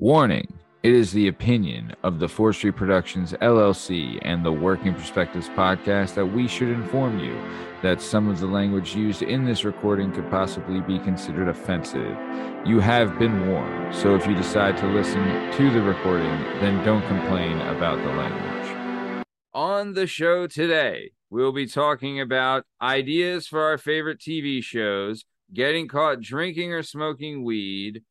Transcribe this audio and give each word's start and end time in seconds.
Warning 0.00 0.52
It 0.82 0.92
is 0.92 1.12
the 1.12 1.28
opinion 1.28 1.94
of 2.02 2.18
the 2.18 2.26
Forestry 2.26 2.72
Productions 2.72 3.32
LLC 3.34 4.18
and 4.22 4.44
the 4.44 4.50
Working 4.50 4.92
Perspectives 4.92 5.48
podcast 5.50 6.14
that 6.14 6.26
we 6.26 6.48
should 6.48 6.70
inform 6.70 7.20
you 7.20 7.40
that 7.80 8.02
some 8.02 8.28
of 8.28 8.40
the 8.40 8.48
language 8.48 8.96
used 8.96 9.22
in 9.22 9.44
this 9.44 9.64
recording 9.64 10.10
could 10.10 10.28
possibly 10.32 10.80
be 10.80 10.98
considered 10.98 11.46
offensive. 11.46 12.18
You 12.66 12.80
have 12.80 13.20
been 13.20 13.46
warned, 13.48 13.94
so 13.94 14.16
if 14.16 14.26
you 14.26 14.34
decide 14.34 14.76
to 14.78 14.88
listen 14.88 15.22
to 15.52 15.70
the 15.70 15.80
recording, 15.80 16.40
then 16.58 16.84
don't 16.84 17.06
complain 17.06 17.60
about 17.60 17.98
the 17.98 18.12
language. 18.14 19.24
On 19.52 19.94
the 19.94 20.08
show 20.08 20.48
today, 20.48 21.12
we'll 21.30 21.52
be 21.52 21.68
talking 21.68 22.20
about 22.20 22.64
ideas 22.82 23.46
for 23.46 23.62
our 23.62 23.78
favorite 23.78 24.18
TV 24.18 24.60
shows, 24.60 25.24
getting 25.52 25.86
caught 25.86 26.20
drinking 26.20 26.72
or 26.72 26.82
smoking 26.82 27.44
weed 27.44 28.02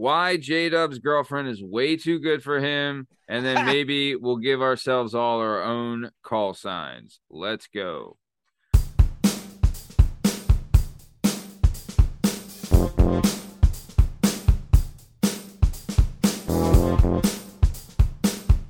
why 0.00 0.38
J 0.38 0.70
Dub's 0.70 0.98
girlfriend 0.98 1.48
is 1.48 1.62
way 1.62 1.94
too 1.94 2.20
good 2.20 2.42
for 2.42 2.58
him, 2.58 3.06
and 3.28 3.44
then 3.44 3.66
maybe 3.66 4.16
we'll 4.16 4.38
give 4.38 4.62
ourselves 4.62 5.14
all 5.14 5.40
our 5.40 5.62
own 5.62 6.10
call 6.22 6.54
signs. 6.54 7.20
Let's 7.28 7.66
go. 7.66 8.16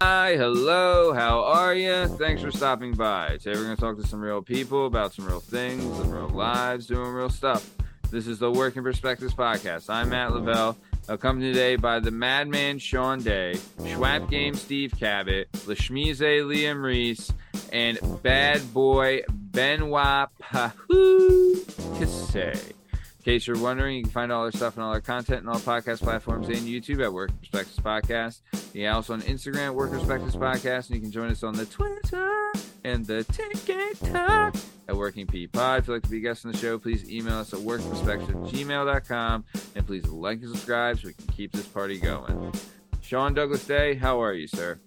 Hi, 0.03 0.35
hello, 0.37 1.13
how 1.13 1.45
are 1.45 1.75
you? 1.75 2.09
Thanks 2.19 2.43
for 2.43 2.51
stopping 2.51 2.95
by. 2.95 3.37
Today 3.41 3.53
we're 3.53 3.67
going 3.67 3.77
to 3.77 3.81
talk 3.81 3.97
to 3.99 4.07
some 4.07 4.21
real 4.21 4.43
people 4.43 4.87
about 4.87 5.15
some 5.15 5.27
real 5.27 5.39
things, 5.39 5.85
some 5.97 6.11
real 6.11 6.29
lives, 6.29 6.89
doing 6.89 7.13
real 7.13 7.31
stuff. 7.31 7.71
This 8.11 8.27
is 8.27 8.41
the 8.41 8.51
Working 8.51 8.83
Perspectives 8.83 9.33
Podcast. 9.33 9.89
I'm 9.89 10.09
Matt 10.09 10.33
Lavelle 10.33 10.77
accompanied 11.11 11.53
today 11.53 11.75
by 11.75 11.99
the 11.99 12.13
Madman 12.13 12.79
Sean 12.79 13.21
Day, 13.21 13.59
Schwab 13.85 14.31
Game 14.31 14.55
Steve 14.55 14.95
Cabot, 14.97 15.51
Lashmize 15.67 16.21
Liam 16.21 16.83
Reese, 16.83 17.33
and 17.73 17.99
Bad 18.23 18.73
Boy 18.73 19.23
Benoit 19.29 20.29
Pahoo 20.39 21.57
Kisse. 21.99 22.75
In 23.21 23.25
case 23.25 23.47
you're 23.47 23.59
wondering, 23.59 23.97
you 23.99 24.03
can 24.05 24.13
find 24.13 24.33
all 24.33 24.45
our 24.45 24.51
stuff 24.51 24.77
and 24.77 24.83
all 24.83 24.93
our 24.93 25.03
content 25.03 25.47
on 25.47 25.53
all 25.53 25.61
podcast 25.61 26.01
platforms 26.01 26.49
and 26.49 26.57
YouTube 26.61 27.05
at 27.05 27.13
Work 27.13 27.31
Perspectives 27.39 27.79
Podcast. 27.79 28.41
You 28.73 28.85
can 28.85 28.95
also 28.95 29.13
on 29.13 29.21
Instagram, 29.21 29.75
Work 29.75 29.91
Perspectives 29.91 30.35
Podcast, 30.35 30.87
and 30.87 30.97
you 30.97 31.03
can 31.03 31.11
join 31.13 31.29
us 31.31 31.43
on 31.43 31.53
the 31.53 31.67
Twitter 31.67 32.51
and 32.83 33.05
the 33.05 33.25
TikTok 33.25 34.57
at 34.89 34.97
Working 34.97 35.27
P 35.27 35.47
Pod. 35.47 35.81
If 35.81 35.89
you'd 35.89 35.95
like 35.97 36.03
to 36.05 36.09
be 36.09 36.17
a 36.17 36.21
guest 36.21 36.47
on 36.47 36.53
the 36.53 36.57
show, 36.57 36.79
please 36.79 37.11
email 37.11 37.35
us 37.35 37.53
at 37.53 37.59
workperspective@gmail.com 37.59 39.45
and 39.75 39.87
please 39.87 40.07
like 40.07 40.41
and 40.41 40.49
subscribe 40.49 40.99
so 40.99 41.09
we 41.09 41.13
can 41.13 41.27
keep 41.27 41.53
this 41.53 41.67
party 41.67 42.01
going. 42.01 42.55
Sean 43.03 43.35
Douglas 43.35 43.67
Day, 43.67 43.97
how 43.97 44.23
are 44.23 44.33
you, 44.33 44.47
sir? 44.47 44.81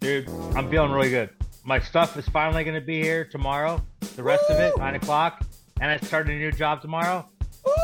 Dude, 0.00 0.26
I'm 0.54 0.70
feeling 0.70 0.90
really 0.90 1.10
good. 1.10 1.28
My 1.64 1.80
stuff 1.80 2.16
is 2.16 2.26
finally 2.30 2.64
going 2.64 2.80
to 2.80 2.86
be 2.86 3.02
here 3.02 3.26
tomorrow. 3.26 3.82
The 4.16 4.22
rest 4.22 4.44
Woo! 4.48 4.54
of 4.54 4.60
it, 4.62 4.78
nine 4.78 4.94
o'clock, 4.94 5.42
and 5.82 5.90
I 5.90 5.98
started 5.98 6.34
a 6.34 6.38
new 6.38 6.50
job 6.50 6.80
tomorrow. 6.80 7.28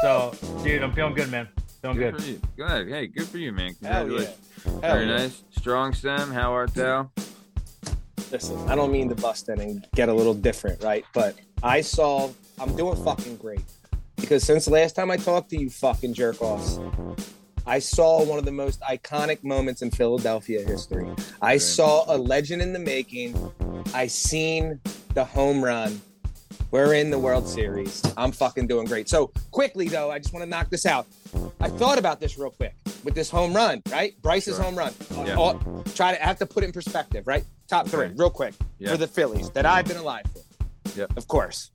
So, 0.02 0.34
dude, 0.62 0.82
I'm 0.82 0.92
feeling 0.92 1.14
good, 1.14 1.30
man. 1.30 1.48
Feeling 1.82 1.96
good. 1.98 2.16
Good. 2.16 2.40
good. 2.56 2.88
Hey, 2.88 3.06
good 3.06 3.26
for 3.26 3.38
you, 3.38 3.52
man. 3.52 3.74
Congratulations. 3.74 4.36
Hell 4.64 4.72
yeah. 4.74 4.80
Hell 4.82 4.94
Very 4.94 5.06
yeah. 5.06 5.16
nice. 5.16 5.42
Strong 5.50 5.94
stem. 5.94 6.30
How 6.30 6.52
art 6.52 6.74
thou? 6.74 7.10
Listen, 8.30 8.56
I 8.68 8.74
don't 8.74 8.90
mean 8.90 9.08
to 9.10 9.14
bust 9.14 9.48
in 9.48 9.60
and 9.60 9.86
get 9.94 10.08
a 10.08 10.14
little 10.14 10.34
different, 10.34 10.82
right? 10.82 11.04
But 11.12 11.36
I 11.62 11.82
saw, 11.82 12.30
I'm 12.58 12.74
doing 12.74 12.96
fucking 13.04 13.36
great. 13.36 13.62
Because 14.16 14.42
since 14.42 14.66
last 14.66 14.96
time 14.96 15.10
I 15.10 15.16
talked 15.16 15.50
to 15.50 15.60
you 15.60 15.68
fucking 15.70 16.14
jerk 16.14 16.40
offs, 16.40 16.80
I 17.66 17.78
saw 17.78 18.24
one 18.24 18.38
of 18.38 18.44
the 18.44 18.52
most 18.52 18.80
iconic 18.80 19.42
moments 19.44 19.82
in 19.82 19.90
Philadelphia 19.90 20.62
history. 20.62 21.06
I 21.40 21.58
saw 21.58 22.04
a 22.14 22.16
legend 22.16 22.62
in 22.62 22.72
the 22.72 22.78
making. 22.78 23.36
I 23.94 24.06
seen 24.06 24.80
the 25.14 25.24
home 25.24 25.62
run 25.64 26.00
we're 26.70 26.94
in 26.94 27.10
the 27.10 27.18
World 27.18 27.46
Series. 27.48 28.02
I'm 28.16 28.32
fucking 28.32 28.66
doing 28.66 28.86
great. 28.86 29.08
So 29.08 29.30
quickly 29.50 29.88
though, 29.88 30.10
I 30.10 30.18
just 30.18 30.32
want 30.32 30.44
to 30.44 30.50
knock 30.50 30.70
this 30.70 30.86
out. 30.86 31.06
I 31.60 31.68
thought 31.68 31.98
about 31.98 32.20
this 32.20 32.38
real 32.38 32.50
quick 32.50 32.74
with 33.04 33.14
this 33.14 33.30
home 33.30 33.54
run, 33.54 33.82
right? 33.90 34.20
Bryce's 34.22 34.56
sure. 34.56 34.64
home 34.64 34.76
run. 34.76 34.92
Yeah. 35.24 35.36
All, 35.36 35.54
try 35.94 36.14
to 36.14 36.22
I 36.22 36.26
have 36.26 36.38
to 36.38 36.46
put 36.46 36.62
it 36.62 36.66
in 36.66 36.72
perspective, 36.72 37.26
right? 37.26 37.44
Top 37.68 37.88
three, 37.88 38.08
real 38.16 38.30
quick, 38.30 38.54
yeah. 38.78 38.90
for 38.90 38.96
the 38.96 39.06
Phillies 39.06 39.50
that 39.50 39.66
I've 39.66 39.86
been 39.86 39.96
alive 39.96 40.24
for. 40.32 40.98
Yeah. 40.98 41.06
Of 41.16 41.28
course. 41.28 41.70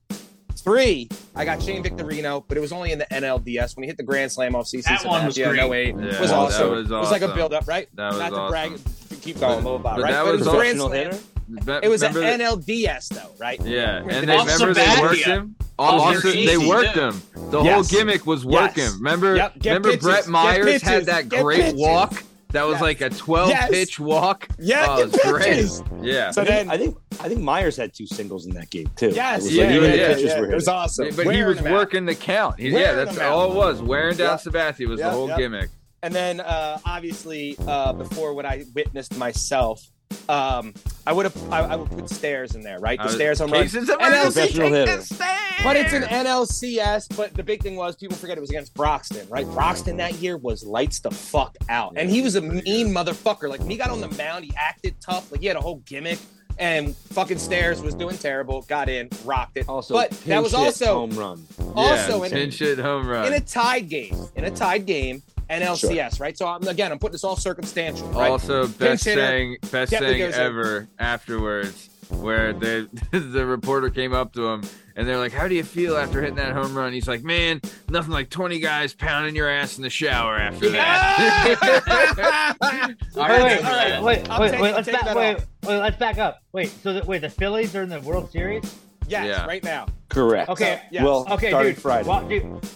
Three, 0.56 1.07
I 1.35 1.45
got 1.45 1.63
Shane 1.63 1.84
Victorino, 1.84 2.44
but 2.47 2.57
it 2.57 2.59
was 2.59 2.73
only 2.73 2.91
in 2.91 3.00
the 3.00 3.06
NLDS 3.06 3.78
when 3.78 3.84
he 3.84 3.88
hit 3.88 3.95
the 3.95 4.03
grand 4.03 4.31
slam 4.31 4.56
off 4.56 4.66
CC. 4.66 4.84
That 4.84 5.06
one 5.06 5.25
was 5.25 5.38
yeah, 5.38 5.47
great. 5.50 5.57
No 5.57 5.68
way. 5.69 5.88
Yeah, 5.88 6.19
was 6.19 6.31
awesome. 6.31 6.72
Was 6.72 6.85
awesome. 6.85 6.97
It 6.97 7.00
was 7.00 7.12
like 7.12 7.22
a 7.22 7.34
build 7.34 7.53
up, 7.53 7.68
right? 7.68 7.88
That 7.95 8.09
was 8.09 8.19
Not 8.19 8.34
awesome. 8.34 8.78
to 8.78 8.84
brag, 8.84 9.22
keep 9.22 9.39
going, 9.39 9.62
blah, 9.62 9.78
blah, 9.78 9.78
blah, 9.78 9.95
but 9.95 10.03
right? 10.03 10.12
That 10.12 10.25
was 10.25 10.41
it 10.41 10.45
was 10.45 10.56
grand 10.56 10.79
slam. 10.79 11.19
Hitter? 11.58 11.80
It 11.84 11.90
was 11.90 12.04
an 12.04 12.14
NLDS 12.14 13.10
though, 13.10 13.32
right? 13.40 13.60
Yeah, 13.62 13.98
and 14.10 14.28
they 14.30 14.38
remember 14.38 14.74
they 14.74 15.02
worked 15.02 15.16
him. 15.24 15.56
Off 15.78 16.02
Also, 16.02 16.28
your 16.34 16.46
they 16.46 16.58
worked 16.58 16.94
too. 16.96 17.00
him. 17.00 17.22
The 17.52 17.62
Yes. 17.62 17.74
whole 17.74 17.84
gimmick 18.00 18.26
was 18.28 18.46
working. 18.46 18.84
Yes. 18.84 18.96
Remember? 18.96 19.36
Yep, 19.38 19.54
Remember 19.64 19.90
pitches, 19.92 20.04
Brett 20.04 20.28
Myers 20.28 20.66
pitches, 20.66 20.82
had 20.88 21.06
that 21.06 21.30
get 21.30 21.42
great 21.42 21.62
pitches. 21.62 21.80
walk. 21.80 22.24
That 22.52 22.64
was 22.64 22.74
Yes. 22.74 22.82
like 22.82 23.02
a 23.02 23.10
12 23.12 23.50
Yes. 23.50 23.70
pitch 23.70 24.00
walk. 24.00 24.48
Yeah, 24.60 24.86
oh, 24.90 25.02
it 25.02 25.12
was 25.12 25.22
great. 25.24 26.06
Yeah. 26.06 26.32
So 26.32 26.42
I 26.42 26.46
think, 26.46 26.48
then, 26.48 26.70
I 26.72 26.78
think 26.78 26.98
I 27.22 27.30
think 27.30 27.42
Myers 27.42 27.78
had 27.78 27.94
two 27.94 28.08
singles 28.08 28.46
in 28.46 28.54
that 28.56 28.70
game 28.72 28.90
too. 28.98 29.10
yes, 29.12 29.42
It 29.42 29.44
was 29.44 29.54
yeah, 29.56 29.64
like 29.66 29.76
even 29.76 29.84
yeah, 29.84 29.92
the 29.92 29.98
yeah, 30.02 30.08
pitches 30.10 30.24
yeah, 30.24 30.40
were 30.40 30.52
it 30.52 30.56
was 30.56 30.66
hitting. 30.66 30.80
awesome. 30.80 31.10
but 31.16 31.34
he 31.36 31.44
was 31.44 31.58
them 31.58 31.68
out. 31.68 31.74
working 31.74 32.06
the 32.06 32.16
count. 32.16 32.60
He- 32.60 32.70
yeah, 32.70 32.94
that's 32.94 33.18
all 33.20 33.44
out. 33.44 33.52
it 33.52 33.56
was. 33.56 33.81
Wearing 33.81 34.18
down 34.18 34.38
Yeah. 34.46 34.52
Sabathia 34.52 34.88
was 34.88 35.00
the 35.00 35.10
whole 35.10 35.28
yeah. 35.30 35.38
gimmick. 35.38 35.70
And 36.02 36.14
then, 36.14 36.40
uh, 36.42 36.80
obviously, 36.86 37.56
uh, 37.68 37.94
before 37.94 38.34
what 38.34 38.46
I 38.46 38.64
witnessed 38.74 39.16
myself, 39.18 39.81
um, 40.28 40.74
I 41.08 41.14
would 41.14 41.25
have 41.25 41.52
I, 41.53 41.59
I 41.62 41.75
would 41.75 41.90
put 41.90 42.09
stairs 42.09 42.56
in 42.56 42.62
there, 42.62 42.80
right? 42.80 42.97
The 43.00 43.06
Uh, 43.06 43.09
stairs 43.09 43.42
on 43.42 43.50
run. 43.52 43.64
Cases 43.64 43.90
of 43.90 43.97
NLC 44.00 44.08
emergency, 44.08 44.40
Professional 44.40 44.70
take 44.70 44.74
hitter. 44.88 44.97
the 44.97 45.03
stairs. 45.03 45.40
But 45.64 45.75
it's 45.75 45.94
an 45.94 46.03
NLCS. 46.03 47.16
But 47.18 47.34
the 47.34 47.44
big 47.44 47.62
thing 47.64 47.75
was 47.75 47.96
people 47.96 48.16
forget 48.18 48.38
it 48.38 48.42
was 48.42 48.50
against 48.50 48.74
Broxton, 48.74 49.28
right? 49.30 49.46
Broxton 49.48 49.98
that 49.98 50.14
year 50.16 50.38
was 50.38 50.64
lights 50.64 51.00
the 51.00 51.12
fuck 51.12 51.56
out, 51.68 51.94
and 51.96 52.09
he 52.09 52.22
was 52.22 52.36
a 52.36 52.42
mean 52.42 52.90
motherfucker. 52.94 53.50
Like 53.50 53.59
when 53.59 53.69
he 53.69 53.78
got 53.78 53.90
on 53.90 54.02
the 54.02 54.09
mound, 54.18 54.46
he 54.46 54.53
acted 54.56 54.96
tough. 55.02 55.31
Like 55.31 55.42
he 55.42 55.48
had 55.48 55.56
a 55.58 55.62
whole 55.62 55.78
gimmick. 55.86 56.19
And 56.58 56.94
fucking 57.14 57.38
Stairs 57.38 57.81
was 57.81 57.94
doing 57.94 58.18
terrible. 58.18 58.64
Got 58.64 58.90
in, 58.90 59.08
rocked 59.24 59.56
it. 59.56 59.69
Also, 59.69 59.94
but 59.94 60.12
that 60.25 60.44
was 60.44 60.53
also 60.53 60.86
home 61.08 61.12
run. 61.12 61.48
also 61.74 62.19
yeah, 62.19 62.25
in, 62.25 62.31
pinch 62.34 62.59
hit 62.59 62.78
home 62.80 63.08
run. 63.08 63.28
in 63.28 63.34
a 63.34 63.40
tied 63.40 63.88
game. 63.88 64.14
In 64.36 64.44
a 64.44 64.52
tied 64.52 64.86
game, 64.86 65.24
NLCS, 65.50 66.20
right? 66.20 66.38
So 66.38 66.48
I'm, 66.48 66.68
again, 66.68 66.92
I'm 66.92 67.00
putting 67.00 67.14
this 67.14 67.24
all 67.24 67.36
circumstantial, 67.36 68.08
right? 68.10 68.32
Also, 68.32 68.68
best 68.68 68.80
Pinch 68.80 69.04
hitter. 69.04 69.22
saying, 69.22 69.58
best 69.72 69.92
Get 69.92 70.02
what 70.02 70.10
saying 70.10 70.22
in. 70.22 70.34
ever 70.34 70.88
afterwards, 71.00 71.90
where 72.10 72.54
the 72.54 72.88
the 73.12 73.46
reporter 73.46 73.90
came 73.90 74.14
up 74.14 74.34
to 74.34 74.48
him 74.48 74.64
and 74.96 75.08
they're 75.08 75.18
like, 75.20 75.32
"How 75.32 75.48
do 75.48 75.54
you 75.56 75.64
feel 75.64 75.96
after 75.98 76.22
hitting 76.22 76.36
that 76.38 76.54
home 76.54 76.76
run?" 76.76 76.92
He's 76.94 77.08
like, 77.08 77.24
"Man, 77.24 77.62
nothing 77.90 78.12
like 78.12 78.30
twenty 78.30 78.60
guys 78.60 78.94
pounding 78.94 79.36
your 79.36 79.50
ass 79.50 79.78
in 79.78 79.84
the 79.84 79.90
shower 79.90 80.36
after 80.38 80.70
that." 80.70 82.56
All 82.62 82.68
All 82.70 82.70
right, 82.70 82.98
right, 83.16 83.44
wait, 83.44 83.66
all 83.66 83.72
right. 83.72 84.04
wait, 84.04 84.30
I'll 84.30 84.42
wait, 84.42 84.52
take- 84.52 84.62
wait, 84.62 84.74
let's 84.74 84.90
back, 84.92 85.16
wait, 85.16 85.38
wait, 85.64 85.78
let's 85.80 85.98
back 85.98 86.18
up. 86.18 86.42
Wait, 86.52 86.70
so 86.84 86.94
the, 86.94 87.04
wait, 87.06 87.22
the 87.22 87.30
Phillies 87.30 87.76
are 87.76 87.84
in 87.84 87.90
the 87.90 88.02
World 88.02 88.31
Series? 88.31 88.64
yes, 89.08 89.26
Yeah. 89.26 89.46
right 89.46 89.64
now. 89.64 89.88
Correct. 90.10 90.50
Okay. 90.50 90.81
yes. 90.92 91.04
Well, 91.04 91.26
Okay, 91.31 91.50
starting 91.50 91.74
dude. 91.74 91.81
Friday. 91.81 92.08
Well, 92.10 92.28
dude. 92.28 92.70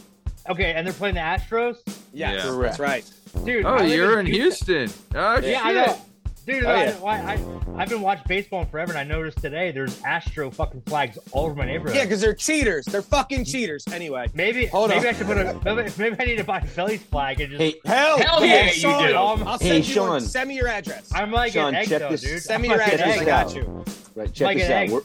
Okay, 0.49 0.73
and 0.73 0.85
they're 0.85 0.93
playing 0.93 1.15
the 1.15 1.21
Astros, 1.21 1.77
Yes, 2.13 2.43
Yeah. 2.43 2.49
Correct. 2.51 2.77
that's 2.77 2.79
right. 2.79 3.11
dude. 3.45 3.65
oh, 3.65 3.81
you're 3.81 4.19
in 4.19 4.25
Houston. 4.25 4.75
Houston. 4.87 5.05
Oh 5.15 5.39
shit! 5.41 5.51
Yeah, 5.51 5.61
I 5.63 5.71
know. 5.73 5.97
Dude, 6.45 6.65
Oh, 6.65 6.69
I, 6.69 6.83
yeah. 6.83 6.97
I, 7.05 7.33
I, 7.35 7.81
I've 7.81 7.87
been 7.89 8.01
watching 8.01 8.25
baseball 8.27 8.65
forever, 8.65 8.91
and 8.91 8.99
I 8.99 9.05
noticed 9.05 9.37
today 9.37 9.71
there's 9.71 10.01
Astro 10.03 10.51
fucking 10.51 10.81
flags 10.81 11.17
all 11.31 11.45
over 11.45 11.55
my 11.55 11.65
neighborhood. 11.65 11.95
Yeah, 11.95 12.03
because 12.03 12.19
they're 12.19 12.33
cheaters. 12.33 12.83
They're 12.85 13.01
fucking 13.01 13.45
cheaters. 13.45 13.85
Anyway. 13.93 14.27
maybe, 14.33 14.65
Hold 14.65 14.89
maybe 14.89 15.07
on. 15.07 15.13
I 15.15 15.17
should 15.17 15.27
put 15.27 15.37
a, 15.37 15.57
maybe, 15.63 15.89
maybe 15.97 16.15
I 16.19 16.25
need 16.25 16.35
to 16.39 16.43
buy 16.43 16.57
a 16.59 16.65
Phillies 16.67 17.01
flag 17.03 17.39
and 17.39 17.51
just. 17.51 17.61
Hey, 17.61 17.75
Hell, 17.85 18.17
Hell 18.19 18.45
yeah, 18.45 18.55
yeah, 18.55 18.65
you 18.65 18.71
Sean, 18.73 19.07
do. 19.07 19.13
I'll 19.15 19.57
Hey, 19.57 19.77
you 19.77 19.83
Sean. 19.83 20.09
one. 20.09 20.21
Send 20.21 20.49
me 20.49 20.57
your 20.57 20.67
address. 20.67 21.09
I'm 21.15 21.31
like 21.31 21.53
Sean, 21.53 21.69
an 21.69 21.75
egg 21.75 21.87
check 21.87 22.01
though, 22.01 22.09
this- 22.09 22.21
dude. 22.23 22.41
Send 22.43 22.61
me 22.61 22.67
your 22.67 22.77
like 22.77 22.87
an 22.91 22.99
address. 22.99 23.19
I 23.19 23.23
got 23.23 23.45
out. 23.47 23.55
you. 23.55 23.85
right, 24.15 24.33
check 24.33 24.45
Like 24.45 24.57
this 24.57 24.91
out. 24.91 25.03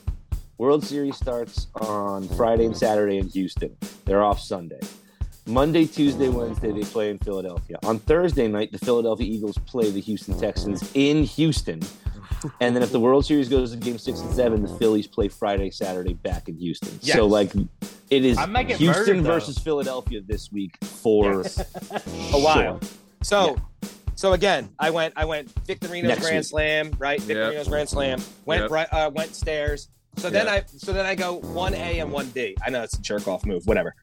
World 0.58 0.82
Series 0.84 1.14
starts 1.16 1.68
on 1.76 2.28
Friday 2.30 2.64
and 2.64 2.76
Saturday 2.76 3.18
in 3.18 3.28
Houston. 3.28 3.76
They're 4.06 4.24
off 4.24 4.40
Sunday. 4.40 4.80
Monday, 5.48 5.86
Tuesday, 5.86 6.28
Wednesday, 6.28 6.70
they 6.72 6.82
play 6.82 7.10
in 7.10 7.18
Philadelphia. 7.18 7.78
On 7.84 7.98
Thursday 7.98 8.48
night, 8.48 8.70
the 8.70 8.78
Philadelphia 8.78 9.26
Eagles 9.26 9.56
play 9.66 9.90
the 9.90 10.00
Houston 10.00 10.38
Texans 10.38 10.90
in 10.94 11.24
Houston. 11.24 11.80
And 12.60 12.76
then 12.76 12.82
if 12.82 12.92
the 12.92 13.00
World 13.00 13.24
Series 13.24 13.48
goes 13.48 13.72
to 13.72 13.78
game 13.78 13.98
six 13.98 14.20
and 14.20 14.32
seven, 14.34 14.62
the 14.62 14.68
Phillies 14.68 15.06
play 15.06 15.28
Friday, 15.28 15.70
Saturday 15.70 16.12
back 16.14 16.48
in 16.48 16.56
Houston. 16.58 16.96
Yes. 17.00 17.16
So, 17.16 17.26
like, 17.26 17.52
it 18.10 18.24
is 18.24 18.38
I 18.38 18.46
might 18.46 18.68
get 18.68 18.76
Houston 18.76 19.18
murdered, 19.18 19.24
versus 19.24 19.58
Philadelphia 19.58 20.20
this 20.24 20.52
week 20.52 20.76
for 20.84 21.40
A 22.32 22.38
while. 22.38 22.78
So, 23.22 23.56
so 24.14 24.34
again, 24.34 24.68
I 24.78 24.90
went. 24.90 25.14
I 25.16 25.24
went 25.24 25.52
Victorino's 25.66 26.08
Next 26.08 26.20
Grand 26.20 26.36
week. 26.36 26.44
Slam, 26.46 26.92
right? 26.98 27.20
Victorino's 27.20 27.68
Grand 27.68 27.88
Slam. 27.88 28.20
Went 28.44 28.62
Yep. 28.62 28.70
right. 28.70 28.88
Uh, 28.92 29.10
went 29.12 29.34
stairs. 29.34 29.88
So 30.18 30.30
then 30.30 30.46
I. 30.48 30.62
So 30.76 30.92
then 30.92 31.06
I 31.06 31.14
go 31.14 31.34
one 31.40 31.74
A 31.74 31.98
and 32.00 32.12
one 32.12 32.28
D. 32.30 32.56
I 32.64 32.70
know 32.70 32.82
it's 32.82 32.94
a 32.98 33.02
jerk 33.02 33.26
off 33.26 33.44
move. 33.46 33.66
Whatever. 33.66 33.94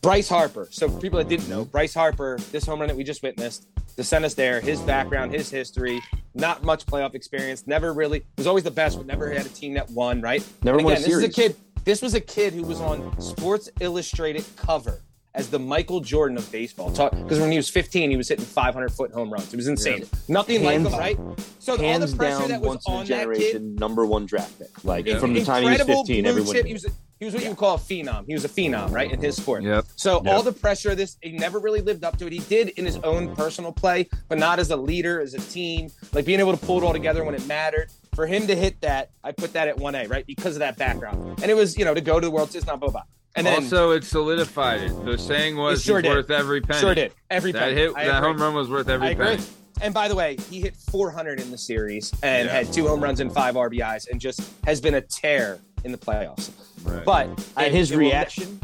Bryce 0.00 0.28
Harper. 0.28 0.68
So 0.70 0.88
for 0.88 1.00
people 1.00 1.18
that 1.18 1.28
didn't 1.28 1.48
know, 1.48 1.64
Bryce 1.64 1.94
Harper, 1.94 2.38
this 2.52 2.66
home 2.66 2.80
run 2.80 2.88
that 2.88 2.96
we 2.96 3.04
just 3.04 3.22
witnessed, 3.22 3.66
to 3.96 4.04
send 4.04 4.24
us 4.24 4.34
there. 4.34 4.60
His 4.60 4.80
background, 4.80 5.32
his 5.32 5.50
history, 5.50 6.00
not 6.34 6.62
much 6.62 6.86
playoff 6.86 7.16
experience, 7.16 7.66
never 7.66 7.92
really 7.92 8.24
was 8.36 8.46
always 8.46 8.62
the 8.62 8.70
best, 8.70 8.96
but 8.96 9.06
never 9.06 9.28
had 9.28 9.44
a 9.44 9.48
team 9.48 9.74
that 9.74 9.90
won. 9.90 10.20
Right? 10.20 10.46
Never 10.62 10.78
And 10.78 10.84
won 10.84 10.94
a 10.94 10.98
again, 10.98 11.10
this 11.10 11.18
is 11.18 11.24
a 11.24 11.28
kid. 11.28 11.56
This 11.84 12.02
was 12.02 12.14
a 12.14 12.20
kid 12.20 12.52
who 12.52 12.62
was 12.62 12.80
on 12.80 13.20
Sports 13.20 13.70
Illustrated 13.80 14.44
cover 14.56 15.00
as 15.38 15.48
the 15.48 15.58
Michael 15.58 16.00
Jordan 16.00 16.36
of 16.36 16.50
baseball. 16.50 16.90
Because 16.90 17.38
when 17.38 17.50
he 17.52 17.56
was 17.56 17.68
15, 17.70 18.10
he 18.10 18.16
was 18.16 18.28
hitting 18.28 18.44
500 18.44 18.90
foot 18.90 19.12
home 19.12 19.32
runs. 19.32 19.54
It 19.54 19.56
was 19.56 19.68
insane. 19.68 20.04
Nothing 20.26 20.62
Hands- 20.62 20.84
like 20.92 21.16
him, 21.16 21.26
right? 21.28 21.38
So 21.60 21.72
all 21.82 21.98
the 21.98 22.14
pressure 22.16 22.38
down, 22.40 22.48
that 22.48 22.60
was 22.60 22.68
once 22.68 22.86
in 22.88 22.92
a 22.92 22.96
on 22.96 23.06
that 23.06 23.08
kid, 23.08 23.18
generation, 23.20 23.74
number 23.76 24.04
one 24.04 24.26
draft 24.26 24.58
pick. 24.58 24.84
Like 24.84 25.06
Yeah. 25.06 25.18
from 25.20 25.32
the 25.34 25.44
time 25.44 25.62
he 25.62 25.70
was 25.70 25.82
15, 25.82 26.26
everyone. 26.26 26.52
chip. 26.54 26.66
He 26.66 26.72
was, 26.72 26.86
he 27.20 27.24
was 27.24 27.34
what 27.34 27.42
you 27.44 27.48
would 27.50 27.58
call 27.58 27.76
a 27.76 27.78
phenom. 27.78 28.24
He 28.26 28.34
was 28.34 28.44
a 28.44 28.48
phenom, 28.48 28.90
right, 28.90 29.10
in 29.12 29.20
his 29.20 29.36
sport. 29.36 29.62
Yep. 29.62 29.86
So 29.96 30.22
Yep. 30.24 30.32
all 30.34 30.42
the 30.42 30.52
pressure 30.52 30.90
of 30.90 30.96
this, 30.96 31.16
he 31.22 31.32
never 31.32 31.58
really 31.60 31.80
lived 31.82 32.04
up 32.04 32.16
to 32.18 32.26
it. 32.26 32.32
He 32.32 32.40
did 32.40 32.70
in 32.70 32.84
his 32.84 32.96
own 32.98 33.34
personal 33.36 33.70
play, 33.72 34.08
but 34.28 34.38
not 34.38 34.58
as 34.58 34.70
a 34.70 34.76
leader, 34.76 35.20
as 35.20 35.34
a 35.34 35.40
team. 35.40 35.90
Like 36.12 36.24
being 36.24 36.40
able 36.40 36.56
to 36.56 36.66
pull 36.66 36.78
it 36.78 36.84
all 36.84 36.92
together 36.92 37.22
when 37.24 37.34
it 37.36 37.46
mattered. 37.46 37.90
For 38.14 38.26
him 38.26 38.48
to 38.48 38.56
hit 38.56 38.80
that, 38.80 39.10
I 39.22 39.30
put 39.30 39.52
that 39.52 39.68
at 39.68 39.78
one 39.78 39.94
A, 39.94 40.06
right, 40.08 40.26
because 40.26 40.56
of 40.56 40.60
that 40.60 40.76
background. 40.76 41.38
And 41.40 41.50
it 41.52 41.54
was, 41.54 41.78
you 41.78 41.84
know, 41.84 41.94
to 41.94 42.00
go 42.00 42.18
to 42.18 42.26
the 42.26 42.30
World 42.32 42.50
Series, 42.50 42.66
not 42.66 42.80
boba. 42.80 43.02
And 43.38 43.46
then 43.46 43.62
also, 43.64 43.90
it 43.92 44.04
solidified 44.04 44.82
it. 44.82 45.04
The 45.04 45.16
saying 45.16 45.56
was 45.56 45.80
It 45.80 45.84
sure 45.84 45.98
he's 46.00 46.04
did. 46.10 46.16
worth 46.16 46.30
every 46.30 46.60
penny. 46.60 46.80
sure 46.80 46.94
did 46.94 47.12
every 47.30 47.52
That 47.52 47.58
penny. 47.60 47.74
hit, 47.74 47.92
I 47.96 48.04
that 48.06 48.18
agree. 48.18 48.28
home 48.32 48.42
run 48.42 48.54
was 48.54 48.68
worth 48.68 48.88
every 48.88 49.08
I 49.08 49.10
agree. 49.10 49.26
penny. 49.26 49.42
And 49.80 49.94
by 49.94 50.08
the 50.08 50.14
way, 50.16 50.36
he 50.50 50.60
hit 50.60 50.74
400 50.90 51.38
in 51.40 51.50
the 51.52 51.58
series 51.58 52.12
and 52.22 52.46
Yeah. 52.48 52.52
had 52.54 52.72
two 52.72 52.88
home 52.88 53.00
runs 53.00 53.20
and 53.20 53.32
five 53.32 53.54
RBIs, 53.56 54.08
and 54.10 54.20
just 54.20 54.40
has 54.66 54.80
been 54.80 54.94
a 54.94 55.00
tear 55.00 55.58
in 55.84 55.92
the 55.92 55.98
playoffs. 55.98 56.50
Right. 56.84 57.04
But 57.04 57.26
And 57.56 57.66
it- 57.68 57.72
his 57.72 57.90
it 57.92 57.94
will- 57.94 58.00
reaction 58.00 58.60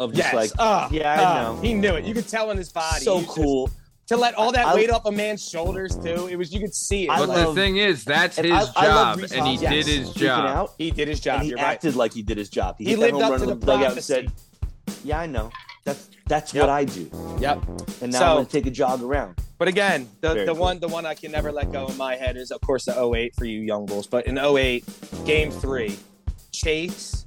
of 0.00 0.12
just 0.14 0.32
Yes. 0.32 0.34
like, 0.34 0.50
Ah, 0.58 0.88
yeah, 0.90 1.12
I 1.20 1.24
ah, 1.24 1.42
know. 1.52 1.60
He 1.60 1.74
knew 1.74 1.94
it. 1.96 2.04
You 2.04 2.14
could 2.14 2.28
tell 2.28 2.50
in 2.50 2.56
his 2.56 2.70
body. 2.70 3.04
so 3.04 3.22
cool. 3.24 3.66
just- 3.66 3.78
to 4.08 4.16
let 4.16 4.34
all 4.34 4.52
that 4.52 4.66
I- 4.66 4.74
weight 4.74 4.90
off 4.90 5.04
a 5.06 5.12
man's 5.12 5.46
shoulders 5.48 5.96
too. 5.96 6.28
It 6.30 6.36
was 6.36 6.52
you 6.52 6.60
could 6.60 6.74
see 6.74 7.04
it. 7.04 7.08
But 7.08 7.28
Like, 7.28 7.46
the 7.46 7.54
thing 7.54 7.76
is, 7.76 8.04
that's 8.04 8.36
his 8.36 8.50
I- 8.52 8.72
I 8.76 8.84
job, 8.86 9.18
Rhys 9.18 9.32
and 9.32 9.46
he 9.46 9.54
Hoskins 9.56 9.84
did 9.86 9.98
his 9.98 10.08
speaking 10.10 10.22
job. 10.28 10.56
out, 10.56 10.74
he 10.78 10.90
did 10.90 11.08
his 11.08 11.20
job. 11.20 11.34
and 11.36 11.42
he 11.44 11.48
You're 11.50 11.58
right. 11.58 11.64
acted 11.66 11.96
like 11.96 12.12
he 12.12 12.22
did 12.22 12.38
his 12.38 12.48
job. 12.48 12.76
He, 12.78 12.84
He 12.84 12.90
hit 12.90 12.96
that 13.00 13.02
lived 13.06 13.12
home 13.14 13.22
up 13.24 13.30
run 13.32 13.40
to 13.40 13.50
in 13.52 13.58
the 13.60 13.66
dugout 13.66 13.92
and 13.92 14.02
said, 14.04 14.32
"Yeah, 15.04 15.18
I 15.20 15.26
know. 15.26 15.50
That's 15.84 16.08
that's 16.26 16.54
Yep. 16.54 16.62
what 16.62 16.70
I 16.70 16.84
do." 16.84 17.10
Yep. 17.40 17.62
And 18.02 18.12
now 18.12 18.18
So- 18.18 18.24
I'm 18.26 18.34
going 18.36 18.46
to 18.46 18.52
take 18.52 18.66
a 18.66 18.70
jog 18.70 19.02
around. 19.02 19.38
But 19.58 19.68
again, 19.68 20.08
the, 20.20 20.34
Very 20.34 20.46
the 20.46 20.52
cool. 20.52 20.60
one 20.60 20.78
the 20.80 20.88
one 20.88 21.06
I 21.06 21.14
can 21.14 21.32
never 21.32 21.50
let 21.50 21.72
go 21.72 21.86
in 21.86 21.96
my 21.96 22.14
head 22.16 22.36
is 22.36 22.50
of 22.50 22.60
course 22.60 22.84
the 22.84 22.96
08 22.96 23.34
for 23.36 23.44
you 23.46 23.60
young 23.60 23.86
bulls. 23.86 24.06
But 24.06 24.26
in 24.26 24.36
08, 24.38 24.84
game 25.24 25.50
three, 25.50 25.96
Chase 26.52 27.24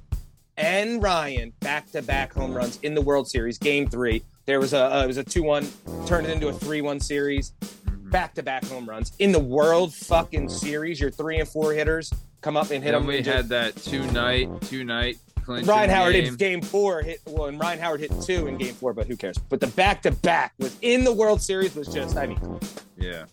and 0.56 1.02
Ryan 1.02 1.52
back 1.60 1.90
to 1.92 2.02
back 2.02 2.32
home 2.32 2.54
runs 2.54 2.78
in 2.82 2.94
the 2.94 3.00
World 3.00 3.28
Series. 3.28 3.58
Game 3.58 3.88
three. 3.88 4.22
There 4.50 4.58
was 4.58 4.72
a 4.72 4.92
uh, 4.96 5.04
it 5.04 5.06
was 5.06 5.16
a 5.16 5.22
two 5.22 5.44
one, 5.44 5.64
turned 6.06 6.26
it 6.26 6.30
into 6.32 6.48
a 6.48 6.52
three 6.52 6.80
one 6.80 6.98
series. 6.98 7.50
Back 7.86 8.34
to 8.34 8.42
back 8.42 8.64
home 8.64 8.84
runs 8.84 9.12
in 9.20 9.30
the 9.30 9.38
World 9.38 9.94
fucking 9.94 10.48
Series. 10.48 11.00
Your 11.00 11.12
three 11.12 11.38
and 11.38 11.48
four 11.48 11.72
hitters 11.72 12.12
come 12.40 12.56
up 12.56 12.72
and 12.72 12.82
hit 12.82 12.90
Then 12.90 13.02
them. 13.02 13.06
we 13.06 13.22
had 13.22 13.48
that 13.50 13.76
two 13.76 14.04
night, 14.10 14.48
two 14.62 14.82
night 14.82 15.18
clinch. 15.44 15.68
Ryan 15.68 15.90
Howard 15.90 16.14
game. 16.14 16.24
hit 16.24 16.36
game 16.38 16.62
four, 16.62 17.00
hit 17.00 17.20
well, 17.26 17.46
and 17.46 17.60
Ryan 17.60 17.78
Howard 17.78 18.00
hit 18.00 18.10
two 18.22 18.48
in 18.48 18.56
game 18.56 18.74
four, 18.74 18.92
but 18.92 19.06
who 19.06 19.16
cares? 19.16 19.38
But 19.38 19.60
the 19.60 19.68
back 19.68 20.02
to 20.02 20.10
back 20.10 20.54
was 20.58 20.76
in 20.82 21.04
the 21.04 21.12
World 21.12 21.40
Series 21.40 21.76
was 21.76 21.86
just, 21.86 22.16
I 22.16 22.26
mean, 22.26 22.58
Yeah. 22.96 23.26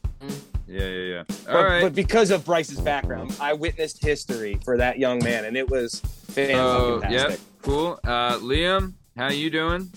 Yeah, 0.67 0.85
yeah, 0.85 0.85
yeah. 0.85 1.23
but, 1.47 1.55
All 1.55 1.63
right. 1.63 1.81
but 1.81 1.95
because 1.95 2.29
of 2.29 2.45
Bryce's 2.45 2.79
background, 2.79 3.35
I 3.41 3.53
witnessed 3.53 4.05
history 4.05 4.59
for 4.63 4.77
that 4.77 4.99
young 4.99 5.17
man, 5.23 5.45
and 5.45 5.57
it 5.57 5.67
was 5.67 5.99
fan 6.27 6.51
So, 6.53 6.99
fucking 7.01 7.17
yep, 7.17 7.39
cool. 7.63 7.99
Uh, 8.03 8.37
Liam, 8.37 8.93
how 9.15 9.29
you 9.31 9.49
doing? 9.49 9.91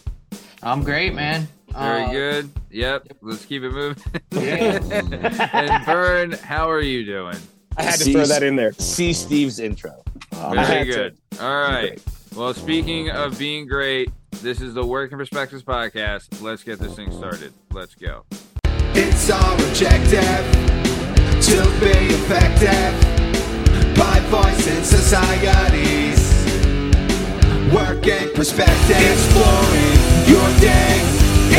I'm 0.63 0.83
great, 0.83 1.15
man. 1.15 1.49
Very 1.73 2.05
Uh, 2.05 2.13
good. 2.13 2.51
Yep. 2.71 3.09
Let's 3.23 3.45
keep 3.45 3.63
it 3.63 3.71
moving. 3.71 4.03
Yeah. 4.33 4.79
and 5.53 5.85
Vern, 5.85 6.33
how 6.33 6.69
are 6.71 6.81
you 6.81 7.05
doing? 7.05 7.37
I 7.77 7.83
had 7.85 7.95
to 7.99 8.05
See- 8.05 8.13
throw 8.13 8.25
that 8.27 8.43
in 8.43 8.57
there. 8.57 8.73
See 8.73 9.13
Steve's 9.13 9.59
intro. 9.59 10.03
Um, 10.33 10.55
Very 10.55 10.67
had 10.67 10.87
to. 10.87 10.93
good. 10.93 11.17
All 11.41 11.63
right. 11.63 12.01
Well, 12.37 12.53
speaking 12.55 13.11
of 13.11 13.39
being 13.39 13.67
great, 13.67 14.11
this 14.43 14.61
is 14.61 14.75
the 14.75 14.85
Working 14.85 15.19
Perspectives 15.19 15.63
podcast. 15.63 16.41
Let's 16.43 16.63
get 16.63 16.79
this 16.79 16.95
thing 16.95 17.11
started. 17.13 17.53
Let's 17.73 17.95
go. 17.95 18.25
It's 18.95 19.31
our 19.31 19.55
objective 19.55 20.45
to 21.43 21.57
be 21.81 22.15
effective 22.15 22.95
by 23.97 24.21
voicing 24.29 24.83
societies. 24.85 26.21
Working 27.73 28.33
perspective, 28.35 28.97
exploring 28.97 30.00
your 30.31 30.51
day 30.63 30.95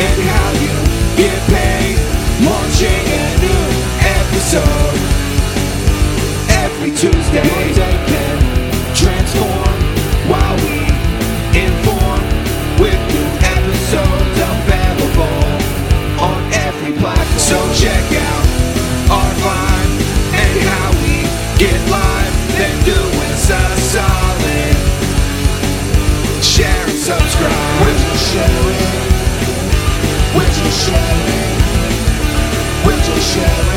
and 0.00 0.18
how 0.32 0.50
you 0.64 0.76
get 1.20 1.38
paid. 1.52 2.00
Launching 2.40 3.04
a 3.20 3.24
new 3.44 3.64
episode 4.00 4.96
every 6.64 6.90
Tuesday. 6.96 7.44
Your 7.44 7.68
day 7.76 7.96
can 8.08 8.38
transform 8.96 9.76
while 10.32 10.56
we 10.64 10.88
inform 11.52 12.24
with 12.80 13.00
new 13.12 13.28
episodes 13.44 14.36
available 14.40 15.44
on 16.16 16.40
every 16.66 16.96
platform. 16.96 17.38
So 17.38 17.58
check 17.76 18.06
out 18.24 18.46
our 19.12 19.32
vibe 19.44 19.92
and 20.32 20.56
how 20.64 20.88
we 21.04 21.28
get 21.60 21.78
live. 21.92 22.34
Then 22.56 22.74
do 22.88 23.00
us 23.28 23.50
a 23.52 23.64
solid. 23.92 24.76
Share 26.42 26.84
and 26.88 26.98
subscribe. 26.98 28.01
It? 28.34 28.48
Would 30.34 30.56
you 30.56 30.70
share 30.70 31.16
it? 31.28 32.86
Would 32.86 33.06
you 33.06 33.20
share 33.20 33.66
it? 33.66 33.71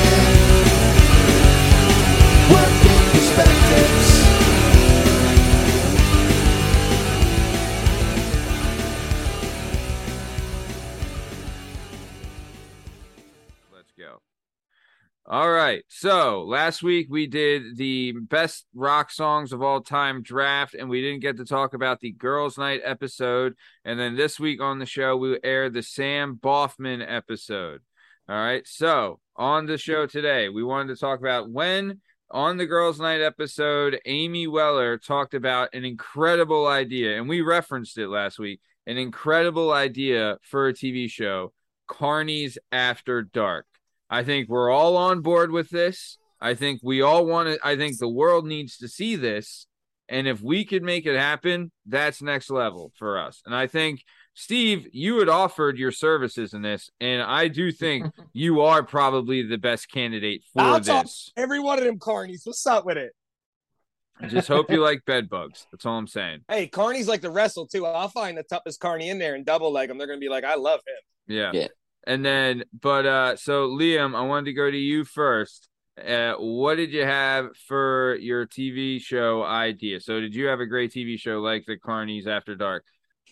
All 15.27 15.51
right. 15.51 15.83
So 15.87 16.43
last 16.43 16.83
week 16.83 17.07
we 17.09 17.25
did 17.25 17.77
the 17.77 18.11
best 18.11 18.67
rock 18.75 19.09
songs 19.09 19.53
of 19.53 19.63
all 19.63 19.81
time 19.81 20.21
draft, 20.21 20.75
and 20.75 20.87
we 20.87 21.01
didn't 21.01 21.21
get 21.21 21.37
to 21.37 21.45
talk 21.45 21.73
about 21.73 21.99
the 21.99 22.11
girls' 22.11 22.59
night 22.59 22.81
episode. 22.83 23.55
And 23.83 23.99
then 23.99 24.15
this 24.15 24.39
week 24.39 24.61
on 24.61 24.77
the 24.77 24.85
show, 24.85 25.17
we 25.17 25.39
aired 25.43 25.73
the 25.73 25.81
Sam 25.81 26.37
Boffman 26.39 27.03
episode. 27.07 27.81
All 28.29 28.35
right. 28.35 28.67
So 28.67 29.19
on 29.35 29.65
the 29.65 29.79
show 29.79 30.05
today, 30.05 30.49
we 30.49 30.63
wanted 30.63 30.93
to 30.93 30.99
talk 30.99 31.19
about 31.19 31.49
when 31.49 32.01
on 32.29 32.57
the 32.57 32.67
girls' 32.67 32.99
night 32.99 33.21
episode, 33.21 33.99
Amy 34.05 34.45
Weller 34.45 34.99
talked 34.99 35.33
about 35.33 35.73
an 35.73 35.85
incredible 35.85 36.67
idea, 36.67 37.17
and 37.17 37.27
we 37.27 37.41
referenced 37.41 37.97
it 37.97 38.09
last 38.09 38.37
week 38.37 38.61
an 38.85 38.97
incredible 38.99 39.71
idea 39.71 40.37
for 40.43 40.67
a 40.67 40.73
TV 40.73 41.09
show, 41.09 41.51
Carney's 41.87 42.59
After 42.71 43.23
Dark. 43.23 43.65
I 44.09 44.23
think 44.23 44.49
we're 44.49 44.69
all 44.69 44.97
on 44.97 45.21
board 45.21 45.51
with 45.51 45.69
this. 45.69 46.17
I 46.39 46.53
think 46.53 46.81
we 46.83 47.01
all 47.01 47.25
want 47.25 47.49
to, 47.49 47.59
I 47.65 47.75
think 47.75 47.97
the 47.97 48.09
world 48.09 48.45
needs 48.45 48.77
to 48.77 48.87
see 48.87 49.15
this. 49.15 49.67
And 50.07 50.27
if 50.27 50.41
we 50.41 50.65
could 50.65 50.83
make 50.83 51.05
it 51.07 51.17
happen, 51.17 51.71
that's 51.87 52.21
next 52.21 52.51
level 52.51 52.91
for 52.97 53.17
us. 53.17 53.41
And 53.45 53.55
I 53.55 53.65
think, 53.65 54.03
Steve, 54.35 54.87
you 54.91 55.17
had 55.19 55.29
offered 55.29 55.79
your 55.79 55.91
services 55.91 56.53
in 56.53 56.61
this. 56.61 56.91
And 56.99 57.23
I 57.23 57.47
do 57.47 57.71
think 57.71 58.05
you 58.33 58.61
are 58.61 58.83
probably 58.83 59.41
the 59.41 59.57
best 59.57 59.89
candidate 59.89 60.43
for 60.53 60.61
I'll 60.61 60.81
talk- 60.81 61.05
this. 61.05 61.31
Every 61.35 61.59
one 61.59 61.79
of 61.79 61.85
them 61.85 61.97
carnies. 61.97 62.41
What's 62.45 62.67
up 62.67 62.85
with 62.85 62.97
it? 62.97 63.13
I 64.21 64.27
just 64.27 64.47
hope 64.47 64.69
you 64.69 64.77
like 64.83 65.03
bed 65.05 65.29
bugs. 65.29 65.65
That's 65.71 65.85
all 65.85 65.97
I'm 65.97 66.07
saying. 66.07 66.41
Hey, 66.47 66.67
carnies 66.67 67.07
like 67.07 67.21
to 67.21 67.31
wrestle 67.31 67.65
too. 67.65 67.85
I'll 67.85 68.07
find 68.09 68.37
the 68.37 68.43
toughest 68.43 68.79
carny 68.79 69.09
in 69.09 69.17
there 69.17 69.33
and 69.35 69.45
double 69.45 69.71
leg 69.71 69.89
them. 69.89 69.97
They're 69.97 70.07
gonna 70.07 70.19
be 70.19 70.29
like, 70.29 70.43
I 70.43 70.55
love 70.55 70.81
him. 70.85 71.35
Yeah. 71.35 71.51
Yeah. 71.53 71.67
And 72.07 72.23
then, 72.23 72.63
but 72.79 73.05
uh, 73.05 73.35
so 73.35 73.69
Liam, 73.69 74.15
I 74.15 74.21
wanted 74.21 74.45
to 74.45 74.53
go 74.53 74.69
to 74.69 74.77
you 74.77 75.03
first. 75.03 75.69
Uh, 75.97 76.33
what 76.33 76.75
did 76.75 76.91
you 76.91 77.03
have 77.05 77.55
for 77.67 78.15
your 78.15 78.45
TV 78.45 79.01
show 79.01 79.43
idea? 79.43 79.99
So, 80.01 80.19
did 80.19 80.35
you 80.35 80.47
have 80.47 80.59
a 80.59 80.65
great 80.65 80.91
TV 80.91 81.17
show 81.17 81.39
like 81.39 81.65
the 81.65 81.77
Carnies 81.77 82.27
After 82.27 82.53
Dark? 82.55 82.83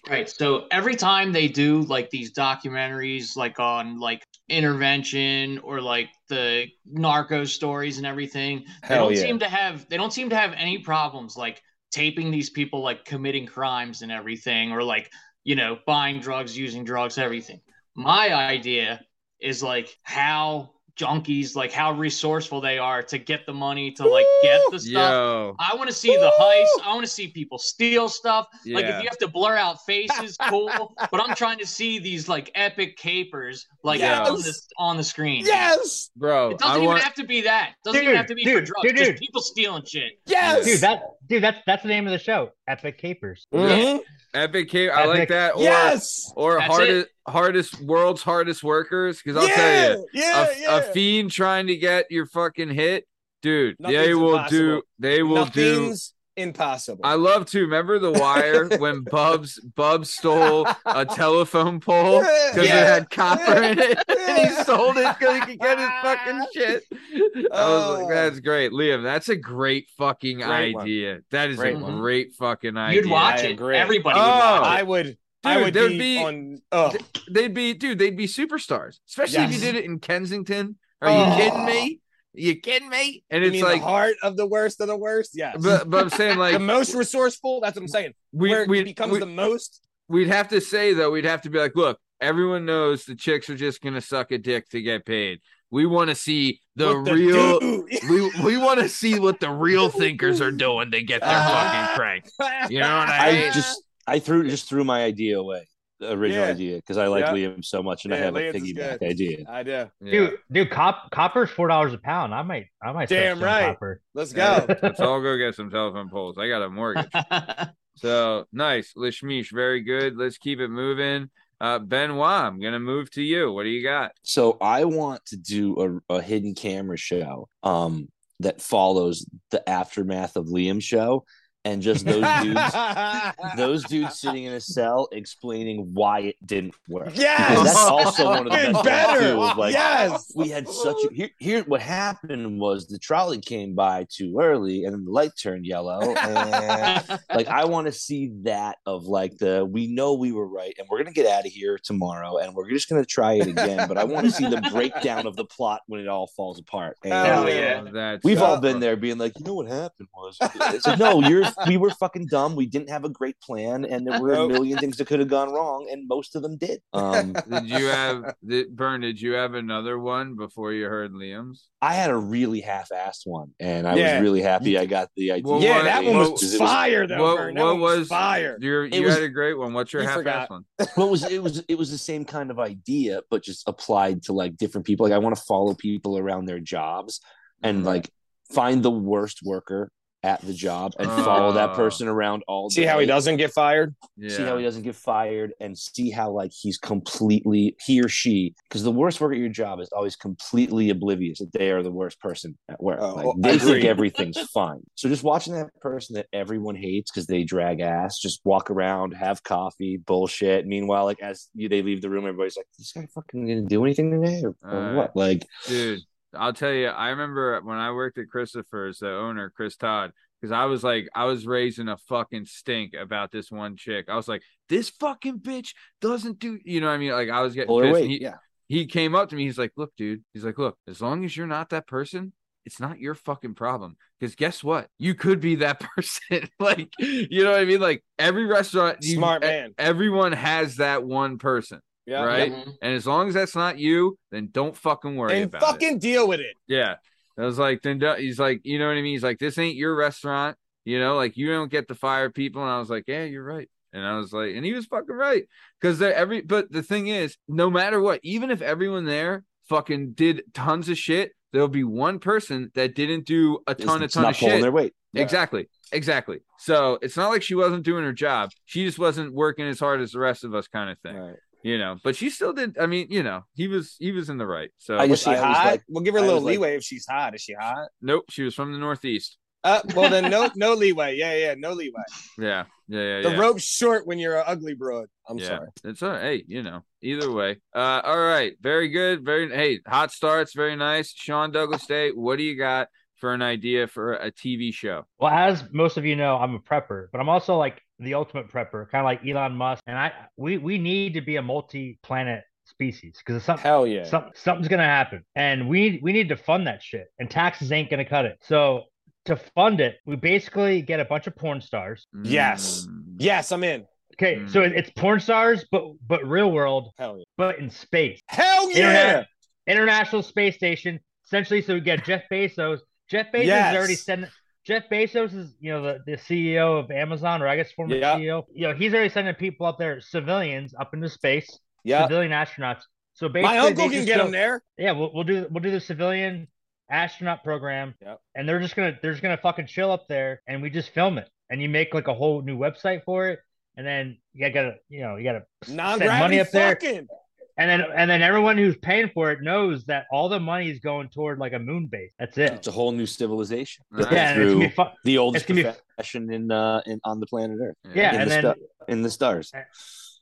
Right. 0.09 0.29
So 0.29 0.67
every 0.69 0.95
time 0.95 1.31
they 1.31 1.47
do 1.47 1.81
like 1.83 2.09
these 2.09 2.33
documentaries, 2.33 3.37
like 3.37 3.57
on 3.59 3.99
like 3.99 4.25
intervention 4.49 5.59
or 5.59 5.79
like 5.79 6.09
the 6.27 6.67
narco 6.85 7.45
stories 7.45 7.97
and 7.97 8.05
everything, 8.05 8.65
they 8.89 8.95
don't 8.95 9.13
yeah. 9.13 9.21
seem 9.21 9.39
to 9.39 9.47
have 9.47 9.87
they 9.87 9.95
don't 9.95 10.11
seem 10.11 10.29
to 10.31 10.35
have 10.35 10.53
any 10.57 10.79
problems 10.79 11.37
like 11.37 11.61
taping 11.91 12.31
these 12.31 12.49
people 12.49 12.81
like 12.81 13.05
committing 13.05 13.45
crimes 13.45 14.01
and 14.01 14.11
everything, 14.11 14.73
or 14.73 14.83
like 14.83 15.09
you 15.45 15.55
know 15.55 15.77
buying 15.87 16.19
drugs, 16.19 16.57
using 16.57 16.83
drugs, 16.83 17.17
everything. 17.17 17.61
My 17.95 18.33
idea 18.33 19.01
is 19.39 19.61
like 19.61 19.95
how 20.03 20.71
junkies, 20.95 21.55
like 21.55 21.71
how 21.71 21.91
resourceful 21.91 22.61
they 22.61 22.77
are 22.77 23.01
to 23.01 23.17
get 23.17 23.47
the 23.47 23.53
money 23.53 23.91
to 23.91 24.07
like 24.07 24.25
get 24.43 24.61
the 24.71 24.79
stuff. 24.79 24.91
Yo, 24.93 25.55
I 25.59 25.75
want 25.75 25.89
to 25.89 25.95
see 25.95 26.15
the 26.15 26.31
heist. 26.39 26.85
I 26.85 26.93
want 26.93 27.03
to 27.03 27.09
see 27.11 27.27
people 27.29 27.57
steal 27.57 28.07
stuff. 28.09 28.47
Like 28.65 28.85
if 28.85 29.01
you 29.01 29.09
have 29.09 29.17
to 29.17 29.27
blur 29.27 29.55
out 29.57 29.83
faces, 29.85 30.37
cool. 30.49 30.69
but 31.11 31.19
I'm 31.19 31.35
trying 31.35 31.57
to 31.59 31.65
see 31.65 31.97
these 31.99 32.29
like 32.29 32.51
epic 32.55 32.95
capers 32.97 33.65
like 33.83 33.99
Yes. 34.01 34.29
on 34.29 34.39
the 34.41 34.61
on 34.77 34.97
the 34.97 35.03
screen. 35.03 35.45
Yes. 35.45 36.11
bro, 36.15 36.51
It 36.51 36.59
doesn't 36.59 36.71
I 36.73 36.75
even 36.77 36.85
want. 36.87 37.01
have 37.03 37.15
to 37.15 37.25
be 37.25 37.41
that. 37.41 37.69
It 37.69 37.75
doesn't 37.85 37.99
Dude, 37.99 38.03
even 38.09 38.15
have 38.15 38.27
to 38.27 38.35
be 38.35 38.43
for 38.45 38.61
drugs. 38.61 38.71
dude, 38.83 38.95
just 38.97 39.11
dude. 39.11 39.19
people 39.19 39.41
stealing 39.41 39.83
shit. 39.85 40.13
Yes. 40.27 40.63
Dude, 40.65 40.79
that 40.81 41.01
dude, 41.27 41.43
that's 41.43 41.59
that's 41.65 41.83
the 41.83 41.89
name 41.89 42.05
of 42.07 42.11
the 42.11 42.19
show, 42.19 42.49
Epic 42.67 42.97
Capers. 42.97 43.47
Mhm. 43.53 44.01
Epic 44.33 44.69
Capers. 44.69 44.95
I 44.97 45.05
like 45.05 45.29
that. 45.29 45.55
Or, 45.55 45.61
Yes. 45.63 46.31
or 46.35 46.57
That's 46.57 46.67
hardest, 46.73 47.07
hardest, 47.27 47.81
world's 47.81 48.21
hardest 48.23 48.63
workers. 48.63 49.21
Because 49.23 49.41
I'll 49.43 49.47
tell 49.55 49.95
you, 49.97 50.07
Yeah. 50.13 50.47
a, 50.47 50.59
yeah. 50.61 50.77
a 50.77 50.81
fiend 50.93 51.31
trying 51.31 51.67
to 51.67 51.77
get 51.77 52.05
your 52.09 52.25
fucking 52.25 52.69
hit, 52.69 53.05
dude. 53.41 53.75
they 53.79 54.13
will 54.13 54.33
impossible. 54.35 54.57
do. 54.59 54.83
They 54.99 55.23
will 55.23 55.45
do. 55.45 55.95
Nothing's 56.37 56.47
impossible. 56.55 57.01
I 57.03 57.15
love 57.15 57.45
to 57.47 57.61
remember 57.61 57.99
the 57.99 58.11
wire 58.11 58.67
when 58.79 59.01
Bubs 59.01 59.59
Bubs 59.59 60.09
stole 60.09 60.67
a 60.85 61.05
telephone 61.09 61.79
pole 61.79 62.19
because 62.21 62.57
it 62.57 62.69
had 62.69 63.09
copper 63.09 63.61
in 63.61 63.79
it 63.79 63.97
and 64.07 64.37
he 64.49 64.63
sold 64.63 64.97
it 64.97 65.15
because 65.17 65.35
he 65.35 65.41
could 65.45 65.59
get 65.59 65.79
his 65.79 65.89
fucking 66.01 66.45
shit. 66.53 66.83
I 66.91 66.97
was 67.25 67.97
like, 67.99 68.05
Oh. 68.05 68.07
that's 68.09 68.39
great, 68.39 68.71
Liam. 68.71 69.03
That's 69.03 69.29
a 69.29 69.35
great 69.35 69.89
fucking 69.97 70.39
Great 70.39 70.75
one. 70.75 70.83
idea. 70.83 71.19
That 71.31 71.49
is 71.49 71.57
Great 71.57 71.75
a 71.75 71.79
one. 71.79 71.99
great 71.99 72.33
fucking 72.35 72.77
idea. 72.77 73.01
You'd 73.01 73.09
watch 73.11 73.39
I 73.41 73.47
it. 73.47 73.51
agree. 73.51 73.75
Everybody 73.77 74.19
would 74.19 74.25
Oh. 74.25 74.29
watch 74.29 74.63
I 74.65 74.79
it. 74.79 74.87
would. 74.87 75.17
I 75.45 75.55
Dude, 75.55 75.63
would 75.65 75.73
there'd 75.73 75.89
be, 75.91 75.97
be- 75.97 76.23
on. 76.23 76.61
Oh, 76.71 76.93
They'd 77.29 77.53
be, 77.53 77.73
dude. 77.73 77.99
They'd 77.99 78.15
be 78.15 78.27
superstars, 78.27 78.99
especially 79.09 79.43
if 79.43 79.51
you 79.51 79.59
did 79.59 79.75
it 79.75 79.83
in 79.83 79.99
Kensington. 79.99 80.77
Are 81.01 81.09
you 81.09 81.15
Oh. 81.17 81.35
kidding 81.37 81.65
me? 81.65 81.99
You 82.33 82.55
kidding 82.59 82.89
me? 82.89 83.23
And 83.29 83.43
you 83.43 83.51
it's 83.51 83.61
like, 83.61 83.81
the 83.81 83.87
heart 83.87 84.15
of 84.23 84.37
the 84.37 84.45
worst 84.45 84.81
of 84.81 84.87
the 84.87 84.97
worst? 84.97 85.31
Yeah, 85.33 85.53
but, 85.59 85.89
but 85.89 86.01
I'm 86.03 86.09
saying 86.09 86.37
like 86.39 86.53
the 86.53 86.59
most 86.59 86.93
resourceful. 86.95 87.61
That's 87.61 87.75
what 87.75 87.83
I'm 87.83 87.87
saying. 87.87 88.13
we 88.31 88.49
Where 88.49 88.65
we 88.65 88.79
it 88.79 88.85
becomes 88.85 89.13
we- 89.13 89.19
the 89.19 89.25
most. 89.25 89.81
we'd 90.07 90.27
have 90.27 90.47
to 90.49 90.61
say 90.61 90.93
though, 90.93 91.11
we'd 91.11 91.25
have 91.25 91.41
to 91.43 91.49
be 91.49 91.59
like, 91.59 91.75
look, 91.75 91.99
everyone 92.21 92.65
knows 92.65 93.05
the 93.05 93.15
chicks 93.15 93.49
are 93.49 93.55
just 93.55 93.81
gonna 93.81 94.01
suck 94.01 94.31
a 94.31 94.37
dick 94.37 94.69
to 94.69 94.81
get 94.81 95.05
paid. 95.05 95.39
We 95.71 95.87
want 95.87 96.09
to 96.11 96.15
see 96.15 96.59
the 96.75 96.93
what 96.93 97.11
real. 97.11 97.59
we 98.07 98.31
we 98.43 98.57
want 98.57 98.79
to 98.79 98.87
see 98.89 99.19
what 99.19 99.39
the 99.39 99.49
real 99.49 99.89
thinkers 100.01 100.39
are 100.39 100.51
doing 100.51 100.91
to 100.91 101.01
get 101.01 101.21
their 101.21 101.29
ah. 101.31 101.93
fucking 101.95 101.95
crank. 101.95 102.69
You 102.71 102.81
know 102.81 102.95
what 102.97 103.09
I 103.09 103.29
I 103.29 103.31
mean? 103.33 103.53
just 103.53 103.81
I 104.05 104.19
threw 104.19 104.47
just 104.49 104.69
threw 104.69 104.83
my 104.83 105.03
idea 105.03 105.39
away, 105.39 105.59
the 105.59 105.72
original 106.03 106.45
Yeah. 106.45 106.51
idea, 106.51 106.75
because 106.77 106.97
I 106.97 107.07
like 107.07 107.25
Yeah. 107.25 107.33
Liam 107.33 107.63
so 107.65 107.81
much, 107.81 108.05
and 108.05 108.13
I 108.13 108.17
Yeah, 108.17 108.23
have 108.25 108.35
a 108.35 108.39
Liam's 108.39 108.55
is 108.55 108.61
piggyback 108.73 108.99
good. 108.99 109.09
idea. 109.09 109.45
I 109.49 109.63
do. 109.63 109.71
Yeah. 109.71 109.87
Dude, 110.11 110.37
dude, 110.51 110.69
cop 110.71 111.11
copper's 111.11 111.49
four 111.49 111.67
dollars 111.67 111.93
a 111.93 111.97
pound. 111.97 112.33
I 112.33 112.41
might 112.43 112.67
I 112.81 112.91
might 112.91 113.09
start 113.09 113.21
Damn 113.23 113.37
selling 113.39 113.43
right. 113.53 113.65
copper. 113.73 114.01
Let's 114.13 114.33
go. 114.33 114.65
Let's 114.81 114.99
all 114.99 115.21
go 115.21 115.37
get 115.37 115.55
some 115.55 115.69
telephone 115.69 116.09
poles. 116.09 116.37
I 116.37 116.47
got 116.47 116.61
a 116.61 116.69
mortgage. 116.69 117.11
So 117.95 118.45
nice, 118.51 118.93
Lishmish, 118.97 119.51
very 119.53 119.81
good. 119.81 120.17
Let's 120.17 120.39
keep 120.39 120.59
it 120.59 120.69
moving. 120.69 121.29
Uh, 121.61 121.77
Benoit, 121.77 122.27
I'm 122.27 122.59
gonna 122.59 122.79
move 122.79 123.11
to 123.11 123.21
you. 123.21 123.51
What 123.53 123.63
do 123.63 123.69
you 123.69 123.83
got? 123.83 124.13
So 124.23 124.57
I 124.59 124.85
want 124.85 125.23
to 125.27 125.37
do 125.37 126.01
a, 126.09 126.15
a 126.15 126.21
hidden 126.21 126.55
camera 126.55 126.97
show 126.97 127.49
um 127.61 128.09
that 128.39 128.61
follows 128.61 129.27
the 129.51 129.67
aftermath 129.69 130.35
of 130.35 130.47
Liam's 130.47 130.83
show 130.83 131.23
and 131.65 131.81
just 131.81 132.05
those 132.05 132.25
dudes 132.41 132.73
those 133.57 133.83
dudes 133.85 134.19
sitting 134.19 134.43
in 134.45 134.53
a 134.53 134.59
cell 134.59 135.07
explaining 135.11 135.93
why 135.93 136.19
it 136.21 136.35
didn't 136.45 136.75
work. 136.87 137.11
Yes. 137.13 137.49
Because 137.49 137.65
that's 137.65 137.77
also 137.79 138.25
one 138.25 138.37
of 138.39 138.43
the 138.45 138.49
best 138.49 138.83
better. 138.83 139.19
better. 139.19 139.33
Too, 139.33 139.59
like 139.59 139.73
yes. 139.73 140.31
we 140.35 140.49
had 140.49 140.67
such 140.67 140.97
a 141.09 141.13
here, 141.13 141.29
here 141.39 141.63
what 141.63 141.81
happened 141.81 142.59
was 142.59 142.87
the 142.87 142.99
trolley 142.99 143.39
came 143.39 143.75
by 143.75 144.05
too 144.09 144.37
early 144.41 144.85
and 144.85 145.05
the 145.05 145.11
light 145.11 145.31
turned 145.41 145.65
yellow 145.65 146.13
and 146.15 147.19
like 147.33 147.47
I 147.47 147.65
want 147.65 147.85
to 147.87 147.91
see 147.93 148.31
that 148.43 148.77
of 148.85 149.05
like 149.05 149.37
the 149.37 149.65
we 149.65 149.87
know 149.87 150.13
we 150.13 150.31
were 150.31 150.47
right 150.47 150.73
and 150.77 150.87
we're 150.89 150.97
gonna 150.97 151.11
get 151.13 151.27
out 151.27 151.45
of 151.45 151.51
here 151.51 151.77
tomorrow 151.81 152.37
and 152.37 152.55
we're 152.55 152.69
just 152.69 152.89
gonna 152.89 153.05
try 153.05 153.33
it 153.33 153.47
again. 153.47 153.87
but 153.87 153.97
I 153.97 154.03
want 154.03 154.25
to 154.25 154.31
see 154.31 154.47
the 154.47 154.61
breakdown 154.71 155.27
of 155.27 155.35
the 155.35 155.45
plot 155.45 155.81
when 155.87 156.01
it 156.01 156.07
all 156.07 156.27
falls 156.35 156.59
apart. 156.59 156.97
And 157.03 157.13
Hell 157.13 157.43
Oh, 157.43 157.47
yeah. 157.47 157.83
That's 157.91 158.23
We've 158.23 158.37
so 158.37 158.45
all 158.45 158.59
been 158.59 158.79
there 158.79 158.95
being 158.95 159.17
like, 159.17 159.37
you 159.37 159.45
know 159.45 159.55
what 159.55 159.67
happened 159.67 160.07
was 160.13 160.37
it's 160.41 160.87
like, 160.87 160.99
no, 160.99 161.21
you're 161.21 161.43
we 161.67 161.77
were 161.77 161.89
fucking 161.91 162.27
dumb. 162.27 162.55
We 162.55 162.65
didn't 162.65 162.89
have 162.89 163.03
a 163.05 163.09
great 163.09 163.39
plan 163.41 163.85
and 163.85 164.05
there 164.07 164.19
were 164.21 164.33
a 164.33 164.47
million 164.47 164.77
things 164.79 164.97
that 164.97 165.07
could 165.07 165.19
have 165.19 165.29
gone 165.29 165.51
wrong, 165.51 165.87
and 165.91 166.07
most 166.07 166.35
of 166.35 166.41
them 166.41 166.57
did. 166.57 166.81
Um 166.93 167.33
Did 167.49 167.69
you 167.69 167.85
have 167.87 168.35
did, 168.45 168.75
Burn? 168.75 169.01
Did 169.01 169.19
you 169.21 169.33
have 169.33 169.53
another 169.53 169.99
one 169.99 170.35
before 170.35 170.73
you 170.73 170.85
heard 170.85 171.13
Liam's? 171.13 171.67
I 171.81 171.93
had 171.95 172.09
a 172.09 172.15
really 172.15 172.61
half-assed 172.61 173.25
one, 173.25 173.51
and 173.59 173.87
I 173.87 173.95
Yeah. 173.95 174.13
was 174.15 174.21
really 174.23 174.41
happy 174.41 174.77
I 174.77 174.85
got 174.85 175.09
the 175.17 175.31
idea. 175.31 175.43
Well, 175.51 175.61
yeah, 175.61 175.77
what- 175.77 175.83
that 175.83 176.03
one 176.05 176.17
was 176.17 176.29
it 176.43 176.59
was- 176.61 176.69
fire 176.69 177.07
though. 177.07 177.21
what 177.21 177.37
Vern. 177.37 177.55
That 177.55 177.63
what 177.63 177.71
one 177.73 177.81
was 177.81 178.07
fire? 178.07 178.57
Your, 178.61 178.85
It 178.85 178.93
you 178.95 179.03
was- 179.03 179.15
had 179.15 179.23
a 179.23 179.29
great 179.29 179.57
one. 179.57 179.73
What's 179.73 179.91
your 179.93 180.01
You 180.03 180.07
half-ass 180.07 180.19
forgot. 180.19 180.49
one? 180.49 180.65
what 180.95 181.09
was 181.09 181.23
it 181.29 181.41
was 181.43 181.63
it 181.67 181.77
was 181.77 181.91
the 181.91 181.97
same 181.97 182.23
kind 182.25 182.51
of 182.51 182.59
idea, 182.59 183.21
but 183.29 183.43
just 183.43 183.67
applied 183.67 184.23
to 184.23 184.33
like 184.33 184.57
different 184.57 184.85
people. 184.87 185.05
Like 185.05 185.13
I 185.13 185.17
want 185.19 185.35
to 185.35 185.41
follow 185.41 185.73
people 185.73 186.17
around 186.17 186.45
their 186.45 186.59
jobs 186.59 187.19
and 187.61 187.83
like 187.85 188.09
find 188.51 188.83
the 188.83 188.91
worst 188.91 189.39
worker 189.43 189.89
at 190.23 190.41
the 190.41 190.53
job 190.53 190.93
and 190.99 191.09
follow 191.23 191.51
that 191.51 191.71
Oh. 191.71 191.75
person 191.75 192.07
around 192.07 192.43
all 192.47 192.69
day. 192.69 192.75
See 192.75 192.83
how 192.85 192.99
he 192.99 193.05
doesn't 193.05 193.37
get 193.37 193.51
fired? 193.51 193.93
Yeah. 194.17 194.29
See 194.29 194.43
how 194.43 194.57
he 194.57 194.63
doesn't 194.63 194.83
get 194.83 194.95
fired 194.95 195.53
and 195.59 195.77
see 195.77 196.09
how 196.11 196.31
like 196.31 196.51
he's 196.53 196.77
completely 196.77 197.75
he 197.85 198.01
or 198.01 198.07
she 198.07 198.55
because 198.69 198.83
the 198.83 198.91
worst 198.91 199.19
worker 199.19 199.33
at 199.33 199.39
your 199.39 199.49
job 199.49 199.79
is 199.79 199.89
always 199.95 200.15
completely 200.15 200.89
oblivious 200.89 201.39
that 201.39 201.51
they 201.53 201.71
are 201.71 201.83
the 201.83 201.91
worst 201.91 202.19
person 202.21 202.57
at 202.69 202.81
work. 202.81 202.99
Oh, 203.01 203.15
like, 203.15 203.35
they 203.39 203.57
think 203.57 203.85
everything's 203.85 204.39
fine. 204.53 204.81
So 204.95 205.09
just 205.09 205.23
watching 205.23 205.53
that 205.55 205.67
person 205.81 206.15
that 206.15 206.27
everyone 206.33 206.75
hates 206.75 207.11
because 207.11 207.27
they 207.27 207.43
drag 207.43 207.81
ass, 207.81 208.17
just 208.19 208.39
walk 208.45 208.71
around, 208.71 209.11
have 209.13 209.43
coffee, 209.43 209.97
bullshit. 209.97 210.65
Meanwhile, 210.65 211.05
like 211.05 211.21
as 211.21 211.49
you, 211.53 211.67
they 211.69 211.81
leave 211.81 212.01
the 212.01 212.09
room, 212.09 212.25
everybody's 212.25 212.55
like, 212.57 212.67
"This 212.77 212.91
guy 212.93 213.07
fucking 213.13 213.45
gonna 213.47 213.61
do 213.61 213.83
anything 213.83 214.09
today 214.11 214.41
or, 214.43 214.55
or 214.63 214.77
Uh, 214.91 214.95
what?" 214.95 215.15
Like, 215.15 215.45
dude 215.67 215.99
i'll 216.35 216.53
tell 216.53 216.71
you 216.71 216.87
i 216.87 217.09
remember 217.09 217.59
when 217.61 217.77
i 217.77 217.91
worked 217.91 218.17
at 218.17 218.29
christopher's 218.29 218.99
the 218.99 219.09
owner 219.09 219.51
chris 219.55 219.75
todd 219.75 220.11
because 220.39 220.51
i 220.51 220.65
was 220.65 220.83
like 220.83 221.07
i 221.15 221.25
was 221.25 221.45
raising 221.45 221.87
a 221.87 221.97
fucking 221.97 222.45
stink 222.45 222.93
about 222.93 223.31
this 223.31 223.51
one 223.51 223.75
chick 223.75 224.05
i 224.09 224.15
was 224.15 224.27
like 224.27 224.41
this 224.69 224.89
fucking 224.89 225.39
bitch 225.39 225.73
doesn't 226.01 226.39
do 226.39 226.59
you 226.63 226.81
know 226.81 226.87
what 226.87 226.93
i 226.93 226.97
mean 226.97 227.11
like 227.11 227.29
i 227.29 227.41
was 227.41 227.53
getting 227.53 227.81
pissed. 227.81 228.01
he, 228.01 228.21
yeah. 228.21 228.35
he 228.67 228.85
came 228.85 229.15
up 229.15 229.29
to 229.29 229.35
me 229.35 229.43
he's 229.43 229.57
like 229.57 229.71
look 229.77 229.91
dude 229.97 230.23
he's 230.33 230.43
like 230.43 230.57
look 230.57 230.77
as 230.87 231.01
long 231.01 231.23
as 231.25 231.35
you're 231.35 231.47
not 231.47 231.69
that 231.69 231.87
person 231.87 232.33
it's 232.65 232.79
not 232.79 232.99
your 232.99 233.15
fucking 233.15 233.53
problem 233.53 233.95
because 234.19 234.35
guess 234.35 234.63
what 234.63 234.87
you 234.97 235.13
could 235.15 235.39
be 235.39 235.55
that 235.55 235.79
person 235.95 236.49
like 236.59 236.89
you 236.99 237.43
know 237.43 237.51
what 237.51 237.59
i 237.59 237.65
mean 237.65 237.81
like 237.81 238.03
every 238.17 238.45
restaurant 238.45 238.97
you, 239.01 239.15
Smart 239.15 239.41
man. 239.41 239.73
everyone 239.77 240.31
has 240.31 240.77
that 240.77 241.03
one 241.03 241.37
person 241.37 241.79
Yeah. 242.05 242.23
right 242.23 242.51
and 242.81 242.93
as 242.93 243.07
long 243.07 243.29
as 243.29 243.33
that's 243.33 243.55
not 243.55 243.79
you 243.79 244.17
then 244.31 244.49
don't 244.51 244.75
fucking 244.75 245.15
worry 245.15 245.35
And 245.35 245.45
about 245.45 245.61
it 245.61 245.65
fucking 245.65 245.99
deal 245.99 246.27
with 246.27 246.39
it. 246.41 246.55
yeah. 246.67 246.95
I 247.37 247.45
was 247.45 247.57
like, 247.57 247.81
then 247.81 247.99
he's 248.19 248.37
like, 248.37 248.61
you 248.63 248.77
know 248.77 248.85
what 248.87 248.91
I 248.97 249.01
mean? 249.01 249.13
He's 249.13 249.23
like, 249.23 249.39
this 249.39 249.57
ain't 249.57 249.75
your 249.75 249.95
restaurant, 249.95 250.55
you 250.85 250.99
know, 250.99 251.15
like 251.15 251.35
you 251.35 251.47
don't 251.47 251.71
get 251.71 251.87
to 251.87 251.95
fire 251.95 252.29
people. 252.29 252.61
And 252.61 252.69
I 252.69 252.77
was 252.77 252.91
like, 252.91 253.05
yeah, 253.07 253.23
you're 253.23 253.43
right. 253.43 253.67
And 253.91 254.05
I 254.05 254.17
was 254.17 254.31
like, 254.33 254.53
and 254.55 254.63
he 254.63 254.71
was 254.73 254.85
fucking 254.85 255.15
right. 255.15 255.45
Cause 255.81 255.97
they're 255.97 256.13
every, 256.13 256.41
but 256.41 256.71
the 256.71 256.83
thing 256.83 257.07
is, 257.07 257.37
no 257.47 257.71
matter 257.71 257.99
what, 257.99 258.19
even 258.21 258.51
if 258.51 258.61
everyone 258.61 259.05
there 259.05 259.43
fucking 259.67 260.11
did 260.13 260.43
tons 260.53 260.89
of 260.89 260.97
shit, 260.97 261.31
there'll 261.53 261.67
be 261.67 261.83
one 261.83 262.19
person 262.19 262.69
that 262.75 262.93
didn't 262.95 263.25
do 263.25 263.59
a 263.65 263.71
It's, 263.71 263.83
ton, 263.83 264.01
a 264.01 264.05
it's 264.05 264.13
ton 264.13 264.23
not 264.23 264.33
of 264.33 264.39
pulling 264.39 264.53
shit. 264.55 264.61
their 264.61 264.71
weight. 264.71 264.93
Exactly. 265.15 265.69
Exactly. 265.91 266.39
So 266.59 266.99
it's 267.01 267.17
not 267.17 267.29
like 267.29 267.41
she 267.43 267.55
wasn't 267.55 267.83
doing 267.83 268.03
her 268.03 268.13
job. 268.13 268.51
She 268.65 268.85
just 268.85 268.99
wasn't 268.99 269.33
working 269.33 269.67
as 269.67 269.79
hard 269.79 270.01
as 270.01 270.11
the 270.11 270.19
rest 270.19 270.43
of 270.43 270.53
us 270.53 270.67
kind 270.67 270.89
of 270.91 270.99
thing. 270.99 271.15
Right. 271.15 271.35
You 271.63 271.77
know, 271.77 271.97
but 272.03 272.15
she 272.15 272.29
still 272.29 272.53
did. 272.53 272.77
I 272.77 272.85
mean, 272.87 273.07
you 273.09 273.23
know, 273.23 273.43
he 273.55 273.67
was, 273.67 273.95
he 273.99 274.11
was 274.11 274.29
in 274.29 274.37
the 274.37 274.45
right. 274.45 274.69
So 274.79 274.97
I 274.97 275.05
Was 275.05 275.21
she 275.21 275.31
I 275.31 275.37
always 275.37 275.57
hot? 275.57 275.65
like- 275.65 275.83
we'll 275.87 276.03
give 276.03 276.13
her 276.13 276.19
a 276.19 276.21
little 276.21 276.35
was 276.35 276.43
like- 276.43 276.51
leeway 276.51 276.75
if 276.75 276.83
she's 276.83 277.05
hot. 277.09 277.33
Is 277.35 277.41
she 277.41 277.53
hot? 277.53 277.87
nope, 278.01 278.25
she 278.29 278.43
was 278.43 278.53
from 278.53 278.73
the 278.73 278.77
Northeast. 278.79 279.37
Uh, 279.63 279.81
well 279.95 280.09
then, 280.09 280.29
no, 280.29 280.49
no 280.57 280.73
leeway. 280.73 281.15
Yeah, 281.15 281.33
yeah, 281.37 281.55
no 281.57 281.71
leeway. 281.71 282.03
Yeah. 282.37 282.65
Yeah. 282.89 282.99
Yeah. 282.99 283.21
The 283.21 283.31
yeah. 283.31 283.39
rope's 283.39 283.63
short 283.63 284.05
when 284.05 284.19
you're 284.19 284.37
an 284.37 284.43
ugly 284.45 284.73
broad. 284.73 285.07
I'm 285.29 285.37
yeah, 285.37 285.47
sorry. 285.47 285.67
It's 285.85 286.03
all 286.03 286.09
right. 286.09 286.21
Hey, 286.21 286.43
you 286.47 286.63
know, 286.63 286.81
either 287.01 287.31
way. 287.31 287.61
Uh, 287.73 288.01
all 288.03 288.19
right. 288.19 288.53
Very 288.61 288.89
good. 288.89 289.23
Very, 289.23 289.49
hey, 289.49 289.79
hot 289.87 290.11
starts. 290.11 290.53
Very 290.53 290.75
nice. 290.75 291.13
Sean 291.15 291.51
Douglas 291.51 291.85
Day. 291.85 292.09
what 292.11 292.37
do 292.37 292.43
you 292.43 292.57
got 292.57 292.89
for 293.15 293.33
an 293.33 293.41
idea 293.41 293.87
for 293.87 294.15
a 294.15 294.33
TV 294.33 294.73
show? 294.73 295.05
Well, 295.17 295.31
as 295.31 295.63
most 295.71 295.95
of 295.95 296.03
you 296.05 296.17
know, 296.17 296.35
I'm 296.35 296.55
a 296.55 296.59
prepper, 296.59 297.07
but 297.13 297.21
I'm 297.21 297.29
also 297.29 297.55
like 297.55 297.81
the 298.03 298.13
ultimate 298.13 298.49
prepper, 298.49 298.89
kind 298.89 299.01
of 299.01 299.05
like 299.05 299.25
Elon 299.25 299.55
Musk. 299.55 299.83
And 299.87 299.97
I 299.97 300.11
we 300.37 300.57
we 300.57 300.77
need 300.77 301.13
to 301.15 301.21
be 301.21 301.35
a 301.37 301.41
multi-planet 301.41 302.43
species 302.65 303.15
because 303.17 303.43
some, 303.43 303.57
Hell 303.57 303.85
yeah. 303.85 304.03
some 304.05 304.29
something's 304.35 304.67
gonna 304.67 304.83
happen, 304.83 305.23
and 305.35 305.67
we 305.67 305.99
we 306.01 306.13
need 306.13 306.29
to 306.29 306.37
fund 306.37 306.67
that 306.67 306.81
shit, 306.81 307.07
and 307.19 307.29
taxes 307.29 307.71
ain't 307.71 307.89
gonna 307.89 308.05
cut 308.05 308.25
it. 308.25 308.37
So 308.41 308.83
to 309.25 309.35
fund 309.55 309.79
it, 309.79 309.97
we 310.05 310.15
basically 310.17 310.81
get 310.81 310.99
a 310.99 311.05
bunch 311.05 311.27
of 311.27 311.35
porn 311.35 311.61
stars. 311.61 312.07
Yes. 312.23 312.85
Mm. 312.89 313.15
yes, 313.19 313.51
I'm 313.51 313.63
in. 313.63 313.85
Okay, 314.15 314.35
Mm. 314.35 314.49
so 314.51 314.61
it- 314.61 314.73
it's 314.73 314.89
porn 314.91 315.19
stars, 315.19 315.65
but 315.71 315.83
but 316.07 316.25
real 316.27 316.51
world, 316.51 316.91
Hell 316.97 317.17
yeah. 317.17 317.23
but 317.37 317.57
in 317.59 317.69
space. 317.69 318.19
Hell 318.27 318.69
yeah. 318.71 318.77
Internet. 318.77 319.27
International 319.65 320.21
Space 320.23 320.55
Station, 320.55 320.99
essentially, 321.25 321.61
so 321.61 321.73
we 321.75 321.79
get 321.79 322.03
Jeff 322.05 322.23
Bezos. 322.29 322.79
Jeff 323.09 323.27
Bezos 323.31 323.45
Yes. 323.45 323.71
is 323.73 323.77
already 323.77 323.95
sending. 323.95 324.29
Jeff 324.65 324.83
Bezos 324.89 325.33
is, 325.33 325.53
you 325.59 325.71
know, 325.71 325.81
the, 325.81 325.99
the 326.05 326.17
CEO 326.17 326.79
of 326.79 326.89
Amazon, 326.91 327.41
or 327.41 327.47
I 327.47 327.55
guess 327.57 327.71
former 327.71 327.95
Yeah. 327.95 328.15
CEO. 328.15 328.45
You 328.53 328.67
know, 328.69 328.73
he's 328.73 328.93
already 328.93 329.09
sending 329.09 329.35
people 329.35 329.65
up 329.65 329.77
there, 329.77 329.99
civilians 329.99 330.73
up 330.79 330.93
into 330.93 331.09
space, 331.09 331.59
Yeah. 331.83 332.03
civilian 332.03 332.31
astronauts. 332.31 332.81
So 333.13 333.27
basically, 333.29 333.57
My 333.57 333.65
uncle 333.67 333.89
can 333.89 334.05
get 334.05 334.17
go- 334.17 334.25
him 334.25 334.31
there. 334.31 334.63
Yeah, 334.77 334.93
we'll, 334.93 335.13
we'll 335.13 335.23
do 335.25 335.47
we'll 335.51 335.61
do 335.61 335.69
the 335.71 335.79
civilian 335.81 336.47
astronaut 336.89 337.43
program, 337.43 337.93
Yep. 338.01 338.19
and 338.35 338.47
they're 338.49 338.59
just 338.59 338.75
gonna 338.75 338.97
they're 339.01 339.11
just 339.11 339.21
gonna 339.21 339.37
fucking 339.37 339.67
chill 339.67 339.91
up 339.91 340.07
there, 340.07 340.41
and 340.47 340.61
we 340.61 340.69
just 340.69 340.89
film 340.89 341.17
it, 341.17 341.29
and 341.49 341.61
you 341.61 341.69
make 341.69 341.93
like 341.93 342.07
a 342.07 342.13
whole 342.13 342.41
new 342.41 342.57
website 342.57 343.03
for 343.03 343.27
it, 343.29 343.39
and 343.77 343.85
then 343.85 344.17
you 344.33 344.49
gotta 344.49 344.75
you 344.89 345.01
know 345.01 345.17
you 345.17 345.23
gotta 345.25 345.43
send 345.65 345.77
money 345.99 346.39
up 346.39 346.49
there, 346.51 346.71
fucking. 346.75 347.07
And 347.57 347.69
then 347.69 347.83
and 347.95 348.09
then 348.09 348.21
everyone 348.21 348.57
who's 348.57 348.75
paying 348.77 349.09
for 349.13 349.31
it 349.31 349.41
knows 349.41 349.85
that 349.85 350.05
all 350.11 350.27
the 350.29 350.39
money 350.39 350.69
is 350.71 350.79
going 350.79 351.09
toward 351.09 351.39
like 351.39 351.53
a 351.53 351.59
moon 351.59 351.85
base. 351.87 352.11
That's 352.19 352.37
it. 352.37 352.51
It's 352.53 352.67
a 352.67 352.71
whole 352.71 352.91
new 352.91 353.05
civilization. 353.05 353.83
Nice. 353.91 354.11
Yeah, 354.11 354.31
and 354.33 354.41
it's 354.41 354.49
gonna 354.53 354.59
be 354.59 354.65
through 354.67 354.75
fun. 354.75 354.91
the 355.03 355.17
oldest 355.19 355.49
it's 355.49 356.11
gonna 356.11 356.27
be- 356.27 356.35
in 356.35 356.51
uh 356.51 356.81
in 356.85 356.99
on 357.03 357.19
the 357.19 357.27
planet 357.27 357.59
Earth. 357.61 357.75
Yeah, 357.93 358.15
in 358.15 358.21
and 358.21 358.31
the 358.31 358.35
then 358.35 358.41
sta- 358.43 358.91
in 358.91 359.01
the 359.03 359.09
stars. 359.11 359.51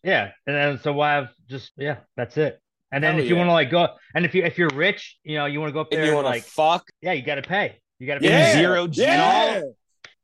yeah, 0.04 0.32
and 0.48 0.56
then 0.56 0.80
so 0.80 0.94
we'll 0.94 1.06
have 1.06 1.30
just 1.50 1.72
yeah, 1.78 1.98
that's 2.18 2.38
it. 2.38 2.60
And 2.92 3.02
then 3.04 3.14
Hell 3.16 3.24
if 3.24 3.30
you 3.30 3.36
yeah. 3.36 3.40
want 3.40 3.48
to 3.50 3.54
like 3.54 3.70
go, 3.72 3.88
and 4.14 4.26
if 4.26 4.36
you 4.36 4.44
if 4.44 4.58
you're 4.58 4.70
rich, 4.76 5.18
you 5.24 5.38
know, 5.38 5.46
you 5.46 5.60
want 5.62 5.70
to 5.70 5.74
go 5.74 5.80
up 5.82 5.90
there 5.92 6.02
And 6.02 6.10
you 6.10 6.14
want 6.16 6.26
to 6.26 6.30
like 6.30 6.44
fuck? 6.44 6.86
yeah, 7.02 7.14
you 7.14 7.22
got 7.22 7.36
to 7.36 7.42
pay. 7.42 7.80
You 8.00 8.08
got 8.08 8.16
to 8.16 8.20
pay. 8.20 8.28
Yeah. 8.30 8.54
zero 8.54 8.88
G. 8.88 9.02
Yeah. 9.04 9.62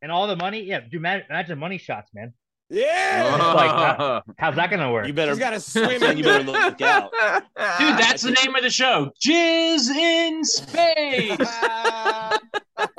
And 0.01 0.11
all 0.11 0.27
the 0.27 0.35
money, 0.35 0.63
yeah, 0.63 0.81
do 0.81 0.99
man, 0.99 1.23
imagine 1.29 1.57
money 1.57 1.77
shots, 1.77 2.09
man. 2.13 2.33
Yeah. 2.69 3.36
It's 3.36 3.55
like 3.55 3.97
that. 3.97 4.24
How's 4.38 4.55
that 4.55 4.69
gonna 4.69 4.91
work? 4.91 5.07
You 5.07 5.13
better 5.13 5.31
He's 5.31 5.39
got 5.39 5.51
to 5.51 5.59
swim 6.00 6.17
you 6.17 6.24
better 6.24 6.43
look 6.43 6.81
out. 6.81 7.12
Dude, 7.79 7.97
that's 7.97 8.24
the 8.24 8.31
name 8.31 8.55
of 8.55 8.63
the 8.63 8.69
show. 8.69 9.12
Jizz 9.25 9.89
in 9.95 10.43
space. 10.43 11.38
Oh 11.39 12.39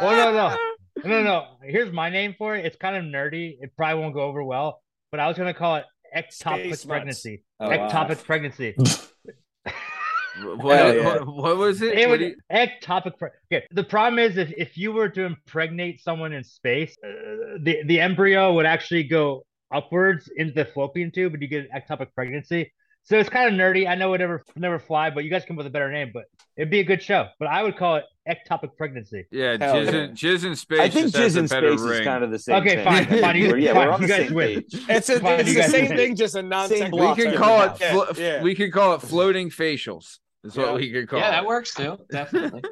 no, 0.00 0.32
no, 0.32 0.56
no, 1.04 1.22
no. 1.22 1.46
Here's 1.62 1.92
my 1.92 2.08
name 2.10 2.34
for 2.38 2.56
it. 2.56 2.64
It's 2.64 2.76
kind 2.76 2.96
of 2.96 3.04
nerdy. 3.04 3.56
It 3.60 3.76
probably 3.76 4.02
won't 4.02 4.14
go 4.14 4.22
over 4.22 4.42
well, 4.42 4.82
but 5.10 5.20
I 5.20 5.28
was 5.28 5.36
gonna 5.36 5.54
call 5.54 5.76
it 5.76 5.84
ectopic 6.16 6.66
Space 6.68 6.84
pregnancy. 6.84 7.44
Oh, 7.60 7.68
wow. 7.68 7.88
ectopic 7.88 8.24
pregnancy. 8.24 8.74
what, 8.76 10.76
Hell 10.78 10.94
yeah. 10.96 11.04
what, 11.04 11.26
what 11.26 11.56
was 11.58 11.82
it? 11.82 11.98
It 11.98 12.08
What 12.08 12.18
would 12.18 12.20
do 12.20 12.26
you- 12.26 12.36
ectopic. 12.52 13.18
Pre- 13.18 13.28
okay. 13.52 13.66
The 13.72 13.84
problem 13.84 14.18
is 14.18 14.36
if, 14.36 14.52
if 14.56 14.78
you 14.78 14.92
were 14.92 15.08
to 15.10 15.24
impregnate 15.24 16.00
someone 16.00 16.32
in 16.32 16.44
space, 16.44 16.96
uh, 17.04 17.58
the 17.60 17.82
the 17.86 18.00
embryo 18.00 18.52
would 18.54 18.66
actually 18.66 19.04
go 19.04 19.44
upwards 19.72 20.28
into 20.36 20.52
the 20.54 20.64
fallopian 20.64 21.10
tube, 21.10 21.34
and 21.34 21.42
you 21.42 21.48
get 21.48 21.68
an 21.70 21.80
ectopic 21.80 22.08
pregnancy. 22.14 22.72
So 23.04 23.16
it's 23.18 23.30
kind 23.30 23.48
of 23.48 23.58
nerdy. 23.58 23.88
I 23.88 23.94
know 23.94 24.12
it 24.12 24.18
never 24.18 24.44
never 24.54 24.78
fly, 24.78 25.08
but 25.08 25.24
you 25.24 25.30
guys 25.30 25.44
come 25.46 25.54
up 25.56 25.58
with 25.58 25.66
a 25.66 25.70
better 25.70 25.90
name. 25.90 26.10
But 26.12 26.24
it'd 26.58 26.68
be 26.70 26.80
a 26.80 26.84
good 26.84 27.02
show. 27.02 27.28
But 27.38 27.48
I 27.48 27.62
would 27.62 27.76
call 27.78 27.96
it 27.96 28.04
ectopic 28.28 28.76
pregnancy. 28.76 29.24
yeah, 29.30 29.56
Hell 29.58 29.76
jizz, 29.76 29.92
yeah. 29.92 30.00
in, 30.04 30.10
jizz 30.12 30.44
in 30.44 30.56
space. 30.56 30.80
I 30.80 30.88
think 30.90 31.06
just 31.12 31.16
has 31.16 31.34
jizz 31.34 31.38
in 31.38 31.46
better 31.46 31.78
space 31.78 31.90
is 31.90 32.00
kind 32.04 32.22
of 32.22 32.30
the 32.30 32.38
same 32.38 32.56
Okay, 32.56 32.74
thing. 32.76 32.84
fine, 32.84 33.06
fine, 33.22 33.36
you- 33.36 33.56
yeah, 33.56 33.72
fine, 33.72 33.86
we're 33.86 33.92
on 33.94 34.02
you 34.02 34.06
the 34.08 34.12
guys 34.12 34.26
same 34.26 34.34
win. 34.34 34.54
page. 34.62 34.84
It's, 34.90 35.08
a, 35.08 35.20
Fine, 35.20 35.40
it's 35.40 35.54
the 35.54 35.62
same 35.62 35.88
win. 35.88 35.96
thing, 35.96 36.16
just 36.16 36.34
a 36.34 36.42
non 36.42 36.68
Same 36.68 36.90
We 36.90 37.14
can 37.14 37.34
call 37.36 37.62
it. 37.62 37.78
Flo- 37.78 38.06
yeah. 38.18 38.42
We 38.42 38.54
can 38.54 38.70
call 38.70 38.94
it 38.94 39.00
floating 39.00 39.48
facials. 39.48 40.18
Is 40.44 40.56
what 40.56 40.74
we 40.74 40.92
could 40.92 41.08
call 41.08 41.18
yeah, 41.18 41.28
it. 41.28 41.30
that 41.32 41.46
works 41.46 41.74
too. 41.74 41.98
Definitely. 42.10 42.62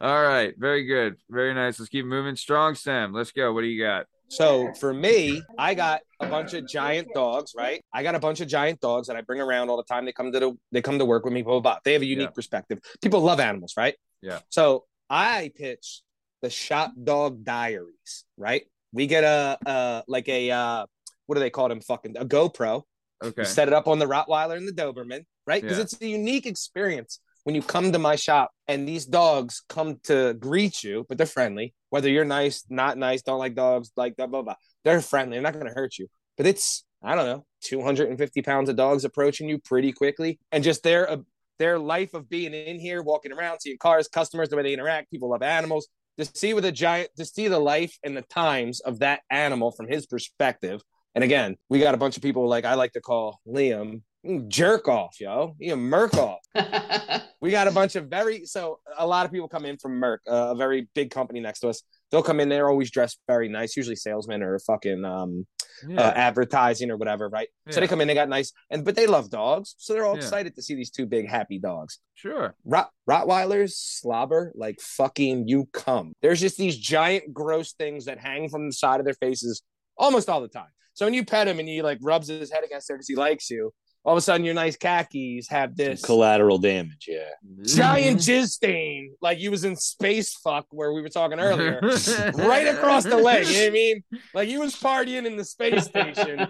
All 0.00 0.22
right, 0.22 0.54
very 0.56 0.84
good, 0.86 1.16
very 1.28 1.52
nice. 1.54 1.78
Let's 1.78 1.88
keep 1.90 2.06
moving. 2.06 2.36
Strong 2.36 2.76
Sam, 2.76 3.12
let's 3.12 3.32
go. 3.32 3.52
What 3.52 3.62
do 3.62 3.66
you 3.66 3.82
got? 3.84 4.06
So 4.28 4.72
for 4.80 4.92
me, 4.92 5.42
I 5.58 5.74
got 5.74 6.00
a 6.20 6.26
bunch 6.26 6.52
of 6.54 6.66
giant 6.66 7.08
dogs, 7.14 7.52
right? 7.56 7.82
I 7.92 8.02
got 8.02 8.14
a 8.14 8.18
bunch 8.18 8.40
of 8.40 8.48
giant 8.48 8.80
dogs 8.80 9.06
that 9.08 9.16
I 9.16 9.20
bring 9.20 9.40
around 9.40 9.70
all 9.70 9.76
the 9.76 9.84
time. 9.84 10.04
They 10.04 10.12
come 10.12 10.32
to 10.32 10.40
the 10.40 10.52
they 10.72 10.82
come 10.82 10.98
to 10.98 11.04
work 11.04 11.24
with 11.24 11.32
me, 11.32 11.42
blah 11.42 11.54
blah 11.54 11.60
blah. 11.60 11.78
They 11.84 11.92
have 11.92 12.02
a 12.02 12.06
unique 12.06 12.28
Yeah. 12.30 12.34
perspective. 12.34 12.78
People 13.00 13.20
love 13.20 13.40
animals, 13.40 13.74
right? 13.76 13.94
Yeah. 14.22 14.40
So 14.48 14.84
I 15.08 15.52
pitch 15.54 16.02
the 16.42 16.50
Shop 16.50 16.92
Dog 17.02 17.44
Diaries, 17.44 18.24
right? 18.36 18.64
We 18.92 19.06
get 19.06 19.24
a 19.24 19.58
uh 19.64 20.02
like 20.08 20.28
a 20.28 20.50
uh 20.50 20.86
what 21.26 21.34
do 21.36 21.40
they 21.40 21.50
call 21.50 21.68
them? 21.68 21.80
Fucking 21.80 22.16
a 22.16 22.24
GoPro. 22.24 22.82
Okay. 23.22 23.42
You 23.42 23.46
set 23.46 23.68
it 23.68 23.74
up 23.74 23.88
on 23.88 23.98
the 23.98 24.06
Rottweiler 24.06 24.56
and 24.56 24.68
the 24.68 24.72
Doberman, 24.72 25.24
right? 25.46 25.62
Because 25.62 25.78
Yeah. 25.78 25.84
it's 25.84 26.00
a 26.00 26.06
unique 26.06 26.46
experience 26.46 27.20
when 27.46 27.54
you 27.54 27.62
come 27.62 27.92
to 27.92 27.98
my 28.00 28.16
shop 28.16 28.50
and 28.66 28.88
these 28.88 29.06
dogs 29.06 29.62
come 29.68 30.00
to 30.02 30.34
greet 30.34 30.82
you, 30.82 31.06
but 31.08 31.16
they're 31.16 31.28
friendly. 31.28 31.74
Whether 31.90 32.08
you're 32.08 32.24
nice, 32.24 32.64
not 32.68 32.98
nice, 32.98 33.22
don't 33.22 33.38
like 33.38 33.54
dogs, 33.54 33.92
like 33.96 34.16
blah 34.16 34.26
blah 34.26 34.42
blah, 34.42 34.56
they're 34.84 35.00
friendly. 35.00 35.36
They're 35.36 35.42
not 35.42 35.52
going 35.52 35.66
to 35.66 35.72
hurt 35.72 35.96
you. 35.96 36.08
But 36.36 36.46
it's 36.46 36.84
I 37.04 37.14
don't 37.14 37.26
know, 37.26 37.46
250 37.62 38.42
pounds 38.42 38.68
of 38.68 38.74
dogs 38.74 39.04
approaching 39.04 39.48
you 39.48 39.60
pretty 39.60 39.92
quickly, 39.92 40.40
and 40.50 40.64
just 40.64 40.82
their 40.82 41.08
uh, 41.08 41.18
their 41.60 41.78
life 41.78 42.14
of 42.14 42.28
being 42.28 42.52
in 42.52 42.80
here, 42.80 43.00
walking 43.00 43.30
around, 43.32 43.60
seeing 43.60 43.78
cars, 43.78 44.08
customers, 44.08 44.48
the 44.48 44.56
way 44.56 44.64
they 44.64 44.72
interact. 44.72 45.12
People 45.12 45.30
love 45.30 45.42
animals. 45.42 45.86
To 46.18 46.24
see 46.24 46.52
with 46.52 46.64
a 46.64 46.72
giant, 46.72 47.10
to 47.16 47.24
see 47.24 47.46
the 47.46 47.60
life 47.60 47.96
and 48.02 48.16
the 48.16 48.22
times 48.22 48.80
of 48.80 48.98
that 49.00 49.20
animal 49.30 49.70
from 49.70 49.86
his 49.86 50.06
perspective. 50.06 50.82
And 51.14 51.22
again, 51.22 51.56
we 51.68 51.78
got 51.78 51.94
a 51.94 51.98
bunch 51.98 52.16
of 52.16 52.24
people 52.24 52.48
like 52.48 52.64
I 52.64 52.74
like 52.74 52.92
to 52.94 53.00
call 53.00 53.38
Liam 53.46 54.00
jerk 54.48 54.88
off, 54.88 55.20
yo, 55.20 55.54
you 55.58 55.70
know, 55.70 55.76
murk 55.76 56.14
off. 56.14 56.40
We 57.42 57.50
got 57.50 57.68
a 57.68 57.70
bunch 57.70 57.96
of 57.96 58.06
very 58.08 58.46
so 58.46 58.80
a 58.98 59.06
lot 59.06 59.26
of 59.26 59.30
people 59.30 59.46
come 59.46 59.66
in 59.66 59.76
from 59.76 60.00
Merck, 60.00 60.18
uh, 60.26 60.52
a 60.52 60.56
very 60.56 60.88
big 60.94 61.10
company 61.10 61.38
next 61.38 61.60
to 61.60 61.68
us. 61.68 61.82
They'll 62.10 62.22
come 62.22 62.40
in, 62.40 62.48
they're 62.48 62.70
always 62.70 62.90
dressed 62.90 63.20
very 63.28 63.48
nice, 63.48 63.76
usually 63.76 63.94
salesmen 63.94 64.42
or 64.42 64.58
fucking 64.60 65.04
um, 65.04 65.46
Yeah. 65.86 66.00
uh, 66.00 66.12
advertising 66.16 66.90
or 66.90 66.96
whatever, 66.96 67.28
right? 67.28 67.48
So 67.68 67.78
they 67.78 67.86
come 67.86 68.00
in, 68.00 68.08
they 68.08 68.14
got 68.14 68.30
nice, 68.30 68.52
and 68.70 68.84
but 68.86 68.96
they 68.96 69.06
love 69.06 69.28
dogs, 69.30 69.74
so 69.76 69.92
they're 69.92 70.06
all 70.06 70.14
Yeah. 70.16 70.22
excited 70.22 70.56
to 70.56 70.62
see 70.62 70.74
these 70.74 70.90
two 70.90 71.04
big 71.06 71.28
happy 71.28 71.58
dogs. 71.58 71.98
sure. 72.14 72.54
Rot- 72.64 72.90
Rottweilers 73.08 73.72
slobber 73.74 74.50
like 74.56 74.80
fucking 74.80 75.46
you 75.46 75.68
come. 75.74 76.14
There's 76.22 76.40
just 76.40 76.56
these 76.56 76.76
giant 76.78 77.34
gross 77.34 77.74
things 77.74 78.06
that 78.06 78.18
hang 78.18 78.48
from 78.48 78.66
the 78.68 78.72
side 78.72 78.98
of 78.98 79.04
their 79.04 79.14
faces 79.14 79.62
almost 79.98 80.30
all 80.30 80.40
the 80.40 80.48
time. 80.48 80.70
So 80.94 81.04
when 81.04 81.12
you 81.14 81.24
pet 81.26 81.46
him 81.46 81.58
and 81.60 81.68
he 81.68 81.82
like 81.82 81.98
rubs 82.00 82.28
his 82.28 82.50
head 82.50 82.64
against 82.64 82.88
there 82.88 82.96
because 82.96 83.08
he 83.08 83.14
likes 83.14 83.50
you, 83.50 83.72
all 84.06 84.12
of 84.14 84.18
a 84.18 84.20
sudden 84.20 84.44
your 84.46 84.54
nice 84.54 84.76
khakis 84.76 85.48
have 85.48 85.76
this 85.76 86.00
Collateral 86.00 86.58
damage, 86.58 87.06
yeah. 87.08 87.24
giant 87.64 88.20
jizz 88.20 88.50
stain 88.50 89.12
like 89.20 89.38
you 89.40 89.50
was 89.50 89.64
in 89.64 89.74
space 89.76 90.32
fuck 90.34 90.64
where 90.70 90.92
we 90.92 91.02
were 91.02 91.08
talking 91.08 91.40
earlier. 91.40 91.80
right 92.34 92.68
across 92.68 93.02
the 93.02 93.16
leg. 93.16 93.46
You 93.48 93.52
know 93.52 93.60
what 93.62 93.66
I 93.66 93.70
mean? 93.70 94.04
Like 94.32 94.48
you 94.48 94.60
was 94.60 94.74
partying 94.76 95.26
in 95.26 95.36
the 95.36 95.44
space 95.44 95.84
station, 95.86 96.48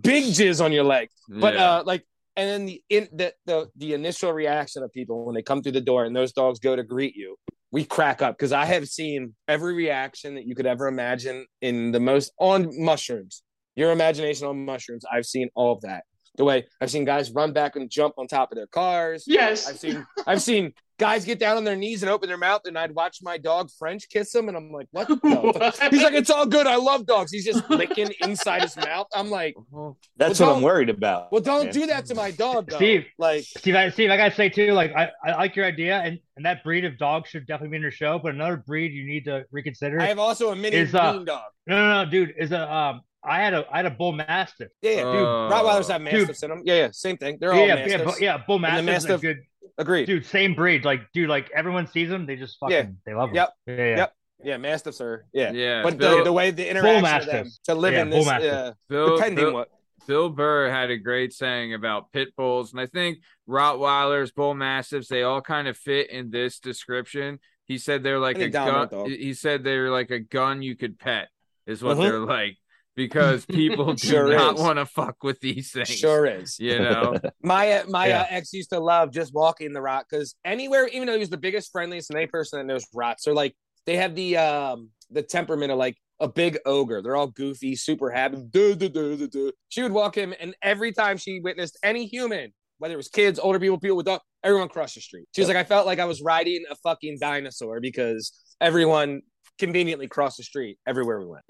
big 0.00 0.24
jizz 0.26 0.64
on 0.64 0.70
your 0.72 0.84
leg. 0.84 1.08
But 1.28 1.54
Yeah. 1.54 1.70
uh 1.72 1.82
like 1.84 2.06
and 2.36 2.48
then 2.48 2.66
the 2.66 2.82
in 2.88 3.08
the, 3.12 3.34
the 3.46 3.68
the 3.76 3.94
initial 3.94 4.32
reaction 4.32 4.82
of 4.84 4.92
people 4.92 5.24
when 5.24 5.34
they 5.34 5.42
come 5.42 5.62
through 5.62 5.72
the 5.72 5.80
door 5.80 6.04
and 6.04 6.14
those 6.14 6.32
dogs 6.32 6.60
go 6.60 6.76
to 6.76 6.82
greet 6.84 7.16
you, 7.16 7.36
we 7.72 7.84
crack 7.84 8.22
up 8.22 8.36
because 8.38 8.52
I 8.52 8.66
have 8.66 8.86
seen 8.88 9.34
every 9.48 9.74
reaction 9.74 10.36
that 10.36 10.46
you 10.46 10.54
could 10.54 10.66
ever 10.66 10.86
imagine 10.86 11.46
in 11.60 11.90
the 11.90 12.00
most 12.00 12.32
on 12.38 12.70
mushrooms. 12.84 13.42
Your 13.74 13.90
imagination 13.90 14.46
on 14.46 14.64
mushrooms. 14.64 15.04
I've 15.12 15.26
seen 15.26 15.48
all 15.56 15.72
of 15.72 15.80
that. 15.80 16.04
The 16.36 16.44
way 16.44 16.66
I've 16.80 16.90
seen 16.90 17.04
guys 17.04 17.30
run 17.30 17.52
back 17.52 17.76
and 17.76 17.88
jump 17.88 18.14
on 18.18 18.26
top 18.26 18.50
of 18.50 18.56
their 18.56 18.66
cars. 18.66 19.24
yes. 19.26 19.68
I've 19.68 19.78
seen 19.78 20.06
I've 20.26 20.42
seen 20.42 20.72
guys 20.98 21.24
get 21.24 21.38
down 21.40 21.56
on 21.56 21.64
their 21.64 21.74
knees 21.76 22.02
and 22.02 22.10
open 22.10 22.28
their 22.28 22.38
mouth, 22.38 22.62
and 22.66 22.76
I'd 22.78 22.92
watch 22.92 23.18
my 23.22 23.36
dog 23.38 23.68
French 23.78 24.08
kiss 24.08 24.30
them, 24.32 24.48
and 24.48 24.56
I'm 24.56 24.70
like, 24.72 24.86
what? 24.92 25.06
The 25.08 25.16
fuck? 25.18 25.74
He's 25.92 26.02
like, 26.02 26.14
it's 26.14 26.30
all 26.30 26.46
good. 26.46 26.66
I 26.66 26.76
love 26.76 27.06
dogs. 27.06 27.30
He's 27.32 27.44
just 27.44 27.68
licking 27.70 28.12
inside 28.20 28.62
his 28.62 28.76
mouth. 28.76 29.06
I'm 29.14 29.30
like, 29.30 29.54
That's 30.16 30.40
Well, 30.40 30.50
what 30.50 30.56
I'm 30.56 30.62
worried 30.62 30.90
about. 30.90 31.30
well, 31.32 31.40
don't 31.40 31.64
man. 31.66 31.72
do 31.72 31.86
that 31.86 32.06
to 32.06 32.14
my 32.16 32.30
dog, 32.32 32.68
though. 32.70 32.76
Steve. 32.76 33.06
Like, 33.18 33.44
Steve, 33.44 33.74
I, 33.76 33.90
Steve, 33.90 34.10
I 34.10 34.16
gotta 34.16 34.34
say 34.34 34.48
too, 34.48 34.72
like 34.72 34.92
I, 34.96 35.10
I 35.24 35.32
like 35.36 35.54
your 35.56 35.66
idea, 35.66 35.98
and 36.00 36.18
and 36.36 36.44
that 36.46 36.64
breed 36.64 36.84
of 36.84 36.98
dog 36.98 37.26
should 37.28 37.46
definitely 37.46 37.70
be 37.70 37.76
in 37.76 37.82
your 37.82 37.90
show. 37.92 38.18
But 38.18 38.34
another 38.34 38.56
breed 38.56 38.92
you 38.92 39.04
need 39.06 39.24
to 39.26 39.44
reconsider. 39.52 40.00
I 40.00 40.06
have 40.06 40.18
also 40.18 40.50
a 40.50 40.56
mini 40.56 40.76
Is, 40.76 40.94
uh, 40.94 41.12
dog. 41.12 41.26
no, 41.26 41.76
no, 41.76 42.04
no, 42.04 42.10
dude, 42.10 42.34
is 42.36 42.50
a 42.50 42.72
um. 42.72 43.02
I 43.26 43.38
had 43.42 43.54
a 43.54 43.66
I 43.72 43.76
had 43.78 43.86
a 43.86 43.90
bull 43.90 44.12
mastiff. 44.12 44.68
Yeah, 44.82 44.90
yeah. 44.90 44.96
dude. 45.02 45.04
Oh. 45.06 45.48
Rottweilers 45.52 45.88
have 45.88 46.04
Dude. 46.04 46.12
mastiffs 46.12 46.42
in 46.42 46.50
them. 46.50 46.62
Yeah, 46.64 46.74
yeah, 46.74 46.88
same 46.92 47.16
thing. 47.16 47.38
They're 47.40 47.52
all 47.52 47.58
yeah, 47.66 47.74
yeah, 47.86 47.96
mastiffs. 47.96 48.18
bu- 48.18 48.24
yeah, 48.24 48.38
bull 48.46 48.56
And 48.66 48.78
the 48.78 48.82
mastiff 48.82 48.86
is 48.86 49.08
mastiff- 49.08 49.20
good 49.22 49.38
Agreed. 49.78 50.06
dude. 50.06 50.26
Same 50.26 50.54
breed, 50.54 50.84
like 50.84 51.00
dude, 51.12 51.28
like 51.28 51.50
everyone 51.54 51.86
sees 51.86 52.08
them, 52.08 52.26
they 52.26 52.36
just 52.36 52.58
fucking 52.58 52.76
Yeah. 52.76 52.86
they 53.06 53.14
love 53.14 53.30
them. 53.30 53.36
Yep. 53.36 53.50
Yeah, 53.66 53.74
yeah. 53.76 53.96
Yep. 53.96 54.12
Yeah, 54.44 54.56
mastiffs 54.58 55.00
are. 55.00 55.24
Yeah, 55.32 55.52
Yeah. 55.52 55.82
but 55.82 55.96
Bill, 55.96 56.18
the, 56.18 56.24
the 56.24 56.32
way 56.32 56.50
the 56.50 56.68
interaction 56.68 57.04
of 57.20 57.26
them 57.26 57.48
to 57.64 57.74
live 57.74 57.94
Yeah, 57.94 58.02
in 58.02 58.10
this, 58.10 58.26
mastiff. 58.26 58.52
uh, 58.52 58.72
Bill, 58.90 59.16
depending 59.16 59.44
Bill, 59.46 59.54
what. 59.54 59.68
Bill 60.06 60.28
Burr 60.28 60.68
had 60.68 60.90
a 60.90 60.98
great 60.98 61.32
saying 61.32 61.72
about 61.72 62.12
pit 62.12 62.28
bulls, 62.36 62.72
and 62.72 62.80
I 62.80 62.84
think 62.86 63.18
Rottweilers, 63.48 64.34
bull 64.34 64.52
mastiffs, 64.54 65.08
they 65.08 65.22
all 65.22 65.40
kind 65.40 65.66
of 65.66 65.76
fit 65.78 66.10
in 66.10 66.30
this 66.30 66.58
description. 66.58 67.38
He 67.66 67.78
said 67.78 68.02
they're 68.02 68.18
like 68.18 68.38
a 68.38 68.50
gun. 68.50 68.88
dog. 68.88 69.08
He 69.08 69.32
said 69.32 69.64
they're 69.64 69.90
like 69.90 70.10
a 70.10 70.18
gun 70.18 70.60
you 70.60 70.76
could 70.76 70.98
pet, 70.98 71.28
is 71.66 71.82
what 71.82 71.96
Mhm. 71.96 72.00
they're 72.02 72.18
like, 72.20 72.58
because 72.96 73.44
people 73.46 73.92
do 73.94 74.06
Sure 74.08 74.32
not 74.34 74.56
want 74.56 74.78
to 74.78 74.86
fuck 74.86 75.22
with 75.22 75.40
these 75.40 75.72
things. 75.72 75.88
Sure 75.88 76.26
is. 76.26 76.58
You 76.58 76.78
know, 76.78 77.14
My 77.42 77.72
uh, 77.72 77.84
my 77.88 78.08
Yeah. 78.08 78.20
uh, 78.22 78.26
ex 78.30 78.52
used 78.52 78.70
to 78.70 78.80
love 78.80 79.12
just 79.12 79.34
walking 79.34 79.72
the 79.72 79.80
rot 79.82 80.06
because 80.08 80.34
anywhere, 80.44 80.86
even 80.88 81.06
though 81.06 81.14
he 81.14 81.18
was 81.20 81.30
the 81.30 81.36
biggest, 81.38 81.72
friendliest, 81.72 82.10
and 82.10 82.16
any 82.18 82.26
person 82.26 82.58
that 82.58 82.66
knows 82.66 82.84
rots, 82.94 83.24
they're 83.24 83.34
like 83.34 83.54
they 83.86 83.96
have 83.96 84.14
the 84.14 84.36
um 84.36 84.90
the 85.10 85.22
temperament 85.22 85.70
of 85.72 85.78
like 85.78 85.96
a 86.20 86.28
big 86.28 86.58
ogre. 86.64 87.02
They're 87.02 87.16
all 87.16 87.26
goofy, 87.26 87.74
super 87.76 88.10
happy. 88.10 88.36
Duh, 88.50 88.74
duh, 88.74 88.88
duh, 88.88 89.16
duh, 89.16 89.26
duh. 89.26 89.50
She 89.68 89.82
would 89.82 89.92
walk 89.92 90.16
him, 90.16 90.32
and 90.38 90.54
every 90.62 90.92
time 90.92 91.16
she 91.16 91.40
witnessed 91.40 91.76
any 91.82 92.06
human, 92.06 92.52
whether 92.78 92.94
it 92.94 92.96
was 92.96 93.08
kids, 93.08 93.38
older 93.38 93.58
people, 93.58 93.78
people 93.78 93.96
with 93.96 94.06
dog, 94.06 94.20
everyone 94.42 94.68
crossed 94.68 94.94
the 94.94 95.00
street. 95.00 95.26
She 95.34 95.40
was 95.40 95.48
like, 95.48 95.56
I 95.56 95.64
felt 95.64 95.86
like 95.86 95.98
I 95.98 96.04
was 96.04 96.22
riding 96.22 96.64
a 96.70 96.76
fucking 96.76 97.18
dinosaur 97.20 97.80
because 97.80 98.32
everyone 98.60 99.22
conveniently 99.58 100.06
crossed 100.08 100.36
the 100.38 100.44
street 100.44 100.78
everywhere 100.86 101.20
we 101.20 101.26
went. 101.26 101.44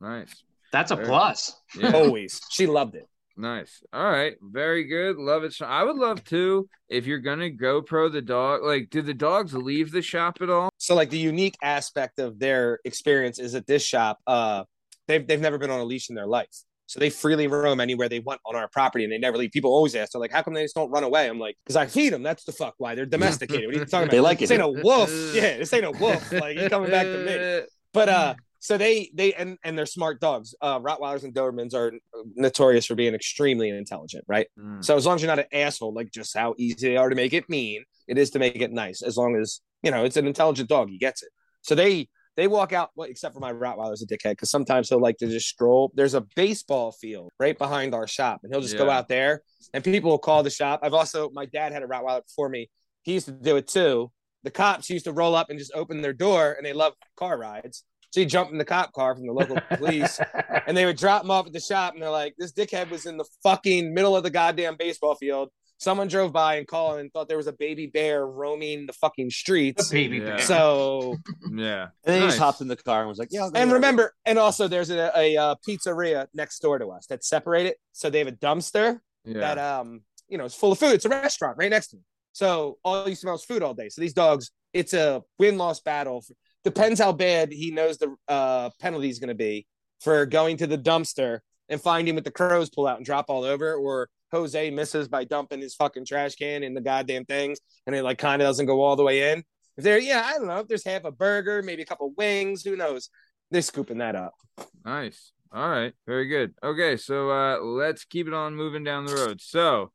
Nice. 0.00 0.44
That's 0.72 0.90
a 0.90 0.96
Sure. 0.96 1.04
plus. 1.06 1.54
Yeah. 1.78 1.92
Always. 1.92 2.40
She 2.50 2.66
loved 2.66 2.94
it. 2.94 3.06
Nice. 3.36 3.82
All 3.92 4.10
right. 4.10 4.34
Very 4.42 4.84
good. 4.84 5.16
Love 5.16 5.44
it. 5.44 5.54
I 5.62 5.84
would 5.84 5.96
love 5.96 6.24
to 6.24 6.68
if 6.88 7.06
you're 7.06 7.20
gonna 7.20 7.50
GoPro 7.50 8.10
the 8.10 8.20
dog. 8.22 8.64
Like, 8.64 8.90
do 8.90 9.00
the 9.00 9.14
dogs 9.14 9.54
leave 9.54 9.92
the 9.92 10.02
shop 10.02 10.38
at 10.40 10.50
all? 10.50 10.70
So 10.78 10.94
like 10.96 11.10
the 11.10 11.18
unique 11.18 11.56
aspect 11.62 12.18
of 12.18 12.38
their 12.40 12.80
experience 12.84 13.38
is 13.38 13.54
at 13.54 13.66
this 13.66 13.84
shop, 13.84 14.18
uh, 14.26 14.64
they've 15.06 15.24
they've 15.26 15.40
never 15.40 15.56
been 15.58 15.70
on 15.70 15.78
a 15.80 15.84
leash 15.84 16.08
in 16.10 16.16
their 16.16 16.26
life. 16.26 16.48
So 16.86 16.98
they 16.98 17.10
freely 17.10 17.46
roam 17.48 17.80
anywhere 17.80 18.08
they 18.08 18.18
want 18.20 18.40
on 18.46 18.56
our 18.56 18.66
property 18.66 19.04
and 19.04 19.12
they 19.12 19.18
never 19.18 19.36
leave. 19.36 19.50
People 19.52 19.70
always 19.70 19.94
ask, 19.94 20.12
they're 20.12 20.20
like, 20.20 20.32
how 20.32 20.40
come 20.42 20.54
they 20.54 20.62
just 20.64 20.74
don't 20.74 20.90
run 20.90 21.04
away? 21.04 21.28
I'm 21.28 21.38
like, 21.38 21.54
because 21.62 21.76
I 21.76 21.86
feed 21.86 22.14
them. 22.14 22.22
That's 22.22 22.44
the 22.44 22.52
fuck 22.52 22.74
why. 22.78 22.94
They're 22.94 23.04
domesticated. 23.06 23.66
What 23.66 23.74
are 23.76 23.78
you 23.78 23.84
talking 23.84 24.04
about? 24.04 24.10
They 24.10 24.20
like 24.20 24.38
This 24.38 24.50
it. 24.50 24.54
ain't 24.54 24.62
a 24.62 24.82
wolf. 24.82 25.10
Yeah, 25.34 25.58
this 25.58 25.70
ain't 25.74 25.84
a 25.84 25.90
wolf. 25.92 26.32
Like 26.32 26.56
you 26.58 26.68
coming 26.70 26.90
back 26.90 27.04
to 27.06 27.18
me. 27.24 27.66
But 27.94 28.08
uh 28.08 28.34
so 28.58 28.76
they 28.76 29.10
they 29.14 29.34
and 29.34 29.58
and 29.64 29.78
they're 29.78 29.86
smart 29.86 30.20
dogs. 30.20 30.54
Uh 30.60 30.80
Rottweilers 30.80 31.24
and 31.24 31.34
Dobermans 31.34 31.74
are 31.74 31.92
notorious 32.34 32.86
for 32.86 32.94
being 32.94 33.14
extremely 33.14 33.68
intelligent, 33.70 34.24
right? 34.28 34.48
Mm. 34.58 34.84
So 34.84 34.96
as 34.96 35.06
long 35.06 35.16
as 35.16 35.22
you're 35.22 35.34
not 35.34 35.38
an 35.38 35.46
asshole, 35.52 35.94
like 35.94 36.10
just 36.12 36.36
how 36.36 36.54
easy 36.58 36.88
they 36.88 36.96
are 36.96 37.08
to 37.08 37.16
make 37.16 37.32
it 37.32 37.48
mean, 37.48 37.84
it 38.06 38.18
is 38.18 38.30
to 38.30 38.38
make 38.38 38.56
it 38.56 38.72
nice. 38.72 39.02
As 39.02 39.16
long 39.16 39.36
as 39.36 39.60
you 39.82 39.90
know 39.90 40.04
it's 40.04 40.16
an 40.16 40.26
intelligent 40.26 40.68
dog, 40.68 40.88
he 40.88 40.98
gets 40.98 41.22
it. 41.22 41.30
So 41.62 41.74
they 41.74 42.08
they 42.38 42.46
walk 42.46 42.72
out, 42.72 42.90
well, 42.94 43.08
except 43.10 43.34
for 43.34 43.40
my 43.40 43.52
Rottweiler's 43.52 44.00
a 44.00 44.06
dickhead 44.06 44.30
because 44.30 44.48
sometimes 44.48 44.88
he'll 44.88 45.00
like 45.00 45.16
to 45.18 45.26
just 45.26 45.48
stroll. 45.48 45.90
There's 45.94 46.14
a 46.14 46.24
baseball 46.36 46.92
field 46.92 47.32
right 47.40 47.58
behind 47.58 47.96
our 47.96 48.06
shop, 48.06 48.40
and 48.44 48.52
he'll 48.52 48.62
just 48.62 48.78
go 48.78 48.88
out 48.88 49.08
there, 49.08 49.42
and 49.74 49.82
people 49.82 50.10
will 50.10 50.18
call 50.18 50.44
the 50.44 50.50
shop. 50.50 50.78
I've 50.84 50.94
also 50.94 51.30
my 51.30 51.46
dad 51.46 51.72
had 51.72 51.82
a 51.82 51.86
Rottweiler 51.86 52.24
before 52.24 52.48
me. 52.48 52.70
He 53.02 53.14
used 53.14 53.26
to 53.26 53.32
do 53.32 53.56
it 53.56 53.66
too. 53.66 54.12
The 54.44 54.52
cops 54.52 54.88
used 54.88 55.06
to 55.06 55.12
roll 55.12 55.34
up 55.34 55.50
and 55.50 55.58
just 55.58 55.72
open 55.74 56.00
their 56.00 56.12
door, 56.12 56.52
and 56.52 56.64
they 56.64 56.72
love 56.72 56.92
car 57.16 57.36
rides. 57.36 57.82
So 58.10 58.20
you 58.20 58.26
jump 58.26 58.50
in 58.50 58.58
the 58.58 58.64
cop 58.64 58.92
car 58.92 59.14
from 59.14 59.26
the 59.26 59.32
local 59.32 59.58
police, 59.76 60.18
and 60.66 60.76
they 60.76 60.86
would 60.86 60.96
drop 60.96 61.24
him 61.24 61.30
off 61.30 61.46
at 61.46 61.52
the 61.52 61.60
shop 61.60 61.92
and 61.94 62.02
they're 62.02 62.10
like 62.10 62.34
this 62.38 62.52
dickhead 62.52 62.90
was 62.90 63.04
in 63.06 63.16
the 63.18 63.24
fucking 63.42 63.92
middle 63.92 64.16
of 64.16 64.22
the 64.22 64.30
goddamn 64.30 64.76
baseball 64.78 65.14
field 65.14 65.50
someone 65.80 66.08
drove 66.08 66.32
by 66.32 66.56
and 66.56 66.66
called 66.66 66.98
and 66.98 67.12
thought 67.12 67.28
there 67.28 67.36
was 67.36 67.46
a 67.46 67.52
baby 67.52 67.86
bear 67.86 68.26
roaming 68.26 68.84
the 68.86 68.92
fucking 68.94 69.26
The 69.26 69.30
streets 69.30 69.88
baby 69.90 70.16
Yeah. 70.18 70.24
bear. 70.24 70.38
so 70.40 71.16
Yeah. 71.52 71.82
And 72.04 72.14
then 72.14 72.22
he 72.22 72.26
just 72.26 72.38
hopped 72.40 72.60
in 72.60 72.66
the 72.66 72.74
car 72.74 73.00
and 73.00 73.08
was 73.08 73.18
like, 73.18 73.28
"Yeah." 73.30 73.44
And 73.46 73.54
there." 73.54 73.66
remember 73.74 74.12
and 74.26 74.38
also 74.40 74.66
there's 74.66 74.90
a, 74.90 75.12
a, 75.14 75.36
uh 75.36 75.54
pizzeria 75.68 76.26
next 76.34 76.58
door 76.60 76.78
to 76.80 76.88
us 76.88 77.06
that's 77.06 77.28
separated 77.28 77.74
so 77.92 78.10
they 78.10 78.18
have 78.18 78.26
a 78.26 78.32
dumpster 78.32 78.98
Yeah. 79.24 79.38
that 79.40 79.58
um 79.58 80.00
you 80.28 80.36
know 80.38 80.46
it's 80.46 80.54
full 80.56 80.72
of 80.72 80.78
food 80.80 80.94
it's 80.94 81.04
a 81.04 81.08
restaurant 81.10 81.58
right 81.58 81.70
next 81.70 81.88
to 81.88 81.96
me 81.96 82.02
so 82.32 82.78
all 82.84 83.08
you 83.08 83.14
smell 83.14 83.34
is 83.36 83.44
food 83.44 83.62
all 83.62 83.74
day 83.74 83.88
so 83.88 84.00
these 84.00 84.14
dogs 84.14 84.50
it's 84.72 84.94
a 84.94 85.22
win-loss 85.38 85.78
battle 85.80 86.24
depends 86.64 87.00
how 87.00 87.12
bad 87.12 87.52
he 87.52 87.70
knows 87.70 87.98
the 87.98 88.14
uh 88.28 88.70
penalty 88.80 89.08
is 89.08 89.18
going 89.18 89.28
to 89.28 89.34
be 89.34 89.66
for 90.00 90.26
going 90.26 90.56
to 90.56 90.66
the 90.66 90.78
dumpster 90.78 91.40
and 91.68 91.80
finding 91.80 92.14
what 92.14 92.24
the 92.24 92.30
crows 92.30 92.70
pull 92.70 92.86
out 92.86 92.96
and 92.96 93.06
drop 93.06 93.26
all 93.28 93.44
over 93.44 93.74
or 93.74 94.08
jose 94.32 94.70
misses 94.70 95.08
by 95.08 95.24
dumping 95.24 95.60
his 95.60 95.74
fucking 95.74 96.04
trash 96.04 96.34
can 96.34 96.62
in 96.62 96.74
the 96.74 96.80
goddamn 96.80 97.24
things 97.24 97.58
and 97.86 97.94
it 97.96 98.02
like 98.02 98.18
kind 98.18 98.42
of 98.42 98.46
doesn't 98.48 98.66
go 98.66 98.82
all 98.82 98.96
the 98.96 99.02
way 99.02 99.32
in 99.32 99.42
if 99.76 99.84
there 99.84 99.98
yeah 99.98 100.22
i 100.26 100.32
don't 100.32 100.46
know 100.46 100.58
if 100.58 100.68
there's 100.68 100.84
half 100.84 101.04
a 101.04 101.12
burger 101.12 101.62
maybe 101.62 101.82
a 101.82 101.86
couple 101.86 102.12
wings 102.16 102.62
who 102.62 102.76
knows 102.76 103.08
they're 103.50 103.62
scooping 103.62 103.98
that 103.98 104.14
up 104.14 104.34
Nice. 104.84 105.32
All 105.52 105.68
right. 105.68 105.92
Very 106.06 106.26
good. 106.26 106.54
Okay, 106.62 106.96
so 106.96 107.30
uh 107.30 107.58
let's 107.60 108.04
keep 108.04 108.26
it 108.26 108.34
on 108.34 108.54
moving 108.54 108.84
down 108.84 109.06
the 109.06 109.14
road. 109.14 109.40
So 109.40 109.92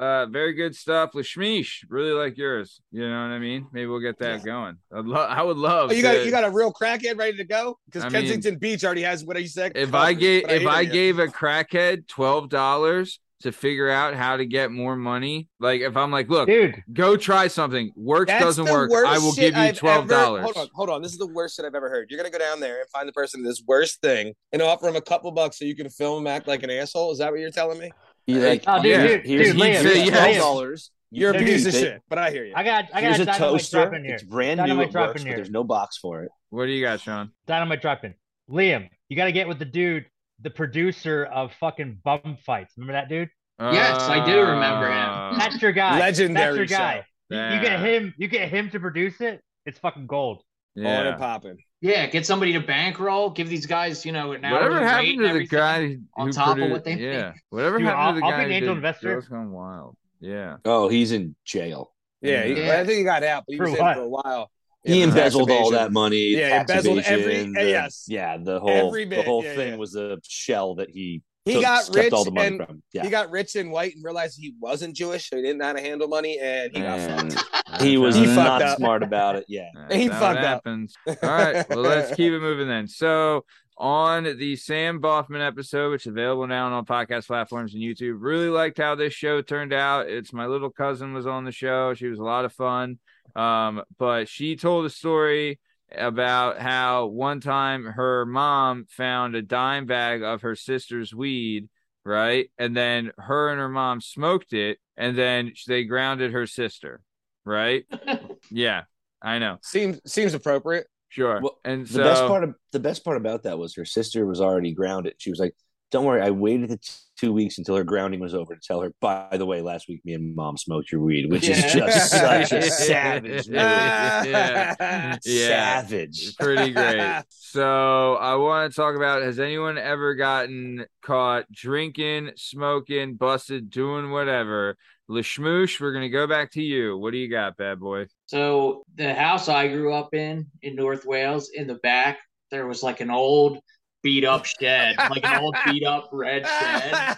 uh 0.00 0.26
very 0.26 0.52
good 0.54 0.74
stuff. 0.74 1.12
Lashmish, 1.14 1.84
really 1.88 2.12
like 2.12 2.36
yours. 2.36 2.80
You 2.92 3.02
know 3.08 3.22
what 3.22 3.32
I 3.34 3.38
mean? 3.38 3.66
Maybe 3.72 3.86
we'll 3.86 4.00
get 4.00 4.18
that 4.20 4.44
going. 4.44 4.76
I'd 4.94 5.04
lo- 5.04 5.20
I 5.26 5.42
would 5.42 5.56
love 5.56 5.90
Oh, 5.90 5.94
you 5.94 6.02
to- 6.02 6.08
got 6.08 6.24
you 6.24 6.30
got 6.30 6.44
a 6.44 6.50
real 6.50 6.72
crackhead 6.72 7.18
ready 7.18 7.36
to 7.38 7.44
go 7.44 7.78
because 7.86 8.04
I 8.04 8.08
mean- 8.08 8.22
Kensington 8.22 8.58
Beach 8.58 8.84
already 8.84 9.02
has 9.02 9.24
what 9.24 9.40
you 9.40 9.48
said. 9.48 9.72
if 9.74 9.94
I 9.94 10.12
gave 10.12 10.44
But 10.44 10.52
if 10.52 10.60
hear 10.62 10.70
I 10.70 10.80
you. 10.82 10.90
gave 10.92 11.18
a 11.18 11.26
crackhead 11.26 12.06
twelve 12.08 12.48
dollars 12.48 13.20
to 13.42 13.52
figure 13.52 13.90
out 13.90 14.14
how 14.14 14.38
to 14.38 14.46
get 14.46 14.72
more 14.72 14.96
money, 14.96 15.46
like 15.60 15.82
if 15.82 15.94
I'm 15.94 16.10
like, 16.10 16.30
look, 16.30 16.48
Dude, 16.48 16.82
go 16.92 17.18
try 17.18 17.48
something, 17.48 17.92
works 17.94 18.30
That's 18.30 18.42
doesn't 18.42 18.64
work, 18.64 18.90
I 19.06 19.18
will 19.18 19.34
give 19.34 19.54
you 19.54 19.72
twelve 19.72 20.08
dollars. 20.08 20.42
Hold 20.44 20.56
on, 20.56 20.68
hold 20.74 20.88
on. 20.90 21.02
This 21.02 21.12
is 21.12 21.18
the 21.18 21.26
worst 21.26 21.56
shit 21.56 21.66
I've 21.66 21.74
ever 21.74 21.90
heard. 21.90 22.10
You're 22.10 22.16
gonna 22.18 22.30
go 22.30 22.38
down 22.38 22.60
there 22.60 22.80
and 22.80 22.88
find 22.88 23.06
the 23.06 23.12
person 23.12 23.42
this 23.42 23.62
worst 23.68 24.00
thing 24.00 24.32
and 24.52 24.62
offer 24.62 24.88
him 24.88 24.96
a 24.96 25.02
couple 25.02 25.30
bucks 25.32 25.58
so 25.58 25.66
you 25.66 25.76
can 25.76 25.90
film 25.90 26.22
him 26.22 26.26
act 26.26 26.48
like 26.48 26.62
an 26.62 26.70
asshole. 26.70 27.12
Is 27.12 27.18
that 27.18 27.30
what 27.30 27.40
you're 27.40 27.50
telling 27.50 27.78
me? 27.78 27.90
You're 28.26 28.48
like, 28.48 28.64
Oh, 28.66 28.82
dude, 28.82 28.90
Yeah. 28.92 29.06
dude, 29.06 29.26
here's, 29.26 29.52
dude, 29.52 29.56
here's 29.62 29.82
Liam, 29.84 29.92
say 29.92 30.04
yes. 30.04 30.08
twelve 30.10 30.36
dollars. 30.36 30.90
You're 31.12 31.30
a 31.30 31.38
piece 31.38 31.64
of 31.66 31.72
they- 31.72 31.80
shit, 31.80 32.02
but 32.08 32.18
I 32.18 32.30
hear 32.30 32.44
you. 32.44 32.52
I 32.56 32.64
got 32.64 32.86
I 32.92 33.00
Here's 33.00 33.18
got 33.24 33.36
a 33.36 33.38
toaster. 33.38 33.82
drop 33.82 33.94
in 33.94 34.04
here. 34.04 34.14
It's 34.14 34.24
brand 34.24 34.58
new. 34.60 34.64
It 34.80 34.92
works, 34.92 35.22
in 35.22 35.28
but 35.28 35.36
there's 35.36 35.50
no 35.50 35.62
box 35.64 35.96
for 35.98 36.22
it. 36.24 36.30
What 36.50 36.66
do 36.66 36.72
you 36.72 36.84
got, 36.84 37.00
Sean? 37.00 37.30
Dynamite 37.46 37.80
drop 37.80 38.04
in. 38.04 38.14
Liam, 38.50 38.88
you 39.08 39.16
got 39.16 39.26
to 39.26 39.32
get 39.32 39.46
with 39.48 39.58
the 39.60 39.64
dude, 39.64 40.06
the 40.40 40.50
producer 40.50 41.24
of 41.26 41.52
fucking 41.60 42.00
bum 42.04 42.36
fights. 42.44 42.74
Remember 42.76 42.92
that 42.94 43.08
dude? 43.08 43.28
Yes, 43.60 44.02
I 44.02 44.24
do 44.26 44.40
remember 44.40 44.88
him. 44.88 45.08
Uh, 45.08 45.38
That's 45.38 45.62
your 45.62 45.72
guy. 45.72 45.98
Legendary 45.98 46.58
That's 46.58 46.70
your 46.70 46.78
guy. 46.78 47.04
show. 47.30 47.36
You, 47.50 47.56
you 47.56 47.60
get 47.62 47.80
him. 47.80 48.14
You 48.18 48.28
get 48.28 48.48
him 48.50 48.68
to 48.70 48.80
produce 48.80 49.20
it. 49.20 49.40
It's 49.64 49.78
fucking 49.78 50.06
gold. 50.08 50.42
On 50.76 50.82
yeah. 50.82 51.08
and 51.08 51.18
popping. 51.18 51.58
Yeah, 51.80 52.06
get 52.06 52.26
somebody 52.26 52.52
to 52.52 52.60
bankroll, 52.60 53.30
give 53.30 53.48
these 53.48 53.66
guys, 53.66 54.04
you 54.04 54.12
know, 54.12 54.32
an 54.32 54.42
Whatever 54.42 54.78
hourly 54.80 54.84
happened 55.14 55.18
to 55.28 55.32
the 55.38 55.46
guy 55.46 55.96
on 56.16 56.30
top 56.32 56.58
of 56.58 56.70
what 56.70 56.84
they 56.84 56.94
yeah, 56.94 57.30
make. 57.32 57.40
whatever 57.50 57.78
Dude, 57.78 57.86
happened 57.86 58.16
to 58.16 58.20
the 58.20 58.26
I'll- 58.26 58.32
I'll 58.32 58.38
guy 58.38 58.44
be 58.44 58.50
an 58.50 58.52
angel 58.52 58.74
did 58.74 58.78
investor. 58.78 59.08
Girls 59.14 59.28
Gone 59.28 59.50
Wild? 59.52 59.96
Yeah, 60.20 60.56
Oh, 60.64 60.88
he's 60.88 61.12
in 61.12 61.34
jail. 61.44 61.92
Yeah, 62.20 62.44
he- 62.44 62.62
Yeah. 62.64 62.80
I 62.80 62.84
think 62.84 62.98
he 62.98 63.04
got 63.04 63.22
out, 63.22 63.44
but 63.46 63.52
he 63.52 63.58
For 63.58 63.70
was 63.70 63.78
what? 63.78 63.90
in 63.90 63.94
for 63.96 64.02
a 64.04 64.08
while. 64.08 64.50
He 64.84 64.98
Yeah, 65.00 65.04
embezzled 65.06 65.48
tax 65.48 65.60
all 65.60 65.70
that 65.72 65.92
money. 65.92 66.28
Yeah, 66.36 66.60
embezzled 66.60 67.00
every- 67.00 67.36
eh, 67.36 67.42
the- 67.54 67.68
yes. 67.70 68.04
Yeah, 68.08 68.36
the 68.36 68.60
whole 68.60 68.68
Every 68.88 69.04
the 69.04 69.22
whole 69.22 69.42
yeah, 69.44 69.54
thing 69.54 69.70
yeah. 69.72 69.76
was 69.76 69.96
a 69.96 70.18
shell 70.26 70.76
that 70.76 70.90
he 70.90 71.22
He 71.46 71.54
took- 71.54 71.62
got 71.62 71.88
rich 71.94 72.12
all 72.12 72.24
the 72.24 72.30
money 72.32 72.46
and 72.48 72.66
from. 72.66 72.82
Yeah, 72.92 73.04
he 73.04 73.08
got 73.08 73.30
rich 73.30 73.54
and 73.56 73.70
white 73.70 73.94
and 73.94 74.04
realized 74.04 74.38
he 74.38 74.54
wasn't 74.60 74.94
Jewish, 74.94 75.30
so 75.30 75.36
he 75.36 75.42
didn't 75.42 75.58
know 75.58 75.66
how 75.66 75.72
to 75.72 75.80
handle 75.80 76.08
money, 76.08 76.38
and 76.38 76.70
he 76.76 76.82
got 76.82 76.98
and 76.98 77.32
fucked. 77.32 77.80
he 77.82 77.96
was 77.96 78.16
He 78.16 78.26
not 78.26 78.60
up. 78.62 78.76
smart 78.76 79.02
about 79.02 79.36
it. 79.36 79.44
Yeah, 79.48 79.68
That's 79.74 79.94
He 79.94 80.08
fucked 80.08 80.38
it 80.40 80.44
up. 80.44 80.64
happens. 80.64 80.94
All 81.06 81.14
right, 81.22 81.66
well, 81.70 81.78
let's 81.78 82.14
keep 82.16 82.32
it 82.32 82.40
moving 82.40 82.68
then. 82.68 82.88
So, 82.88 83.44
on 83.78 84.24
the 84.24 84.56
Sam 84.56 85.00
Boffman 85.00 85.46
episode, 85.46 85.90
which 85.92 86.02
is 86.06 86.10
available 86.12 86.46
now 86.46 86.66
on 86.66 86.72
all 86.72 86.82
podcast 86.82 87.26
platforms 87.28 87.74
and 87.74 87.82
YouTube, 87.82 88.16
really 88.18 88.48
liked 88.48 88.78
how 88.78 88.94
this 88.94 89.12
show 89.12 89.40
turned 89.42 89.72
out. 89.72 90.08
It's 90.08 90.32
my 90.32 90.46
little 90.46 90.70
cousin 90.70 91.14
was 91.14 91.26
on 91.26 91.44
the 91.44 91.52
show. 91.52 91.94
She 91.94 92.06
was 92.08 92.18
a 92.18 92.24
lot 92.24 92.44
of 92.44 92.52
fun. 92.52 92.98
Um, 93.36 93.82
but 93.98 94.28
she 94.28 94.56
told 94.56 94.86
a 94.86 94.90
story 94.90 95.60
about 95.94 96.58
how 96.58 97.06
one 97.06 97.40
time 97.40 97.84
her 97.84 98.26
mom 98.26 98.86
found 98.88 99.34
a 99.34 99.42
dime 99.42 99.86
bag 99.86 100.22
of 100.22 100.42
her 100.42 100.54
sister's 100.54 101.14
weed, 101.14 101.68
right? 102.04 102.50
And 102.58 102.76
then 102.76 103.12
her 103.18 103.50
and 103.50 103.60
her 103.60 103.68
mom 103.68 104.00
smoked 104.00 104.52
it, 104.52 104.78
and 104.96 105.16
then 105.16 105.52
they 105.66 105.84
grounded 105.84 106.32
her 106.32 106.46
sister, 106.46 107.02
right? 107.44 107.84
yeah, 108.50 108.84
I 109.22 109.38
know. 109.38 109.58
Seems 109.62 110.00
seems 110.10 110.34
appropriate. 110.34 110.86
Sure. 111.08 111.40
Well, 111.40 111.58
and 111.64 111.86
the 111.86 112.02
best 112.02 112.26
part 112.26 112.44
of 112.44 112.54
the 112.72 112.80
best 112.80 113.04
part 113.04 113.16
about 113.16 113.44
that 113.44 113.58
was 113.58 113.74
her 113.76 113.84
sister 113.84 114.26
was 114.26 114.40
already 114.40 114.72
grounded. 114.72 115.14
She 115.18 115.30
was 115.30 115.38
like, 115.38 115.54
"Don't 115.90 116.04
worry, 116.04 116.20
I 116.20 116.30
waited 116.30 116.68
the 116.68 116.78
t- 116.78 116.92
two 117.16 117.32
weeks 117.32 117.58
until 117.58 117.76
her 117.76 117.84
grounding 117.84 118.20
was 118.20 118.34
over 118.34 118.54
to 118.54 118.60
tell 118.60 118.80
her. 118.80 118.92
By 119.00 119.36
the 119.36 119.46
way, 119.46 119.62
last 119.62 119.88
week 119.88 120.00
me 120.04 120.14
and 120.14 120.34
mom 120.34 120.56
smoked 120.56 120.92
your 120.92 121.00
weed, 121.00 121.30
which 121.30 121.48
is 121.48 121.72
just 121.72 122.10
such 122.10 122.52
a 122.52 122.62
savage 122.62 123.48
move. 123.48 123.56
yeah. 123.56 125.16
Yeah. 125.24 125.80
Savage. 125.82 126.22
It's 126.22 126.32
pretty 126.34 126.72
great. 126.72 127.22
So 127.56 128.16
I 128.16 128.34
want 128.34 128.70
to 128.70 128.76
talk 128.76 128.96
about 128.96 129.22
has 129.22 129.38
anyone 129.38 129.78
ever 129.78 130.14
gotten 130.14 130.84
caught 131.02 131.50
drinking, 131.50 132.32
smoking, 132.36 133.14
busted, 133.14 133.70
doing 133.70 134.10
whatever? 134.10 134.76
Lashmoosh, 135.08 135.80
we're 135.80 135.92
gonna 135.92 136.10
go 136.10 136.26
back 136.26 136.50
to 136.52 136.62
you. 136.62 136.98
What 136.98 137.12
do 137.12 137.18
you 137.18 137.30
got, 137.30 137.56
bad 137.56 137.80
boy? 137.80 138.06
So 138.26 138.84
the 138.96 139.14
house 139.14 139.48
I 139.48 139.68
grew 139.68 139.94
up 139.94 140.12
in 140.14 140.46
in 140.60 140.74
North 140.74 141.06
Wales, 141.06 141.50
in 141.54 141.66
the 141.66 141.76
back, 141.76 142.18
there 142.50 142.66
was 142.66 142.82
like 142.82 143.00
an 143.00 143.10
old 143.10 143.58
beat 144.06 144.24
up 144.24 144.44
shed, 144.44 144.94
like 145.10 145.24
an 145.24 145.42
old 145.42 145.56
beat 145.66 145.84
up 145.84 146.08
red 146.12 146.46
shed. 146.46 147.16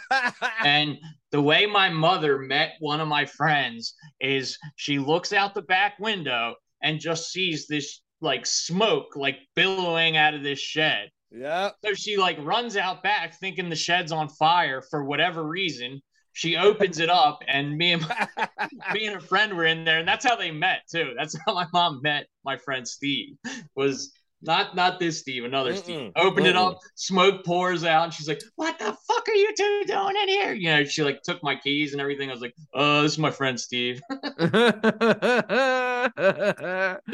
And 0.64 0.96
the 1.31 1.42
way 1.42 1.66
my 1.66 1.90
mother 1.90 2.38
met 2.38 2.77
one 2.81 2.98
of 2.98 3.07
my 3.07 3.27
friends 3.27 3.92
is 4.22 4.57
she 4.77 4.98
looks 4.98 5.35
out 5.35 5.55
the 5.55 5.61
back 5.61 5.98
window 5.98 6.55
and 6.83 6.98
just 6.98 7.31
sees 7.31 7.66
this 7.66 8.01
like 8.22 8.46
smoke 8.46 9.16
like 9.16 9.37
billowing 9.55 10.16
out 10.16 10.33
of 10.33 10.42
this 10.42 10.59
shed. 10.59 11.11
Yeah. 11.31 11.72
So 11.85 11.92
she 11.92 12.16
like 12.16 12.38
runs 12.40 12.74
out 12.74 13.03
back 13.03 13.38
thinking 13.38 13.68
the 13.68 13.77
shed's 13.77 14.11
on 14.11 14.31
fire 14.31 14.81
for 14.81 15.05
whatever 15.05 15.46
reason. 15.46 16.01
She 16.33 16.57
opens 16.57 17.01
it 17.01 17.11
up 17.11 17.40
and 17.46 17.77
me 17.77 17.92
and 17.92 18.03
my, 18.09 18.48
me 18.94 19.09
and 19.09 19.16
a 19.16 19.20
friend 19.20 19.55
were 19.55 19.66
in 19.66 19.85
there 19.85 19.98
and 19.98 20.09
that's 20.09 20.24
how 20.24 20.37
they 20.37 20.53
met 20.53 20.85
too. 20.90 21.12
That's 21.18 21.37
how 21.44 21.53
my 21.53 21.66
mom 21.74 22.01
met 22.03 22.29
my 22.46 22.57
friend 22.57 22.88
Steve 22.88 23.37
was 23.77 24.11
Not 24.40 24.77
not 24.77 25.01
this 25.01 25.18
Steve, 25.18 25.44
another 25.44 25.74
Steve. 25.74 25.98
Mm-mm. 25.98 26.12
Opened 26.16 26.46
it 26.46 26.55
Mm-mm. 26.55 26.70
up, 26.72 26.79
smoke 26.94 27.44
pours 27.44 27.83
out, 27.85 28.05
and 28.05 28.14
she's 28.14 28.29
like, 28.29 28.40
"What 28.55 28.79
the 28.79 28.96
fuck 29.07 29.29
are 29.29 29.35
you 29.35 29.53
two 29.57 29.83
doing 29.87 30.14
in 30.22 30.29
here?" 30.29 30.53
You 30.53 30.68
know, 30.70 30.85
she 30.85 31.03
like 31.03 31.22
took 31.22 31.42
my 31.42 31.57
keys 31.57 31.92
and 31.92 32.01
everything. 32.01 32.31
I 32.31 32.33
was 32.33 32.40
like, 32.42 32.55
"Oh, 32.72 33.03
this 33.03 33.12
is 33.12 33.18
my 33.18 33.33
friend 33.33 33.59
Steve." 33.59 34.01
then 34.38 34.61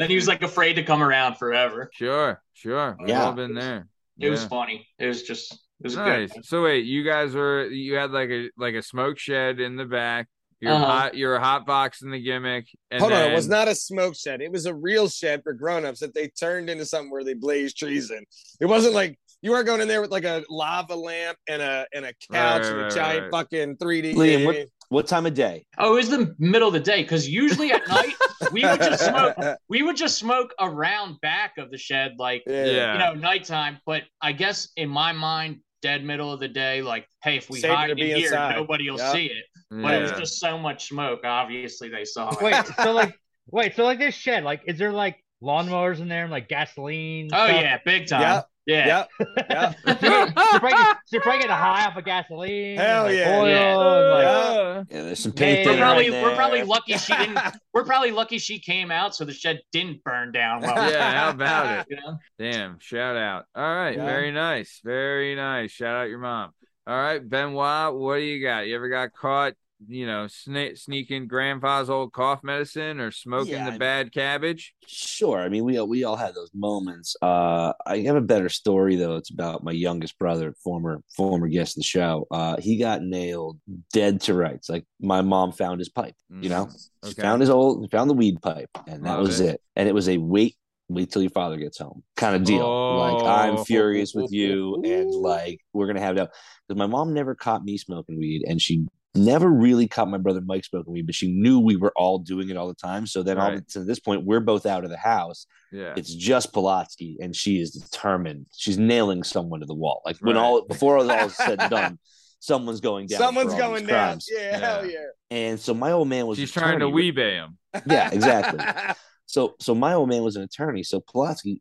he 0.09 0.15
was 0.15 0.27
like 0.27 0.43
afraid 0.43 0.73
to 0.75 0.83
come 0.83 1.01
around 1.01 1.37
forever. 1.37 1.89
sure, 1.93 2.41
sure. 2.53 2.95
We've 2.99 3.09
Yeah. 3.09 3.25
all 3.25 3.33
been 3.33 3.55
there. 3.55 3.87
It 4.19 4.29
was 4.29 4.45
funny. 4.45 4.87
It 4.99 5.07
was 5.07 5.23
just 5.23 5.53
it 5.53 5.59
was 5.83 5.95
nice. 5.95 6.31
good. 6.31 6.45
So 6.45 6.63
wait, 6.63 6.85
you 6.85 7.03
guys 7.03 7.35
were 7.35 7.65
you 7.65 7.95
had 7.95 8.11
like 8.11 8.29
a 8.29 8.49
like 8.57 8.75
a 8.75 8.81
smoke 8.81 9.17
shed 9.19 9.59
in 9.59 9.75
the 9.75 9.85
back. 9.85 10.27
You're 10.61 10.71
Uh-huh. 10.73 10.85
hot. 10.85 11.15
You're 11.17 11.39
hot 11.39 11.65
boxing 11.65 12.11
the 12.11 12.19
gimmick. 12.19 12.67
And 12.91 13.01
Hold 13.01 13.13
on, 13.13 13.31
it 13.31 13.35
was 13.35 13.47
not 13.47 13.67
a 13.67 13.75
smoke 13.75 14.15
shed. 14.15 14.41
It 14.41 14.51
was 14.51 14.65
a 14.65 14.73
real 14.73 15.09
shed 15.09 15.43
for 15.43 15.53
grown-ups 15.53 15.99
that 15.99 16.13
they 16.13 16.27
turned 16.29 16.69
into 16.69 16.85
something 16.85 17.11
where 17.11 17.23
they 17.23 17.33
blazed 17.33 17.77
trees 17.77 18.09
in. 18.11 18.23
It 18.61 18.65
wasn't 18.65 18.93
like 18.93 19.19
you 19.41 19.51
weren't 19.51 19.65
going 19.65 19.81
in 19.81 19.87
there 19.87 20.01
with 20.01 20.11
like 20.11 20.23
a 20.23 20.43
lava 20.49 20.95
lamp 20.95 21.37
and 21.47 21.61
a 21.61 21.85
and 21.93 22.05
a 22.05 22.13
couch 22.31 22.61
Right, 22.63 22.65
and 22.65 22.79
a 22.79 22.83
right, 22.83 22.91
giant 22.93 23.21
right. 23.23 23.31
fucking 23.31 23.77
3D. 23.77 24.15
Liam, 24.15 24.45
what, 24.45 24.57
what 24.89 25.07
time 25.07 25.25
of 25.25 25.33
day? 25.33 25.65
Oh, 25.77 25.93
it 25.93 25.95
was 25.97 26.09
the 26.09 26.33
middle 26.39 26.69
of 26.69 26.73
the 26.73 26.79
day 26.79 27.03
because 27.03 27.27
usually 27.27 27.71
at 27.71 27.85
night 27.87 28.13
we 28.51 28.63
would 28.63 28.79
just 28.79 29.05
smoke. 29.05 29.35
We 29.69 29.83
would 29.83 29.97
just 29.97 30.17
smoke 30.17 30.53
around 30.59 31.19
back 31.21 31.57
of 31.57 31.69
the 31.69 31.77
shed, 31.77 32.13
like 32.17 32.43
yeah. 32.47 32.65
Yeah. 32.65 32.93
you 32.93 32.99
know, 32.99 33.13
nighttime. 33.13 33.79
But 33.85 34.03
I 34.21 34.31
guess 34.31 34.69
in 34.77 34.89
my 34.89 35.11
mind, 35.11 35.59
dead 35.81 36.03
middle 36.03 36.31
of 36.31 36.39
the 36.39 36.47
day, 36.47 36.81
like, 36.81 37.05
hey, 37.23 37.37
if 37.37 37.49
we 37.49 37.59
Safer 37.59 37.73
to 37.73 37.77
hide 37.77 37.89
in 37.91 37.97
here, 37.97 38.17
inside. 38.27 38.55
nobody 38.55 38.89
will 38.89 38.97
Yep. 38.97 39.11
see 39.13 39.25
it. 39.25 39.45
But 39.81 39.93
it 39.95 40.01
was 40.01 40.11
just 40.13 40.39
so 40.39 40.57
much 40.57 40.87
smoke. 40.89 41.21
Obviously, 41.23 41.89
they 41.89 42.05
saw 42.05 42.29
it. 42.31 42.41
Wait, 42.41 42.55
so 42.81 42.91
like, 42.93 43.17
wait, 43.51 43.75
so 43.75 43.83
like 43.83 43.99
this 43.99 44.15
shed, 44.15 44.43
like, 44.43 44.61
is 44.65 44.77
there 44.77 44.91
like 44.91 45.17
lawnmowers 45.43 45.99
in 45.99 46.07
there 46.07 46.23
and 46.23 46.31
like 46.31 46.47
gasoline? 46.47 47.29
Oh 47.33 47.47
stuff? 47.47 47.61
yeah, 47.61 47.77
big 47.85 48.07
time. 48.07 48.21
Yep. 48.21 48.47
Yeah. 48.67 48.87
Yep. 48.87 49.09
Yep. 49.49 49.75
So 50.01 50.07
you're, 50.07 50.31
probably, 50.31 50.71
so 51.05 51.19
probably 51.19 51.39
getting 51.41 51.51
high 51.55 51.85
off 51.85 51.97
of 51.97 52.03
gasoline, 52.03 52.77
Hell 52.77 53.03
like, 53.03 53.15
yeah. 53.15 53.37
oil, 53.39 53.47
Yeah. 53.47 53.71
and 53.71 54.09
like, 54.09 54.23
Yeah. 54.25 54.83
Yeah, 54.97 55.03
there's 55.03 55.19
some 55.19 55.33
Hey, 55.37 55.55
paint 55.57 55.67
We're 55.67 55.73
Yeah. 55.73 55.79
probably 55.83 56.07
in 56.07 56.13
we're 56.23 56.35
probably 56.35 56.63
lucky 56.63 56.97
she 56.97 57.15
didn't. 57.15 57.39
We're 57.73 57.83
probably 57.85 58.11
lucky 58.11 58.39
she 58.39 58.59
came 58.59 58.89
out 58.89 59.15
so 59.15 59.23
the 59.23 59.33
shed 59.33 59.61
didn't 59.71 60.03
burn 60.03 60.31
down. 60.31 60.61
Well, 60.61 60.91
Yeah, 60.91 61.11
how 61.11 61.29
about 61.29 61.79
it? 61.81 61.87
You 61.91 61.97
know? 61.97 62.17
Damn, 62.39 62.79
shout 62.79 63.15
out. 63.15 63.45
All 63.55 63.63
right, 63.63 63.97
Yeah. 63.97 64.05
very 64.05 64.31
nice. 64.31 64.81
Very 64.83 65.35
nice. 65.35 65.71
Shout 65.71 65.95
out 65.95 66.09
your 66.09 66.19
mom. 66.19 66.51
All 66.87 66.95
right, 66.97 67.19
Benoit, 67.27 67.93
what 67.95 68.15
do 68.17 68.21
you 68.23 68.43
got? 68.43 68.65
You 68.67 68.75
ever 68.75 68.89
got 68.89 69.13
caught, 69.13 69.53
you 69.87 70.05
know, 70.07 70.25
sne- 70.25 70.77
sneaking 70.77 71.27
grandpa's 71.27 71.89
old 71.89 72.13
cough 72.13 72.41
medicine 72.43 72.99
or 72.99 73.11
smoking 73.11 73.53
Yeah, 73.53 73.69
the 73.69 73.75
I- 73.75 73.77
bad 73.77 74.11
cabbage? 74.13 74.73
Sure. 74.87 75.39
I 75.39 75.49
mean, 75.49 75.63
we 75.63 75.77
all, 75.77 75.87
we 75.87 76.03
all 76.03 76.15
had 76.15 76.35
those 76.35 76.51
moments. 76.53 77.15
Uh, 77.21 77.73
I 77.85 77.99
have 77.99 78.15
a 78.15 78.21
better 78.21 78.49
story 78.49 78.95
though. 78.95 79.15
It's 79.15 79.31
about 79.31 79.63
my 79.63 79.71
youngest 79.71 80.17
brother, 80.19 80.53
former 80.63 81.01
former 81.15 81.47
guest 81.47 81.77
of 81.77 81.81
the 81.81 81.87
show. 81.87 82.27
Uh, 82.31 82.57
he 82.59 82.77
got 82.77 83.01
nailed 83.03 83.59
dead 83.93 84.21
to 84.21 84.33
rights. 84.33 84.69
Like 84.69 84.85
my 84.99 85.21
mom 85.21 85.51
found 85.51 85.79
his 85.79 85.89
pipe. 85.89 86.15
You 86.29 86.49
know, 86.49 86.69
she 87.03 87.11
Okay. 87.11 87.21
found 87.21 87.41
his 87.41 87.49
old, 87.49 87.89
found 87.91 88.09
the 88.09 88.13
weed 88.15 88.41
pipe, 88.41 88.69
and 88.87 89.05
that 89.05 89.17
Love 89.17 89.27
was 89.27 89.39
it. 89.39 89.55
it. 89.55 89.61
And 89.75 89.87
it 89.87 89.93
was 89.93 90.09
a 90.09 90.17
wait, 90.17 90.55
wait 90.89 91.11
till 91.11 91.21
your 91.21 91.31
father 91.31 91.57
gets 91.57 91.77
home 91.79 92.03
kind 92.15 92.35
of 92.35 92.43
deal. 92.43 92.59
Like 92.97 93.23
Oh. 93.23 93.25
I'm 93.25 93.63
furious 93.65 94.13
with 94.13 94.31
you, 94.31 94.81
and 94.83 95.11
like 95.11 95.59
we're 95.73 95.87
gonna 95.87 95.99
have 96.01 96.15
that. 96.17 96.31
Because 96.67 96.79
my 96.79 96.87
mom 96.87 97.13
never 97.13 97.35
caught 97.35 97.63
me 97.63 97.77
smoking 97.77 98.17
weed, 98.17 98.43
and 98.47 98.59
she 98.61 98.85
never 99.15 99.49
really 99.49 99.87
caught 99.87 100.09
my 100.09 100.17
brother 100.17 100.41
Mike 100.41 100.65
smoking 100.65 100.93
weed, 100.93 101.05
but 101.05 101.15
she 101.15 101.31
knew 101.31 101.59
we 101.59 101.75
were 101.75 101.93
all 101.95 102.19
doing 102.19 102.49
it 102.49 102.57
all 102.57 102.67
the 102.67 102.73
time. 102.75 103.05
So 103.07 103.23
then, 103.23 103.37
all 103.37 103.49
Right. 103.51 103.67
to 103.69 103.83
this 103.83 103.99
point, 103.99 104.25
we're 104.25 104.39
both 104.39 104.65
out 104.65 104.83
of 104.83 104.89
the 104.89 104.97
house. 104.97 105.45
Yeah. 105.71 105.93
It's 105.97 106.13
just 106.13 106.53
Pulaski, 106.53 107.17
and 107.21 107.35
she 107.35 107.59
is 107.59 107.71
determined. 107.71 108.47
She's 108.55 108.77
nailing 108.77 109.23
someone 109.23 109.59
to 109.61 109.65
the 109.65 109.73
wall. 109.75 110.01
Like 110.05 110.17
when 110.17 110.35
Right. 110.35 110.41
all 110.41 110.65
before 110.65 110.97
all 110.97 111.09
is 111.11 111.35
said 111.35 111.59
and 111.61 111.69
done, 111.69 111.99
someone's 112.39 112.81
going 112.81 113.07
down. 113.07 113.19
Someone's 113.19 113.53
going 113.55 113.85
down. 113.85 114.07
crimes. 114.09 114.27
Yeah, 114.31 114.39
Yeah. 114.51 114.57
hell 114.59 114.85
yeah. 114.89 115.05
And 115.31 115.59
so 115.59 115.73
my 115.73 115.91
old 115.91 116.07
man 116.07 116.27
was. 116.27 116.37
She's 116.37 116.51
trying 116.51 116.79
to 116.79 116.87
attorney. 116.87 117.11
weebay 117.11 117.33
him. 117.33 117.57
Yeah, 117.89 118.09
exactly. 118.11 118.63
So 119.27 119.55
so 119.59 119.73
my 119.73 119.93
old 119.95 120.07
man 120.09 120.21
was 120.21 120.35
an 120.35 120.43
attorney. 120.43 120.83
So 120.83 120.99
Pulaski, 120.99 121.59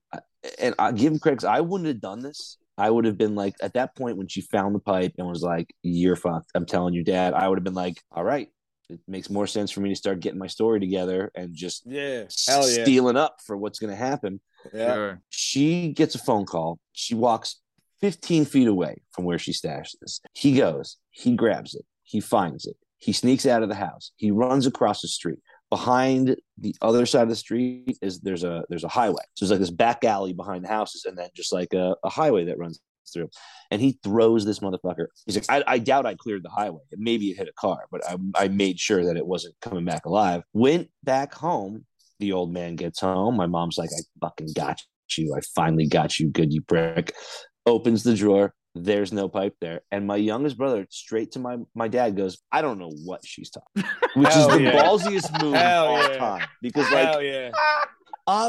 and 0.58 0.74
I 0.78 0.92
give 0.92 1.10
him 1.14 1.18
credit. 1.18 1.38
'cause 1.38 1.46
I 1.46 1.60
wouldn't 1.62 1.88
have 1.88 1.98
done 2.00 2.20
this. 2.20 2.58
I 2.76 2.90
would 2.90 3.04
have 3.04 3.18
been 3.18 3.34
like 3.34 3.54
at 3.62 3.74
that 3.74 3.96
point 3.96 4.16
when 4.16 4.28
she 4.28 4.40
found 4.40 4.74
the 4.74 4.80
pipe 4.80 5.14
and 5.18 5.28
was 5.28 5.42
like, 5.42 5.74
"You're 5.82 6.16
fucked." 6.16 6.50
I'm 6.54 6.66
telling 6.66 6.94
you, 6.94 7.04
Dad. 7.04 7.34
I 7.34 7.48
would 7.48 7.58
have 7.58 7.64
been 7.64 7.74
like, 7.74 8.00
"All 8.12 8.24
right." 8.24 8.48
It 8.90 9.00
makes 9.08 9.30
more 9.30 9.46
sense 9.46 9.70
for 9.70 9.80
me 9.80 9.88
to 9.88 9.96
start 9.96 10.20
getting 10.20 10.38
my 10.38 10.46
story 10.46 10.78
together 10.78 11.30
and 11.34 11.54
just 11.54 11.84
yeah. 11.86 12.24
Hell 12.46 12.68
yeah. 12.68 12.82
stealing 12.82 13.16
up 13.16 13.38
for 13.46 13.56
what's 13.56 13.78
going 13.78 13.90
to 13.90 13.96
happen. 13.96 14.40
Yeah. 14.74 14.94
Sure. 14.94 15.20
She 15.30 15.92
gets 15.92 16.14
a 16.14 16.18
phone 16.18 16.44
call. 16.44 16.78
She 16.92 17.14
walks 17.14 17.60
15 18.04 18.44
feet 18.44 18.68
away 18.68 19.00
from 19.12 19.24
where 19.24 19.38
she 19.38 19.54
stashed 19.54 19.96
this. 20.02 20.20
He 20.34 20.56
goes, 20.56 20.98
he 21.10 21.34
grabs 21.36 21.74
it, 21.74 21.86
he 22.02 22.20
finds 22.20 22.66
it, 22.66 22.76
he 22.98 23.14
sneaks 23.14 23.46
out 23.46 23.62
of 23.62 23.70
the 23.70 23.74
house, 23.74 24.12
he 24.16 24.30
runs 24.30 24.66
across 24.66 25.00
the 25.00 25.08
street. 25.08 25.38
Behind 25.74 26.36
the 26.58 26.74
other 26.82 27.04
side 27.04 27.24
of 27.24 27.28
the 27.28 27.34
street 27.34 27.98
is 28.00 28.20
there's 28.20 28.44
a 28.44 28.62
there's 28.68 28.84
a 28.84 28.88
highway. 29.00 29.24
So 29.34 29.44
there's 29.44 29.50
like 29.50 29.58
this 29.58 29.70
back 29.70 30.04
alley 30.04 30.32
behind 30.32 30.62
the 30.64 30.68
houses, 30.68 31.04
and 31.04 31.18
then 31.18 31.30
just 31.34 31.52
like 31.52 31.72
a, 31.72 31.96
a 32.04 32.08
highway 32.08 32.44
that 32.44 32.58
runs 32.58 32.78
through. 33.12 33.28
And 33.72 33.82
he 33.82 33.98
throws 34.04 34.44
this 34.44 34.60
motherfucker. 34.60 35.06
He's 35.26 35.34
like, 35.34 35.46
I, 35.48 35.64
I 35.74 35.78
doubt 35.78 36.06
I 36.06 36.14
cleared 36.14 36.44
the 36.44 36.50
highway. 36.50 36.82
Maybe 36.92 37.30
it 37.30 37.38
hit 37.38 37.48
a 37.48 37.52
car, 37.60 37.86
but 37.90 38.02
I, 38.08 38.16
I 38.36 38.48
made 38.48 38.78
sure 38.78 39.04
that 39.04 39.16
it 39.16 39.26
wasn't 39.26 39.56
coming 39.60 39.84
back 39.84 40.06
alive. 40.06 40.42
Went 40.52 40.90
back 41.02 41.34
home. 41.34 41.86
The 42.20 42.32
old 42.32 42.52
man 42.52 42.76
gets 42.76 43.00
home. 43.00 43.36
My 43.36 43.46
mom's 43.46 43.76
like, 43.76 43.90
I 43.90 44.02
fucking 44.20 44.52
got 44.54 44.80
you. 45.16 45.34
I 45.36 45.40
finally 45.56 45.88
got 45.88 46.20
you, 46.20 46.28
good 46.28 46.52
you 46.52 46.62
prick. 46.62 47.14
Opens 47.66 48.04
the 48.04 48.14
drawer. 48.14 48.54
There's 48.76 49.12
no 49.12 49.28
pipe 49.28 49.54
there. 49.60 49.82
And 49.92 50.06
my 50.06 50.16
youngest 50.16 50.56
brother, 50.58 50.86
straight 50.90 51.32
to 51.32 51.38
my 51.38 51.58
my 51.74 51.86
dad, 51.88 52.16
goes, 52.16 52.38
I 52.50 52.60
don't 52.62 52.78
know 52.78 52.90
what 53.04 53.20
she's 53.24 53.50
talking. 53.50 53.84
Which 54.16 54.34
is 54.36 54.46
the 54.48 54.62
yeah. 54.62 54.82
ballsiest 54.82 55.42
move 55.42 55.54
Hell 55.54 55.84
of 55.84 55.90
all 56.02 56.10
yeah. 56.10 56.18
time. 56.18 56.48
Because 56.60 56.90
like 56.90 57.06
Hell 57.08 57.22
yeah. 57.22 57.50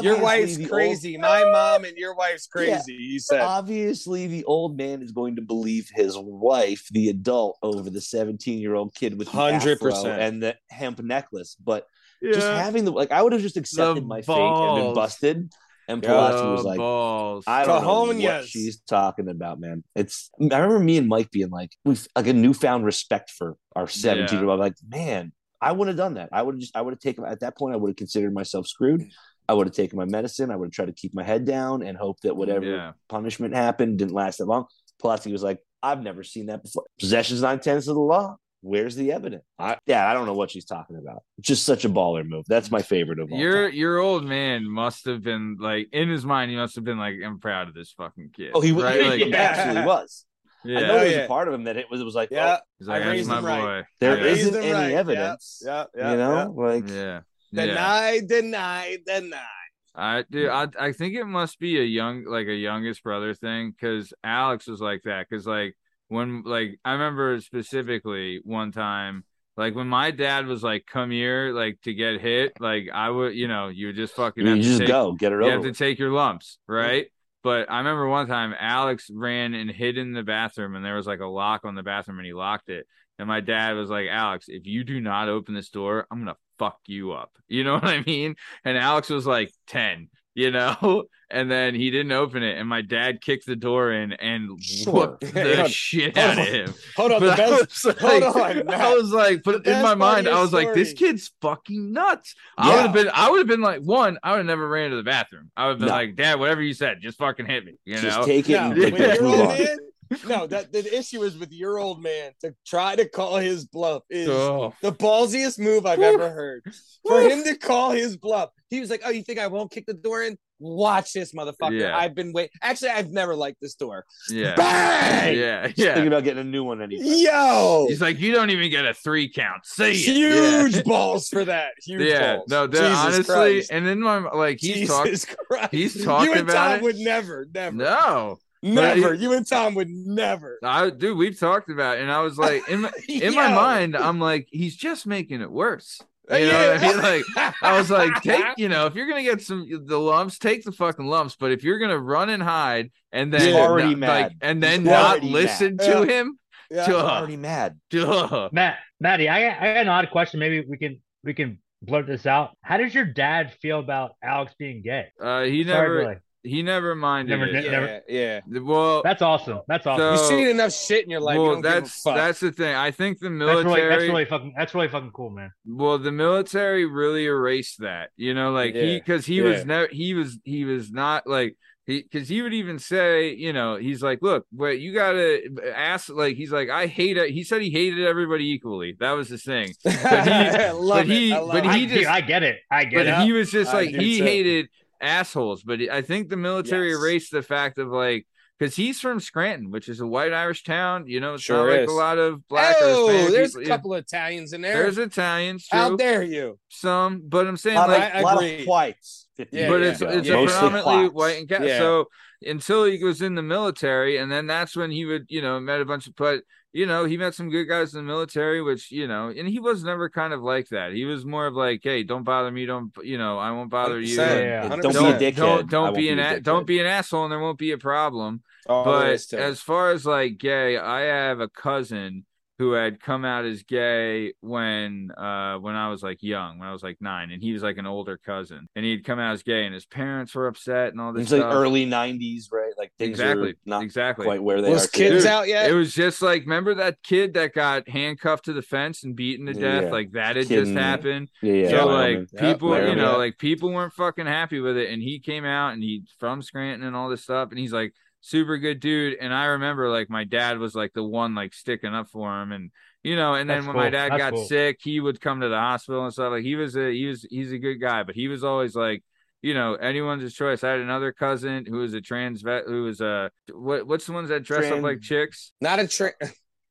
Your 0.00 0.18
wife's 0.20 0.56
the 0.56 0.64
old- 0.64 0.70
crazy. 0.72 1.18
My 1.18 1.44
mom 1.44 1.84
and 1.84 1.96
your 1.98 2.14
wife's 2.14 2.46
crazy. 2.46 2.94
You 2.94 3.20
said. 3.20 3.40
obviously 3.42 4.26
the 4.26 4.42
old 4.44 4.76
man 4.76 5.02
is 5.02 5.12
going 5.12 5.36
to 5.36 5.42
believe 5.42 5.90
his 5.94 6.16
wife, 6.16 6.86
the 6.90 7.10
adult, 7.10 7.58
over 7.62 7.90
the 7.90 8.00
17 8.00 8.58
year 8.58 8.74
old 8.74 8.94
kid 8.94 9.18
with 9.18 9.30
the 9.30 9.36
100%. 9.36 10.06
and 10.18 10.42
the 10.42 10.56
hemp 10.70 11.00
necklace. 11.02 11.56
But 11.62 11.86
Yeah. 12.22 12.32
just 12.32 12.46
having 12.46 12.84
the 12.86 12.90
like, 12.90 13.12
I 13.12 13.22
would 13.22 13.32
have 13.34 13.42
just 13.42 13.58
accepted 13.58 14.02
The 14.02 14.06
my 14.06 14.22
fate 14.22 14.34
and 14.38 14.84
been 14.86 14.94
busted. 14.94 15.52
And 15.88 16.02
Yeah. 16.02 16.08
Pulaski 16.08 16.46
was 16.48 16.64
like, 16.64 16.78
balls. 16.78 17.44
I 17.46 17.64
don't 17.64 17.82
know 17.82 18.04
what 18.04 18.16
Cojones. 18.16 18.44
she's 18.46 18.80
talking 18.88 19.28
about, 19.28 19.60
man. 19.60 19.84
It's 19.94 20.30
I 20.40 20.44
remember 20.58 20.80
me 20.80 20.98
and 20.98 21.08
Mike 21.08 21.30
being 21.30 21.50
like, 21.50 21.70
we've 21.84 22.06
like 22.16 22.26
a 22.26 22.32
newfound 22.32 22.84
respect 22.84 23.30
for 23.30 23.56
our 23.76 23.86
17 23.88 24.38
year 24.38 24.48
old. 24.48 24.58
Like, 24.60 24.74
man, 24.88 25.32
I 25.60 25.72
would 25.72 25.88
have 25.88 25.96
done 25.96 26.14
that. 26.14 26.30
I 26.32 26.42
would 26.42 26.56
have 26.56 26.60
just 26.60 26.76
I 26.76 26.82
would 26.82 26.92
have 26.92 27.00
taken 27.00 27.24
at 27.24 27.40
that 27.40 27.56
point, 27.56 27.74
I 27.74 27.76
would 27.76 27.90
have 27.90 27.96
considered 27.96 28.34
myself 28.34 28.66
screwed. 28.66 29.04
I 29.48 29.54
would 29.54 29.68
have 29.68 29.76
taken 29.76 29.96
my 29.96 30.06
medicine. 30.06 30.50
I 30.50 30.56
would 30.56 30.66
have 30.66 30.72
tried 30.72 30.86
to 30.86 30.92
keep 30.92 31.14
my 31.14 31.22
head 31.22 31.44
down 31.44 31.82
and 31.84 31.96
hope 31.96 32.18
that 32.22 32.36
whatever 32.36 32.66
Yeah. 32.66 32.92
punishment 33.08 33.54
happened 33.54 33.98
didn't 33.98 34.12
last 34.14 34.38
that 34.38 34.46
long. 34.46 34.66
Pulaski 35.00 35.30
was 35.30 35.42
like, 35.44 35.58
I've 35.84 36.02
never 36.02 36.24
seen 36.24 36.46
that 36.46 36.64
before. 36.64 36.84
Possession's 36.98 37.42
nine 37.42 37.60
tenths 37.60 37.86
of 37.86 37.94
the 37.94 38.00
law. 38.00 38.36
Where's 38.66 38.96
the 38.96 39.12
evidence? 39.12 39.44
I, 39.60 39.78
yeah, 39.86 40.10
I 40.10 40.12
don't 40.12 40.26
know 40.26 40.34
what 40.34 40.50
she's 40.50 40.64
talking 40.64 40.96
about. 40.96 41.22
Just 41.40 41.64
such 41.64 41.84
a 41.84 41.88
baller 41.88 42.26
move. 42.26 42.44
That's 42.48 42.68
my 42.70 42.82
favorite 42.82 43.20
of 43.20 43.30
all. 43.30 43.38
Your 43.38 43.68
time. 43.68 43.78
your 43.78 43.98
old 43.98 44.24
man 44.24 44.68
must 44.68 45.04
have 45.04 45.22
been 45.22 45.56
like 45.60 45.88
in 45.92 46.08
his 46.08 46.24
mind. 46.26 46.50
He 46.50 46.56
must 46.56 46.74
have 46.74 46.82
been 46.84 46.98
like, 46.98 47.14
"I'm 47.24 47.38
proud 47.38 47.68
of 47.68 47.74
this 47.74 47.92
fucking 47.96 48.30
kid." 48.34 48.50
Oh, 48.54 48.60
he, 48.60 48.72
right? 48.72 49.00
he, 49.00 49.08
Like, 49.08 49.20
he 49.20 49.34
absolutely 49.34 49.84
was. 49.84 50.24
yeah. 50.64 50.78
I 50.78 50.82
know 50.82 50.98
there's 50.98 51.12
yeah. 51.14 51.18
a 51.20 51.28
part 51.28 51.46
of 51.46 51.54
him 51.54 51.64
that 51.64 51.76
it 51.76 51.86
was. 51.90 52.00
It 52.00 52.04
was 52.04 52.16
like, 52.16 52.30
Yeah. 52.32 52.56
oh, 52.58 52.64
He's 52.78 52.88
like, 52.88 52.96
I 53.02 53.04
"That's 53.04 53.10
raised 53.16 53.28
my 53.28 53.38
him 53.38 53.44
right. 53.44 53.60
boy." 53.60 53.88
There 54.00 54.18
yeah. 54.18 54.24
Raised 54.24 54.40
isn't 54.48 54.62
any 54.64 54.72
right. 54.72 54.92
evidence. 54.92 55.62
Yeah. 55.64 55.84
Yeah. 55.96 56.10
you 56.10 56.16
know, 56.16 56.54
like 56.56 56.88
Yeah. 56.88 56.94
Yeah. 56.94 57.20
Yeah. 57.52 57.66
Deny, 57.66 58.20
deny, 58.26 58.98
deny. 59.06 59.46
I 59.94 60.24
do. 60.28 60.50
I 60.50 60.66
I 60.78 60.92
think 60.92 61.14
it 61.14 61.24
must 61.24 61.58
be 61.58 61.78
a 61.80 61.84
young 61.84 62.24
like 62.26 62.48
a 62.48 62.54
youngest 62.54 63.02
brother 63.04 63.32
thing 63.32 63.70
because 63.70 64.12
Alex 64.24 64.66
was 64.66 64.80
like 64.80 65.02
that 65.04 65.26
because 65.30 65.46
like 65.46 65.74
when 66.08 66.42
like 66.44 66.78
I 66.84 66.92
remember 66.92 67.40
specifically 67.40 68.40
one 68.44 68.72
time 68.72 69.24
like 69.56 69.74
when 69.74 69.88
my 69.88 70.10
dad 70.10 70.46
was 70.46 70.62
like 70.62 70.86
come 70.86 71.10
here 71.10 71.52
like 71.52 71.80
to 71.82 71.94
get 71.94 72.20
hit 72.20 72.52
like 72.60 72.88
I 72.92 73.10
would 73.10 73.34
you 73.34 73.48
know 73.48 73.68
you 73.68 73.88
would 73.88 73.96
just 73.96 74.14
fucking 74.14 74.44
you 74.44 74.50
have 74.50 74.58
to 74.58 74.64
just 74.64 74.78
take, 74.80 74.88
go 74.88 75.12
get 75.12 75.32
it 75.32 75.36
you 75.36 75.42
over. 75.42 75.50
have 75.52 75.62
to 75.62 75.72
take 75.72 75.98
your 75.98 76.10
lumps 76.10 76.58
right? 76.68 77.06
But 77.42 77.70
I 77.70 77.78
remember 77.78 78.08
one 78.08 78.26
time 78.26 78.54
Alex 78.58 79.08
ran 79.12 79.54
and 79.54 79.70
hid 79.70 79.98
in 79.98 80.12
the 80.12 80.24
bathroom 80.24 80.74
and 80.74 80.84
there 80.84 80.96
was 80.96 81.06
like 81.06 81.20
a 81.20 81.26
lock 81.26 81.64
on 81.64 81.76
the 81.76 81.82
bathroom 81.82 82.18
and 82.18 82.26
he 82.26 82.32
locked 82.32 82.68
it. 82.70 82.86
And 83.20 83.28
my 83.28 83.40
dad 83.40 83.76
was 83.76 83.88
like 83.88 84.08
Alex 84.10 84.46
if 84.48 84.66
you 84.66 84.84
do 84.84 85.00
not 85.00 85.28
open 85.28 85.54
this 85.54 85.70
door 85.70 86.06
I'm 86.10 86.18
gonna 86.18 86.36
fuck 86.58 86.78
you 86.86 87.12
up. 87.12 87.30
You 87.48 87.64
know 87.64 87.74
what 87.74 87.84
I 87.84 88.02
mean? 88.02 88.36
And 88.64 88.76
Alex 88.76 89.08
was 89.10 89.26
like 89.26 89.52
10 89.68 90.08
you 90.36 90.52
know. 90.52 91.04
And 91.28 91.50
then 91.50 91.74
he 91.74 91.90
didn't 91.90 92.12
open 92.12 92.44
it, 92.44 92.56
and 92.56 92.68
my 92.68 92.82
dad 92.82 93.20
kicked 93.20 93.46
the 93.46 93.56
door 93.56 93.90
in 93.90 94.12
and 94.12 94.62
Sure. 94.62 94.92
whooped 94.94 95.34
the 95.34 95.66
shit 95.68 96.16
Hold 96.16 96.30
out 96.30 96.38
of 96.38 96.46
him. 96.46 96.74
Hold 96.94 97.12
on, 97.14 97.20
the 97.20 97.26
But 97.30 97.40
I 97.40 97.50
best. 97.50 97.84
was 97.84 97.96
hold 97.98 98.22
like- 98.22 98.56
on, 98.58 98.70
I 98.80 98.94
was 98.94 99.10
like, 99.10 99.42
but 99.42 99.64
The 99.64 99.74
in 99.76 99.82
my 99.82 99.96
mind, 99.96 100.28
I 100.28 100.30
your 100.34 100.40
was 100.42 100.52
like, 100.52 100.72
this 100.72 100.92
kid's 100.92 101.32
fucking 101.40 101.90
nuts. 101.92 102.36
I 102.56 102.72
would 102.76 102.82
have 102.82 102.92
been, 102.92 103.10
I 103.12 103.28
would 103.28 103.38
have 103.38 103.48
been 103.48 103.60
like, 103.60 103.80
one, 103.80 104.18
I 104.22 104.30
would 104.30 104.36
have 104.36 104.46
never 104.46 104.68
ran 104.68 104.90
to 104.90 104.96
the 104.96 105.02
bathroom. 105.02 105.50
I 105.56 105.64
would 105.66 105.70
have 105.70 105.78
been 105.80 105.88
No. 105.88 105.94
like, 105.94 106.14
Dad, 106.14 106.38
whatever 106.38 106.62
you 106.62 106.74
said, 106.74 106.98
just 107.00 107.18
fucking 107.18 107.46
hit 107.46 107.64
me. 107.64 107.72
You 107.84 107.98
Just 107.98 108.20
know? 108.20 108.24
take 108.24 108.48
it 108.48 108.52
No, 108.52 108.70
and 108.70 108.76
Yeah. 108.76 108.84
with 108.84 108.92
like, 108.92 109.00
let's 109.08 109.20
move 109.20 109.30
old 109.32 109.40
on. 109.50 109.58
man. 109.58 109.78
No, 110.28 110.46
that 110.46 110.72
the 110.72 110.96
issue 110.96 111.22
is 111.22 111.36
with 111.36 111.52
your 111.52 111.78
old 111.78 112.02
man 112.02 112.32
to 112.42 112.54
try 112.66 112.96
to 112.96 113.08
call 113.08 113.36
his 113.36 113.64
bluff 113.64 114.02
is 114.10 114.28
Oh. 114.28 114.72
the 114.82 114.92
ballsiest 114.92 115.58
move 115.58 115.86
I've 115.86 116.00
ever 116.00 116.30
heard. 116.30 116.62
For 117.06 117.20
him 117.22 117.44
to 117.44 117.56
call 117.56 117.90
his 117.90 118.16
bluff, 118.16 118.50
he 118.70 118.80
was 118.80 118.90
like, 118.90 119.02
"Oh, 119.04 119.10
you 119.10 119.22
think 119.22 119.38
I 119.38 119.46
won't 119.46 119.70
kick 119.70 119.86
the 119.86 119.94
door 119.94 120.22
in? 120.22 120.36
Watch 120.58 121.12
this, 121.12 121.32
motherfucker! 121.34 121.78
Yeah. 121.78 121.96
I've 121.96 122.14
been 122.14 122.32
wait. 122.32 122.50
Actually, 122.62 122.90
I've 122.90 123.10
never 123.10 123.36
liked 123.36 123.58
this 123.60 123.74
door. 123.74 124.04
Yeah. 124.30 124.54
Bang! 124.54 125.36
Yeah. 125.36 125.66
Just 125.66 125.76
thinking 125.76 126.06
about 126.06 126.24
getting 126.24 126.40
a 126.40 126.44
new 126.44 126.64
one 126.64 126.80
anyway. 126.80 127.02
Yo, 127.04 127.86
He's 127.88 128.00
like, 128.00 128.18
you 128.18 128.32
don't 128.32 128.48
even 128.50 128.70
get 128.70 128.86
a 128.86 128.94
three 128.94 129.30
count. 129.30 129.66
See 129.66 129.92
huge 129.94 130.76
Yeah. 130.76 130.82
balls 130.86 131.28
for 131.28 131.44
that. 131.44 131.72
Huge 131.84 132.00
Yeah. 132.08 132.36
balls. 132.36 132.48
No, 132.48 132.66
Jesus 132.68 132.88
honestly, 132.96 133.24
Christ. 133.34 133.70
and 133.70 133.86
then 133.86 134.00
my 134.00 134.18
like 134.32 134.56
he's 134.58 134.88
talking. 134.88 135.14
Christ. 135.50 135.68
he's 135.72 136.02
talking 136.04 136.30
you 136.30 136.32
and 136.38 136.48
about 136.48 136.68
Tom 136.70 136.76
it. 136.76 136.82
would 136.82 136.96
never, 136.96 137.46
never, 137.52 137.76
No, 137.76 138.38
never. 138.74 139.14
You 139.14 139.32
and 139.32 139.46
Tom 139.46 139.74
would 139.74 139.88
never. 139.88 140.58
I 140.62 140.90
dude, 140.90 141.16
we've 141.16 141.38
talked 141.38 141.70
about, 141.70 141.98
it, 141.98 142.02
and 142.02 142.10
I 142.12 142.20
was 142.20 142.36
like, 142.38 142.68
in 142.68 142.82
my 142.82 142.92
in 143.08 143.34
my 143.34 143.52
mind, 143.54 143.96
I'm 143.96 144.18
like, 144.20 144.48
he's 144.50 144.76
just 144.76 145.06
making 145.06 145.40
it 145.40 145.50
worse. 145.50 146.00
You 146.30 146.38
Yeah. 146.38 146.50
know 146.50 146.68
what 146.74 146.82
I 146.82 146.88
mean? 146.88 147.02
Like, 147.36 147.54
I 147.62 147.78
was 147.78 147.88
like, 147.90 148.10
take, 148.22 148.44
you 148.56 148.68
know, 148.68 148.86
if 148.86 148.94
you're 148.96 149.08
gonna 149.08 149.22
get 149.22 149.40
some 149.42 149.66
the 149.86 149.98
lumps, 149.98 150.38
take 150.38 150.64
the 150.64 150.72
fucking 150.72 151.06
lumps. 151.06 151.36
But 151.38 151.52
if 151.52 151.62
you're 151.62 151.78
gonna 151.78 151.98
run 151.98 152.30
and 152.30 152.42
hide 152.42 152.90
and 153.12 153.32
then 153.32 153.42
He's 153.42 153.54
already 153.54 153.90
not- 153.90 153.98
mad. 153.98 154.08
like, 154.22 154.32
and 154.40 154.62
then 154.62 154.80
He's 154.80 154.88
not 154.90 155.22
listen 155.22 155.76
mad. 155.76 155.86
to 155.86 155.98
Yeah. 156.00 156.04
him, 156.20 156.38
Yeah. 156.70 156.86
Duh. 156.86 156.98
I'm 156.98 157.18
already 157.18 157.36
mad. 157.36 157.78
duh. 157.90 158.48
Matt, 158.52 158.78
Matty, 158.98 159.28
I 159.28 159.40
got, 159.50 159.62
I 159.62 159.74
got 159.74 159.80
an 159.82 159.88
odd 159.88 160.10
question. 160.10 160.40
Maybe 160.40 160.64
we 160.68 160.76
can 160.78 161.00
we 161.22 161.32
can 161.32 161.60
blurt 161.82 162.06
this 162.08 162.26
out. 162.26 162.56
How 162.62 162.76
does 162.78 162.92
your 162.92 163.04
dad 163.04 163.52
feel 163.62 163.78
about 163.78 164.12
Alex 164.20 164.52
being 164.58 164.82
gay? 164.82 165.06
Uh, 165.20 165.42
he 165.44 165.62
Sorry, 165.62 165.80
never, 165.80 166.00
Billy. 166.02 166.16
He 166.46 166.62
never 166.62 166.94
minded 166.94 167.38
Never 167.38 167.44
it. 167.50 167.52
did- 167.52 167.64
yeah, 167.64 167.70
never- 167.70 168.02
yeah. 168.08 168.40
Well, 168.62 169.02
That's 169.02 169.22
awesome. 169.22 169.60
That's 169.68 169.86
awesome. 169.86 170.16
So- 170.16 170.30
You've 170.34 170.40
seen 170.40 170.48
enough 170.48 170.72
shit 170.72 171.04
in 171.04 171.10
your 171.10 171.20
life. 171.20 171.36
well, 171.38 171.52
don't 171.54 171.62
give 171.62 171.70
a 171.72 171.80
that's 171.80 172.02
that's 172.02 172.40
the 172.40 172.52
thing. 172.52 172.74
I 172.74 172.90
think 172.90 173.18
the 173.18 173.28
that's 173.28 173.38
military. 173.38 173.64
really 173.82 173.88
that's 173.88 174.02
really 174.08 174.24
fucking 174.24 174.54
that's 174.56 174.74
really 174.74 174.88
fucking 174.88 175.10
cool, 175.12 175.30
man. 175.30 175.50
Well, 175.66 175.98
the 175.98 176.12
military 176.12 176.84
really 176.86 177.26
erased 177.26 177.80
that, 177.80 178.10
you 178.16 178.34
know, 178.34 178.52
like 178.52 178.74
he 178.74 178.96
because 178.98 179.26
he 179.26 179.36
yeah. 179.36 179.44
was 179.44 179.66
never 179.66 179.88
he 179.90 180.14
was 180.14 180.38
he 180.44 180.64
was 180.64 180.90
not 180.90 181.26
like 181.26 181.56
he 181.86 182.02
because 182.02 182.28
he 182.28 182.42
would 182.42 182.52
even 182.52 182.80
say, 182.80 183.32
you 183.34 183.52
know, 183.52 183.76
he's 183.76 184.02
like, 184.02 184.20
look, 184.20 184.44
but 184.52 184.80
you 184.80 184.92
gotta 184.92 185.40
ask, 185.72 186.08
like 186.08 186.34
he's 186.36 186.50
like, 186.50 186.68
I 186.68 186.86
hate 186.88 187.16
it. 187.16 187.30
He 187.30 187.44
said 187.44 187.62
he 187.62 187.70
hated 187.70 188.04
everybody 188.04 188.50
equally. 188.50 188.96
That 188.98 189.12
was 189.12 189.28
his 189.28 189.44
thing. 189.44 189.72
he- 189.84 189.90
I 189.90 190.70
love 190.72 190.98
but 191.00 191.06
he- 191.06 191.32
I 191.32 191.38
love 191.38 191.52
but 191.52 191.64
it. 191.64 191.68
I, 191.68 191.78
he 191.78 191.86
dude, 191.86 191.98
just- 191.98 192.10
I 192.10 192.20
get 192.22 192.42
it. 192.42 192.58
I 192.72 192.84
get 192.86 193.06
it 193.06 193.12
But 193.14 193.20
it. 193.22 193.24
he 193.26 193.32
was 193.32 193.52
just 193.52 193.70
I 193.72 193.74
like 193.84 193.90
he 193.90 194.18
too. 194.18 194.24
hated 194.24 194.68
assholes. 195.00 195.62
But 195.62 195.80
I 195.90 196.02
think 196.02 196.28
the 196.28 196.36
military 196.36 196.90
Yes. 196.90 196.98
erased 196.98 197.32
the 197.32 197.42
fact 197.42 197.78
of 197.78 197.88
like. 197.88 198.26
Because 198.58 198.74
he's 198.74 199.00
from 199.00 199.20
Scranton, 199.20 199.70
which 199.70 199.86
is 199.86 200.00
a 200.00 200.06
white 200.06 200.32
Irish 200.32 200.64
town, 200.64 201.06
you 201.06 201.20
know, 201.20 201.34
it's 201.34 201.42
Sure 201.42 201.68
not 201.68 201.80
like 201.80 201.88
a 201.90 201.92
lot 201.92 202.16
of 202.16 202.48
black 202.48 202.74
or 202.76 202.84
oh, 202.84 203.30
there's 203.30 203.52
people. 203.52 203.64
a 203.64 203.66
couple 203.66 203.92
of 203.92 204.02
Italians 204.02 204.54
in 204.54 204.62
there. 204.62 204.72
There's 204.72 204.96
Italians, 204.96 205.66
How 205.70 205.94
dare 205.94 206.22
you? 206.22 206.58
some, 206.70 207.20
but 207.28 207.46
I'm 207.46 207.58
saying 207.58 207.76
lot, 207.76 207.90
like 207.90 208.14
I 208.14 208.20
of, 208.20 208.24
lot 208.24 208.36
agree. 208.36 208.62
of 208.62 208.66
whites. 208.66 209.26
Yeah, 209.36 209.68
but 209.68 209.82
years 209.82 210.00
it's 210.00 210.16
it's 210.16 210.28
yeah. 210.28 210.36
a 210.36 210.44
predominantly 210.46 210.94
blacks. 210.94 211.14
white 211.14 211.38
and 211.38 211.46
cat. 211.46 211.64
Yeah. 211.66 211.78
So 211.78 212.06
until 212.46 212.84
he 212.84 213.04
was 213.04 213.20
in 213.20 213.34
the 213.34 213.42
military, 213.42 214.16
and 214.16 214.32
then 214.32 214.46
that's 214.46 214.74
when 214.74 214.90
he 214.90 215.04
would, 215.04 215.26
you 215.28 215.42
know, 215.42 215.60
met 215.60 215.82
a 215.82 215.84
bunch 215.84 216.06
of 216.06 216.16
but 216.16 216.42
you 216.76 216.84
know, 216.84 217.06
he 217.06 217.16
met 217.16 217.34
some 217.34 217.48
good 217.48 217.64
guys 217.64 217.94
in 217.94 218.00
the 218.00 218.06
military, 218.12 218.60
which 218.60 218.92
you 218.92 219.06
know, 219.08 219.28
and 219.36 219.48
he 219.48 219.58
was 219.58 219.82
never 219.82 220.10
kind 220.10 220.32
of 220.34 220.42
like 220.42 220.68
that. 220.68 220.92
He 220.92 221.04
was 221.06 221.24
more 221.24 221.46
of 221.46 221.54
like, 221.54 221.80
hey, 221.82 222.02
don't 222.02 222.22
bother 222.22 222.50
me, 222.50 222.66
don't 222.66 222.92
you 223.02 223.16
know, 223.16 223.38
I 223.38 223.50
won't 223.52 223.70
bother 223.70 223.98
you. 223.98 224.16
100%. 224.18 224.20
and 224.28 224.44
Yeah. 224.44 224.68
Don't 224.76 224.94
100%. 224.94 225.18
be 225.18 225.26
a 225.26 225.32
dickhead. 225.32 225.36
Don't 225.36 225.70
don't 225.70 225.94
be 225.96 226.08
an 226.10 226.18
a 226.18 226.22
a- 226.22 226.24
dickhead. 226.34 226.42
don't 226.42 226.66
be 226.66 226.78
an 226.80 226.86
asshole, 226.86 227.24
and 227.24 227.32
there 227.32 227.40
won't 227.40 227.58
be 227.58 227.72
a 227.72 227.78
problem. 227.78 228.42
Oh, 228.68 228.84
But 228.84 229.32
as 229.32 229.60
far 229.62 229.92
as 229.92 230.04
like 230.04 230.36
gay, 230.38 230.76
I 230.76 231.00
have 231.02 231.40
a 231.40 231.48
cousin 231.48 232.26
who 232.58 232.72
had 232.72 233.00
come 233.00 233.24
out 233.24 233.44
as 233.44 233.62
gay 233.64 234.32
when 234.40 235.10
uh 235.16 235.56
when 235.58 235.74
I 235.74 235.88
was 235.90 236.02
like 236.02 236.22
young, 236.22 236.58
when 236.58 236.66
I 236.68 236.72
was 236.72 236.82
like 236.82 236.96
nine, 237.00 237.30
and 237.30 237.42
he 237.42 237.52
was 237.52 237.62
like 237.62 237.76
an 237.76 237.86
older 237.86 238.16
cousin, 238.16 238.66
and 238.74 238.84
he'd 238.84 239.04
come 239.04 239.18
out 239.18 239.32
as 239.34 239.42
gay, 239.42 239.64
and 239.66 239.74
his 239.74 239.84
parents 239.84 240.34
were 240.34 240.46
upset 240.46 240.92
and 240.92 241.00
all 241.00 241.12
this 241.12 241.24
It's 241.24 241.32
like 241.32 241.42
early 241.42 241.84
'90s, 241.86 242.44
right? 242.50 242.72
Like 242.78 242.92
things 242.98 243.10
exactly, 243.20 243.50
are 243.50 243.54
not 243.66 243.82
exactly. 243.82 244.24
quite 244.24 244.42
where 244.42 244.62
they 244.62 244.70
was 244.70 244.86
are. 244.86 244.88
kids 244.88 245.24
today. 245.24 245.28
out 245.34 245.48
yet? 245.48 245.70
It 245.70 245.74
was 245.74 245.92
just 245.94 246.22
like 246.22 246.42
remember 246.42 246.74
that 246.76 247.02
kid 247.02 247.34
that 247.34 247.52
got 247.54 247.88
handcuffed 247.88 248.46
to 248.46 248.52
the 248.52 248.62
fence 248.62 249.04
and 249.04 249.14
beaten 249.14 249.46
to 249.46 249.52
death, 249.52 249.84
Yeah. 249.84 249.90
like 249.90 250.12
that 250.12 250.36
had 250.36 250.48
Kid 250.48 250.64
just 250.64 250.76
happened. 250.76 251.30
Yeah, 251.42 251.52
yeah. 251.52 251.68
so 251.70 251.86
like 251.88 252.26
Yeah, 252.32 252.40
people, 252.52 252.70
you 252.78 252.94
know, 252.96 253.12
Yeah. 253.12 253.16
like 253.16 253.38
people 253.38 253.70
weren't 253.72 253.92
fucking 253.92 254.26
happy 254.26 254.60
with 254.60 254.76
it, 254.78 254.90
and 254.90 255.02
he 255.02 255.18
came 255.18 255.44
out 255.44 255.74
and 255.74 255.82
he 255.82 256.04
from 256.18 256.40
Scranton 256.42 256.86
and 256.86 256.96
all 256.96 257.08
this 257.10 257.22
stuff, 257.22 257.50
and 257.50 257.58
he's 257.58 257.72
like 257.72 257.92
super 258.28 258.58
good 258.58 258.80
dude. 258.80 259.16
And 259.20 259.32
I 259.32 259.46
remember 259.46 259.88
like 259.90 260.10
my 260.10 260.24
dad 260.24 260.58
was 260.58 260.74
like 260.74 260.92
the 260.94 261.04
one 261.04 261.34
like 261.34 261.54
sticking 261.54 261.94
up 261.94 262.08
for 262.10 262.42
him, 262.42 262.52
and 262.52 262.70
you 263.02 263.16
know, 263.16 263.34
and 263.34 263.48
then 263.48 263.58
That's 263.58 263.66
when 263.68 263.76
my 263.76 263.90
dad 263.90 264.12
That's 264.12 264.18
got 264.20 264.32
cool. 264.34 264.44
sick, 264.46 264.78
he 264.82 265.00
would 265.00 265.20
come 265.20 265.40
to 265.40 265.48
the 265.48 265.58
hospital 265.58 266.04
and 266.04 266.12
stuff. 266.12 266.30
Like 266.32 266.42
he 266.42 266.56
was 266.56 266.76
a 266.76 266.92
he 266.92 267.06
was 267.06 267.26
he's 267.30 267.52
a 267.52 267.58
good 267.58 267.76
guy, 267.76 268.02
but 268.02 268.14
he 268.14 268.28
was 268.28 268.44
always 268.44 268.74
like. 268.74 269.02
You 269.42 269.54
know, 269.54 269.74
anyone's 269.74 270.22
his 270.22 270.34
choice. 270.34 270.64
I 270.64 270.70
had 270.70 270.80
another 270.80 271.12
cousin 271.12 271.66
who 271.66 271.76
was 271.76 271.94
a 271.94 272.00
trans 272.00 272.42
vet, 272.42 272.64
who 272.66 272.82
was 272.84 273.00
a 273.00 273.30
what? 273.52 273.86
What's 273.86 274.06
the 274.06 274.12
ones 274.12 274.30
that 274.30 274.42
dress 274.42 274.72
up 274.72 274.82
like 274.82 275.02
chicks? 275.02 275.52
Not 275.60 275.78
a 275.78 275.86
tra- 275.86 276.14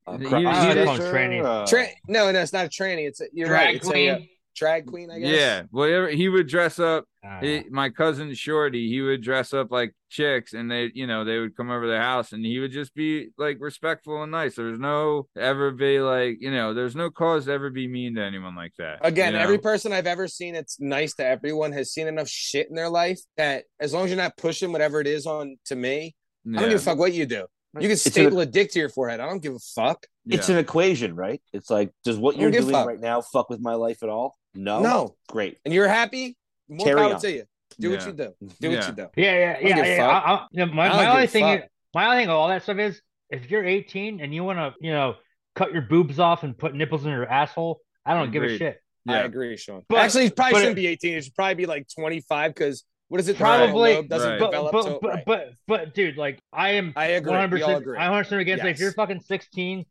Uh, 0.05 0.17
He- 0.17 0.25
he- 0.25 0.35
he- 0.35 0.43
call 0.83 0.97
them 0.97 1.45
uh, 1.45 1.65
tra- 1.67 1.87
No, 2.07 2.29
no, 2.31 2.39
it's 2.41 2.51
not 2.51 2.65
a 2.65 2.69
tranny. 2.69 3.07
It's 3.07 3.21
a, 3.21 3.25
you're 3.31 3.47
Drag 3.47 3.65
right. 3.67 3.75
It's 3.75 3.87
queen. 3.87 4.09
a 4.09 4.13
uh, 4.13 4.19
drag 4.55 4.87
queen. 4.87 5.11
I 5.11 5.19
guess. 5.19 5.31
Yeah, 5.31 5.63
whatever. 5.71 6.07
He 6.09 6.29
would 6.29 6.47
dress 6.47 6.79
up 6.79 7.05
Ah, 7.25 7.39
He, 7.41 7.63
my 7.71 7.89
cousin 7.89 8.33
Shorty, 8.33 8.87
he 8.87 9.01
would 9.01 9.21
dress 9.21 9.53
up 9.53 9.71
like 9.71 9.95
chicks, 10.09 10.53
and 10.53 10.69
they, 10.69 10.91
you 10.93 11.07
know, 11.07 11.23
they 11.23 11.39
would 11.39 11.55
come 11.55 11.71
over 11.71 11.87
the 11.87 11.97
house, 11.97 12.33
and 12.33 12.45
he 12.45 12.59
would 12.59 12.71
just 12.71 12.93
be 12.93 13.29
like 13.37 13.57
respectful 13.59 14.21
and 14.21 14.31
nice. 14.31 14.55
There's 14.55 14.79
no 14.79 15.27
ever 15.35 15.71
be 15.71 15.99
like, 15.99 16.37
you 16.39 16.51
know, 16.51 16.73
there's 16.73 16.95
no 16.95 17.09
cause 17.09 17.45
to 17.45 17.51
ever 17.51 17.69
be 17.71 17.87
mean 17.87 18.15
to 18.15 18.21
anyone 18.21 18.55
like 18.55 18.73
that. 18.77 18.99
Again, 19.01 19.33
you 19.33 19.39
know? 19.39 19.43
every 19.43 19.57
person 19.57 19.91
I've 19.91 20.07
ever 20.07 20.27
seen 20.27 20.55
it's 20.55 20.79
nice 20.79 21.15
to 21.15 21.25
everyone 21.25 21.71
has 21.71 21.91
seen 21.91 22.07
enough 22.07 22.27
shit 22.27 22.69
in 22.69 22.75
their 22.75 22.89
life 22.89 23.19
that 23.37 23.63
as 23.79 23.93
long 23.93 24.03
as 24.03 24.11
you're 24.11 24.17
not 24.17 24.37
pushing 24.37 24.71
whatever 24.71 25.01
it 25.01 25.07
is 25.07 25.25
on 25.25 25.57
to 25.65 25.75
me, 25.75 26.15
I 26.45 26.51
don't 26.51 26.63
Yeah, 26.63 26.69
give 26.69 26.81
a 26.81 26.83
fuck 26.83 26.99
what 26.99 27.13
you 27.13 27.25
do. 27.25 27.45
You 27.73 27.81
can 27.87 27.91
a- 27.91 27.97
staple 27.97 28.39
a 28.39 28.45
dick 28.45 28.71
to 28.71 28.79
your 28.79 28.89
forehead. 28.89 29.19
I 29.19 29.25
don't 29.27 29.41
give 29.41 29.55
a 29.55 29.59
fuck. 29.59 30.05
It's 30.27 30.47
yeah. 30.47 30.55
an 30.55 30.59
equation, 30.59 31.15
right? 31.15 31.41
It's 31.53 31.69
like, 31.69 31.91
does 32.03 32.17
what 32.17 32.37
you're 32.37 32.51
don't 32.51 32.61
give 32.61 32.69
a 32.69 32.71
doing 32.71 32.85
right 32.85 32.99
now 32.99 33.21
fuck 33.21 33.49
with 33.49 33.59
my 33.59 33.73
life 33.73 34.03
at 34.03 34.09
all? 34.09 34.35
No. 34.55 34.81
No. 34.81 35.15
Great. 35.29 35.57
And 35.65 35.73
you're 35.73 35.87
happy, 35.87 36.37
more 36.69 36.85
Carry 36.85 36.99
power 37.01 37.13
on. 37.15 37.21
to 37.21 37.31
you. 37.31 37.43
Do 37.79 37.91
what 37.91 38.05
you 38.05 38.13
do. 38.13 38.33
Do 38.61 38.69
Yeah. 38.69 38.75
what 38.79 38.87
you 38.87 38.93
do. 38.95 39.07
Yeah, 39.17 39.33
yeah, 39.33 39.53
don't 39.53 39.85
yeah. 39.85 39.95
yeah. 39.97 40.07
I, 40.07 40.33
I, 40.33 40.47
you 40.51 40.65
know, 40.65 40.71
my 40.73 40.87
I 40.87 41.05
my 41.05 41.11
only 41.15 41.27
thing, 41.27 41.43
fuck. 41.43 41.59
is, 41.65 41.69
my 41.93 42.05
only 42.05 42.17
thing, 42.17 42.29
of 42.29 42.35
all 42.35 42.47
that 42.47 42.63
stuff 42.63 42.77
is, 42.77 43.01
if 43.29 43.49
you're 43.51 43.65
18 43.65 44.21
and 44.21 44.33
you 44.33 44.43
want 44.43 44.59
to, 44.59 44.73
you 44.79 44.91
know, 44.91 45.15
cut 45.55 45.73
your 45.73 45.81
boobs 45.81 46.19
off 46.19 46.43
and 46.43 46.57
put 46.57 46.73
nipples 46.73 47.03
in 47.05 47.11
your 47.11 47.27
asshole, 47.27 47.81
I 48.05 48.13
don't 48.13 48.31
give 48.31 48.43
a 48.43 48.45
Agreed. 48.45 48.57
shit. 48.59 48.81
I 49.07 49.13
yeah. 49.19 49.25
agree, 49.25 49.57
Sean. 49.57 49.83
But- 49.89 49.99
Actually, 49.99 50.25
it 50.25 50.35
probably 50.35 50.53
but 50.53 50.59
shouldn't 50.59 50.75
be 50.77 50.87
18. 50.87 51.17
It 51.17 51.23
should 51.25 51.35
probably 51.35 51.55
be 51.55 51.65
like 51.65 51.87
25 51.93 52.53
because 52.53 52.85
what 53.09 53.19
is 53.19 53.27
it? 53.27 53.37
Probably, 53.37 54.01
doesn't 54.07 54.29
right. 54.29 54.39
But 54.39 54.51
develop. 54.51 54.71
but 54.71 54.81
till- 54.83 54.99
but, 55.01 55.09
right. 55.09 55.23
but 55.25 55.49
but 55.67 55.93
dude, 55.93 56.17
like 56.17 56.39
I 56.53 56.71
am 56.71 56.93
I 56.95 57.07
agree. 57.07 57.31
100 57.31 57.55
We 57.55 57.61
all 57.61 57.67
percent 57.69 57.81
agree. 57.83 57.97
I'm 57.97 58.11
100 58.11 58.39
against. 58.39 58.63
Like, 58.63 58.73
if 58.75 58.79
you're 58.79 58.93
fucking 58.93 59.21
16, 59.21 59.85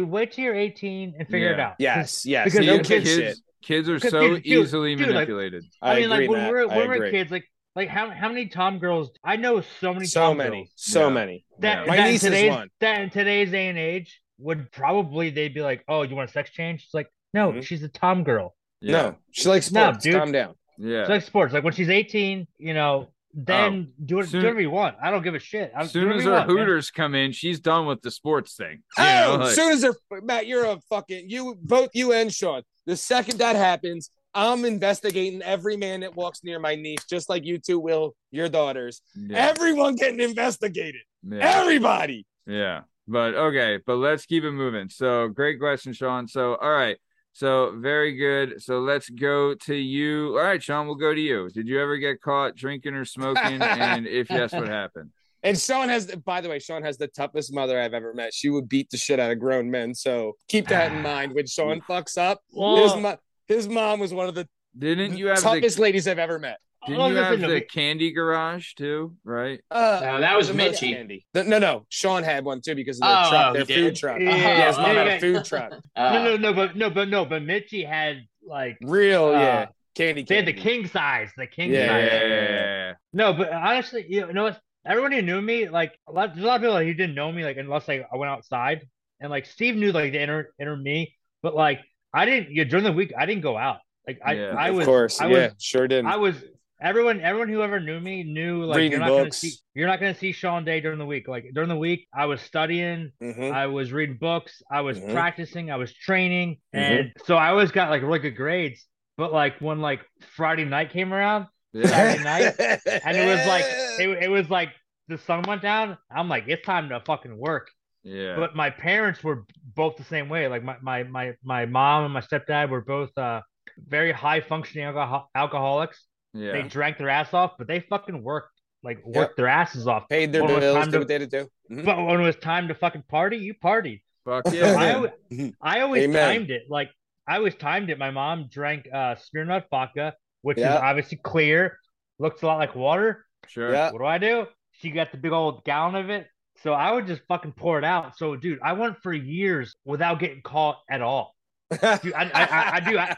dude, 0.00 0.08
wait 0.10 0.32
till 0.32 0.44
you're 0.44 0.54
18 0.54 1.14
and 1.18 1.28
figure 1.28 1.50
it 1.52 1.60
out. 1.60 1.74
Yes, 1.78 2.24
yes. 2.26 2.44
because 2.44 2.66
no 2.66 2.74
you- 2.74 2.80
kid 2.80 3.04
kids, 3.04 3.42
kids 3.62 3.88
are 3.88 3.98
so 3.98 4.20
dude, 4.20 4.42
dude, 4.42 4.46
easily 4.64 4.94
dude, 4.94 5.06
like- 5.08 5.14
manipulated. 5.14 5.64
I, 5.82 5.92
I, 5.92 5.94
mean, 6.00 6.04
agree, 6.04 6.16
like 6.18 6.30
when 6.30 6.38
Matt. 6.40 6.52
we 6.52 6.54
were 6.54 6.62
I 6.72 6.76
when 6.76 6.80
we 6.80 6.86
were 6.88 6.94
agree. 6.94 7.10
kids, 7.10 7.30
like 7.30 7.44
like 7.74 7.88
how 7.88 8.10
how 8.10 8.28
many 8.28 8.46
Tom 8.46 8.78
girls? 8.78 9.10
I 9.24 9.36
know 9.36 9.60
so 9.80 9.92
many 9.92 10.06
so 10.06 10.20
Tom 10.20 10.36
many, 10.38 10.56
girls 10.62 10.72
so 10.76 11.08
Yeah. 11.08 11.14
many. 11.14 11.44
that, 11.60 11.86
Yeah. 11.86 11.96
That 11.96 11.98
in 12.06 12.12
niece 12.12 12.22
is 12.24 12.30
today's 12.30 12.50
one. 12.50 12.68
that 12.80 13.00
in 13.00 13.10
today's 13.10 13.50
day 13.50 13.68
and 13.68 13.78
age 13.78 14.20
would 14.38 14.70
probably 14.72 15.30
they'd 15.30 15.54
be 15.54 15.62
like, 15.62 15.84
oh, 15.88 16.02
you 16.02 16.14
want 16.14 16.28
a 16.30 16.32
sex 16.32 16.50
change? 16.50 16.84
It's 16.84 16.94
like, 16.94 17.08
no, 17.34 17.52
Mhm. 17.52 17.64
she's 17.64 17.82
a 17.82 17.88
Tom 17.88 18.24
girl. 18.24 18.54
Yeah. 18.80 18.92
No, 18.92 19.16
she 19.32 19.48
likes 19.48 19.70
No, 19.72 19.84
sports. 19.90 20.04
dude. 20.04 20.14
Calm 20.14 20.32
down. 20.32 20.54
yeah. 20.78 21.04
She 21.06 21.12
likes 21.12 21.24
sports. 21.26 21.52
Like 21.54 21.64
when 21.64 21.72
she's 21.72 21.88
18, 21.90 22.46
you 22.58 22.74
know, 22.74 23.08
then 23.38 23.88
oh, 23.90 24.02
do, 24.06 24.20
it, 24.20 24.24
Soon- 24.28 24.40
do 24.40 24.46
whatever 24.46 24.60
you 24.62 24.70
want. 24.70 24.96
I 25.02 25.10
don't 25.10 25.22
give 25.22 25.34
a 25.34 25.38
shit. 25.38 25.70
As 25.76 25.92
soon 25.92 26.10
as 26.10 26.24
you 26.24 26.30
her 26.30 26.36
want, 26.38 26.48
man. 26.48 26.56
Hooters 26.56 26.90
come 26.90 27.14
in, 27.14 27.32
she's 27.32 27.60
done 27.60 27.86
with 27.86 28.00
the 28.02 28.10
sports 28.10 28.56
thing. 28.56 28.82
You 28.98 29.04
Oh, 29.04 29.04
know, 29.04 29.36
like- 29.36 29.48
as 29.50 29.54
soon 29.54 29.72
as 29.72 29.80
they're 29.82 30.20
Matt, 30.22 30.46
you're 30.46 30.64
a 30.64 30.78
fucking 30.88 31.28
you 31.28 31.56
both 31.62 31.90
you 31.94 32.12
and 32.12 32.32
Sean. 32.32 32.62
The 32.86 32.96
second 32.96 33.38
that 33.38 33.56
happens, 33.56 34.10
I'm 34.32 34.64
investigating 34.64 35.42
every 35.42 35.76
man 35.76 36.00
that 36.00 36.14
walks 36.16 36.42
near 36.44 36.58
my 36.58 36.74
niece, 36.76 37.04
just 37.08 37.28
like 37.28 37.44
you 37.44 37.58
two 37.58 37.78
will 37.78 38.14
your 38.30 38.48
daughters. 38.48 39.00
yeah. 39.14 39.36
Everyone 39.48 39.96
getting 39.96 40.20
investigated. 40.20 41.02
yeah. 41.28 41.38
Everybody. 41.60 42.26
Yeah. 42.46 42.82
But 43.08 43.34
okay, 43.34 43.78
but 43.86 43.96
let's 43.96 44.26
keep 44.26 44.44
it 44.44 44.50
moving. 44.52 44.88
So 44.88 45.28
great 45.28 45.58
question, 45.60 45.92
Sean. 45.92 46.26
So 46.26 46.54
all 46.56 46.70
right. 46.70 46.96
So 47.36 47.74
very 47.76 48.14
good. 48.16 48.62
So 48.62 48.80
let's 48.80 49.10
go 49.10 49.52
to 49.52 49.74
you. 49.74 50.38
All 50.38 50.42
right, 50.42 50.62
Sean, 50.62 50.86
we'll 50.86 50.94
go 50.94 51.12
to 51.12 51.20
you. 51.20 51.50
Did 51.50 51.68
you 51.68 51.78
ever 51.78 51.98
get 51.98 52.22
caught 52.22 52.56
drinking 52.56 52.94
or 52.94 53.04
smoking? 53.04 53.60
and 53.60 54.06
if 54.06 54.30
yes, 54.30 54.52
what 54.52 54.68
happened? 54.68 55.10
And 55.42 55.56
Sean 55.56 55.88
has, 55.90 56.06
by 56.06 56.40
the 56.40 56.48
way, 56.48 56.58
Sean 56.58 56.82
has 56.82 56.96
the 56.96 57.06
toughest 57.06 57.54
mother 57.54 57.80
I've 57.80 57.94
ever 57.94 58.12
met. 58.12 58.34
She 58.34 58.48
would 58.48 58.68
beat 58.68 58.90
the 58.90 58.96
shit 58.96 59.20
out 59.20 59.30
of 59.30 59.38
grown 59.38 59.70
men. 59.70 59.94
So 59.94 60.32
keep 60.48 60.66
that 60.68 60.90
in 60.90 60.98
ah. 60.98 61.02
mind. 61.02 61.34
When 61.34 61.46
Sean 61.46 61.80
fucks 61.82 62.18
up, 62.18 62.40
his, 62.50 62.96
mo- 62.96 63.18
his 63.46 63.68
mom 63.68 64.00
was 64.00 64.12
one 64.12 64.28
of 64.28 64.34
the 64.34 64.48
Didn't 64.76 65.16
you 65.16 65.28
have 65.28 65.40
toughest 65.40 65.76
the 65.76 65.82
ladies 65.82 66.08
I've 66.08 66.18
ever 66.18 66.40
met. 66.40 66.58
Didn't 66.84 67.00
Oh, 67.00 67.08
you 67.08 67.16
have 67.16 67.40
the 67.40 67.60
candy 67.62 68.12
garage 68.12 68.74
too? 68.74 69.16
Right? 69.24 69.60
Uh, 69.70 70.00
No, 70.02 70.20
that 70.20 70.36
was 70.36 70.48
the 70.48 70.54
most 70.54 70.80
Mitchie. 70.80 70.90
candy. 70.94 71.26
No, 71.34 71.42
no, 71.42 71.58
no. 71.58 71.86
Sean 71.88 72.22
had 72.22 72.44
one 72.44 72.60
too 72.60 72.74
because 72.74 72.98
of 72.98 73.04
their 73.04 73.16
Oh, 73.16 73.28
truck, 73.30 73.50
oh, 73.50 73.52
their 73.54 73.64
food 73.64 73.74
did? 73.74 73.96
truck. 73.96 74.20
Yeah, 74.20 74.36
Yeah, 74.36 74.66
his 74.68 74.76
mom 74.78 74.96
had 74.96 75.06
a 75.08 75.20
food 75.20 75.44
truck. 75.44 75.72
Uh, 75.96 76.12
no, 76.12 76.24
no, 76.24 76.36
no, 76.36 76.52
but 76.52 76.76
no, 76.76 76.90
but 76.90 77.08
no, 77.08 77.24
but 77.24 77.42
Mitchie 77.42 77.86
had 77.86 78.26
like 78.46 78.78
Real, 78.82 79.26
Uh, 79.28 79.40
yeah. 79.40 79.66
Candy, 79.94 80.22
they 80.28 80.36
had 80.36 80.46
the 80.46 80.52
king 80.52 80.86
size, 80.86 81.30
the 81.36 81.46
king 81.46 81.72
Yeah, 81.72 81.86
size. 81.86 82.10
Yeah. 82.12 82.92
No, 83.12 83.32
but 83.32 83.50
honestly, 83.52 84.04
you 84.08 84.30
know, 84.32 84.44
what? 84.44 84.60
everyone 84.84 85.12
who 85.12 85.22
knew 85.22 85.40
me, 85.40 85.68
like 85.68 85.98
a 86.06 86.12
lot, 86.12 86.34
there's 86.34 86.44
a 86.44 86.46
lot 86.46 86.56
of 86.56 86.60
people 86.62 86.74
like, 86.74 86.86
who 86.86 86.94
didn't 86.94 87.14
know 87.14 87.32
me, 87.32 87.44
like 87.44 87.56
unless 87.56 87.88
like 87.88 88.06
I 88.12 88.16
went 88.16 88.30
outside, 88.30 88.86
and 89.20 89.30
like 89.30 89.46
Steve 89.46 89.74
knew 89.76 89.92
like 89.92 90.12
the 90.12 90.20
inner 90.20 90.52
inner 90.60 90.76
me, 90.76 91.16
but 91.42 91.54
like 91.54 91.80
I 92.12 92.24
didn't. 92.26 92.54
Yeah, 92.54 92.64
during 92.64 92.84
the 92.84 92.92
week, 92.92 93.12
I 93.18 93.26
didn't 93.26 93.42
go 93.42 93.56
out. 93.56 93.78
Like 94.06 94.20
I, 94.24 94.32
Yeah. 94.34 94.54
I 94.56 94.68
of 94.68 94.76
was, 94.76 94.86
course, 94.86 95.20
I 95.20 95.26
yeah, 95.28 95.48
was, 95.52 95.54
sure 95.58 95.88
didn't. 95.88 96.06
I 96.06 96.16
was. 96.16 96.36
Everyone, 96.80 97.20
everyone 97.22 97.48
who 97.48 97.62
ever 97.62 97.80
knew 97.80 97.98
me 98.00 98.22
knew 98.22 98.64
like 98.64 98.76
Reading 98.76 98.92
you're 98.92 99.00
not 99.00 99.08
gonna 99.08 99.32
see, 99.32 99.52
you're 99.74 99.86
not 99.88 99.98
gonna 99.98 100.14
see 100.14 100.32
Sean 100.32 100.62
Day 100.64 100.80
during 100.80 100.98
the 100.98 101.06
week. 101.06 101.26
Like 101.26 101.46
during 101.54 101.70
the 101.70 101.76
week, 101.76 102.06
I 102.12 102.26
was 102.26 102.40
studying, 102.42 103.12
Mhm. 103.22 103.50
I 103.50 103.66
was 103.68 103.92
reading 103.92 104.18
books, 104.18 104.62
I 104.70 104.82
was 104.82 104.98
Mhm. 104.98 105.12
practicing, 105.14 105.70
I 105.70 105.76
was 105.76 105.94
training, 105.94 106.58
Mhm. 106.74 106.78
and 107.00 107.12
so 107.24 107.36
I 107.36 107.48
always 107.48 107.70
got 107.70 107.88
like 107.88 108.02
really 108.02 108.18
good 108.18 108.36
grades. 108.36 108.86
But 109.16 109.32
like 109.32 109.58
when 109.60 109.80
like 109.80 110.00
Friday 110.36 110.66
night 110.66 110.90
came 110.90 111.14
around, 111.14 111.46
Saturday 111.74 112.22
night, 112.22 112.54
and 113.04 113.16
it 113.16 113.26
was 113.26 113.46
like 113.46 113.64
it, 113.98 114.24
it 114.24 114.28
was 114.30 114.50
like 114.50 114.70
the 115.08 115.16
sun 115.16 115.42
went 115.48 115.62
down. 115.62 115.96
I'm 116.10 116.28
like, 116.28 116.44
it's 116.46 116.64
time 116.66 116.90
to 116.90 117.00
fucking 117.00 117.38
work. 117.38 117.70
Yeah. 118.02 118.36
But 118.36 118.54
my 118.54 118.68
parents 118.68 119.24
were 119.24 119.44
both 119.74 119.96
the 119.96 120.04
same 120.04 120.28
way. 120.28 120.46
Like 120.48 120.62
my 120.62 120.76
my 120.82 121.04
my 121.04 121.32
my 121.42 121.64
mom 121.64 122.04
and 122.04 122.12
my 122.12 122.20
stepdad 122.20 122.68
were 122.68 122.82
both 122.82 123.16
uh 123.16 123.40
very 123.78 124.12
high 124.12 124.40
functioning 124.42 124.84
alcohol- 124.86 125.30
alcoholics. 125.34 126.04
Yeah. 126.36 126.52
They 126.52 126.62
drank 126.62 126.98
their 126.98 127.08
ass 127.08 127.32
off, 127.34 127.52
but 127.58 127.66
they 127.66 127.80
fucking 127.80 128.22
worked 128.22 128.52
like 128.82 129.04
worked 129.04 129.36
their 129.36 129.48
asses 129.48 129.86
off. 129.88 130.08
paid 130.08 130.32
their 130.32 130.44
When 130.44 130.60
bills, 130.60 130.84
did 130.86 130.92
to- 130.92 130.98
what 131.00 131.08
they 131.08 131.14
had 131.14 131.30
to 131.30 131.44
do. 131.44 131.48
Mhm. 131.74 131.84
But 131.84 131.96
when 132.04 132.20
it 132.20 132.24
was 132.24 132.36
time 132.36 132.68
to 132.68 132.74
fucking 132.74 133.04
party, 133.08 133.36
you 133.38 133.54
partied. 133.54 134.02
Fuck 134.24 134.48
So 134.48 134.54
yeah. 134.54 134.74
I, 134.76 134.94
always, 134.94 135.52
I 135.60 135.80
always 135.80 136.04
Amen. 136.04 136.28
timed 136.38 136.50
it. 136.50 136.62
Like 136.68 136.90
I 137.28 137.36
always 137.36 137.54
timed 137.54 137.90
it. 137.90 137.98
My 137.98 138.10
mom 138.10 138.48
drank 138.50 138.88
uh 138.92 139.14
Smirnoff 139.16 139.64
vodka, 139.70 140.14
which 140.42 140.58
is 140.58 140.64
obviously 140.64 141.18
clear, 141.22 141.78
looks 142.18 142.42
a 142.42 142.46
lot 142.46 142.58
like 142.58 142.74
water. 142.74 143.24
Sure. 143.48 143.72
Yeah. 143.72 143.90
What 143.92 143.98
do 143.98 144.04
I 144.04 144.18
do? 144.18 144.46
She 144.72 144.90
got 144.90 145.10
the 145.12 145.18
big 145.18 145.32
old 145.32 145.64
gallon 145.64 145.94
of 145.96 146.10
it. 146.10 146.26
So 146.62 146.72
I 146.72 146.90
would 146.92 147.06
just 147.06 147.22
fucking 147.28 147.52
pour 147.52 147.78
it 147.78 147.84
out. 147.84 148.16
So 148.18 148.34
dude, 148.36 148.58
I 148.62 148.72
went 148.72 148.96
for 149.02 149.12
years 149.12 149.74
without 149.84 150.18
getting 150.18 150.42
caught 150.42 150.78
at 150.90 151.02
all. 151.02 151.35
Dude, 151.70 152.12
I, 152.14 152.30
I, 152.32 152.44
I, 152.44 152.70
I 152.76 152.80
do. 152.80 152.98
I, 152.98 153.16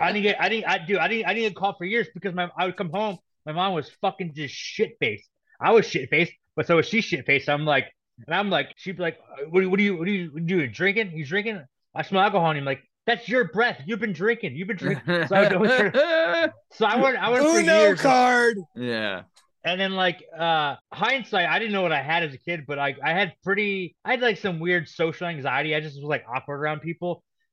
I 0.00 0.12
didn't 0.12 0.22
get. 0.22 0.40
I 0.40 0.48
didn't. 0.48 0.66
I 0.68 0.78
do. 0.84 0.98
I 0.98 1.08
didn't. 1.08 1.26
I 1.26 1.34
didn't 1.34 1.50
get 1.50 1.56
caught 1.56 1.78
for 1.78 1.84
years 1.84 2.08
because 2.12 2.34
my. 2.34 2.50
I 2.58 2.66
would 2.66 2.76
come 2.76 2.90
home. 2.90 3.18
My 3.46 3.52
mom 3.52 3.72
was 3.74 3.90
fucking 4.00 4.32
just 4.34 4.54
shit 4.54 4.96
faced. 5.00 5.28
I 5.60 5.70
was 5.72 5.86
shit 5.86 6.10
faced, 6.10 6.32
but 6.56 6.66
so 6.66 6.76
was 6.76 6.86
she 6.86 7.00
shit 7.00 7.24
faced. 7.26 7.48
I'm 7.48 7.64
like, 7.64 7.86
and 8.26 8.34
I'm 8.34 8.50
like, 8.50 8.72
she'd 8.76 8.96
be 8.96 9.02
like, 9.02 9.18
uh, 9.30 9.44
what, 9.50 9.60
do- 9.60 9.70
what 9.70 9.76
do 9.78 9.82
you, 9.84 9.96
what 9.96 10.06
do 10.06 10.12
you, 10.12 10.30
what 10.32 10.46
do 10.46 10.56
you 10.58 10.66
drinking? 10.66 11.12
You 11.12 11.24
drinking? 11.24 11.62
I 11.94 12.02
smell 12.02 12.22
alcohol. 12.22 12.50
And 12.50 12.58
I'm 12.58 12.64
like, 12.64 12.82
that's 13.06 13.28
your 13.28 13.44
breath. 13.44 13.80
You've 13.86 14.00
been 14.00 14.12
drinking. 14.12 14.56
You've 14.56 14.66
been 14.68 14.76
drinking. 14.76 15.26
So 15.28 15.36
I, 15.36 15.56
would- 15.56 15.70
so 16.72 16.86
I 16.86 16.96
went. 16.96 17.16
I 17.18 17.30
went 17.30 17.44
for 17.44 17.58
Uno 17.58 17.78
years. 17.80 18.00
card. 18.00 18.58
yeah. 18.74 19.22
And 19.66 19.80
then 19.80 19.92
like 19.92 20.22
uh 20.36 20.76
hindsight, 20.92 21.48
I 21.48 21.58
didn't 21.58 21.72
know 21.72 21.82
what 21.82 21.92
I 21.92 22.02
had 22.02 22.22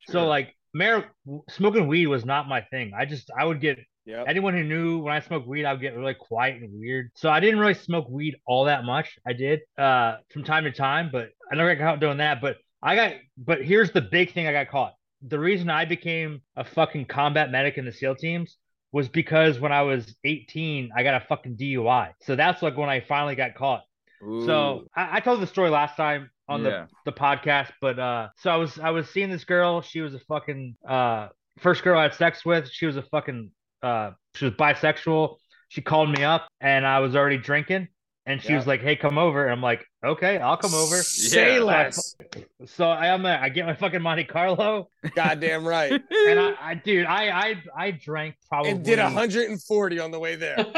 as 0.07 0.21
a 0.21 0.25
kid, 0.25 0.43
but 0.49 0.49
I 0.49 0.73
I 0.73 0.77
had 0.77 0.83
pretty 0.83 0.99
I 0.99 0.99
had 0.99 1.07
like 1.07 1.15
some 1.15 1.85
weird 1.85 1.85
social 1.85 1.85
anxiety. 1.85 1.85
I 1.85 1.85
just 1.85 1.85
was 1.85 1.85
like 1.85 1.85
awkward 1.85 1.85
around 1.85 1.85
people. 1.85 1.85
So 1.85 1.85
like 1.85 1.85
mar- 1.85 1.85
smoking 1.85 1.87
weed 1.87 2.07
was 2.07 2.25
not 2.25 2.47
my 2.47 2.61
thing. 2.61 2.91
I 2.97 3.05
just 3.05 3.31
I 3.37 3.45
would 3.45 3.61
get 3.61 3.79
Yep. 4.05 4.27
anyone 4.27 4.53
who 4.55 4.63
knew 4.63 4.99
when 4.99 5.13
I 5.13 5.19
smoked 5.19 5.47
weed, 5.47 5.65
I 5.65 5.73
would 5.73 5.81
get 5.81 5.95
really 5.95 6.15
quiet 6.15 6.61
and 6.61 6.71
weird. 6.73 7.11
So 7.15 7.29
I 7.29 7.39
didn't 7.39 7.59
really 7.59 7.73
smoke 7.75 8.09
weed 8.09 8.35
all 8.45 8.65
that 8.65 8.83
much. 8.83 9.17
I 9.27 9.33
did 9.33 9.61
uh 9.77 10.17
from 10.31 10.43
time 10.43 10.63
to 10.65 10.71
time, 10.71 11.09
but 11.11 11.29
I 11.51 11.55
never 11.55 11.75
got 11.75 11.83
caught 11.83 11.99
doing 11.99 12.17
that. 12.17 12.41
But 12.41 12.57
I 12.81 12.95
got 12.95 13.13
but 13.37 13.63
here's 13.63 13.91
the 13.91 14.01
big 14.01 14.33
thing 14.33 14.47
I 14.47 14.53
got 14.53 14.69
caught. 14.69 14.95
The 15.27 15.39
reason 15.39 15.69
I 15.69 15.85
became 15.85 16.41
a 16.55 16.63
fucking 16.63 17.05
combat 17.05 17.51
medic 17.51 17.77
in 17.77 17.85
the 17.85 17.91
SEAL 17.93 18.15
teams 18.15 18.57
was 18.91 19.07
because 19.07 19.59
when 19.59 19.71
I 19.71 19.83
was 19.83 20.15
18, 20.25 20.91
I 20.95 21.03
got 21.03 21.21
a 21.21 21.25
fucking 21.25 21.55
DUI. 21.57 22.13
So 22.21 22.35
that's 22.35 22.61
like 22.61 22.77
when 22.77 22.89
I 22.89 23.01
finally 23.01 23.35
got 23.35 23.55
caught. 23.55 23.83
So 24.39 24.87
I, 24.95 25.17
I 25.17 25.19
told 25.19 25.41
the 25.41 25.47
story 25.47 25.69
last 25.69 25.95
time 25.95 26.29
on 26.51 26.63
Yeah. 26.63 26.85
the, 27.05 27.11
the 27.11 27.17
podcast, 27.17 27.71
but 27.81 27.97
uh 27.97 28.29
so 28.37 28.51
I 28.51 28.55
was 28.57 28.77
I 28.79 28.89
was 28.91 29.09
seeing 29.09 29.29
this 29.29 29.43
girl, 29.43 29.81
she 29.81 30.01
was 30.01 30.13
a 30.13 30.19
fucking 30.19 30.75
uh 30.87 31.29
first 31.59 31.83
girl 31.83 31.97
I 31.99 32.03
had 32.03 32.13
sex 32.13 32.45
with, 32.45 32.69
she 32.69 32.85
was 32.85 32.97
a 32.97 33.03
fucking 33.03 33.51
uh 33.81 34.11
she 34.35 34.45
was 34.45 34.53
bisexual. 34.55 35.37
She 35.69 35.81
called 35.81 36.09
me 36.11 36.23
up 36.23 36.47
and 36.59 36.85
I 36.85 36.99
was 36.99 37.15
already 37.15 37.37
drinking 37.37 37.87
and 38.25 38.41
she 38.41 38.49
Yeah. 38.49 38.57
was 38.57 38.67
like, 38.67 38.81
Hey, 38.81 38.95
come 38.95 39.17
over. 39.17 39.43
And 39.45 39.51
I'm 39.53 39.61
like, 39.61 39.85
Okay, 40.05 40.37
I'll 40.37 40.57
come 40.57 40.73
over. 40.75 41.01
Say 41.01 41.55
Yeah. 41.55 41.63
less. 41.63 42.15
So 42.65 42.89
I 42.89 43.07
am 43.07 43.23
there. 43.23 43.39
I 43.39 43.49
get 43.49 43.65
my 43.65 43.73
fucking 43.73 44.01
Monte 44.01 44.25
Carlo 44.25 44.89
Goddamn 45.15 45.65
right. 45.67 45.91
and 46.27 46.39
I, 46.39 46.53
I 46.61 46.73
dude, 46.75 47.05
I 47.05 47.29
I 47.49 47.63
I 47.75 47.91
drank 47.91 48.35
probably 48.49 48.71
And 48.71 48.83
did 48.85 48.99
140 48.99 49.99
on 49.99 50.11
the 50.11 50.19
way 50.19 50.35
there. 50.35 50.57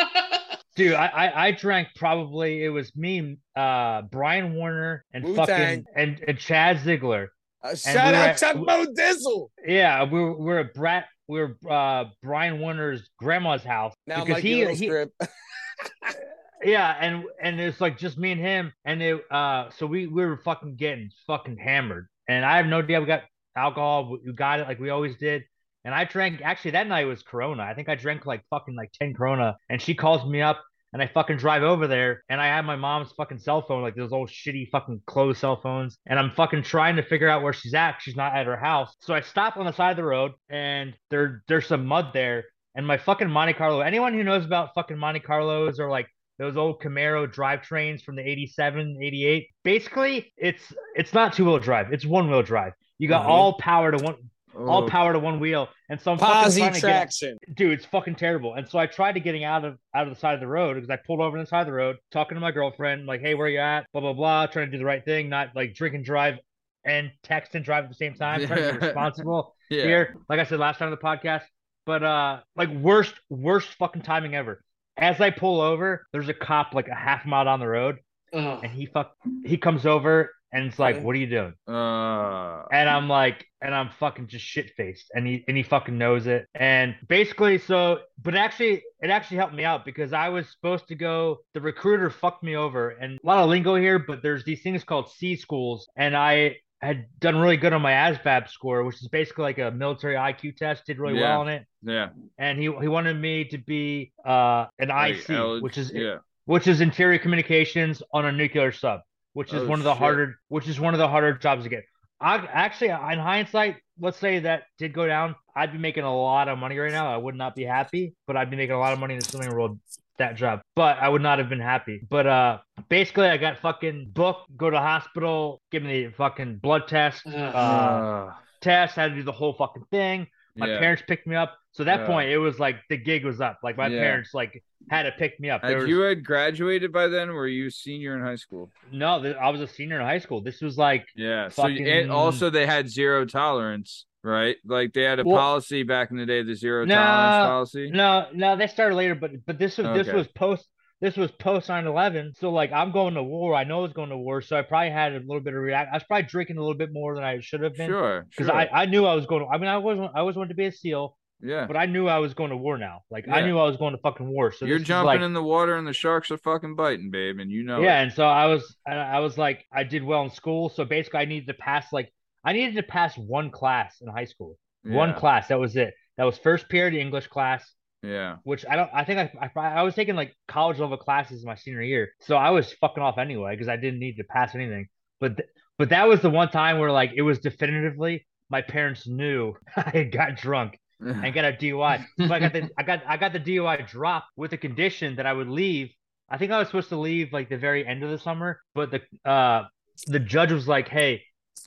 Dude, 0.75 0.93
I, 0.93 1.07
I 1.07 1.45
I 1.47 1.51
drank 1.51 1.89
probably 1.95 2.63
it 2.63 2.69
was 2.69 2.95
me, 2.95 3.37
uh, 3.55 4.01
Brian 4.03 4.55
Warner, 4.55 5.05
and 5.13 5.23
Wu-Tang. 5.23 5.45
fucking 5.45 5.85
and, 5.95 6.23
and 6.27 6.37
Chad 6.39 6.79
Ziegler. 6.83 7.29
Uh, 7.63 7.75
shout 7.75 8.41
we 8.41 8.47
out 8.47 8.65
Mo 8.65 8.85
Dizzle. 8.97 9.49
Yeah, 9.65 10.03
we 10.03 10.19
were 10.19 10.37
we 10.37 10.45
were 10.45 10.59
at 10.59 10.73
Brat 10.73 11.05
we 11.27 11.39
were 11.39 11.57
uh 11.69 12.05
Brian 12.21 12.59
Warner's 12.59 13.09
grandma's 13.17 13.63
house 13.63 13.93
Now 14.07 14.25
because 14.25 14.41
he, 14.41 14.65
he 14.75 14.87
yeah, 16.63 16.95
and 16.99 17.23
and 17.41 17.59
it's 17.59 17.79
like 17.79 17.97
just 17.97 18.17
me 18.17 18.31
and 18.31 18.41
him, 18.41 18.73
and 18.85 19.01
it 19.01 19.23
uh 19.31 19.69
so 19.71 19.85
we 19.85 20.07
we 20.07 20.25
were 20.25 20.37
fucking 20.37 20.75
getting 20.75 21.09
fucking 21.27 21.57
hammered, 21.57 22.07
and 22.27 22.45
I 22.45 22.57
have 22.57 22.65
no 22.65 22.79
idea 22.79 22.99
we 22.99 23.07
got 23.07 23.23
alcohol, 23.55 24.17
we 24.25 24.33
got 24.33 24.59
it 24.59 24.67
like 24.67 24.79
we 24.79 24.89
always 24.89 25.15
did. 25.17 25.43
And 25.85 25.93
I 25.93 26.05
drank 26.05 26.41
actually 26.41 26.71
that 26.71 26.87
night 26.87 27.05
was 27.05 27.23
Corona. 27.23 27.63
I 27.63 27.73
think 27.73 27.89
I 27.89 27.95
drank 27.95 28.25
like 28.25 28.43
fucking 28.49 28.75
like 28.75 28.91
10 28.93 29.13
Corona. 29.13 29.57
And 29.69 29.81
she 29.81 29.93
calls 29.95 30.25
me 30.29 30.41
up 30.41 30.61
and 30.93 31.01
I 31.01 31.07
fucking 31.07 31.37
drive 31.37 31.63
over 31.63 31.87
there 31.87 32.23
and 32.29 32.39
I 32.39 32.47
have 32.47 32.65
my 32.65 32.75
mom's 32.75 33.11
fucking 33.13 33.39
cell 33.39 33.61
phone, 33.63 33.81
like 33.81 33.95
those 33.95 34.13
old 34.13 34.29
shitty 34.29 34.69
fucking 34.69 35.01
closed 35.07 35.39
cell 35.39 35.59
phones. 35.61 35.97
And 36.05 36.17
I'm 36.19 36.31
fucking 36.31 36.63
trying 36.63 36.95
to 36.97 37.03
figure 37.03 37.27
out 37.27 37.41
where 37.43 37.53
she's 37.53 37.73
at. 37.73 37.97
She's 37.99 38.15
not 38.15 38.35
at 38.35 38.45
her 38.45 38.57
house. 38.57 38.95
So 39.01 39.13
I 39.13 39.21
stop 39.21 39.57
on 39.57 39.65
the 39.65 39.73
side 39.73 39.91
of 39.91 39.97
the 39.97 40.03
road 40.05 40.31
and 40.49 40.93
there 41.09 41.43
there's 41.47 41.67
some 41.67 41.85
mud 41.85 42.11
there. 42.13 42.45
And 42.75 42.87
my 42.87 42.97
fucking 42.97 43.29
Monte 43.29 43.53
Carlo, 43.53 43.81
anyone 43.81 44.13
who 44.13 44.23
knows 44.23 44.45
about 44.45 44.69
fucking 44.73 44.97
Monte 44.97 45.19
Carlos 45.19 45.79
or 45.79 45.89
like 45.89 46.07
those 46.39 46.57
old 46.57 46.81
Camaro 46.81 47.31
drivetrains 47.31 48.01
from 48.01 48.15
the 48.15 48.27
87, 48.27 48.97
88, 49.01 49.47
basically 49.63 50.33
it's 50.37 50.73
it's 50.95 51.13
not 51.13 51.33
two 51.33 51.45
wheel 51.45 51.59
drive, 51.59 51.91
it's 51.93 52.05
one 52.05 52.29
wheel 52.29 52.41
drive. 52.41 52.73
You 52.97 53.07
got 53.07 53.25
Mhm. 53.25 53.29
all 53.29 53.53
power 53.59 53.91
to 53.91 53.97
one 54.03 54.15
all 54.55 54.83
Oh, 54.83 54.87
power 54.87 55.13
to 55.13 55.19
one 55.19 55.39
wheel. 55.39 55.69
And 55.89 55.99
so 55.99 56.11
I'm 56.11 56.17
fucking 56.17 56.55
get 56.55 57.13
dude, 57.55 57.73
it's 57.73 57.85
fucking 57.85 58.15
terrible. 58.15 58.53
And 58.53 58.67
so 58.67 58.79
I 58.79 58.85
tried 58.85 59.13
to 59.13 59.19
getting 59.19 59.43
out 59.43 59.65
of 59.65 59.77
out 59.95 60.07
of 60.07 60.13
the 60.13 60.19
side 60.19 60.33
of 60.33 60.39
the 60.39 60.47
road 60.47 60.75
because 60.75 60.89
I 60.89 60.95
pulled 60.95 61.19
over 61.19 61.37
on 61.37 61.43
the 61.43 61.47
side 61.47 61.61
of 61.61 61.67
the 61.67 61.73
road, 61.73 61.97
talking 62.11 62.35
to 62.35 62.41
my 62.41 62.51
girlfriend, 62.51 63.05
like, 63.05 63.21
hey, 63.21 63.33
where 63.35 63.47
you 63.47 63.59
at? 63.59 63.85
Blah 63.91 64.01
blah 64.01 64.13
blah, 64.13 64.47
trying 64.47 64.67
to 64.67 64.71
do 64.71 64.77
the 64.77 64.85
right 64.85 65.03
thing, 65.03 65.29
not 65.29 65.49
like 65.55 65.73
drink 65.73 65.95
and 65.95 66.05
drive 66.05 66.37
and 66.85 67.11
text 67.23 67.55
and 67.55 67.63
drive 67.63 67.85
at 67.85 67.89
the 67.89 67.95
same 67.95 68.13
time, 68.13 68.45
trying 68.45 68.73
to 68.73 68.79
be 68.79 68.85
responsible 68.85 69.55
yeah. 69.69 69.83
here. 69.83 70.17
Like 70.29 70.39
I 70.39 70.43
said 70.45 70.59
last 70.59 70.77
time 70.79 70.87
on 70.87 70.91
the 70.91 70.97
podcast. 70.97 71.43
But 71.85 72.03
uh 72.03 72.39
like 72.55 72.69
worst, 72.69 73.13
worst 73.29 73.69
fucking 73.79 74.03
timing 74.03 74.35
ever. 74.35 74.61
As 74.95 75.19
I 75.19 75.31
pull 75.31 75.59
over, 75.59 76.05
there's 76.13 76.29
a 76.29 76.33
cop 76.33 76.73
like 76.73 76.87
a 76.87 76.95
half 76.95 77.25
mile 77.25 77.45
down 77.45 77.59
the 77.59 77.67
road, 77.67 77.97
Ugh. 78.31 78.59
and 78.63 78.71
he 78.71 78.85
fuck 78.85 79.13
he 79.43 79.57
comes 79.57 79.85
over 79.85 80.31
and 80.53 80.65
it's 80.67 80.79
like, 80.79 80.95
Okay. 80.95 81.03
What 81.03 81.15
are 81.15 81.19
you 81.19 81.27
doing? 81.27 81.53
Uh, 81.67 82.63
and 82.71 82.87
I'm 82.89 83.09
like, 83.09 83.45
and 83.61 83.73
I'm 83.75 83.89
fucking 83.99 84.27
just 84.27 84.45
shit 84.45 84.71
faced, 84.77 85.09
and 85.13 85.25
he 85.27 85.43
and 85.47 85.57
he 85.57 85.63
fucking 85.63 85.97
knows 85.97 86.27
it. 86.27 86.47
And 86.55 86.95
basically, 87.07 87.57
so, 87.57 87.99
but 88.21 88.35
actually, 88.35 88.83
it 89.01 89.09
actually 89.09 89.37
helped 89.37 89.53
me 89.55 89.65
out 89.65 89.83
because 89.85 90.13
I 90.13 90.29
was 90.29 90.49
supposed 90.49 90.87
to 90.89 90.95
go. 90.95 91.39
The 91.53 91.61
recruiter 91.61 92.09
fucked 92.09 92.43
me 92.43 92.55
over, 92.55 92.89
and 92.91 93.19
a 93.23 93.27
lot 93.27 93.39
of 93.43 93.49
lingo 93.49 93.75
here, 93.75 93.99
but 93.99 94.21
there's 94.21 94.43
these 94.45 94.61
things 94.61 94.83
called 94.83 95.09
C 95.11 95.35
schools, 95.35 95.87
and 95.97 96.15
I 96.15 96.57
had 96.81 97.05
done 97.19 97.37
really 97.37 97.55
good 97.55 97.71
on 97.71 97.81
my 97.81 97.93
ASVAB 97.93 98.49
score, 98.49 98.83
which 98.83 98.97
is 99.01 99.07
basically 99.07 99.43
like 99.43 99.57
a 99.57 99.71
military 99.71 100.15
IQ 100.15 100.57
test. 100.57 100.85
Did 100.85 100.99
really 100.99 101.15
Yeah. 101.17 101.21
well 101.29 101.41
on 101.41 101.47
it, 101.49 101.65
yeah. 101.81 102.09
and 102.37 102.57
he 102.59 102.65
he 102.65 102.87
wanted 102.89 103.17
me 103.19 103.45
to 103.45 103.57
be 103.57 104.11
uh 104.25 104.65
an 104.79 104.89
Like, 104.89 105.27
IC, 105.29 105.61
which 105.63 105.77
is 105.77 105.91
yeah. 105.93 106.17
which 106.45 106.67
is 106.67 106.81
interior 106.81 107.19
communications 107.19 108.03
on 108.11 108.25
a 108.25 108.31
nuclear 108.33 108.73
sub, 108.73 108.99
which 109.33 109.53
is 109.53 109.61
Oh, 109.63 109.67
one 109.67 109.79
of 109.79 109.83
the 109.85 109.91
shit. 109.93 109.99
harder, 109.99 110.35
which 110.47 110.67
is 110.67 110.79
one 110.79 110.93
of 110.93 110.99
the 110.99 111.07
harder 111.07 111.33
jobs 111.33 111.63
to 111.63 111.69
get. 111.69 111.83
I 112.21 112.37
actually, 112.37 112.89
in 112.89 113.19
hindsight, 113.19 113.77
let's 113.99 114.17
say 114.17 114.39
that 114.39 114.63
did 114.77 114.93
go 114.93 115.05
down, 115.05 115.35
I'd 115.55 115.71
be 115.73 115.77
making 115.77 116.03
a 116.05 116.15
lot 116.15 116.47
of 116.47 116.57
money 116.57 116.77
right 116.77 116.91
now. 116.91 117.13
I 117.13 117.17
would 117.17 117.35
not 117.35 117.53
be 117.55 117.63
happy, 117.63 118.15
but 118.27 118.37
I'd 118.37 118.49
be 118.49 118.55
making 118.57 118.75
a 118.75 118.79
lot 118.79 118.93
of 118.93 118.99
money 118.99 119.15
in 119.15 119.19
the 119.19 119.25
swimming 119.25 119.51
world 119.53 119.77
that 120.19 120.35
job. 120.35 120.61
But 120.75 120.99
I 120.99 121.09
would 121.09 121.21
not 121.21 121.39
have 121.39 121.49
been 121.49 121.59
happy. 121.59 122.01
But 122.09 122.25
uh 122.27 122.59
basically 122.87 123.27
I 123.27 123.37
got 123.37 123.59
fucking 123.59 124.11
booked, 124.13 124.55
go 124.55 124.69
to 124.69 124.79
hospital, 124.79 125.61
give 125.71 125.83
me 125.83 126.05
the 126.05 126.11
fucking 126.13 126.57
blood 126.57 126.87
test, 126.87 127.25
uh 127.27 127.29
Uh, 127.29 128.33
test, 128.61 128.95
had 128.95 129.09
to 129.09 129.15
do 129.15 129.23
the 129.23 129.31
whole 129.31 129.53
fucking 129.53 129.83
thing. 129.91 130.27
My 130.55 130.67
yeah. 130.67 130.79
parents 130.79 131.03
picked 131.07 131.25
me 131.27 131.35
up. 131.35 131.57
So 131.71 131.83
at 131.83 131.85
that 131.87 131.99
Yeah. 132.01 132.07
point 132.07 132.29
it 132.29 132.37
was 132.37 132.59
like 132.59 132.77
the 132.89 132.97
gig 132.97 133.25
was 133.25 133.41
up. 133.41 133.59
Like 133.63 133.77
my 133.77 133.87
Yeah. 133.87 133.99
parents 134.01 134.33
like 134.33 134.63
had 134.89 135.03
to 135.03 135.11
pick 135.11 135.39
me 135.39 135.49
up. 135.49 135.63
Had 135.63 135.77
was, 135.77 135.87
you 135.89 135.99
had 136.01 136.23
graduated 136.23 136.91
by 136.91 137.07
then? 137.07 137.31
Were 137.33 137.47
you 137.47 137.69
senior 137.69 138.15
in 138.15 138.21
high 138.23 138.35
school? 138.35 138.71
no, 138.91 139.21
th- 139.21 139.35
I 139.37 139.49
was 139.49 139.61
a 139.61 139.67
senior 139.67 139.99
in 139.99 140.05
high 140.05 140.19
school. 140.19 140.41
This 140.41 140.61
was 140.61 140.77
like 140.77 141.07
Yeah. 141.15 141.49
So 141.49 141.67
you- 141.67 141.87
and 141.87 142.11
also 142.11 142.49
they 142.49 142.65
had 142.67 142.87
zero 142.89 143.25
tolerance, 143.25 144.05
right? 144.23 144.57
Like 144.65 144.93
they 144.93 145.03
had 145.03 145.19
a 145.19 145.23
Well- 145.23 145.37
policy 145.37 145.81
back 145.83 146.11
in 146.11 146.17
the 146.17 146.25
day, 146.25 146.43
the 146.43 146.53
zero 146.55 146.85
No, 146.85 146.95
tolerance 146.95 147.47
policy. 147.49 147.89
No, 147.91 148.27
no, 148.33 148.55
they 148.55 148.67
started 148.67 148.95
later, 148.95 149.15
but 149.15 149.45
but 149.45 149.57
this 149.57 149.77
was 149.77 149.87
this 150.05 150.13
was 150.13 150.27
post 150.27 150.67
this 151.03 151.17
was 151.17 151.29
post 151.31 151.67
9-11. 151.67 152.37
So 152.39 152.49
like 152.49 152.71
I'm 152.71 152.93
going 152.93 153.15
to 153.15 153.23
war. 153.23 153.55
I 153.55 153.65
know 153.65 153.79
I 153.79 153.81
was 153.81 153.91
going 153.91 154.09
to 154.09 154.17
war, 154.17 154.41
so 154.41 154.57
I 154.57 154.61
probably 154.61 154.89
had 154.89 155.11
a 155.11 155.19
little 155.19 155.41
bit 155.41 155.53
of 155.53 155.59
react. 155.59 155.89
I 155.91 155.97
was 155.97 156.03
probably 156.03 156.29
drinking 156.29 156.57
a 156.57 156.61
little 156.61 156.77
bit 156.77 156.93
more 156.93 157.13
than 157.13 157.25
I 157.25 157.41
should 157.41 157.59
have 157.59 157.75
been. 157.75 157.89
Sure. 157.89 158.25
Because 158.29 158.45
sure. 158.47 158.55
I, 158.55 158.69
I 158.71 158.85
knew 158.85 159.05
I 159.05 159.13
was 159.13 159.25
going 159.25 159.41
to 159.41 159.47
I 159.49 159.57
mean 159.57 159.67
I 159.67 159.79
wasn't 159.79 160.11
I 160.15 160.21
always 160.21 160.37
wanted 160.37 160.49
to 160.49 160.55
be 160.55 160.67
a 160.67 160.71
SEAL, 160.71 161.17
yeah. 161.41 161.65
but 161.67 161.75
I 161.75 161.87
knew 161.87 162.07
I 162.07 162.19
was 162.19 162.33
going 162.33 162.51
to 162.51 162.55
war 162.55 162.77
now. 162.77 163.01
Like 163.11 163.27
I 163.27 163.41
knew 163.41 163.59
I 163.59 163.65
was 163.65 163.75
going 163.75 163.93
to 163.93 163.97
fucking 163.97 164.25
war. 164.25 164.53
So 164.53 164.65
You're 164.65 164.79
jumping 164.79 165.07
like, 165.07 165.19
in 165.19 165.33
the 165.33 165.43
water 165.43 165.75
and 165.75 165.85
the 165.85 165.91
sharks 165.91 166.31
are 166.31 166.37
fucking 166.37 166.77
biting, 166.77 167.11
babe, 167.11 167.37
and 167.39 167.51
you 167.51 167.63
know 167.63 167.81
yeah, 167.81 167.99
it. 167.99 168.03
and 168.03 168.13
so 168.13 168.23
I 168.23 168.45
was 168.45 168.77
I, 168.87 168.93
I 168.95 169.19
was 169.19 169.37
like 169.37 169.65
I 169.73 169.83
did 169.83 170.05
well 170.05 170.23
in 170.23 170.29
school. 170.29 170.69
So 170.69 170.85
basically 170.85 171.19
I 171.19 171.25
needed 171.25 171.47
to 171.47 171.53
pass 171.55 171.91
like 171.91 172.13
I 172.45 172.53
needed 172.53 172.75
to 172.77 172.83
pass 172.83 173.17
one 173.17 173.51
class 173.51 173.97
in 173.99 174.07
high 174.07 174.25
school. 174.25 174.57
One 174.85 175.13
class. 175.15 175.49
That 175.49 175.59
was 175.59 175.75
it. 175.75 175.93
That 176.17 176.25
was 176.25 176.37
first 176.37 176.69
period 176.69 176.93
English 176.93 177.27
class. 177.27 177.69
Yeah. 178.03 178.35
which 178.43 178.65
I 178.69 178.75
don't. 178.75 178.89
I 178.93 179.05
think 179.05 179.19
I, 179.19 179.49
I 179.55 179.79
I 179.79 179.83
was 179.83 179.95
taking 179.95 180.15
like 180.15 180.35
college 180.47 180.77
level 180.79 180.97
classes 180.97 181.41
in 181.41 181.47
my 181.47 181.55
senior 181.55 181.81
year, 181.81 182.11
so 182.19 182.35
I 182.35 182.49
was 182.51 182.71
fucking 182.73 183.01
off 183.01 183.17
anyway 183.17 183.53
because 183.53 183.69
I 183.69 183.77
didn't 183.77 183.99
need 183.99 184.17
to 184.17 184.23
pass 184.25 184.53
anything. 184.53 184.87
But 185.19 185.37
th- 185.37 185.49
but 185.77 185.89
that 185.89 186.07
was 186.07 186.21
the 186.21 186.29
one 186.29 186.49
time 186.49 186.79
where 186.79 186.91
like 186.91 187.11
it 187.15 187.21
was 187.21 187.39
definitively 187.39 188.27
my 188.49 188.61
parents 188.61 189.07
knew 189.07 189.53
I 189.75 189.89
had 189.89 190.11
got 190.11 190.35
drunk 190.37 190.77
and 190.99 191.33
got 191.33 191.45
a 191.45 191.53
DUI. 191.53 192.05
So 192.19 192.33
I 192.33 192.39
got 192.39 192.53
the 192.53 192.69
I 192.77 192.83
got 192.83 193.03
I 193.07 193.17
got 193.17 193.33
the 193.33 193.39
DUI 193.39 193.87
dropped 193.87 194.27
with 194.35 194.51
the 194.51 194.57
condition 194.57 195.15
that 195.15 195.25
I 195.25 195.33
would 195.33 195.49
leave. 195.49 195.89
I 196.29 196.37
think 196.37 196.51
I 196.51 196.59
was 196.59 196.67
supposed 196.67 196.89
to 196.89 196.97
leave 196.97 197.31
like 197.33 197.49
the 197.49 197.57
very 197.57 197.85
end 197.87 198.03
of 198.03 198.09
the 198.09 198.19
summer, 198.19 198.59
but 198.75 198.91
the 198.91 199.01
uh 199.29 199.63
the 200.07 200.19
judge 200.19 200.51
was 200.51 200.67
like, 200.67 200.89
"Hey, 200.89 201.23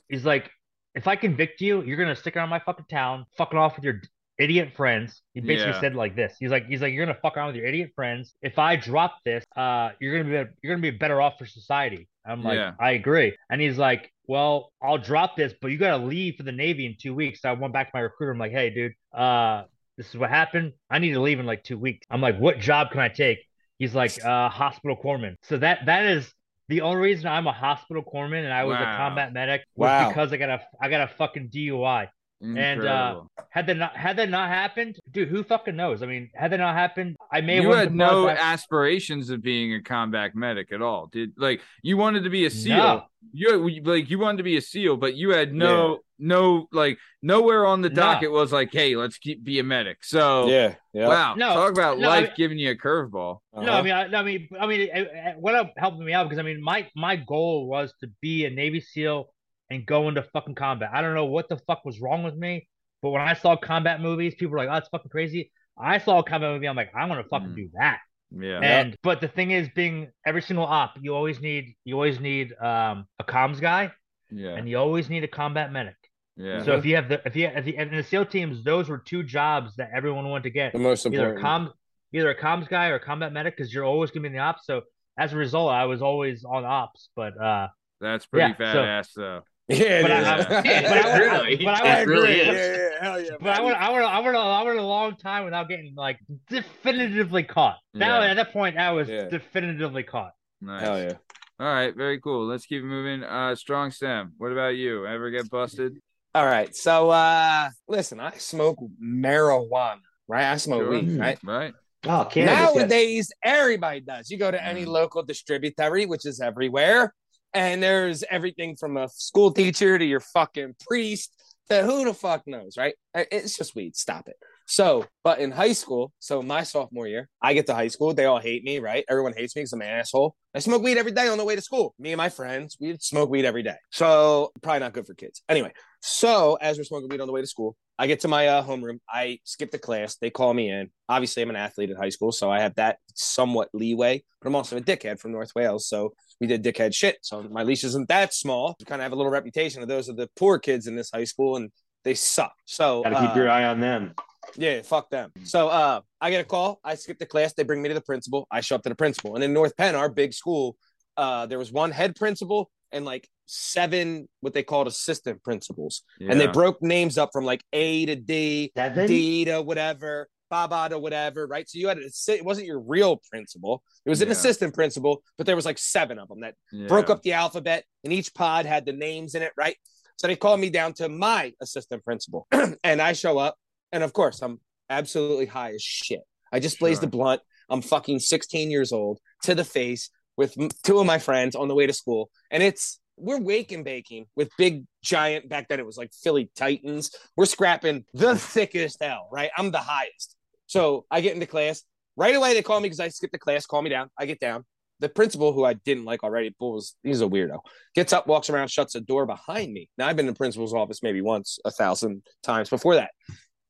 he's 0.09 0.25
like, 0.25 0.49
if 0.95 1.07
I 1.07 1.15
convict 1.15 1.61
you, 1.61 1.81
you're 1.83 1.97
gonna 1.97 2.15
stick 2.15 2.35
around 2.35 2.49
my 2.49 2.59
fucking 2.59 2.85
town, 2.89 3.25
fucking 3.37 3.57
off 3.57 3.75
with 3.75 3.85
your 3.85 4.01
idiot 4.39 4.73
friends." 4.75 5.21
He 5.33 5.41
basically 5.41 5.73
Yeah. 5.73 5.79
said 5.81 5.95
like 5.95 6.15
this. 6.15 6.35
He's 6.39 6.51
like, 6.51 6.67
he's 6.67 6.81
like, 6.81 6.93
you're 6.93 7.05
gonna 7.05 7.17
fuck 7.21 7.37
around 7.37 7.47
with 7.47 7.55
your 7.57 7.65
idiot 7.65 7.91
friends. 7.95 8.35
If 8.41 8.57
I 8.59 8.75
drop 8.75 9.17
this, 9.25 9.43
uh, 9.55 9.91
you're 9.99 10.17
gonna 10.17 10.43
be 10.45 10.51
you're 10.61 10.75
gonna 10.75 10.81
be 10.81 10.91
better 10.91 11.21
off 11.21 11.37
for 11.37 11.45
society. 11.45 12.07
I'm 12.25 12.43
like, 12.43 12.57
Yeah. 12.57 12.73
I 12.79 12.91
agree. 12.91 13.35
And 13.49 13.61
he's 13.61 13.77
like, 13.77 14.11
well, 14.27 14.71
I'll 14.81 14.97
drop 14.97 15.37
this, 15.37 15.53
but 15.61 15.71
you 15.71 15.77
gotta 15.77 16.03
leave 16.03 16.35
for 16.35 16.43
the 16.43 16.51
Navy 16.51 16.85
in 16.85 16.95
two 16.99 17.15
weeks. 17.15 17.41
So 17.41 17.49
I 17.49 17.53
went 17.53 17.73
back 17.73 17.87
to 17.87 17.91
my 17.97 18.01
recruiter. 18.01 18.33
I'm 18.33 18.37
like, 18.39 18.51
hey, 18.51 18.69
dude, 18.69 18.93
uh, 19.13 19.63
this 19.97 20.09
is 20.09 20.17
what 20.17 20.29
happened. 20.29 20.73
I 20.89 20.99
need 20.99 21.13
to 21.13 21.21
leave 21.21 21.39
in 21.39 21.45
like 21.45 21.63
two 21.63 21.77
weeks. 21.77 22.05
I'm 22.11 22.21
like, 22.21 22.37
what 22.37 22.59
job 22.59 22.91
can 22.91 22.99
I 22.99 23.09
take? 23.09 23.39
He's 23.79 23.95
like, 23.95 24.11
uh, 24.25 24.49
hospital 24.49 24.97
corpsman. 25.01 25.35
So 25.43 25.57
that 25.59 25.85
that 25.85 26.05
is 26.05 26.31
the 26.69 26.81
only 26.81 26.97
reason 27.01 27.27
I'm 27.27 27.47
a 27.47 27.53
hospital 27.53 28.03
corpsman 28.03 28.43
and 28.43 28.51
I 28.53 28.65
was 28.65 28.75
Wow. 28.77 28.93
a 28.93 28.97
combat 28.97 29.31
medic 29.31 29.61
was 29.75 29.87
Wow. 29.87 30.09
because 30.09 30.33
I 30.33 30.37
got 30.37 30.49
a 30.49 30.61
I 30.81 30.89
got 30.89 31.09
a 31.09 31.13
fucking 31.15 31.47
DUI. 31.49 32.09
And, 32.39 32.85
uh, 32.85 33.21
Had 33.49 33.65
that 33.65 33.77
not 33.77 33.95
had 33.95 34.17
that 34.17 34.29
not 34.29 34.49
happened, 34.49 34.99
dude, 35.11 35.27
who 35.27 35.43
fucking 35.43 35.75
knows? 35.75 36.03
I 36.03 36.05
mean, 36.05 36.29
had 36.35 36.51
that 36.51 36.57
not 36.57 36.75
happened, 36.75 37.15
I 37.31 37.41
may 37.41 37.55
have 37.55 37.63
you 37.63 37.71
had 37.71 37.95
no 37.95 38.25
Buzz- 38.27 38.37
aspirations 38.39 39.31
of 39.31 39.41
being 39.41 39.73
a 39.73 39.81
combat 39.81 40.35
medic 40.35 40.71
at 40.71 40.81
all, 40.81 41.07
did 41.07 41.33
like 41.37 41.61
you 41.81 41.97
wanted 41.97 42.23
to 42.25 42.29
be 42.29 42.45
a 42.45 42.49
SEAL. 42.51 42.77
No. 42.77 43.03
You 43.33 43.81
like 43.83 44.09
you 44.11 44.19
wanted 44.19 44.37
to 44.37 44.43
be 44.43 44.57
a 44.57 44.61
SEAL, 44.61 44.97
but 44.97 45.15
you 45.15 45.31
had 45.31 45.51
no 45.53 45.99
no 46.19 46.67
like 46.71 46.99
nowhere 47.23 47.65
on 47.65 47.81
the 47.81 47.89
No. 47.89 47.95
docket 47.95 48.31
was 48.31 48.51
like, 48.53 48.69
hey, 48.71 48.95
let's 48.95 49.17
keep 49.17 49.43
be 49.43 49.57
a 49.57 49.63
medic. 49.63 50.03
So 50.03 50.47
Yeah. 50.47 50.75
Yeah. 50.93 51.07
wow, 51.07 51.33
No, 51.35 51.53
talk 51.55 51.71
about 51.71 51.97
no, 51.97 52.07
I 52.07 52.19
life 52.19 52.23
mean- 52.27 52.33
giving 52.37 52.59
you 52.59 52.69
a 52.71 52.75
curveball. 52.75 53.39
Uh-huh. 53.53 53.65
No, 53.65 53.71
I 53.73 53.81
mean, 53.81 53.93
I, 53.93 54.03
I 54.15 54.23
mean, 54.23 54.47
I 54.59 54.67
mean, 54.67 54.81
it, 54.81 54.91
it, 54.93 55.37
what 55.39 55.71
helped 55.77 55.97
me 55.99 56.13
out 56.13 56.25
because 56.25 56.37
I 56.39 56.43
mean, 56.43 56.61
my 56.61 56.87
my 56.95 57.15
goal 57.15 57.67
was 57.67 57.93
to 58.01 58.11
be 58.21 58.45
a 58.45 58.49
Navy 58.51 58.79
SEAL 58.81 59.27
and 59.69 59.85
go 59.85 60.07
into 60.07 60.23
fucking 60.33 60.55
combat. 60.55 60.89
I 60.93 61.01
don't 61.01 61.13
know 61.15 61.25
what 61.25 61.49
the 61.49 61.57
fuck 61.67 61.83
was 61.85 61.99
wrong 61.99 62.23
with 62.23 62.35
me, 62.35 62.67
but 63.01 63.09
when 63.11 63.21
I 63.21 63.33
saw 63.33 63.55
combat 63.55 64.01
movies, 64.01 64.35
people 64.35 64.51
were 64.53 64.57
like, 64.59 64.69
"Oh, 64.69 64.73
that's 64.73 64.89
fucking 64.89 65.09
crazy." 65.11 65.51
I 65.77 65.99
saw 65.99 66.19
a 66.19 66.23
combat 66.23 66.51
movie, 66.53 66.67
I'm 66.67 66.75
like, 66.75 66.91
I 66.95 67.05
want 67.05 67.23
to 67.23 67.29
fucking 67.29 67.49
Mm. 67.49 67.55
do 67.55 67.69
that. 67.79 67.99
Yeah. 68.35 68.59
And 68.61 68.95
but 69.03 69.21
the 69.21 69.27
thing 69.27 69.51
is, 69.51 69.69
being 69.75 70.09
every 70.25 70.41
single 70.41 70.65
op, 70.65 70.95
you 71.01 71.15
always 71.15 71.39
need 71.39 71.75
you 71.85 71.93
always 71.95 72.19
need 72.19 72.53
um 72.59 73.05
a 73.19 73.23
comms 73.23 73.61
guy 73.61 73.91
yeah. 74.31 74.55
and 74.55 74.67
you 74.67 74.77
always 74.77 75.09
need 75.09 75.23
a 75.23 75.27
combat 75.27 75.71
medic. 75.71 75.95
Yeah. 76.35 76.63
So 76.63 76.73
if 76.75 76.85
you 76.85 76.95
have 76.95 77.09
the 77.09 77.21
if 77.25 77.35
you 77.35 77.47
if 77.47 77.63
the 77.65 77.77
in 77.77 77.95
the 77.95 78.03
SEAL 78.03 78.25
teams, 78.25 78.63
those 78.63 78.89
were 78.89 78.97
two 78.97 79.23
jobs 79.23 79.75
that 79.77 79.91
everyone 79.93 80.27
wanted 80.29 80.43
to 80.43 80.49
get. 80.49 80.73
the 80.73 80.79
most 80.79 81.05
Either 81.05 81.15
a 81.17 81.35
important. 81.35 81.41
com 81.41 81.73
either 82.13 82.29
a 82.31 82.35
comms 82.35 82.67
guy 82.67 82.87
or 82.89 82.95
a 82.95 82.99
combat 82.99 83.31
medic 83.33 83.55
because 83.55 83.73
you're 83.73 83.85
always 83.85 84.11
gonna 84.11 84.21
be 84.23 84.27
in 84.27 84.33
the 84.33 84.39
ops. 84.39 84.65
So 84.65 84.81
as 85.17 85.31
a 85.33 85.37
result, 85.37 85.71
I 85.71 85.85
was 85.85 86.01
always 86.01 86.43
on 86.43 86.65
ops. 86.65 87.09
But 87.15 87.39
uh 87.39 87.67
That's 88.01 88.25
pretty 88.25 88.55
yeah, 88.59 88.73
so- 88.73 88.79
badass 88.79 89.07
though. 89.15 89.41
Yeah, 89.69 90.01
but 90.01 90.11
it 90.11 90.13
I, 90.13 90.39
is. 90.39 90.45
I, 90.45 90.61
Yeah. 90.63 90.81
but 90.81 90.97
I, 91.05 91.09
I- 91.11 91.17
really- 91.19 91.65
but 91.65 91.83
I, 91.85 92.01
it 92.01 92.07
really 92.07 92.37
yeah, 92.37 92.51
is. 92.51 92.55
yeah, 92.57 92.75
yeah, 92.77 92.89
hell 93.01 93.21
yeah. 93.21 93.29
But 93.41 93.49
I 93.59 93.61
went, 93.61 93.77
I 93.77 93.89
went, 93.91 94.05
I 94.05 94.19
went, 94.21 94.35
I 94.37 94.63
went 94.63 94.79
a 94.79 94.81
long 94.81 95.15
time 95.17 95.43
without 95.45 95.67
getting 95.67 95.93
like 95.95 96.19
definitively 96.49 97.43
caught. 97.43 97.77
Now 97.93 98.21
Yeah. 98.21 98.31
at 98.31 98.33
that 98.35 98.53
point, 98.53 98.77
I 98.77 98.91
was 98.91 99.09
Yeah. 99.09 99.25
definitively 99.29 100.03
caught. 100.03 100.31
Nice. 100.61 100.81
Hell 100.81 100.99
yeah. 100.99 101.13
All 101.59 101.67
right, 101.67 101.95
very 101.95 102.19
cool. 102.21 102.45
Let's 102.47 102.65
keep 102.65 102.83
moving. 102.83 103.23
Uh 103.23 103.55
strong 103.55 103.91
stem. 103.91 104.33
What 104.37 104.51
about 104.51 104.75
you? 104.75 105.05
Ever 105.05 105.29
get 105.31 105.49
busted? 105.49 105.97
All 106.35 106.45
right. 106.45 106.73
So 106.75 107.09
uh 107.09 107.69
listen, 107.87 108.19
I 108.19 108.31
smoke 108.37 108.77
marijuana, 109.03 109.99
right? 110.27 110.45
I 110.51 110.57
smoke 110.57 110.83
Sure. 110.83 110.91
weed, 110.91 111.19
right? 111.19 111.39
Right? 111.43 111.73
Oh, 112.05 112.25
cannabis. 112.31 112.75
Nowadays, 112.75 113.31
everybody 113.43 113.99
does. 114.01 114.29
You 114.29 114.37
go 114.37 114.51
to 114.51 114.63
any 114.63 114.85
Mm. 114.85 114.89
local 114.89 115.23
distributary, 115.23 116.05
which 116.05 116.25
is 116.25 116.39
everywhere, 116.39 117.13
and 117.57 117.81
there's 117.81 118.23
everything 118.29 118.75
from 118.75 118.97
a 118.97 119.09
school 119.09 119.51
teacher 119.51 119.97
to 119.97 120.05
your 120.05 120.19
fucking 120.19 120.75
priest 120.87 121.33
to 121.69 121.83
who 121.83 122.05
the 122.05 122.13
fuck 122.13 122.43
knows, 122.45 122.77
right? 122.77 122.93
It's 123.15 123.57
just 123.57 123.75
weed. 123.75 123.95
Stop 123.95 124.27
it. 124.27 124.35
So, 124.67 125.05
but 125.23 125.39
in 125.39 125.49
high 125.49 125.73
school, 125.73 126.11
so 126.19 126.41
my 126.43 126.63
sophomore 126.63 127.07
year, 127.07 127.29
I 127.41 127.53
get 127.53 127.65
to 127.67 127.73
high 127.73 127.87
school. 127.87 128.13
They 128.13 128.25
all 128.25 128.37
hate 128.37 128.63
me, 128.63 128.79
right? 128.79 129.03
Everyone 129.09 129.33
hates 129.33 129.55
me 129.55 129.61
because 129.61 129.73
I'm 129.73 129.81
an 129.81 129.87
asshole. 129.87 130.35
I 130.53 130.59
smoke 130.59 130.83
weed 130.83 130.97
every 130.97 131.13
day 131.13 131.29
on 131.29 131.37
the 131.37 131.45
way 131.45 131.55
to 131.55 131.61
school. 131.61 131.95
Me 131.97 132.11
and 132.11 132.17
my 132.17 132.29
friends, 132.29 132.77
we 132.79 132.95
smoke 132.99 133.29
weed 133.29 133.45
every 133.45 133.63
day. 133.63 133.77
So, 133.91 134.51
probably 134.61 134.81
not 134.81 134.93
good 134.93 135.07
for 135.07 135.13
kids. 135.13 135.41
Anyway, 135.49 135.71
so 136.01 136.57
as 136.61 136.77
we're 136.77 136.83
smoking 136.83 137.09
weed 137.09 137.21
on 137.21 137.27
the 137.27 137.33
way 137.33 137.41
to 137.41 137.47
school, 137.47 137.75
I 137.97 138.05
get 138.05 138.19
to 138.19 138.27
my 138.27 138.47
uh, 138.47 138.63
homeroom. 138.63 138.99
I 139.09 139.39
skip 139.45 139.71
the 139.71 139.79
class. 139.79 140.17
They 140.17 140.29
call 140.29 140.53
me 140.53 140.69
in. 140.69 140.91
Obviously, 141.09 141.41
I'm 141.41 141.49
an 141.49 141.55
athlete 141.55 141.89
in 141.89 141.95
high 141.95 142.09
school, 142.09 142.31
so 142.31 142.51
I 142.51 142.59
have 142.59 142.75
that 142.75 142.97
somewhat 143.15 143.69
leeway. 143.73 144.23
But 144.41 144.49
I'm 144.49 144.55
also 144.55 144.77
a 144.77 144.81
dickhead 144.81 145.19
from 145.19 145.31
North 145.31 145.53
Wales, 145.55 145.87
so 145.87 146.13
we 146.39 146.47
did 146.47 146.63
dickhead 146.63 146.93
shit. 146.93 147.17
So 147.21 147.43
my 147.43 147.63
leash 147.63 147.83
isn't 147.83 148.07
that 148.09 148.33
small. 148.33 148.75
We 148.79 148.85
kind 148.85 149.01
of 149.01 149.03
have 149.03 149.11
a 149.13 149.15
little 149.15 149.31
reputation 149.31 149.81
of 149.81 149.87
those 149.87 150.09
are 150.09 150.13
the 150.13 150.29
poor 150.35 150.59
kids 150.59 150.87
in 150.87 150.95
this 150.95 151.09
high 151.13 151.23
school, 151.23 151.55
and 151.57 151.71
they 152.03 152.13
suck. 152.13 152.53
So 152.65 153.03
Got 153.03 153.09
to 153.09 153.19
keep 153.21 153.35
uh, 153.35 153.39
your 153.39 153.49
eye 153.49 153.65
on 153.65 153.79
them. 153.79 154.13
yeah, 154.55 154.81
fuck 154.81 155.09
them. 155.09 155.31
So 155.43 155.67
uh 155.67 156.01
I 156.21 156.29
get 156.31 156.41
a 156.41 156.45
call, 156.45 156.79
I 156.83 156.95
skip 156.95 157.19
the 157.19 157.25
class, 157.25 157.53
they 157.53 157.63
bring 157.63 157.81
me 157.81 157.89
to 157.89 157.95
the 157.95 158.01
principal, 158.01 158.47
I 158.49 158.61
show 158.61 158.75
up 158.75 158.83
to 158.83 158.89
the 158.89 158.95
principal. 158.95 159.35
And 159.35 159.43
in 159.43 159.51
North 159.53 159.75
Penn, 159.75 159.93
our 159.95 160.09
big 160.09 160.33
school, 160.33 160.77
uh 161.17 161.45
there 161.47 161.57
was 161.59 161.71
one 161.71 161.91
head 161.91 162.15
principal 162.15 162.69
and 162.93 163.03
like 163.03 163.27
seven 163.47 164.29
what 164.41 164.53
they 164.53 164.63
called 164.63 164.87
assistant 164.87 165.43
principals. 165.43 166.03
And 166.21 166.39
they 166.39 166.47
broke 166.47 166.81
names 166.81 167.17
up 167.17 167.31
from 167.33 167.43
like 167.45 167.63
A 167.73 168.05
to 168.05 168.15
D, 168.15 168.71
Seven? 168.77 169.07
D 169.07 169.45
to 169.45 169.61
whatever, 169.61 170.29
Baba 170.49 170.89
to 170.89 170.99
whatever, 170.99 171.47
right? 171.47 171.67
So 171.69 171.79
you 171.79 171.87
had 171.87 171.97
a, 171.97 172.09
it 172.31 172.45
wasn't 172.45 172.67
your 172.67 172.79
real 172.79 173.21
principal. 173.31 173.83
It 174.05 174.09
was 174.09 174.21
an 174.21 174.27
Yeah. 174.27 174.33
assistant 174.33 174.73
principal, 174.73 175.23
but 175.37 175.45
there 175.45 175.55
was 175.55 175.65
like 175.65 175.77
seven 175.77 176.19
of 176.19 176.27
them 176.29 176.41
that 176.41 176.55
Yeah. 176.71 176.87
broke 176.87 177.09
up 177.09 177.21
the 177.23 177.33
alphabet 177.33 177.83
and 178.03 178.13
each 178.13 178.33
pod 178.33 178.65
had 178.65 178.85
the 178.85 178.93
names 178.93 179.35
in 179.35 179.41
it, 179.41 179.51
right? 179.57 179.75
So 180.17 180.27
they 180.27 180.35
called 180.35 180.59
me 180.59 180.69
down 180.69 180.93
to 180.93 181.09
my 181.09 181.53
assistant 181.61 182.03
principal 182.03 182.47
and 182.83 183.01
I 183.01 183.13
show 183.13 183.37
up 183.37 183.55
and 183.91 184.03
of 184.03 184.13
course 184.13 184.41
I'm 184.41 184.59
absolutely 184.89 185.45
high 185.47 185.73
as 185.73 185.81
shit. 185.81 186.21
I 186.51 186.59
just 186.59 186.79
blazed 186.79 187.01
Sure. 187.01 187.07
the 187.09 187.11
blunt. 187.17 187.41
I'm 187.69 187.81
fucking 187.81 188.19
16 188.19 188.71
years 188.71 188.91
old 188.93 189.19
to 189.43 189.53
the 189.53 189.65
face 189.65 190.09
with 190.37 190.55
two 190.83 190.99
of 190.99 191.05
my 191.05 191.19
friends 191.19 191.55
on 191.55 191.67
the 191.67 191.75
way 191.75 191.85
to 191.85 191.93
school 191.93 192.29
and 192.51 192.63
it's 192.63 192.99
we're 193.19 193.39
wake 193.41 193.71
and 193.71 193.83
baking 193.83 194.27
with 194.35 194.51
big 194.59 194.85
giant 195.01 195.49
back 195.49 195.67
then 195.67 195.79
it 195.79 195.85
was 195.85 195.97
like 195.97 196.11
Philly 196.13 196.51
Titans. 196.55 197.09
We're 197.35 197.45
scrapping 197.47 198.05
the 198.13 198.35
thickest 198.37 198.99
hell, 199.01 199.27
right? 199.31 199.49
I'm 199.57 199.71
the 199.71 199.79
highest. 199.79 200.35
So 200.67 201.05
I 201.09 201.21
get 201.21 201.33
into 201.33 201.47
class. 201.47 201.83
Right 202.15 202.35
away 202.35 202.53
they 202.53 202.61
call 202.61 202.79
me 202.79 202.87
because 202.87 202.99
I 202.99 203.09
skipped 203.09 203.33
the 203.33 203.39
class, 203.39 203.65
call 203.65 203.81
me 203.81 203.89
down. 203.89 204.09
I 204.17 204.25
get 204.25 204.39
down. 204.39 204.65
the 204.99 205.09
principal, 205.09 205.53
who 205.53 205.63
I 205.63 205.73
didn't 205.73 206.05
like 206.05 206.23
already, 206.23 206.55
was 206.59 206.95
he's 207.03 207.21
a 207.21 207.25
weirdo. 207.25 207.59
Gets 207.93 208.13
up, 208.13 208.27
walks 208.27 208.49
around, 208.49 208.69
shuts 208.69 208.93
the 208.93 209.01
door 209.01 209.25
behind 209.25 209.71
me. 209.71 209.89
Now 209.97 210.07
I've 210.07 210.15
been 210.15 210.27
in 210.27 210.33
the 210.33 210.37
principal's 210.37 210.73
office 210.73 211.03
maybe 211.03 211.21
once, 211.21 211.59
a 211.65 211.71
thousand 211.71 212.23
times 212.43 212.69
before 212.69 212.95
that. 212.95 213.11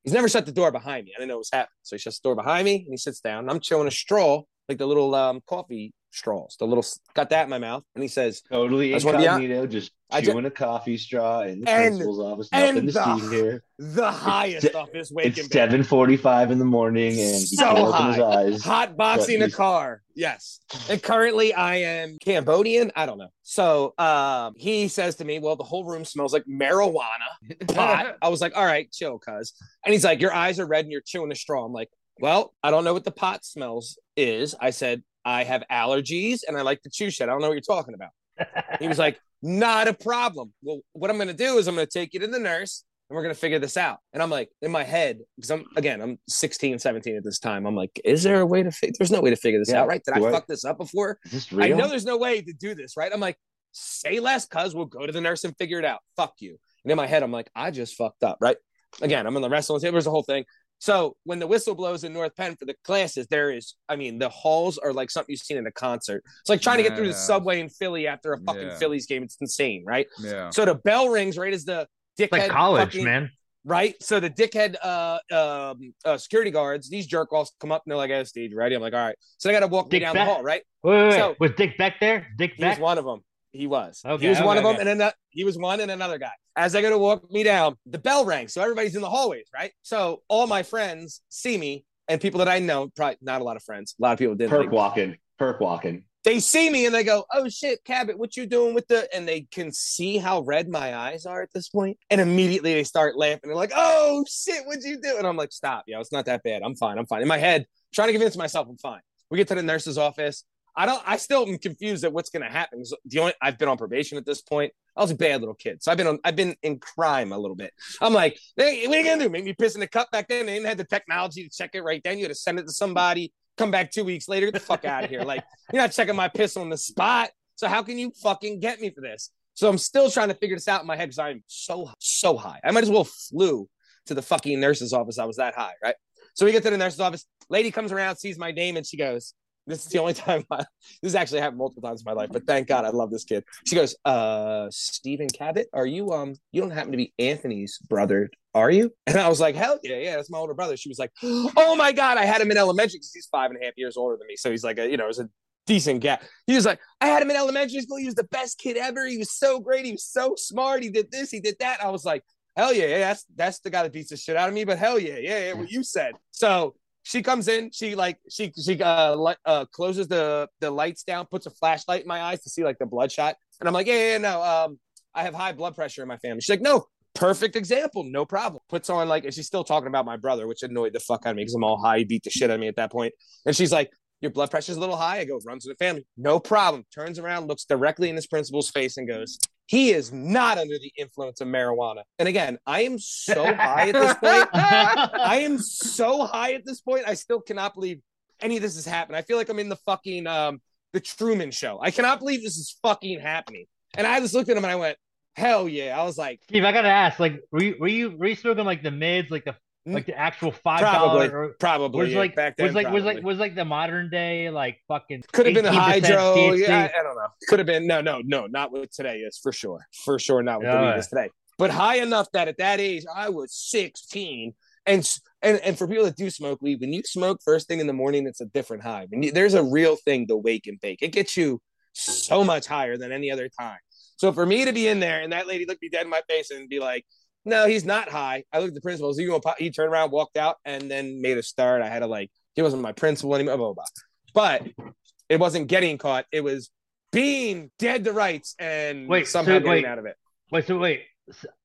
He's 0.03 0.13
never 0.13 0.29
shut 0.29 0.45
the 0.45 0.53
door 0.53 0.71
behind 0.71 1.05
me. 1.05 1.13
I 1.15 1.19
didn't 1.19 1.29
know 1.29 1.35
what 1.35 1.39
was 1.39 1.49
happening. 1.51 1.79
So 1.83 1.97
he 1.97 1.99
shuts 1.99 2.19
the 2.19 2.29
door 2.29 2.35
behind 2.35 2.63
me 2.63 2.75
and 2.75 2.91
he 2.91 2.97
sits 2.97 3.19
down. 3.19 3.49
I'm 3.49 3.59
chewing 3.59 3.87
a 3.87 3.91
straw, 3.91 4.43
like 4.69 4.77
the 4.77 4.87
little 4.87 5.13
um, 5.15 5.41
coffee 5.45 5.93
straws, 6.17 6.55
the 6.59 6.65
little 6.65 6.85
got 7.13 7.29
that 7.29 7.43
in 7.43 7.49
my 7.49 7.57
mouth. 7.59 7.83
And 7.95 8.01
he 8.03 8.07
says, 8.07 8.41
Totally 8.51 8.91
I 8.93 8.97
just 8.97 9.05
wanna 9.05 9.19
be 9.19 9.25
hon- 9.53 9.69
just 9.69 9.91
chewing 10.23 10.45
a 10.45 10.51
coffee 10.51 10.97
straw 10.97 11.41
in 11.41 11.61
the 11.61 11.69
And- 11.69 11.83
principal's 11.95 12.19
office. 12.19 12.49
Nothing 12.51 12.87
to 12.87 12.91
the- 12.91 13.17
see 13.19 13.35
here. 13.35 13.63
the 13.77 14.11
highest 14.11 14.67
se- 14.67 14.71
of 14.73 14.89
his 14.93 15.11
waking 15.11 15.45
It's 15.45 15.51
seven 15.53 15.83
forty-five 15.83 16.49
in 16.51 16.59
the 16.59 16.65
morning, 16.65 17.11
and 17.11 17.35
he 17.35 17.55
So 17.55 17.65
can't 17.65 17.77
open 17.79 17.93
high. 17.93 18.11
his 18.11 18.19
eyes. 18.55 18.63
hot 18.63 18.97
boxing 18.97 19.41
a 19.43 19.51
car. 19.51 20.01
Yes. 20.15 20.59
And 20.89 21.01
currently 21.03 21.53
I 21.53 21.75
am 21.75 22.17
Cambodian. 22.19 22.91
I 22.95 23.05
don't 23.05 23.19
know. 23.19 23.29
So 23.43 23.93
um, 23.99 24.53
he 24.57 24.87
says 24.87 25.15
to 25.17 25.25
me, 25.25 25.39
Well, 25.39 25.55
the 25.55 25.63
whole 25.63 25.85
room 25.85 26.03
smells 26.05 26.33
like 26.33 26.45
marijuana 26.45 27.67
pot. 27.67 28.17
I 28.21 28.29
was 28.29 28.41
like, 28.41 28.55
All 28.57 28.65
right, 28.65 28.91
chill, 28.91 29.19
cuz. 29.19 29.53
And 29.85 29.93
he's 29.93 30.03
like, 30.03 30.19
Your 30.21 30.33
eyes 30.33 30.59
are 30.59 30.65
red 30.65 30.85
and 30.85 30.91
you're 30.91 31.01
chewing 31.05 31.31
a 31.31 31.35
straw. 31.35 31.65
I'm 31.65 31.73
like, 31.73 31.89
Well, 32.19 32.53
I 32.63 32.71
don't 32.71 32.83
know 32.83 32.93
what 32.93 33.03
the 33.05 33.11
pot 33.11 33.45
smells 33.45 33.99
is. 34.15 34.55
I 34.59 34.71
said, 34.71 35.03
I 35.27 35.43
have 35.43 35.61
allergies 35.69 36.39
and 36.47 36.55
I 36.55 36.61
like 36.61 36.81
to 36.83 36.89
chew 36.89 37.09
shit. 37.11 37.27
I 37.27 37.33
don't 37.33 37.41
know 37.41 37.49
what 37.49 37.55
you're 37.55 37.61
talking 37.61 37.93
about. 37.93 38.11
He 38.79 38.87
was 38.87 38.97
like, 38.97 39.19
Not 39.41 39.89
a 39.89 39.93
problem. 39.93 40.53
Well, 40.63 40.79
what 40.93 41.11
I'm 41.11 41.17
gonna 41.17 41.33
do 41.33 41.57
is 41.57 41.67
I'm 41.67 41.75
gonna 41.75 41.85
take 41.85 42.13
you 42.13 42.21
to 42.21 42.27
the 42.27 42.39
nurse 42.39 42.85
and 43.09 43.15
we're 43.15 43.23
gonna 43.23 43.33
figure 43.33 43.59
this 43.59 43.75
out. 43.75 43.97
And 44.13 44.23
I'm 44.23 44.29
like, 44.29 44.49
in 44.61 44.71
my 44.71 44.85
head, 44.85 45.19
because 45.35 45.51
I'm 45.51 45.65
again, 45.75 46.01
I'm 46.01 46.17
16, 46.29 46.79
17 46.79 47.17
at 47.17 47.25
this 47.25 47.39
time. 47.39 47.65
I'm 47.65 47.75
like, 47.75 47.99
is 48.05 48.23
there 48.23 48.39
a 48.39 48.45
way 48.45 48.63
to 48.63 48.71
figure? 48.71 48.93
There's 48.97 49.11
no 49.11 49.19
way 49.19 49.31
to 49.31 49.35
figure 49.35 49.59
this 49.59 49.69
Yeah, 49.69 49.81
out, 49.81 49.89
right? 49.89 50.01
Did 50.05 50.13
I, 50.13 50.25
I- 50.25 50.31
fuck 50.31 50.47
this 50.47 50.63
up 50.63 50.77
before? 50.77 51.19
Is 51.25 51.31
this 51.31 51.59
I 51.59 51.69
know 51.69 51.89
there's 51.89 52.05
no 52.05 52.17
way 52.17 52.41
to 52.41 52.53
do 52.53 52.73
this, 52.73 52.95
right? 52.95 53.11
I'm 53.13 53.19
like, 53.19 53.37
say 53.73 54.21
less, 54.21 54.45
cuz 54.45 54.73
we'll 54.73 54.85
go 54.85 55.05
to 55.05 55.11
the 55.11 55.21
nurse 55.21 55.43
and 55.43 55.57
figure 55.57 55.79
it 55.79 55.85
out. 55.85 55.99
Fuck 56.15 56.35
you. 56.39 56.57
And 56.85 56.91
in 56.91 56.95
my 56.95 57.07
head, 57.07 57.21
I'm 57.21 57.33
like, 57.33 57.49
I 57.53 57.71
just 57.71 57.95
fucked 57.95 58.23
up, 58.23 58.37
right? 58.39 58.55
Again, 59.01 59.27
I'm 59.27 59.35
in 59.35 59.41
the 59.41 59.49
wrestling 59.49 59.81
table. 59.81 59.93
There's 59.93 60.05
the 60.05 60.11
whole 60.11 60.23
thing. 60.23 60.45
So 60.79 61.15
when 61.23 61.39
the 61.39 61.47
whistle 61.47 61.73
blows 61.75 62.03
in 62.03 62.13
North 62.13 62.35
Penn 62.35 62.55
for 62.55 62.65
the 62.65 62.75
classes, 62.83 63.27
there 63.27 63.51
is, 63.51 63.75
I 63.89 63.95
mean, 63.95 64.19
the 64.19 64.29
halls 64.29 64.77
are 64.77 64.93
like 64.93 65.09
something 65.09 65.31
you've 65.33 65.39
seen 65.41 65.57
in 65.57 65.65
a 65.67 65.71
concert. 65.71 66.23
It's 66.41 66.49
like 66.49 66.61
trying 66.61 66.77
to 66.77 66.83
get 66.83 66.95
through 66.95 67.07
the 67.07 67.13
subway 67.13 67.59
in 67.59 67.69
Philly 67.69 68.07
after 68.07 68.33
a 68.33 68.39
fucking 68.41 68.61
Yeah. 68.67 68.77
Phillies 68.77 69.07
game. 69.07 69.23
It's 69.23 69.37
insane, 69.41 69.83
right? 69.85 70.07
Yeah. 70.19 70.49
So 70.51 70.65
the 70.65 70.75
bell 70.75 71.09
rings 71.09 71.37
right 71.37 71.53
as 71.53 71.65
the 71.65 71.87
dickhead 72.19 72.31
Like 72.31 72.51
college, 72.51 72.89
fucking- 72.89 73.05
man. 73.05 73.31
right? 73.65 73.95
So 74.03 74.19
the 74.19 74.29
dickhead 74.29 74.75
uh, 74.83 75.19
um, 75.31 75.93
uh, 76.05 76.17
security 76.17 76.51
guards, 76.51 76.89
these 76.89 77.07
jerk 77.07 77.33
offs 77.33 77.51
come 77.59 77.71
up 77.71 77.81
and 77.85 77.91
they're 77.91 77.97
like, 77.97 78.11
"Hey, 78.11 78.23
Steve, 78.25 78.51
ready?" 78.55 78.75
I'm 78.75 78.81
like, 78.81 78.93
"All 78.93 78.99
right." 79.05 79.17
So 79.37 79.49
they 79.49 79.53
got 79.53 79.61
to 79.61 79.67
walk 79.67 79.91
me 79.91 79.99
down 79.99 80.13
Beck? 80.13 80.27
the 80.27 80.33
hall, 80.33 80.43
right? 80.43 80.61
Wait, 80.83 80.95
wait, 80.95 81.03
wait. 81.09 81.13
So- 81.17 81.35
was 81.39 81.51
Dick 81.57 81.77
Beck 81.77 81.95
there? 81.99 82.27
Dick 82.37 82.53
He 82.55 82.63
was 82.63 82.77
one 82.79 82.97
of 82.99 83.05
them. 83.05 83.21
He 83.51 83.65
was. 83.65 84.01
Okay, 84.05 84.23
he 84.23 84.29
was 84.29 84.39
one 84.39 84.49
okay, 84.49 84.57
of 84.59 84.63
them, 84.63 84.71
okay. 84.73 84.79
and 84.81 84.87
then 84.87 84.97
that, 84.99 85.15
he 85.29 85.43
was 85.43 85.57
one 85.57 85.79
and 85.79 85.89
another 85.89 86.19
guy. 86.19 86.31
As 86.57 86.73
they 86.73 86.81
go 86.81 86.89
to 86.89 86.97
walk 86.97 87.31
me 87.31 87.43
down, 87.43 87.75
the 87.85 87.99
bell 87.99 88.25
rang, 88.25 88.47
so 88.47 88.61
everybody's 88.63 88.95
in 88.95 89.01
the 89.03 89.09
hallways, 89.09 89.45
right? 89.53 89.71
So 89.83 90.23
all 90.27 90.47
my 90.47 90.63
friends 90.63 91.21
see 91.29 91.55
me, 91.55 91.85
and 92.07 92.19
people 92.19 92.39
that 92.39 92.47
I 92.47 92.57
know, 92.57 92.89
probably 92.95 93.17
not 93.21 93.41
a 93.41 93.43
lot 93.43 93.57
of 93.57 93.63
friends, 93.63 93.93
a 93.99 94.01
lot 94.01 94.13
of 94.13 94.19
people 94.19 94.33
didn't. 94.33 94.49
Perk 94.49 94.71
walking, 94.71 95.17
perk 95.37 95.59
walking. 95.59 96.05
they 96.23 96.39
see 96.39 96.69
me 96.71 96.87
and 96.87 96.95
they 96.95 97.03
go, 97.03 97.25
"Oh 97.31 97.47
shit, 97.47 97.83
Cabot, 97.85 98.17
what 98.17 98.35
you 98.35 98.47
doing 98.47 98.73
with 98.73 98.87
the?" 98.87 99.07
And 99.15 99.27
they 99.27 99.41
can 99.51 99.71
see 99.71 100.17
how 100.17 100.41
red 100.41 100.67
my 100.67 100.95
eyes 100.97 101.27
are 101.27 101.43
at 101.43 101.53
this 101.53 101.69
point, 101.69 101.97
and 102.09 102.19
immediately 102.19 102.73
they 102.73 102.83
start 102.83 103.15
laughing. 103.15 103.41
They're 103.43 103.55
like, 103.55 103.71
"Oh 103.75 104.25
shit, 104.27 104.65
what'd 104.65 104.83
you 104.83 104.99
do?" 104.99 105.15
And 105.17 105.27
I'm 105.27 105.37
like, 105.37 105.51
"Stop, 105.51 105.83
yo, 105.85 105.99
it's 105.99 106.11
not 106.11 106.25
that 106.25 106.41
bad. 106.43 106.63
I'm 106.63 106.75
fine. 106.75 106.97
I'm 106.97 107.05
fine." 107.05 107.21
In 107.21 107.27
my 107.27 107.37
head, 107.37 107.67
trying 107.93 108.07
to 108.07 108.13
convince 108.13 108.35
myself 108.35 108.67
I'm 108.67 108.77
fine. 108.77 109.01
We 109.29 109.37
get 109.37 109.47
to 109.49 109.55
the 109.55 109.61
nurse's 109.61 109.97
office. 109.99 110.43
I 110.77 110.85
don't. 110.85 111.01
I 111.05 111.17
still 111.17 111.47
am 111.47 111.57
confused 111.57 112.03
at 112.03 112.13
what's 112.13 112.29
going 112.29 112.43
to 112.43 112.49
happen. 112.49 112.83
The 113.05 113.19
only 113.19 113.33
I've 113.41 113.57
been 113.57 113.67
on 113.67 113.77
probation 113.77 114.17
at 114.19 114.25
this 114.27 114.41
point. 114.41 114.71
I 114.95 115.01
was 115.01 115.09
a 115.09 115.15
bad 115.15 115.41
little 115.41 115.55
kid, 115.55 115.81
so 115.81 115.91
I've 115.91 115.97
been 115.97 116.05
on. 116.05 116.19
I've 116.23 116.35
been 116.35 116.55
in 116.61 116.77
crime 116.77 117.31
a 117.31 117.37
little 117.37 117.55
bit. 117.55 117.73
I'm 117.99 118.13
like, 118.13 118.39
hey, 118.55 118.85
what 118.85 118.95
are 118.95 119.01
you 119.01 119.05
gonna 119.05 119.23
do? 119.23 119.29
Make 119.29 119.43
me 119.43 119.53
piss 119.53 119.73
in 119.73 119.81
the 119.81 119.87
cup 119.87 120.11
back 120.11 120.27
then? 120.27 120.45
They 120.45 120.53
didn't 120.53 120.67
have 120.67 120.77
the 120.77 120.83
technology 120.83 121.43
to 121.43 121.49
check 121.49 121.71
it 121.73 121.81
right 121.81 122.01
then. 122.03 122.19
You 122.19 122.25
had 122.25 122.31
to 122.31 122.35
send 122.35 122.59
it 122.59 122.67
to 122.67 122.71
somebody. 122.71 123.33
Come 123.57 123.71
back 123.71 123.91
two 123.91 124.03
weeks 124.03 124.29
later. 124.29 124.45
Get 124.45 124.53
the 124.53 124.59
fuck 124.59 124.85
out 124.85 125.03
of 125.03 125.09
here. 125.09 125.23
Like 125.23 125.43
you're 125.73 125.81
not 125.81 125.93
checking 125.93 126.15
my 126.15 126.27
piss 126.27 126.55
on 126.55 126.69
the 126.69 126.77
spot. 126.77 127.31
So 127.55 127.67
how 127.67 127.81
can 127.81 127.97
you 127.97 128.11
fucking 128.21 128.59
get 128.59 128.79
me 128.79 128.91
for 128.91 129.01
this? 129.01 129.31
So 129.55 129.67
I'm 129.67 129.79
still 129.79 130.11
trying 130.11 130.27
to 130.27 130.35
figure 130.35 130.55
this 130.55 130.67
out 130.67 130.81
in 130.81 130.87
my 130.87 130.95
head 130.95 131.09
because 131.09 131.17
I'm 131.17 131.43
so 131.47 131.89
so 131.97 132.37
high. 132.37 132.59
I 132.63 132.69
might 132.69 132.83
as 132.83 132.91
well 132.91 133.05
flew 133.05 133.67
to 134.05 134.13
the 134.13 134.21
fucking 134.21 134.59
nurse's 134.59 134.93
office. 134.93 135.17
I 135.17 135.25
was 135.25 135.37
that 135.37 135.55
high, 135.55 135.73
right? 135.83 135.95
So 136.35 136.45
we 136.45 136.51
get 136.51 136.61
to 136.63 136.69
the 136.69 136.77
nurse's 136.77 136.99
office. 136.99 137.25
Lady 137.49 137.71
comes 137.71 137.91
around, 137.91 138.17
sees 138.17 138.37
my 138.37 138.51
name, 138.51 138.77
and 138.77 138.85
she 138.85 138.95
goes, 138.95 139.33
"This 139.67 139.85
is 139.85 139.91
the 139.91 139.99
only 139.99 140.13
time 140.25 140.43
I, 140.49 140.65
this 141.01 141.15
actually 141.15 141.41
happened 141.41 141.59
multiple 141.59 141.83
times 141.87 142.01
in 142.01 142.05
my 142.05 142.13
life, 142.13 142.29
but 142.31 142.45
thank 142.47 142.67
God 142.67 142.85
I 142.85 142.89
love 142.89 143.11
this 143.11 143.23
kid." 143.23 143.43
She 143.65 143.75
goes, 143.75 143.95
"Uh, 144.05 144.67
Stephen 144.71 145.27
Cabot, 145.27 145.67
are 145.73 145.85
you 145.85 146.11
um? 146.11 146.35
You 146.51 146.61
don't 146.61 146.71
happen 146.71 146.91
to 146.91 146.97
be 146.97 147.13
Anthony's 147.19 147.77
brother, 147.89 148.29
are 148.53 148.71
you?" 148.71 148.91
And 149.07 149.17
I 149.17 149.27
was 149.29 149.39
like, 149.39 149.55
"Hell 149.55 149.79
yeah, 149.83 149.97
yeah, 149.97 150.15
that's 150.15 150.29
my 150.29 150.37
older 150.37 150.53
brother." 150.53 150.77
She 150.77 150.89
was 150.89 150.99
like, 150.99 151.11
"Oh 151.21 151.75
my 151.77 151.91
God, 151.91 152.17
I 152.17 152.25
had 152.25 152.41
him 152.41 152.51
in 152.51 152.57
elementary 152.57 152.97
because 152.97 153.11
he's 153.13 153.27
five 153.27 153.51
and 153.51 153.61
a 153.61 153.65
half 153.65 153.73
years 153.77 153.97
older 153.97 154.17
than 154.17 154.27
me, 154.27 154.35
so 154.35 154.49
he's 154.49 154.63
like 154.63 154.79
a 154.79 154.89
you 154.89 154.97
know, 154.97 155.05
it 155.05 155.09
was 155.09 155.19
a 155.19 155.29
decent 155.65 156.01
gap." 156.01 156.23
He 156.47 156.55
was 156.55 156.65
like, 156.65 156.79
"I 157.01 157.07
had 157.07 157.21
him 157.21 157.29
in 157.29 157.37
elementary 157.37 157.81
school. 157.81 157.97
He 157.97 158.05
was 158.05 158.15
the 158.15 158.23
best 158.25 158.57
kid 158.57 158.77
ever. 158.77 159.05
He 159.05 159.17
was 159.17 159.31
so 159.31 159.59
great. 159.59 159.85
He 159.85 159.91
was 159.91 160.05
so 160.05 160.35
smart. 160.37 160.83
He 160.83 160.89
did 160.89 161.11
this, 161.11 161.29
he 161.29 161.39
did 161.39 161.55
that." 161.59 161.83
I 161.83 161.89
was 161.89 162.05
like, 162.05 162.23
"Hell 162.55 162.73
yeah, 162.73 162.87
yeah, 162.87 162.99
that's 162.99 163.25
that's 163.35 163.59
the 163.59 163.69
guy 163.69 163.83
that 163.83 163.93
beats 163.93 164.09
the 164.09 164.17
shit 164.17 164.37
out 164.37 164.49
of 164.49 164.55
me." 164.55 164.63
But 164.63 164.77
hell 164.77 164.99
yeah, 164.99 165.17
yeah, 165.17 165.47
yeah, 165.47 165.53
what 165.53 165.69
you 165.69 165.83
said. 165.83 166.13
So 166.31 166.75
she 167.07 167.21
comes 167.21 167.47
in, 167.47 167.71
she 167.71 167.95
like 167.95 168.19
she 168.29 168.51
she 168.61 168.81
uh, 168.81 169.33
uh 169.45 169.65
closes 169.71 170.09
the 170.09 170.49
the 170.59 170.69
lights 170.69 171.03
down, 171.03 171.25
puts 171.25 171.45
a 171.45 171.49
flashlight 171.51 172.01
in 172.01 172.07
my 172.07 172.21
eyes 172.21 172.43
to 172.43 172.49
see 172.49 172.65
like 172.65 172.77
the 172.79 172.85
bloodshot, 172.85 173.37
and 173.61 173.67
I'm 173.67 173.73
like, 173.73 173.87
yeah, 173.87 173.93
yeah, 173.93 174.11
yeah, 174.11 174.17
no, 174.17 174.43
um, 174.43 174.79
I 175.15 175.23
have 175.23 175.33
high 175.33 175.53
blood 175.53 175.73
pressure 175.73 176.01
in 176.01 176.09
my 176.09 176.17
family. 176.17 176.41
She's 176.41 176.49
like, 176.49 176.61
no, 176.61 176.83
perfect 177.15 177.55
example, 177.55 178.03
no 178.03 178.25
problem. 178.25 178.61
Puts 178.67 178.89
on 178.89 179.07
like, 179.07 179.23
and 179.23 179.33
she's 179.33 179.47
still 179.47 179.63
talking 179.63 179.87
about 179.87 180.05
my 180.05 180.17
brother, 180.17 180.47
which 180.47 180.63
annoyed 180.63 180.91
the 180.91 180.99
fuck 180.99 181.25
out 181.25 181.31
of 181.31 181.35
me 181.37 181.43
because 181.43 181.55
I'm 181.55 181.63
all 181.63 181.81
high, 181.81 182.03
beat 182.03 182.23
the 182.23 182.29
shit 182.29 182.51
out 182.51 182.55
of 182.55 182.59
me 182.59 182.67
at 182.67 182.75
that 182.75 182.91
point. 182.91 183.13
and 183.45 183.55
she's 183.55 183.71
like. 183.71 183.89
Your 184.19 184.31
blood 184.31 184.49
pressure's 184.49 184.77
a 184.77 184.79
little 184.79 184.95
high. 184.95 185.19
I 185.19 185.25
go, 185.25 185.39
runs 185.45 185.67
in 185.67 185.69
the 185.69 185.75
family. 185.75 186.03
No 186.17 186.39
problem. 186.39 186.83
Turns 186.91 187.19
around, 187.19 187.47
looks 187.47 187.65
directly 187.65 188.09
in 188.09 188.15
his 188.15 188.25
principal's 188.25 188.71
face, 188.71 188.97
and 188.97 189.07
goes, 189.07 189.37
He 189.67 189.91
is 189.91 190.13
not 190.13 190.57
under 190.57 190.79
the 190.79 190.91
influence 190.97 191.41
of 191.41 191.47
marijuana. 191.49 192.03
And 192.19 192.27
again, 192.27 192.57
I 192.65 192.83
am 192.83 192.97
so 192.97 193.53
high 193.53 193.89
at 193.89 193.93
this 193.93 194.13
point. 194.13 194.49
I 194.53 195.41
am 195.43 195.59
so 195.59 196.25
high 196.25 196.53
at 196.53 196.65
this 196.65 196.81
point. 196.81 197.03
I 197.05 197.13
still 197.13 197.41
cannot 197.41 197.75
believe 197.75 197.99
any 198.41 198.55
of 198.55 198.61
this 198.61 198.75
has 198.75 198.85
happened. 198.85 199.17
I 199.17 199.21
feel 199.21 199.37
like 199.37 199.49
I'm 199.49 199.59
in 199.59 199.69
the 199.69 199.75
fucking 199.75 200.25
um 200.25 200.61
the 200.93 201.01
Truman 201.01 201.51
Show. 201.51 201.79
I 201.81 201.91
cannot 201.91 202.19
believe 202.19 202.41
this 202.41 202.57
is 202.57 202.77
fucking 202.81 203.19
happening. 203.19 203.65
And 203.95 204.07
I 204.07 204.19
just 204.19 204.33
looked 204.33 204.49
at 204.49 204.55
him 204.57 204.63
and 204.63 204.71
I 204.71 204.77
went, 204.77 204.97
"Hell 205.35 205.67
yeah!" 205.67 205.99
I 205.99 206.03
was 206.05 206.17
like, 206.17 206.39
Steve, 206.43 206.63
I 206.63 206.71
gotta 206.71 206.87
ask, 206.87 207.19
like, 207.19 207.41
were 207.51 207.63
you 207.63 207.75
were 207.79 207.87
you, 207.87 208.15
were 208.17 208.27
you 208.27 208.35
smoking 208.35 208.65
like 208.65 208.83
the 208.83 208.91
mids, 208.91 209.31
like 209.31 209.43
the 209.43 209.55
Mm. 209.87 209.93
like 209.93 210.05
the 210.05 210.17
actual 210.17 210.51
five 210.51 210.81
Probably. 210.81 211.29
probably 211.59 211.99
Was 212.05 212.11
yeah, 212.13 212.19
like 212.19 212.35
back 212.35 212.57
then. 212.57 212.65
was 212.65 212.75
like 212.75 212.91
was 212.91 213.03
like 213.05 213.23
was 213.23 213.37
like 213.39 213.55
the 213.55 213.63
modern 213.65 214.09
day 214.09 214.49
like 214.49 214.79
fucking 214.87 215.23
could 215.31 215.45
have 215.45 215.55
been 215.55 215.65
a 215.65 215.69
18% 215.71 215.73
hydro. 215.73 216.17
THC? 216.35 216.59
Yeah, 216.67 216.77
I, 216.95 216.99
I 216.99 217.03
don't 217.03 217.15
know. 217.15 217.27
Could 217.47 217.59
have 217.59 217.65
been 217.65 217.87
no, 217.87 218.01
no, 218.01 218.21
no, 218.25 218.47
not 218.47 218.71
with 218.71 218.91
today 218.91 219.19
is 219.19 219.39
for 219.41 219.51
sure, 219.53 219.87
for 220.03 220.19
sure, 220.19 220.43
not 220.43 220.59
with 220.59 220.67
the 220.67 220.73
Yeah. 220.73 220.97
is 220.97 221.07
today. 221.07 221.29
But 221.57 221.71
high 221.71 221.95
enough 221.97 222.27
that 222.33 222.47
at 222.47 222.57
that 222.57 222.79
age 222.79 223.05
I 223.13 223.29
was 223.29 223.53
16, 223.53 224.53
and 224.85 225.19
and 225.41 225.59
and 225.61 225.77
for 225.77 225.87
people 225.87 226.05
that 226.05 226.15
do 226.17 226.29
smoke 226.29 226.61
weed, 226.61 226.81
when 226.81 226.91
you 226.93 227.01
smoke 227.03 227.39
first 227.43 227.67
thing 227.67 227.79
in 227.79 227.87
the 227.87 227.93
morning, 227.93 228.27
it's 228.27 228.41
a 228.41 228.45
different 228.47 228.83
high. 228.83 229.07
When 229.09 229.23
you, 229.23 229.31
there's 229.31 229.53
a 229.53 229.63
real 229.63 229.95
thing 229.95 230.27
to 230.27 230.35
wake 230.35 230.67
and 230.67 230.79
bake. 230.81 230.99
It 231.01 231.13
gets 231.13 231.37
you 231.37 231.61
so 231.93 232.43
much 232.43 232.67
higher 232.67 232.97
than 232.97 233.11
any 233.11 233.31
other 233.31 233.49
time. 233.59 233.79
So 234.17 234.31
for 234.33 234.45
me 234.45 234.65
to 234.65 234.73
be 234.73 234.87
in 234.87 234.99
there 234.99 235.21
and 235.21 235.31
that 235.33 235.47
lady 235.47 235.65
look 235.65 235.79
me 235.81 235.89
dead 235.89 236.03
in 236.03 236.09
my 236.09 236.21
face 236.27 236.51
and 236.51 236.67
be 236.69 236.79
like, 236.79 237.05
"No, 237.47 237.67
he's 237.67 237.85
not 237.85 238.09
high." 238.09 238.43
I 238.51 238.59
looked 238.59 238.69
at 238.69 238.75
the 238.75 238.81
principal. 238.81 239.13
So 239.13 239.25
going? 239.25 239.41
He 239.57 239.71
turned 239.71 239.91
around, 239.91 240.11
walked 240.11 240.37
out, 240.37 240.57
and 240.65 240.91
then 240.91 241.21
made 241.21 241.37
a 241.37 241.43
start. 241.43 241.81
I 241.81 241.89
had 241.89 241.99
to 241.99 242.07
like, 242.07 242.29
he 242.55 242.61
wasn't 242.61 242.81
my 242.81 242.91
principal 242.91 243.33
anymore. 243.35 243.57
Blah, 243.57 243.73
blah, 243.73 243.73
blah. 243.73 243.85
But 244.33 244.89
it 245.29 245.39
wasn't 245.39 245.67
getting 245.67 245.97
caught. 245.97 246.25
It 246.31 246.43
was 246.43 246.69
being 247.11 247.71
dead 247.79 248.03
to 248.05 248.11
rights 248.11 248.55
and 248.59 249.07
Wait, 249.07 249.27
somehow 249.27 249.53
so 249.53 249.59
getting 249.59 249.71
wait. 249.71 249.85
out 249.85 249.99
of 249.99 250.05
it. 250.05 250.15
Wait, 250.51 250.67
so 250.67 250.77
wait, 250.77 251.03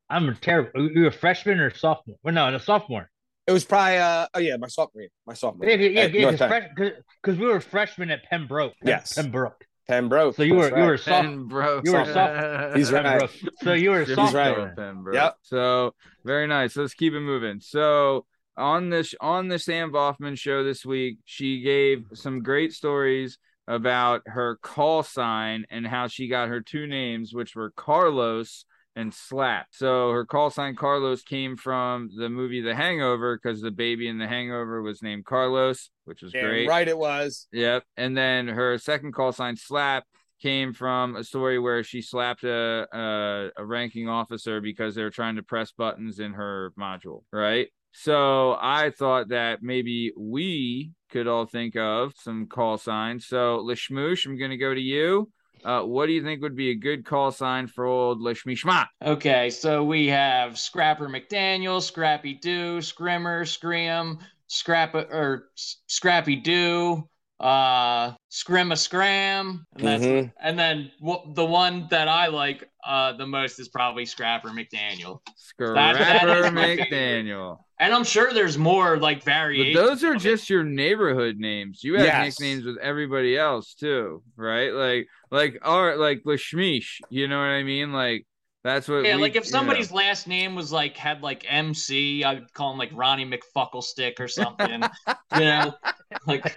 I'm 0.09 0.35
terrible. 0.37 0.91
You 0.91 1.03
were 1.03 1.09
a 1.09 1.13
freshman 1.13 1.61
or 1.61 1.75
sophomore? 1.75 2.17
Well, 2.23 2.35
no, 2.35 2.55
a 2.55 2.61
sophomore. 2.61 3.11
It 3.47 3.53
was 3.53 3.65
probably 3.65 3.99
uh 3.99 4.29
oh 4.35 4.39
yeah, 4.39 4.57
my 4.57 4.69
sophomore 4.69 5.03
year. 5.03 5.11
My 5.27 5.35
sophomore. 5.35 5.69
Yeah, 5.69 5.77
yeah, 5.77 6.01
at 6.03 6.15
yeah, 6.15 6.31
because 6.31 6.49
fresh, 6.49 7.39
we 7.39 7.47
were 7.47 7.61
freshmen 7.61 8.11
at 8.11 8.21
Pennbrook. 8.31 8.73
Yes. 8.85 9.15
Pennbrook. 9.15 9.55
Pennbrook. 9.89 10.35
So 10.37 10.43
you 10.43 10.55
were 10.55 10.71
That's 10.71 10.77
you 10.77 10.83
were 10.85 10.91
right. 10.93 11.01
soft. 11.01 11.27
Pennbrook. 11.27 11.85
you 11.85 11.93
were 11.93 12.05
soft- 12.13 12.77
He's 12.77 12.93
right. 12.93 13.21
Pennbrook. 13.23 13.49
So 13.63 13.73
you 13.73 13.91
were 13.91 14.03
a 14.03 14.05
He's 14.07 14.15
sophomore. 14.15 14.75
right. 14.77 15.15
Yep. 15.15 15.37
So 15.43 15.95
very 16.25 16.47
nice. 16.47 16.77
Let's 16.77 16.95
keep 16.95 17.13
it 17.15 17.21
moving. 17.21 17.61
So 17.61 18.27
on 18.57 18.91
this 18.91 19.15
on 19.21 19.49
the 19.49 19.59
Sam 19.59 19.93
Boffman 19.93 20.39
show 20.39 20.63
this 20.63 20.85
week, 20.85 21.19
she 21.25 21.61
gave 21.63 22.05
some 22.15 22.43
great 22.43 22.73
stories 22.73 23.39
about 23.69 24.23
her 24.27 24.57
call 24.63 25.03
sign 25.03 25.65
and 25.71 25.87
how 25.87 26.07
she 26.09 26.29
got 26.29 26.49
her 26.49 26.61
two 26.61 26.87
names, 26.87 27.33
which 27.33 27.55
were 27.57 27.71
Carlos 27.77 28.65
and 28.97 29.13
Slap. 29.13 29.67
So 29.71 30.11
her 30.11 30.25
call 30.25 30.51
sign 30.51 30.77
Carlos 30.77 31.23
came 31.23 31.57
from 31.57 32.11
the 32.17 32.29
movie 32.29 32.61
The 32.61 32.75
Hangover 32.75 33.39
because 33.43 33.61
the 33.61 33.71
baby 33.71 34.09
in 34.09 34.19
The 34.19 34.29
Hangover 34.29 34.83
was 34.83 35.03
named 35.03 35.25
Carlos, 35.25 35.91
which 36.05 36.23
was 36.23 36.33
Damn 36.33 36.45
great. 36.45 36.69
right 36.69 36.87
it 36.89 36.99
was. 36.99 37.49
Yep. 37.53 37.85
And 37.97 38.17
then 38.17 38.49
her 38.49 38.79
second 38.79 39.13
call 39.13 39.33
sign 39.33 39.57
Slap 39.57 40.05
came 40.41 40.73
from 40.73 41.17
a 41.17 41.23
story 41.25 41.59
where 41.59 41.85
she 41.85 42.03
slapped 42.03 42.43
a, 42.45 42.87
a 42.93 43.51
a 43.57 43.65
ranking 43.65 44.09
officer 44.09 44.61
because 44.61 44.95
they 44.95 45.03
were 45.03 45.11
trying 45.11 45.37
to 45.37 45.43
press 45.43 45.73
buttons 45.73 46.19
in 46.19 46.33
her 46.33 46.73
module, 46.79 47.23
right? 47.33 47.69
So 47.93 48.57
I 48.61 48.91
thought 48.91 49.29
that 49.29 49.63
maybe 49.63 50.13
we 50.17 50.93
could 51.11 51.29
all 51.29 51.45
think 51.47 51.77
of 51.77 52.15
some 52.17 52.47
call 52.47 52.79
signs. 52.79 53.27
So 53.27 53.59
Lishmoosh, 53.65 54.27
I'm 54.27 54.39
gonna 54.39 54.57
go 54.57 54.75
to 54.75 54.81
you. 54.81 55.31
Uh, 55.65 55.83
what 55.83 56.07
do 56.07 56.13
you 56.13 56.23
think 56.23 56.43
would 56.43 56.57
be 56.57 56.71
a 56.71 56.75
good 56.75 57.05
call 57.05 57.31
sign 57.31 57.67
for 57.67 57.85
old 57.85 58.21
Lishmishma? 58.21 58.87
Okay, 59.03 59.51
so 59.51 59.85
we 59.85 60.09
have 60.09 60.59
Scrapper 60.59 61.09
McDaniel, 61.09 61.81
Scrappy 61.81 62.35
Doo, 62.35 62.81
Scrimmer, 62.81 63.47
Scream, 63.47 64.19
Scrap 64.49 64.95
or 64.95 65.51
Scrappy 65.55 66.37
Doo, 66.37 67.09
uh, 67.43 68.15
scrim 68.29 68.73
a 68.73 68.77
Scram, 68.77 69.67
and 69.75 69.85
that's 69.85 70.05
Mhm. 70.05 70.33
and 70.41 70.59
then 70.59 70.91
what 71.01 71.35
the 71.35 71.45
one 71.45 71.87
that 71.91 72.09
I 72.09 72.29
like 72.29 72.69
uh 72.85 73.13
the 73.15 73.27
most 73.27 73.59
is 73.59 73.69
probably 73.69 74.05
Scrapper 74.07 74.49
McDaniel, 74.51 75.21
Scrapper 75.37 75.99
that 75.99 76.29
is 76.29 76.53
my 76.53 76.77
favorite. 76.77 76.91
McDaniel. 76.91 77.59
and 77.79 77.93
I'm 77.93 78.05
sure 78.05 78.33
there's 78.33 78.57
more 78.57 78.97
like 78.97 79.25
But 79.25 79.75
those 79.75 80.05
are 80.05 80.11
of 80.11 80.17
it. 80.17 80.21
just 80.21 80.49
your 80.49 80.65
neighborhood 80.65 81.37
names. 81.39 81.83
You 81.83 81.95
have 81.95 82.05
Yes. 82.05 82.39
nicknames 82.39 82.65
with 82.65 82.79
everybody 82.79 83.37
else 83.37 83.75
too, 83.75 84.23
right? 84.37 84.73
Like, 84.73 85.09
like, 85.31 85.59
or 85.67 85.97
like 85.97 86.23
Lashmish. 86.25 87.01
You 87.11 87.27
know 87.29 87.39
what 87.39 87.45
I 87.47 87.63
mean? 87.65 87.93
Like, 87.93 88.25
that's 88.65 88.89
what. 88.89 89.05
Yeah, 89.05 89.17
we- 89.17 89.23
like 89.23 89.37
if 89.37 89.47
somebody's 89.47 89.91
know. 89.91 89.97
last 89.99 90.27
name 90.29 90.55
was 90.55 90.73
like 90.73 90.97
had 90.97 91.23
like 91.23 91.45
MC, 91.49 92.25
I'd 92.25 92.53
call 92.55 92.73
him 92.73 92.79
like 92.79 92.91
Ronnie 92.93 93.27
McFucklestick 93.27 94.21
or 94.21 94.29
something. 94.29 94.83
you 95.35 95.41
know, 95.41 95.75
like 96.27 96.57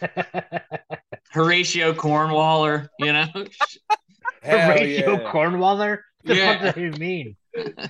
Horatio 1.31 1.93
Cornwaller. 1.93 2.87
You 2.99 3.13
know, 3.13 3.25
Hell 4.43 4.59
Horatio 4.59 5.11
yeah. 5.21 5.31
Cornwaller. 5.31 5.99
What 6.21 6.25
the 6.25 6.35
Yeah. 6.35 6.53
fuck 6.53 6.61
does 6.61 6.73
that 6.75 6.81
even 6.81 6.99
mean? 6.99 7.35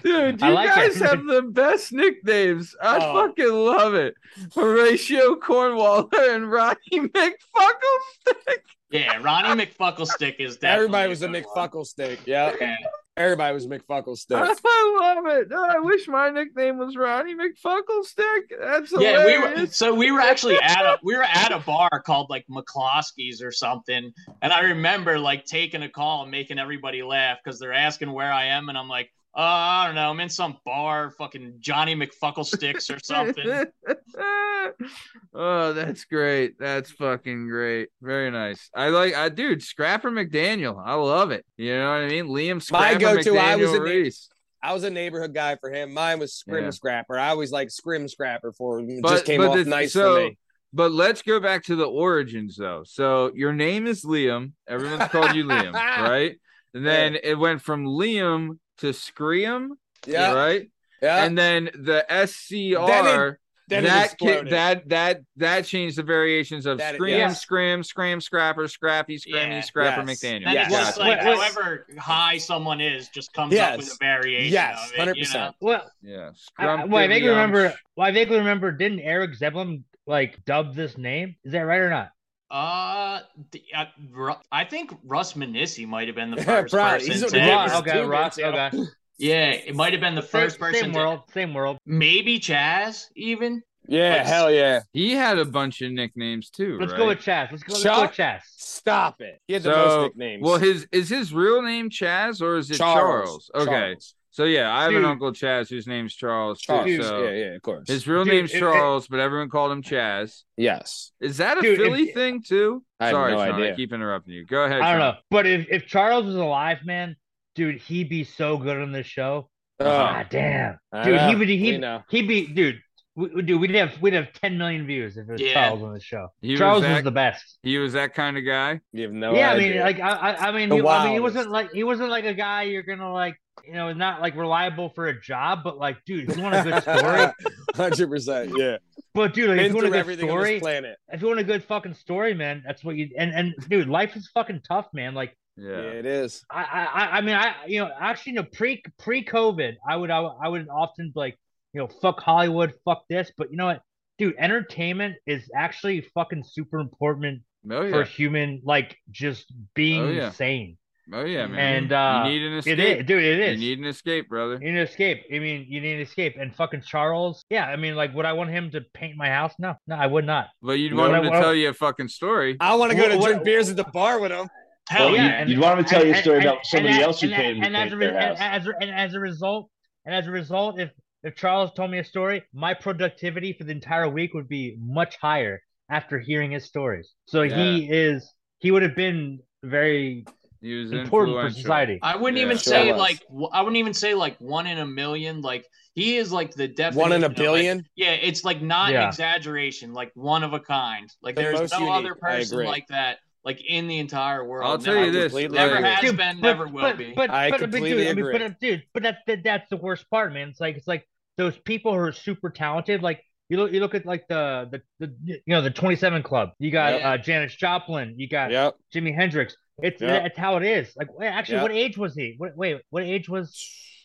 Dude, 0.04 0.42
you 0.42 0.50
like 0.50 0.76
guys 0.76 1.02
it. 1.02 1.06
have 1.08 1.26
the 1.26 1.42
best 1.42 1.92
nicknames. 1.92 2.76
I 2.82 2.98
Oh. 3.02 3.28
fucking 3.28 3.52
love 3.52 3.96
it. 3.96 4.14
Horatio 4.54 5.36
Cornwaller 5.38 6.36
and 6.36 6.52
Ronnie 6.52 6.78
McFucklestick. 6.92 8.60
yeah, 8.92 9.18
Ronnie 9.24 9.66
McFucklestick 9.66 10.36
is 10.40 10.58
definitely 10.58 10.68
Everybody 10.86 11.10
was 11.10 11.22
a 11.24 11.28
good 11.30 11.46
one. 11.54 11.70
McFuckle 11.70 11.86
stick. 11.86 12.20
Yeah. 12.26 12.54
Yeah. 12.62 12.76
Everybody 13.18 13.54
was 13.54 13.66
McFuckle 13.66 14.18
stick. 14.18 14.38
I 14.42 14.98
love 15.00 15.26
it. 15.28 15.52
I 15.54 15.80
wish 15.80 16.08
my 16.08 16.30
nickname 16.30 16.78
was 16.78 16.98
Ronnie 16.98 17.34
McFucklestick. 17.34 18.42
That's 18.60 18.92
Yeah, 18.98 19.26
we 19.26 19.38
were 19.38 19.68
so 19.68 19.94
we 19.94 20.12
were 20.12 20.20
actually 20.20 20.58
at 20.62 20.82
a 20.82 21.00
we 21.02 21.16
were 21.16 21.24
at 21.24 21.54
a 21.54 21.60
bar 21.66 22.02
called 22.06 22.30
like 22.30 22.46
McCloskey's 22.50 23.42
or 23.42 23.52
something, 23.52 24.12
and 24.42 24.54
I 24.54 24.62
remember 24.62 25.18
like 25.18 25.46
taking 25.46 25.84
a 25.84 25.90
call 25.90 26.24
and 26.24 26.32
making 26.32 26.60
everybody 26.60 27.04
laugh 27.04 27.38
because 27.44 27.58
they're 27.58 27.74
asking 27.74 28.12
where 28.12 28.32
I 28.32 28.48
am, 28.48 28.68
and 28.68 28.78
I'm 28.78 28.90
like, 28.90 29.12
uh, 29.36 29.40
I 29.42 29.86
don't 29.88 29.96
know, 29.96 30.10
I'm 30.10 30.20
in 30.22 30.30
some 30.30 30.58
bar, 30.66 31.12
fucking 31.12 31.56
Johnny 31.60 31.96
McFucklesticks 31.96 32.96
or 32.96 33.00
something. 33.04 33.66
oh, 35.34 35.74
that's 35.74 36.06
great. 36.06 36.58
That's 36.60 36.92
fucking 36.92 37.48
great. 37.48 37.90
Very 38.02 38.32
nice. 38.32 38.70
I 38.74 38.90
like, 38.90 39.14
I 39.14 39.30
dude, 39.30 39.62
Scrapper 39.62 40.12
McDaniel. 40.12 40.82
I 40.84 40.94
love 40.94 41.32
it. 41.32 41.46
You 41.58 41.76
know 41.78 41.90
what 41.90 42.02
I 42.02 42.08
mean? 42.08 42.28
Liam 42.28 42.72
My 42.72 42.94
Scrapper 42.94 43.00
go-to, 43.00 43.38
I 43.38 43.56
was 43.56 43.70
McDaniel 43.72 43.80
Reese. 43.82 44.30
I 44.64 44.74
was 44.74 44.84
a 44.84 44.90
neighborhood 44.90 45.34
guy 45.34 45.58
for 45.58 45.70
him. 45.70 45.94
Mine 45.94 46.18
was 46.20 46.34
Scrim 46.34 46.64
Yeah. 46.64 46.70
Scrapper. 46.72 47.20
I 47.20 47.30
always 47.30 47.52
like 47.52 47.70
Scrim 47.70 48.08
Scrapper 48.08 48.52
for 48.54 48.80
him. 48.80 48.90
It 48.90 49.02
But- 49.02 49.10
just 49.12 49.26
came 49.26 49.42
but 49.42 49.50
off 49.50 49.56
the- 49.58 49.66
nice 49.66 49.94
so- 49.94 50.16
for 50.16 50.30
me. 50.30 50.38
But 50.74 50.92
let's 50.92 51.22
go 51.22 51.40
back 51.40 51.64
to 51.66 51.76
the 51.78 51.86
origins 51.86 52.58
though. 52.58 52.84
So 52.86 53.32
your 53.34 53.54
name 53.54 53.88
is 53.88 54.04
Liam. 54.04 54.52
Everyone's 54.68 55.10
called 55.10 55.34
you 55.34 55.46
Liam, 55.46 55.72
right? 56.02 56.38
And 56.74 56.86
then 56.86 57.16
it 57.24 57.36
went 57.36 57.62
from 57.62 57.86
Liam 57.86 58.58
to 58.80 58.94
Scream, 58.94 59.76
Yeah. 60.06 60.34
right? 60.34 60.70
Yeah. 61.02 61.24
And 61.24 61.38
then 61.38 61.66
the 61.76 62.06
SCR 62.10 63.40
then 63.68 63.84
it 63.84 63.88
that 63.88 64.18
ki- 64.20 64.50
that 64.52 64.90
that 64.90 65.22
that 65.38 65.66
changed 65.66 65.98
the 65.98 66.04
variations 66.04 66.66
of 66.68 66.78
That- 66.78 66.96
Scream, 66.96 67.16
yes. 67.18 67.42
Scrim, 67.42 67.84
Scram, 67.84 68.22
Scrapper, 68.22 68.68
Scrappy, 68.68 69.18
Scrammy, 69.18 69.50
Yeah. 69.50 69.62
Scrapper, 69.62 70.04
Yes. 70.08 70.20
McDaniel. 70.24 70.46
And 70.46 70.54
Yeah. 70.54 70.64
it's 70.66 70.72
just 70.76 70.98
Gotcha. 70.98 71.10
like 71.10 71.20
Wait, 71.22 71.28
wait. 71.28 71.38
however 71.38 71.88
high 71.98 72.38
someone 72.38 72.80
is, 72.80 73.10
just 73.10 73.34
comes 73.34 73.54
Yes. 73.54 73.74
up 73.74 73.78
with 73.80 73.94
a 73.94 73.98
variation 74.00 74.54
Yes, 74.54 74.92
100%. 74.96 75.34
You 75.34 75.40
know? 75.40 75.52
Well, 75.62 75.92
yeah. 76.04 76.30
I, 76.30 76.32
Scrum, 76.36 76.90
well, 76.92 77.04
I 77.04 77.08
vaguely 77.08 77.30
remember. 77.30 77.70
Pivy, 77.70 77.76
Well, 77.96 78.08
I 78.08 78.12
vaguely 78.12 78.38
remember. 78.38 78.72
Didn't 78.72 79.00
Eric 79.00 79.32
Zeblin 79.32 79.84
like 80.06 80.46
dub 80.46 80.76
this 80.76 80.98
name? 80.98 81.36
Is 81.44 81.54
that 81.54 81.62
right 81.62 81.80
or 81.82 81.90
not? 81.90 82.12
Uh, 82.52 83.20
the- 83.52 83.64
uh, 83.76 84.36
I 84.52 84.66
think 84.66 84.92
Russ 85.04 85.34
Manissi 85.34 85.88
might 85.88 86.08
have 86.08 86.16
been 86.16 86.32
the 86.32 86.38
first 86.44 86.74
Probably. 86.74 87.00
person. 87.00 87.12
He's 87.12 87.32
to 87.32 87.38
a- 87.38 87.42
ever- 87.42 87.52
Ross, 87.52 87.76
okay, 87.82 88.02
Ross. 88.06 88.40
Okay. 88.40 88.84
Yeah, 89.18 89.52
it 89.52 89.74
might 89.76 89.94
have 89.94 90.02
been 90.02 90.14
the 90.16 90.22
first 90.22 90.56
same, 90.56 90.60
person. 90.60 90.82
Same 90.82 90.92
to- 90.92 91.00
world. 91.00 91.20
Same 91.34 91.54
world. 91.54 91.78
Maybe 91.86 92.38
Chaz, 92.38 93.06
even. 93.16 93.64
yeah, 93.88 94.18
Like- 94.18 94.26
hell 94.26 94.52
yeah. 94.52 94.82
He 94.92 95.14
had 95.14 95.38
a 95.40 95.46
bunch 95.46 95.82
of 95.82 95.94
nicknames 95.94 96.50
too. 96.50 96.78
Let's 96.82 96.92
right? 96.92 96.98
go 96.98 97.08
with 97.08 97.20
Chaz. 97.20 97.50
Let's 97.50 97.64
go. 97.64 97.72
Let's 97.74 97.84
Chuck? 97.84 97.96
go 97.96 98.02
with 98.02 98.12
Chaz. 98.12 98.42
Stop 98.58 99.22
it. 99.22 99.40
He 99.48 99.54
had 99.54 99.64
the 99.64 99.70
most 99.72 100.04
nicknames. 100.08 100.44
Well, 100.44 100.58
his 100.58 100.86
is 100.92 101.08
his 101.08 101.34
real 101.34 101.62
name 101.62 101.90
Chaz 101.90 102.42
or 102.42 102.58
is 102.58 102.70
it 102.70 102.76
Charles? 102.76 103.50
Okay, 103.56 103.66
Charles. 103.66 104.16
So 104.36 104.44
yeah, 104.44 104.70
I 104.76 104.82
have 104.84 104.92
Dude. 104.92 105.00
an 105.06 105.10
uncle 105.10 105.32
Chaz 105.32 105.70
whose 105.70 105.88
name's 105.88 106.14
Charles 106.14 106.60
too. 106.62 107.02
So 107.02 107.24
yeah, 107.24 107.30
yeah, 107.32 107.46
of 107.56 107.62
course. 107.62 107.88
his 107.88 108.06
real 108.06 108.26
Dude, 108.26 108.34
name's 108.34 108.54
it- 108.54 108.58
it- 108.58 108.60
Charles, 108.60 109.08
but 109.08 109.22
everyone 109.22 109.48
called 109.50 109.72
him 109.72 109.82
Chaz. 109.82 110.44
yes. 110.58 111.12
Is 111.22 111.38
that 111.38 111.58
a 111.58 111.62
Dude, 111.62 111.80
if- 111.80 111.86
Philly 111.86 112.08
thing 112.08 112.44
too? 112.44 112.84
I 113.00 113.06
have 113.06 113.14
Sorry, 113.14 113.32
no 113.32 113.46
Sean, 113.46 113.64
I 113.64 113.76
keep 113.76 113.94
interrupting 113.94 114.34
you. 114.34 114.46
Go 114.46 114.66
ahead. 114.66 114.82
I 114.82 114.92
don't 114.92 115.02
Sean. 115.02 115.14
know, 115.14 115.20
but 115.32 115.46
if, 115.48 115.68
if 115.72 115.88
Charles 115.88 116.26
was 116.26 116.36
alive, 116.36 116.80
man, 116.84 117.16
dude, 117.56 117.78
he'd 117.80 118.10
be 118.10 118.26
so 118.26 118.58
good 118.58 118.82
on 118.82 118.92
this 118.92 119.08
show. 119.08 119.50
Oh, 119.80 119.86
God 119.86 120.28
damn, 120.30 120.78
dude, 121.04 121.20
he 121.22 121.36
would. 121.36 121.48
We 121.48 121.58
He 121.58 121.78
know. 121.78 122.04
he'd 122.10 122.28
be, 122.28 122.46
dude. 122.48 122.82
We, 123.18 123.28
we- 123.30 123.42
dude, 123.44 123.62
we'd 123.62 123.76
have 123.76 124.02
we'd 124.02 124.12
have 124.14 124.34
10 124.34 124.58
million 124.58 124.86
views 124.86 125.16
if 125.16 125.30
it 125.30 125.32
was 125.32 125.42
Yeah. 125.42 125.54
Charles 125.54 125.82
on 125.84 125.94
the 125.94 126.02
show. 126.02 126.28
He 126.42 126.52
was 126.52 126.60
Charles 126.60 126.82
that- 126.82 126.94
was 126.96 127.04
the 127.04 127.12
best. 127.12 127.60
He 127.64 127.78
was 127.78 127.94
that 127.94 128.14
kind 128.14 128.38
of 128.38 128.46
guy. 128.46 128.82
You 128.92 129.04
have 129.04 129.14
no 129.14 129.30
idea. 129.32 129.40
yeah, 129.42 129.52
I 129.54 129.58
mean, 129.58 129.80
like 129.80 130.00
I, 130.02 130.10
I, 130.10 130.48
I 130.48 130.52
mean, 130.52 130.70
he, 130.70 130.86
I 130.86 131.04
mean, 131.06 131.14
he 131.14 131.20
wasn't 131.22 131.50
like 131.50 131.72
he 131.72 131.86
wasn't 131.86 132.10
like 132.10 132.26
a 132.26 132.34
guy 132.34 132.64
you're 132.64 132.84
gonna 132.84 133.14
like, 133.14 133.38
you 133.66 133.74
know, 133.74 133.94
not 133.94 134.22
like 134.22 134.36
reliable 134.36 134.90
for 134.90 135.08
a 135.08 135.20
job, 135.22 135.60
but 135.64 135.78
like, 135.78 136.04
dude, 136.06 136.30
if 136.30 136.38
you 136.38 136.44
want 136.44 136.56
a 136.56 136.64
good 136.64 136.82
story, 136.82 137.54
Hundred 137.76 138.10
percent. 138.10 138.52
Yeah. 138.58 138.78
but 139.14 139.34
dude, 139.34 139.50
like, 139.50 139.60
if 139.60 139.68
you 139.70 139.76
want 139.76 139.88
a 139.88 139.90
good 139.92 139.98
everything 140.00 140.30
on 140.30 140.38
this 140.38 140.46
story, 140.48 140.60
planet. 140.60 140.98
if 141.10 141.22
you 141.22 141.28
want 141.28 141.40
a 141.40 141.44
good 141.44 141.64
fucking 141.64 141.94
story, 141.94 142.34
man, 142.34 142.64
that's 142.66 142.84
what 142.84 142.96
you 142.96 143.10
and 143.18 143.32
and 143.34 143.54
dude, 143.70 143.88
life 143.88 144.16
is 144.16 144.30
fucking 144.34 144.62
tough, 144.68 144.88
man. 144.94 145.14
Like 145.14 145.36
Yeah. 145.58 145.70
Yeah. 145.82 146.00
it 146.00 146.06
is. 146.06 146.44
I 146.52 146.64
I 146.64 147.18
I 147.18 147.22
mean 147.22 147.36
I 147.36 147.54
you 147.68 147.80
know 147.80 147.90
actually 148.00 148.34
you 148.34 148.36
know 148.42 148.48
pre 148.52 148.82
pre 149.00 149.24
COVID 149.24 149.76
I 149.88 149.96
would 149.96 150.10
I, 150.12 150.20
would- 150.20 150.36
I 150.44 150.48
would 150.50 150.68
often 150.70 151.12
like 151.16 151.38
you 151.74 151.82
know 151.82 151.88
fuck 151.88 152.20
Hollywood 152.22 152.74
fuck 152.86 153.04
this 153.10 153.32
but 153.38 153.52
you 153.52 153.58
know 153.58 153.66
what 153.68 153.82
dude 154.18 154.36
entertainment 154.38 155.16
is 155.26 155.50
actually 155.56 156.02
fucking 156.14 156.44
super 156.46 156.80
important 156.80 157.42
Oh 157.70 157.90
for 157.90 158.04
human 158.04 158.62
like 158.64 158.96
just 159.12 159.52
being 159.74 160.04
Oh, 160.04 160.10
yeah. 160.12 160.32
sane 160.32 160.78
Oh 161.14 161.24
yeah, 161.24 161.46
man. 161.46 161.84
and 161.84 161.94
uh 161.94 162.24
you 162.26 162.32
need 162.32 162.42
an 162.48 162.58
escape. 162.58 162.80
it 162.80 163.00
is 163.02 163.06
dude 163.06 163.24
it 163.24 163.40
is 163.40 163.62
You 163.62 163.70
need 163.70 163.80
an 163.80 163.86
escape, 163.86 164.28
brother. 164.30 164.54
you 164.54 164.72
need 164.72 164.80
an 164.80 164.88
escape 164.88 165.24
I 165.34 165.40
mean 165.40 165.66
you 165.70 165.80
need 165.82 165.96
an 165.96 166.02
escape 166.02 166.36
and 166.40 166.56
fucking 166.56 166.82
Charles 166.82 167.44
yeah 167.50 167.66
I 167.66 167.76
mean 167.76 167.96
like 167.96 168.14
would 168.16 168.26
I 168.26 168.34
want 168.34 168.50
him 168.50 168.72
to 168.72 168.82
paint 168.94 169.16
my 169.16 169.30
house 169.30 169.54
no 169.60 169.76
no 169.88 169.96
I 169.96 170.08
would 170.08 170.26
not 170.26 170.48
But 170.62 170.74
you'd 170.74 170.94
want 170.96 171.14
I 171.14 171.18
him 171.20 171.24
to 171.26 171.30
wanna- 171.30 171.42
tell 171.42 171.54
you 171.56 171.70
a 171.70 171.74
fucking 171.74 172.08
story. 172.08 172.58
I 172.60 172.76
want 172.76 172.92
to 172.92 172.98
go 172.98 173.04
What- 173.04 173.12
to 173.12 173.18
what- 173.18 173.28
drink 173.28 173.44
beers 173.44 173.70
at 173.70 173.76
the 173.76 173.84
bar 173.84 174.20
with 174.20 174.32
him. 174.32 174.48
Hell 174.90 175.08
Well, 175.08 175.16
yeah. 175.16 175.22
yeah, 175.26 175.30
you, 175.30 175.36
and- 175.42 175.50
would 175.50 175.60
want 175.60 175.80
him 175.80 175.86
to 175.86 175.90
tell 175.92 176.06
you 176.06 176.14
a 176.14 176.16
story 176.18 176.38
and- 176.38 176.46
about 176.46 176.66
somebody 176.66 176.94
that- 176.96 177.02
else 177.04 177.22
who 177.22 177.28
and 177.28 177.36
came 177.36 177.56
and 177.58 177.66
and 177.66 177.78
as 177.78 177.94
a, 177.94 177.98
painted 177.98 178.16
and, 178.16 178.38
and 178.40 178.56
as 178.56 178.68
a, 178.68 178.74
and 178.82 178.92
as 178.92 179.14
a 179.14 179.20
result 179.20 179.70
and 180.06 180.16
as 180.16 180.28
a 180.28 180.32
result 180.32 180.80
if 180.80 180.90
if 181.24 181.36
Charles 181.36 181.72
told 181.74 181.90
me 181.92 182.00
a 182.00 182.04
story 182.04 182.44
my 182.54 182.74
productivity 182.74 183.54
for 183.54 183.64
the 183.64 183.72
entire 183.72 184.08
week 184.10 184.34
would 184.34 184.48
be 184.48 184.76
much 184.80 185.18
higher 185.18 185.62
after 185.90 186.20
hearing 186.20 186.52
his 186.52 186.66
stories 186.66 187.14
so 187.26 187.44
he 187.44 187.88
is 187.92 188.34
he 188.60 188.72
would 188.72 188.82
have 188.84 188.96
been 188.96 189.40
very 189.64 190.26
He 190.66 190.74
was 190.74 190.92
important 190.92 191.38
for 191.40 191.50
society 191.52 192.00
I 192.02 192.16
wouldn't 192.16 192.38
Yeah. 192.38 192.46
even 192.46 192.58
Sure 192.58 192.74
say 192.74 192.92
was. 192.92 193.00
like 193.00 193.20
w- 193.28 193.50
I 193.54 193.62
wouldn't 193.62 193.78
even 193.78 193.94
say 193.94 194.14
like 194.16 194.36
one 194.40 194.66
in 194.68 194.80
a 194.80 194.86
million. 194.86 195.42
Like 195.42 195.66
he 195.94 196.18
is 196.18 196.32
like 196.32 196.52
the 196.56 196.68
definition. 196.68 197.00
One 197.02 197.12
in 197.12 197.24
a 197.24 197.28
of, 197.28 197.32
like- 197.34 197.38
billion. 197.38 197.86
yeah, 197.96 198.12
it's 198.14 198.44
like 198.44 198.62
not 198.62 198.90
an 198.90 198.94
Yeah. 198.96 199.08
exaggeration. 199.08 199.94
Like 199.94 200.12
one 200.16 200.44
of 200.44 200.54
a 200.54 200.60
kind. 200.60 201.10
Like 201.22 201.36
The 201.36 201.44
there's 201.44 201.72
no 201.72 201.78
unique. 201.80 201.94
other 201.94 202.16
person 202.16 202.66
like 202.66 202.88
that. 202.88 203.20
Like 203.44 203.62
in 203.64 203.88
the 203.88 204.00
entire 204.00 204.44
world. 204.44 204.68
I'll 204.68 204.78
tell 204.80 204.96
Never- 204.96 205.06
you 205.06 205.12
this. 205.12 205.34
Never 205.52 205.76
agree. 205.76 205.88
has 205.88 206.02
Dude, 206.02 206.18
been. 206.18 206.38
but- 206.42 206.48
never 206.48 206.66
will 206.68 206.82
but, 206.82 206.98
be. 206.98 207.14
But, 207.16 207.30
I 207.30 207.52
but, 207.52 207.60
but, 207.60 207.64
completely 207.72 207.90
dude, 207.92 208.00
I 208.08 208.14
mean, 208.16 208.26
agree. 208.26 208.38
but, 208.40 208.60
dude, 208.60 208.84
but 208.94 209.04
that's 209.04 209.20
that, 209.28 209.44
that's 209.44 209.70
the 209.70 209.78
worst 209.78 210.10
part, 210.10 210.34
man. 210.34 210.50
It's 210.50 210.60
like 210.60 210.78
it's 210.78 210.88
like 210.88 211.08
those 211.38 211.56
people 211.60 211.94
who 211.94 212.00
are 212.00 212.12
super 212.12 212.50
talented. 212.50 213.04
Like 213.04 213.22
you 213.50 213.58
look, 213.58 213.72
you 213.72 213.80
look 213.82 213.94
at 213.94 214.04
like 214.08 214.28
the 214.28 214.68
the, 214.72 214.82
the 215.06 215.14
you 215.28 215.40
know 215.46 215.62
the 215.62 215.70
Twenty 215.70 215.96
Seven 215.96 216.24
Club. 216.24 216.54
You 216.58 216.72
got 216.72 216.94
Yep. 216.94 217.02
uh, 217.06 217.18
Janis 217.20 217.56
Joplin. 217.56 218.16
You 218.18 218.28
got 218.28 218.50
Yep. 218.50 218.76
Jimi 218.94 219.14
Hendrix. 219.14 219.56
It's 219.82 220.02
Yeah. 220.02 220.20
that's 220.24 220.38
how 220.38 220.58
it 220.58 220.64
is. 220.64 220.94
Like 220.96 221.18
wait, 221.18 221.28
actually, 221.28 221.56
Yeah. 221.58 221.62
what 221.64 221.72
age 221.72 221.98
was 221.98 222.16
he? 222.16 222.36
Wait, 222.40 222.56
wait, 222.56 222.82
what 222.90 223.04
age 223.04 223.28
was 223.28 223.54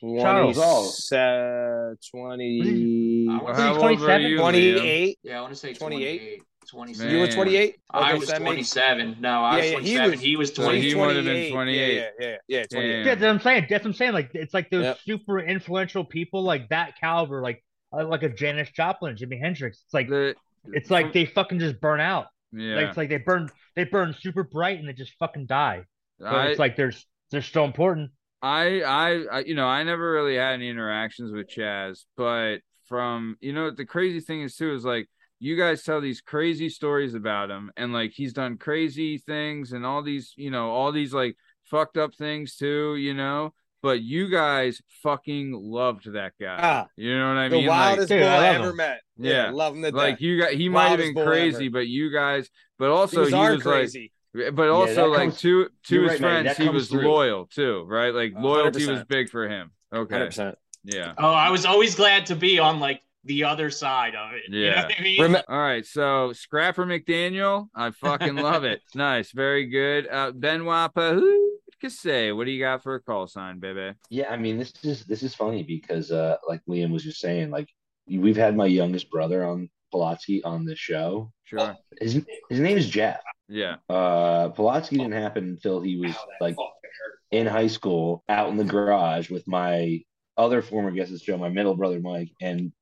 Charles. 0.01 0.59
uh, 1.13 1.95
20, 2.11 3.27
I 3.31 3.37
Well, 3.37 3.45
was 3.45 3.57
how 3.57 3.77
27? 3.79 4.23
you, 4.31 4.37
Liam? 4.39 4.41
28. 4.41 5.19
Yeah, 5.23 5.39
I 5.39 5.41
want 5.43 5.53
to 5.53 5.59
say 5.59 5.75
28? 5.75 6.19
28. 6.19 6.43
27. 6.69 7.11
You 7.13 7.19
were 7.21 7.27
Man. 7.27 7.35
28? 7.35 7.77
I 7.91 8.15
was 8.15 8.27
so 8.29 8.33
that 8.33 8.43
makes- 8.43 8.71
27. 8.73 9.17
No, 9.21 9.43
I 9.45 9.57
was 9.57 9.65
Yeah, 9.65 9.71
yeah, 9.73 9.79
he 9.81 9.95
27. 9.95 10.11
was- 10.11 10.21
He 10.21 10.37
was 10.37 10.55
So 10.55 10.71
he 10.71 10.95
would 10.95 11.17
have 11.17 11.25
been 11.25 11.51
28. 11.51 11.51
28. 11.53 11.95
Yeah, 11.95 12.03
yeah, 12.19 12.27
yeah, 12.29 12.37
yeah 12.49 12.63
28. 12.65 12.71
Damn. 12.71 12.99
Yeah, 12.99 13.05
that's 13.15 13.21
what 13.21 13.29
I'm 13.31 13.41
saying. 13.41 13.67
That's 13.69 13.85
what 13.85 13.89
I'm 13.91 13.95
saying. 13.95 14.13
Like 14.13 14.31
it's 14.35 14.55
like 14.55 14.71
those 14.71 14.85
Yep. 14.85 14.99
super 15.05 15.41
influential 15.41 16.05
people, 16.05 16.43
like 16.43 16.69
that 16.71 16.99
caliber, 16.99 17.43
like 17.43 17.63
uh, 17.93 18.07
like 18.07 18.23
a 18.23 18.29
Janis 18.29 18.71
Joplin, 18.71 19.17
Jimi 19.17 19.39
Hendrix. 19.41 19.83
It's 19.85 19.95
like 19.95 20.09
The- 20.09 20.35
it's 20.73 20.91
like 20.91 21.13
they 21.13 21.25
fucking 21.27 21.59
just 21.59 21.81
burn 21.81 22.01
out. 22.01 22.27
Like 22.53 22.63
yeah, 22.63 22.89
it's 22.89 22.97
like 22.97 23.09
they 23.09 23.19
burn 23.19 23.49
they 23.77 23.85
burn 23.85 24.15
super 24.19 24.43
bright 24.45 24.79
and 24.79 24.89
they 24.89 24.93
just 24.93 25.15
fucking 25.19 25.47
die. 25.47 25.85
But 26.19 26.35
I, 26.35 26.47
it's 26.49 26.59
like 26.59 26.77
they're 26.77 26.93
they're 27.31 27.43
still 27.43 27.65
important. 27.65 28.11
I, 28.43 28.81
I, 28.81 29.25
I, 29.31 29.39
you 29.41 29.55
know, 29.55 29.67
I 29.67 29.83
never 29.83 30.13
really 30.13 30.37
had 30.37 30.55
any 30.55 30.71
interactions 30.71 31.31
with 31.31 31.49
Chaz, 31.49 32.05
but 32.17 32.59
from, 32.89 33.37
you 33.41 33.53
know, 33.53 33.71
the 33.71 33.85
crazy 33.85 34.21
thing 34.21 34.43
is 34.43 34.57
too 34.57 34.73
is 34.73 34.85
like 34.85 35.09
you 35.39 35.57
guys 35.57 35.83
tell 35.83 36.01
these 36.01 36.21
crazy 36.21 36.69
stories 36.69 37.15
about 37.15 37.51
him, 37.51 37.71
and 37.77 37.93
like 37.93 38.13
he's 38.13 38.33
done 38.33 38.57
crazy 38.57 39.19
things 39.19 39.73
and 39.73 39.85
all 39.87 40.03
these, 40.03 40.33
you 40.37 40.51
know, 40.51 40.71
all 40.71 40.91
these 40.93 41.15
like 41.15 41.37
fucked 41.65 41.97
up 41.97 42.15
things 42.15 42.57
too, 42.57 42.97
you 42.97 43.15
know. 43.15 43.53
But 43.83 44.03
you 44.03 44.29
guys 44.29 44.83
fucking 45.03 45.53
loved 45.53 46.13
that 46.13 46.33
guy. 46.41 46.59
Ah, 46.61 46.89
you 46.97 47.17
know 47.19 47.29
what 47.29 47.37
I 47.39 47.49
the 47.49 47.57
mean? 47.57 47.67
Like, 47.67 47.79
wildest 47.79 48.09
Dude, 48.11 48.21
bull 48.21 48.29
I 48.29 48.33
I, 48.37 48.47
ever 48.49 48.71
him. 48.71 48.77
met. 48.77 49.01
Yeah. 49.17 49.51
love 49.53 49.75
him 49.75 49.83
to 49.83 49.91
like 49.93 50.15
death. 50.17 50.21
you 50.21 50.39
got, 50.41 50.53
he 50.53 50.69
might 50.69 50.89
have 50.89 50.99
been 50.99 51.15
crazy, 51.15 51.67
ever. 51.67 51.73
but 51.73 51.87
you 51.87 52.13
guys, 52.13 52.51
but 52.79 52.91
also 52.91 53.25
These 53.25 53.33
he 53.35 53.39
are 53.41 53.53
was 53.55 53.65
like. 53.65 53.91
But 54.55 54.69
also, 54.69 54.95
that 54.95 55.09
like 55.09 55.19
comes- 55.31 55.41
to 55.41 55.69
to 55.89 56.03
his 56.03 56.11
right, 56.13 56.21
friends, 56.21 56.57
he 56.57 56.69
was 56.69 56.89
through. 56.89 57.09
loyal 57.09 57.47
too, 57.47 57.85
right? 57.89 58.15
Like 58.15 58.33
loyalty 58.39 58.81
hundred 58.85 58.99
was 58.99 59.05
big 59.07 59.29
for 59.31 59.49
him. 59.49 59.73
Okay, 59.93 60.15
100%. 60.15 60.55
yeah. 60.85 61.15
Oh, 61.19 61.33
I 61.33 61.51
was 61.51 61.67
always 61.67 61.97
glad 61.97 62.27
to 62.27 62.37
be 62.37 62.59
on 62.61 62.79
like 62.79 63.03
the 63.25 63.43
other 63.45 63.71
side 63.71 64.15
of 64.15 64.33
it. 64.35 64.43
You 64.49 64.61
know 64.61 64.67
Yeah. 64.69 64.83
what 64.85 64.95
I 64.99 65.03
mean? 65.03 65.21
Rem- 65.23 65.43
All 65.49 65.59
right, 65.59 65.85
so 65.85 66.33
Scrapper 66.33 66.87
McDaniel, 66.87 67.67
I 67.75 67.91
fucking 67.91 68.37
love 68.37 68.63
it. 68.65 68.83
Nice, 68.95 69.33
very 69.33 69.67
good. 69.67 70.07
Uh, 70.09 70.31
Benoit 70.33 70.95
Pahoo, 70.95 71.49
say, 71.89 72.33
what 72.33 72.45
do 72.45 72.51
you 72.51 72.61
got 72.61 72.83
for 72.83 72.95
a 72.95 73.01
call 73.01 73.27
sign, 73.27 73.59
baby? 73.59 73.95
Yeah, 74.11 74.31
I 74.31 74.37
mean 74.37 74.59
this 74.59 74.73
is 74.83 75.05
this 75.05 75.23
is 75.23 75.35
funny 75.35 75.63
because 75.63 76.11
uh 76.11 76.37
like 76.47 76.61
Liam 76.69 76.91
was 76.91 77.05
just 77.05 77.21
saying, 77.21 77.51
like 77.51 77.69
we've 78.09 78.37
had 78.37 78.57
my 78.57 78.67
youngest 78.67 79.11
brother 79.11 79.47
on 79.47 79.71
Pulaski 79.91 80.43
on 80.45 80.65
the 80.65 80.77
show. 80.77 81.33
Sure. 81.45 81.77
His 82.01 82.21
his 82.49 82.61
name 82.61 82.77
is 82.77 82.89
Jeff. 82.89 83.21
Yeah. 83.49 83.77
Uh 83.89 84.51
Pulaski 84.51 84.99
didn't 84.99 85.13
happen 85.13 85.45
until 85.45 85.81
he 85.81 85.97
was 85.97 86.15
like 86.41 86.57
in 87.31 87.47
high 87.47 87.69
school, 87.69 88.25
out 88.29 88.51
in 88.51 88.57
the 88.57 88.65
garage 88.65 89.31
with 89.31 89.47
my 89.47 90.03
other 90.37 90.63
former 90.63 90.91
guest 90.91 91.13
of 91.13 91.19
the 91.19 91.25
show, 91.25 91.37
my 91.37 91.49
middle 91.49 91.77
brother 91.77 92.01
Mike, 92.01 92.31
and 92.41 92.73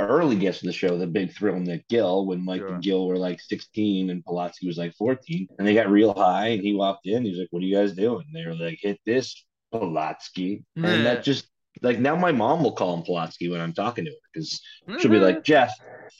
early 0.00 0.36
guest 0.36 0.62
of 0.62 0.66
the 0.66 0.72
show, 0.72 0.98
the 0.98 1.06
big 1.06 1.32
thrill 1.34 1.58
Nick 1.58 1.88
Gill, 1.88 2.26
when 2.26 2.44
Mike 2.44 2.60
Sure. 2.60 2.74
and 2.74 2.82
Gill 2.82 3.06
were 3.08 3.16
like 3.18 3.40
16 3.40 4.10
and 4.10 4.24
Pulaski 4.24 4.66
was 4.66 4.76
like 4.78 4.94
14. 4.94 5.48
And 5.58 5.66
they 5.66 5.74
got 5.74 5.90
real 5.90 6.12
high 6.12 6.48
and 6.48 6.62
he 6.62 6.74
walked 6.74 7.06
in. 7.06 7.24
He 7.24 7.30
was 7.30 7.38
like, 7.38 7.48
What 7.50 7.62
are 7.62 7.66
you 7.66 7.76
guys 7.76 7.92
doing? 7.94 8.26
They 8.34 8.44
were 8.44 8.54
like, 8.54 8.78
hit 8.80 9.00
this 9.06 9.44
Pulaski. 9.72 10.64
And 10.76 11.06
that 11.06 11.24
just 11.24 11.48
like 11.82 11.98
now 11.98 12.16
my 12.16 12.32
mom 12.32 12.62
will 12.62 12.72
call 12.72 12.96
him 12.96 13.02
Pulaski 13.04 13.48
when 13.50 13.60
I'm 13.60 13.72
talking 13.74 14.04
to 14.04 14.10
her 14.10 14.16
because 14.32 14.60
she'll 15.00 15.10
be 15.10 15.18
like, 15.20 15.44
Jeff. 15.44 15.72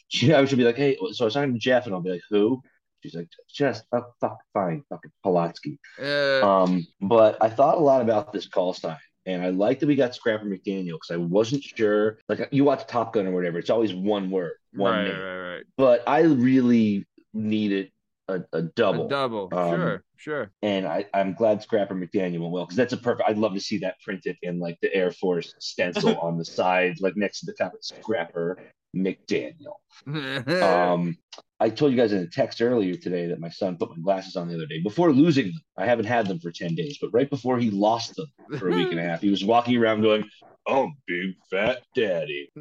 She, 0.08 0.32
I 0.32 0.44
should 0.44 0.58
be 0.58 0.64
like, 0.64 0.76
hey, 0.76 0.96
so 1.12 1.24
I 1.24 1.26
was 1.26 1.34
talking 1.34 1.52
to 1.52 1.58
Jeff, 1.58 1.86
and 1.86 1.94
I'll 1.94 2.00
be 2.00 2.10
like, 2.10 2.22
who? 2.30 2.62
She's 3.02 3.14
like, 3.14 3.28
Jeff, 3.52 3.80
fuck, 3.90 4.12
fuck, 4.20 4.38
fine, 4.54 4.82
fucking 4.88 5.10
Pulaski. 5.24 5.78
uh, 6.00 6.46
Um, 6.46 6.86
but 7.00 7.36
I 7.40 7.48
thought 7.48 7.76
a 7.76 7.80
lot 7.80 8.02
about 8.02 8.32
this 8.32 8.46
call 8.46 8.72
sign, 8.72 8.96
and 9.26 9.42
I 9.42 9.50
like 9.50 9.80
that 9.80 9.86
we 9.86 9.96
got 9.96 10.14
Scrapper 10.14 10.46
McDaniel 10.46 10.94
because 10.94 11.10
I 11.10 11.16
wasn't 11.16 11.62
sure. 11.62 12.18
Like 12.28 12.48
you 12.52 12.64
watch 12.64 12.86
Top 12.86 13.12
Gun 13.12 13.26
or 13.26 13.32
whatever, 13.32 13.58
it's 13.58 13.70
always 13.70 13.92
one 13.92 14.30
word, 14.30 14.52
one 14.72 14.92
right, 14.92 15.04
name. 15.08 15.18
right, 15.18 15.54
right. 15.54 15.64
But 15.76 16.04
I 16.06 16.20
really 16.20 17.06
needed 17.34 17.90
a, 18.28 18.42
a 18.52 18.62
double. 18.62 19.06
A 19.06 19.08
double. 19.08 19.48
Um, 19.52 19.70
sure, 19.70 20.04
sure. 20.16 20.50
and 20.62 20.86
I, 20.86 21.06
I'm 21.12 21.34
glad 21.34 21.62
Scrapper 21.62 21.94
McDaniel 21.94 22.40
went 22.40 22.52
well 22.52 22.64
because 22.64 22.76
that's 22.76 22.92
a 22.92 22.96
perfect. 22.96 23.28
I'd 23.28 23.38
love 23.38 23.54
to 23.54 23.60
see 23.60 23.78
that 23.78 24.00
printed 24.00 24.36
in 24.42 24.58
like 24.58 24.78
the 24.80 24.94
Air 24.94 25.10
Force 25.10 25.54
stencil 25.58 26.18
on 26.22 26.38
the 26.38 26.44
side, 26.44 26.96
like 27.00 27.16
next 27.16 27.40
to 27.40 27.46
the 27.46 27.54
top 27.54 27.74
of 27.74 27.82
Scrapper 27.82 28.58
McDaniel. 28.96 29.76
Um, 30.62 31.16
I 31.58 31.70
told 31.70 31.90
you 31.90 31.96
guys 31.96 32.12
in 32.12 32.18
a 32.18 32.26
text 32.26 32.60
earlier 32.60 32.94
today 32.94 33.26
that 33.28 33.40
my 33.40 33.48
son 33.48 33.76
put 33.78 33.90
my 33.90 34.02
glasses 34.02 34.36
on 34.36 34.46
the 34.46 34.54
other 34.54 34.66
day 34.66 34.80
before 34.82 35.10
losing 35.10 35.46
them. 35.46 35.60
I 35.78 35.86
haven't 35.86 36.04
had 36.04 36.26
them 36.26 36.38
for 36.38 36.52
10 36.52 36.74
days, 36.74 36.98
but 37.00 37.10
right 37.14 37.28
before 37.30 37.58
he 37.58 37.70
lost 37.70 38.14
them 38.14 38.26
for 38.58 38.68
a 38.68 38.74
week 38.74 38.90
and 38.90 39.00
a 39.00 39.02
half, 39.02 39.22
he 39.22 39.30
was 39.30 39.42
walking 39.44 39.76
around 39.76 40.02
going, 40.02 40.28
Oh, 40.68 40.90
big 41.06 41.34
fat 41.50 41.82
daddy. 41.94 42.50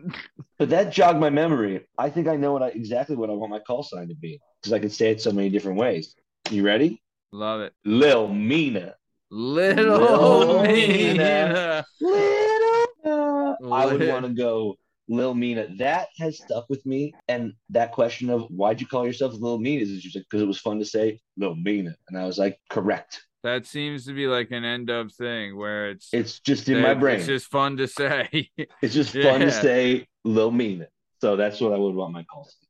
But 0.58 0.70
that 0.70 0.94
jogged 0.94 1.20
my 1.20 1.30
memory. 1.30 1.86
I 1.98 2.10
think 2.10 2.30
I 2.30 2.38
know 2.38 2.54
what 2.54 2.64
I 2.64 2.70
exactly 2.70 3.18
what 3.18 3.30
I 3.30 3.34
want 3.34 3.52
my 3.52 3.60
call 3.60 3.84
sign 3.84 4.08
to 4.08 4.16
be 4.16 4.40
because 4.62 4.72
I 4.72 4.80
can 4.80 4.90
say 4.90 5.12
it 5.12 5.22
so 5.22 5.34
many 5.34 5.50
different 5.50 5.78
ways. 5.78 6.16
You 6.50 6.64
ready? 6.64 7.02
Love 7.34 7.60
it. 7.60 7.74
Lil 7.84 8.30
Mina. 8.30 8.96
Little 9.30 10.00
Little 10.00 10.62
Mina. 10.64 11.86
Little. 12.00 13.58
I 13.74 13.86
would 13.86 14.08
want 14.08 14.26
to 14.26 14.34
go 14.34 14.76
Lil 15.08 15.34
Mina. 15.34 15.68
That 15.78 16.08
has 16.20 16.40
stuck 16.40 16.66
with 16.70 16.86
me. 16.86 17.14
And 17.28 17.54
that 17.70 17.92
question 17.92 18.30
of 18.30 18.44
why'd 18.50 18.82
you 18.82 18.88
call 18.88 19.06
yourself 19.06 19.34
Lil 19.34 19.58
Mina 19.60 19.82
is 19.84 20.02
just 20.02 20.18
because 20.18 20.42
it 20.42 20.48
was 20.48 20.60
fun 20.60 20.80
to 20.80 20.86
say 20.86 21.20
Lil 21.38 21.56
Mina. 21.56 21.96
And 22.10 22.18
I 22.18 22.26
was 22.26 22.38
like, 22.38 22.60
correct. 22.70 23.22
That 23.44 23.68
seems 23.68 24.06
to 24.06 24.14
be 24.14 24.26
like 24.26 24.50
an 24.52 24.66
end 24.66 24.90
of 24.90 25.12
thing 25.14 25.56
where 25.56 25.92
it's 25.92 26.10
It's 26.12 26.40
just 26.40 26.68
in 26.68 26.82
my 26.82 26.96
brain. 26.96 27.18
It's 27.18 27.28
just 27.28 27.48
fun 27.52 27.78
to 27.78 27.88
say. 27.88 28.50
It's 28.82 28.94
just 28.94 29.12
fun 29.14 29.42
Yeah. 29.42 29.46
to 29.46 29.52
say 29.52 30.08
Lil 30.24 30.50
Mina. 30.52 30.88
So 31.22 31.36
that's 31.36 31.62
what 31.62 31.72
I 31.72 31.78
would 31.78 31.94
want 31.96 32.12
my 32.14 32.24
call 32.24 32.46
sign. 32.46 32.52
to 32.52 32.58
be. 32.62 32.65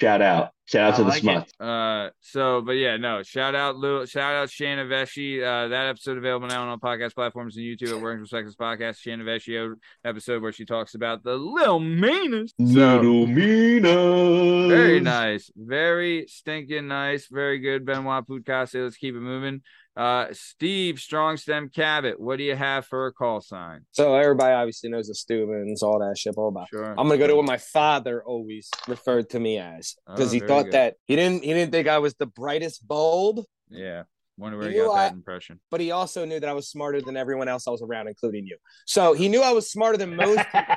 Shout 0.00 0.22
out. 0.22 0.50
Shout 0.66 0.82
out 0.82 0.94
I 0.94 0.96
to 0.96 1.02
the 1.02 1.08
like 1.08 1.18
it. 1.18 1.22
Smuts. 1.22 1.60
Uh, 1.60 2.10
so, 2.20 2.62
but 2.62 2.72
yeah, 2.72 2.96
no, 2.96 3.22
shout 3.22 3.54
out 3.54 3.76
Lou, 3.76 4.06
shout 4.06 4.34
out 4.34 4.50
Shanna 4.50 4.84
Veshy. 4.84 5.42
Uh, 5.42 5.68
that 5.68 5.88
episode 5.88 6.16
available 6.16 6.46
now 6.46 6.62
on 6.62 6.68
all 6.68 6.78
podcast 6.78 7.14
platforms 7.14 7.56
and 7.56 7.66
YouTube 7.66 7.94
at 7.94 8.00
Working 8.00 8.22
Perspectives 8.22 8.56
Podcast. 8.56 8.96
Shanna 8.98 9.24
Veshy 9.24 9.74
episode 10.04 10.40
where 10.40 10.52
she 10.52 10.64
talks 10.64 10.94
about 10.94 11.22
the 11.22 11.34
Lil 11.34 11.80
Minas. 11.80 12.54
So, 12.58 12.64
Little 12.64 13.26
Mina. 13.26 14.68
very 14.68 15.00
nice, 15.00 15.50
very 15.54 16.26
stinking 16.28 16.88
nice, 16.88 17.28
very 17.30 17.58
good. 17.58 17.84
Benoit 17.84 18.26
Pudkase. 18.26 18.82
Let's 18.82 18.96
keep 18.96 19.14
it 19.14 19.20
moving. 19.20 19.60
Uh, 19.96 20.26
Steve 20.32 20.98
Strong 20.98 21.36
Stem 21.36 21.68
Cabot, 21.68 22.18
what 22.18 22.38
do 22.38 22.42
you 22.44 22.56
have 22.56 22.84
for 22.84 23.06
a 23.06 23.12
call 23.12 23.40
sign? 23.40 23.82
So 23.92 24.16
everybody 24.16 24.52
obviously 24.52 24.90
knows 24.90 25.06
the 25.06 25.14
Stubins, 25.14 25.82
all 25.82 26.00
that 26.00 26.18
shit, 26.18 26.34
all 26.36 26.48
about. 26.48 26.68
Sure, 26.68 26.84
I'm 26.84 27.06
gonna 27.06 27.16
go 27.18 27.28
to 27.28 27.36
what 27.36 27.44
my 27.44 27.58
father 27.58 28.22
always 28.24 28.68
referred 28.88 29.30
to 29.30 29.38
me 29.40 29.58
as 29.58 29.94
because 30.08 30.30
Oh, 30.30 30.32
he 30.34 30.40
thought 30.40 30.72
that 30.72 30.94
he 31.06 31.14
didn't 31.14 31.44
he 31.44 31.52
didn't 31.54 31.70
think 31.70 31.86
I 31.86 31.98
was 31.98 32.14
the 32.14 32.26
brightest 32.26 32.86
bulb, 32.88 33.44
Yeah, 33.68 34.02
wonder 34.36 34.58
where 34.58 34.68
he, 34.68 34.74
you 34.76 34.86
got 34.86 34.94
that 34.96 35.12
I- 35.12 35.14
impression. 35.14 35.60
but 35.70 35.80
he 35.80 35.92
also 35.92 36.24
knew 36.24 36.40
that 36.40 36.48
I 36.48 36.54
was 36.54 36.68
smarter 36.68 37.00
than 37.00 37.16
everyone 37.16 37.46
else 37.46 37.68
I 37.68 37.70
was 37.70 37.80
around, 37.82 38.08
including 38.08 38.46
you. 38.46 38.56
So 38.86 39.12
he 39.12 39.28
knew 39.28 39.42
I 39.42 39.52
was 39.52 39.70
smarter 39.70 39.96
than 39.96 40.16
most 40.16 40.38
people, 40.52 40.76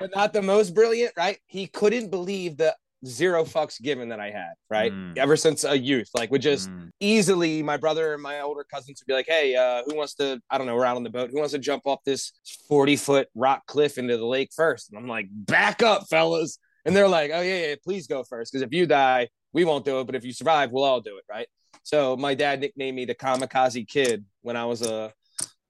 but 0.00 0.10
not 0.16 0.32
the 0.32 0.42
most 0.42 0.74
brilliant, 0.74 1.12
right? 1.16 1.38
He 1.46 1.68
couldn't 1.68 2.10
believe 2.10 2.56
the 2.56 2.74
zero 3.06 3.44
fucks 3.44 3.80
given 3.80 4.08
that 4.08 4.20
I 4.20 4.30
had, 4.30 4.54
right? 4.68 4.92
Mm. 4.92 5.16
Ever 5.16 5.36
since 5.36 5.64
a 5.64 5.78
youth, 5.78 6.08
like 6.14 6.30
would 6.30 6.42
just 6.42 6.68
Mm. 6.68 6.90
easily 7.00 7.62
my 7.62 7.76
brother 7.76 8.14
and 8.14 8.22
my 8.22 8.40
older 8.40 8.64
cousins 8.64 9.00
would 9.00 9.06
be 9.06 9.14
like, 9.14 9.26
Hey, 9.28 9.54
uh, 9.54 9.82
who 9.86 9.96
wants 9.96 10.14
to, 10.14 10.40
I 10.50 10.58
don't 10.58 10.66
know, 10.66 10.74
we're 10.74 10.84
out 10.84 10.96
on 10.96 11.04
the 11.04 11.10
boat. 11.10 11.30
Who 11.30 11.38
wants 11.38 11.52
to 11.52 11.58
jump 11.58 11.82
off 11.86 12.00
this 12.04 12.32
40 12.68 12.96
foot 12.96 13.28
rock 13.34 13.66
cliff 13.66 13.98
into 13.98 14.16
the 14.16 14.26
lake 14.26 14.50
first? 14.54 14.90
And 14.90 14.98
I'm 14.98 15.06
like, 15.06 15.26
back 15.30 15.82
up, 15.82 16.08
fellas. 16.08 16.58
And 16.84 16.94
they're 16.96 17.08
like, 17.08 17.30
Oh, 17.32 17.40
yeah, 17.40 17.68
yeah, 17.68 17.74
please 17.84 18.06
go 18.06 18.24
first. 18.24 18.52
Because 18.52 18.62
if 18.62 18.72
you 18.72 18.86
die, 18.86 19.28
we 19.52 19.64
won't 19.64 19.84
do 19.84 20.00
it. 20.00 20.04
But 20.06 20.14
if 20.14 20.24
you 20.24 20.32
survive, 20.32 20.70
we'll 20.72 20.84
all 20.84 21.00
do 21.00 21.18
it. 21.18 21.24
Right. 21.28 21.46
So 21.84 22.16
my 22.16 22.34
dad 22.34 22.60
nicknamed 22.60 22.96
me 22.96 23.04
the 23.04 23.14
kamikaze 23.14 23.86
kid 23.86 24.24
when 24.42 24.56
I 24.56 24.64
was 24.64 24.82
a, 24.82 25.12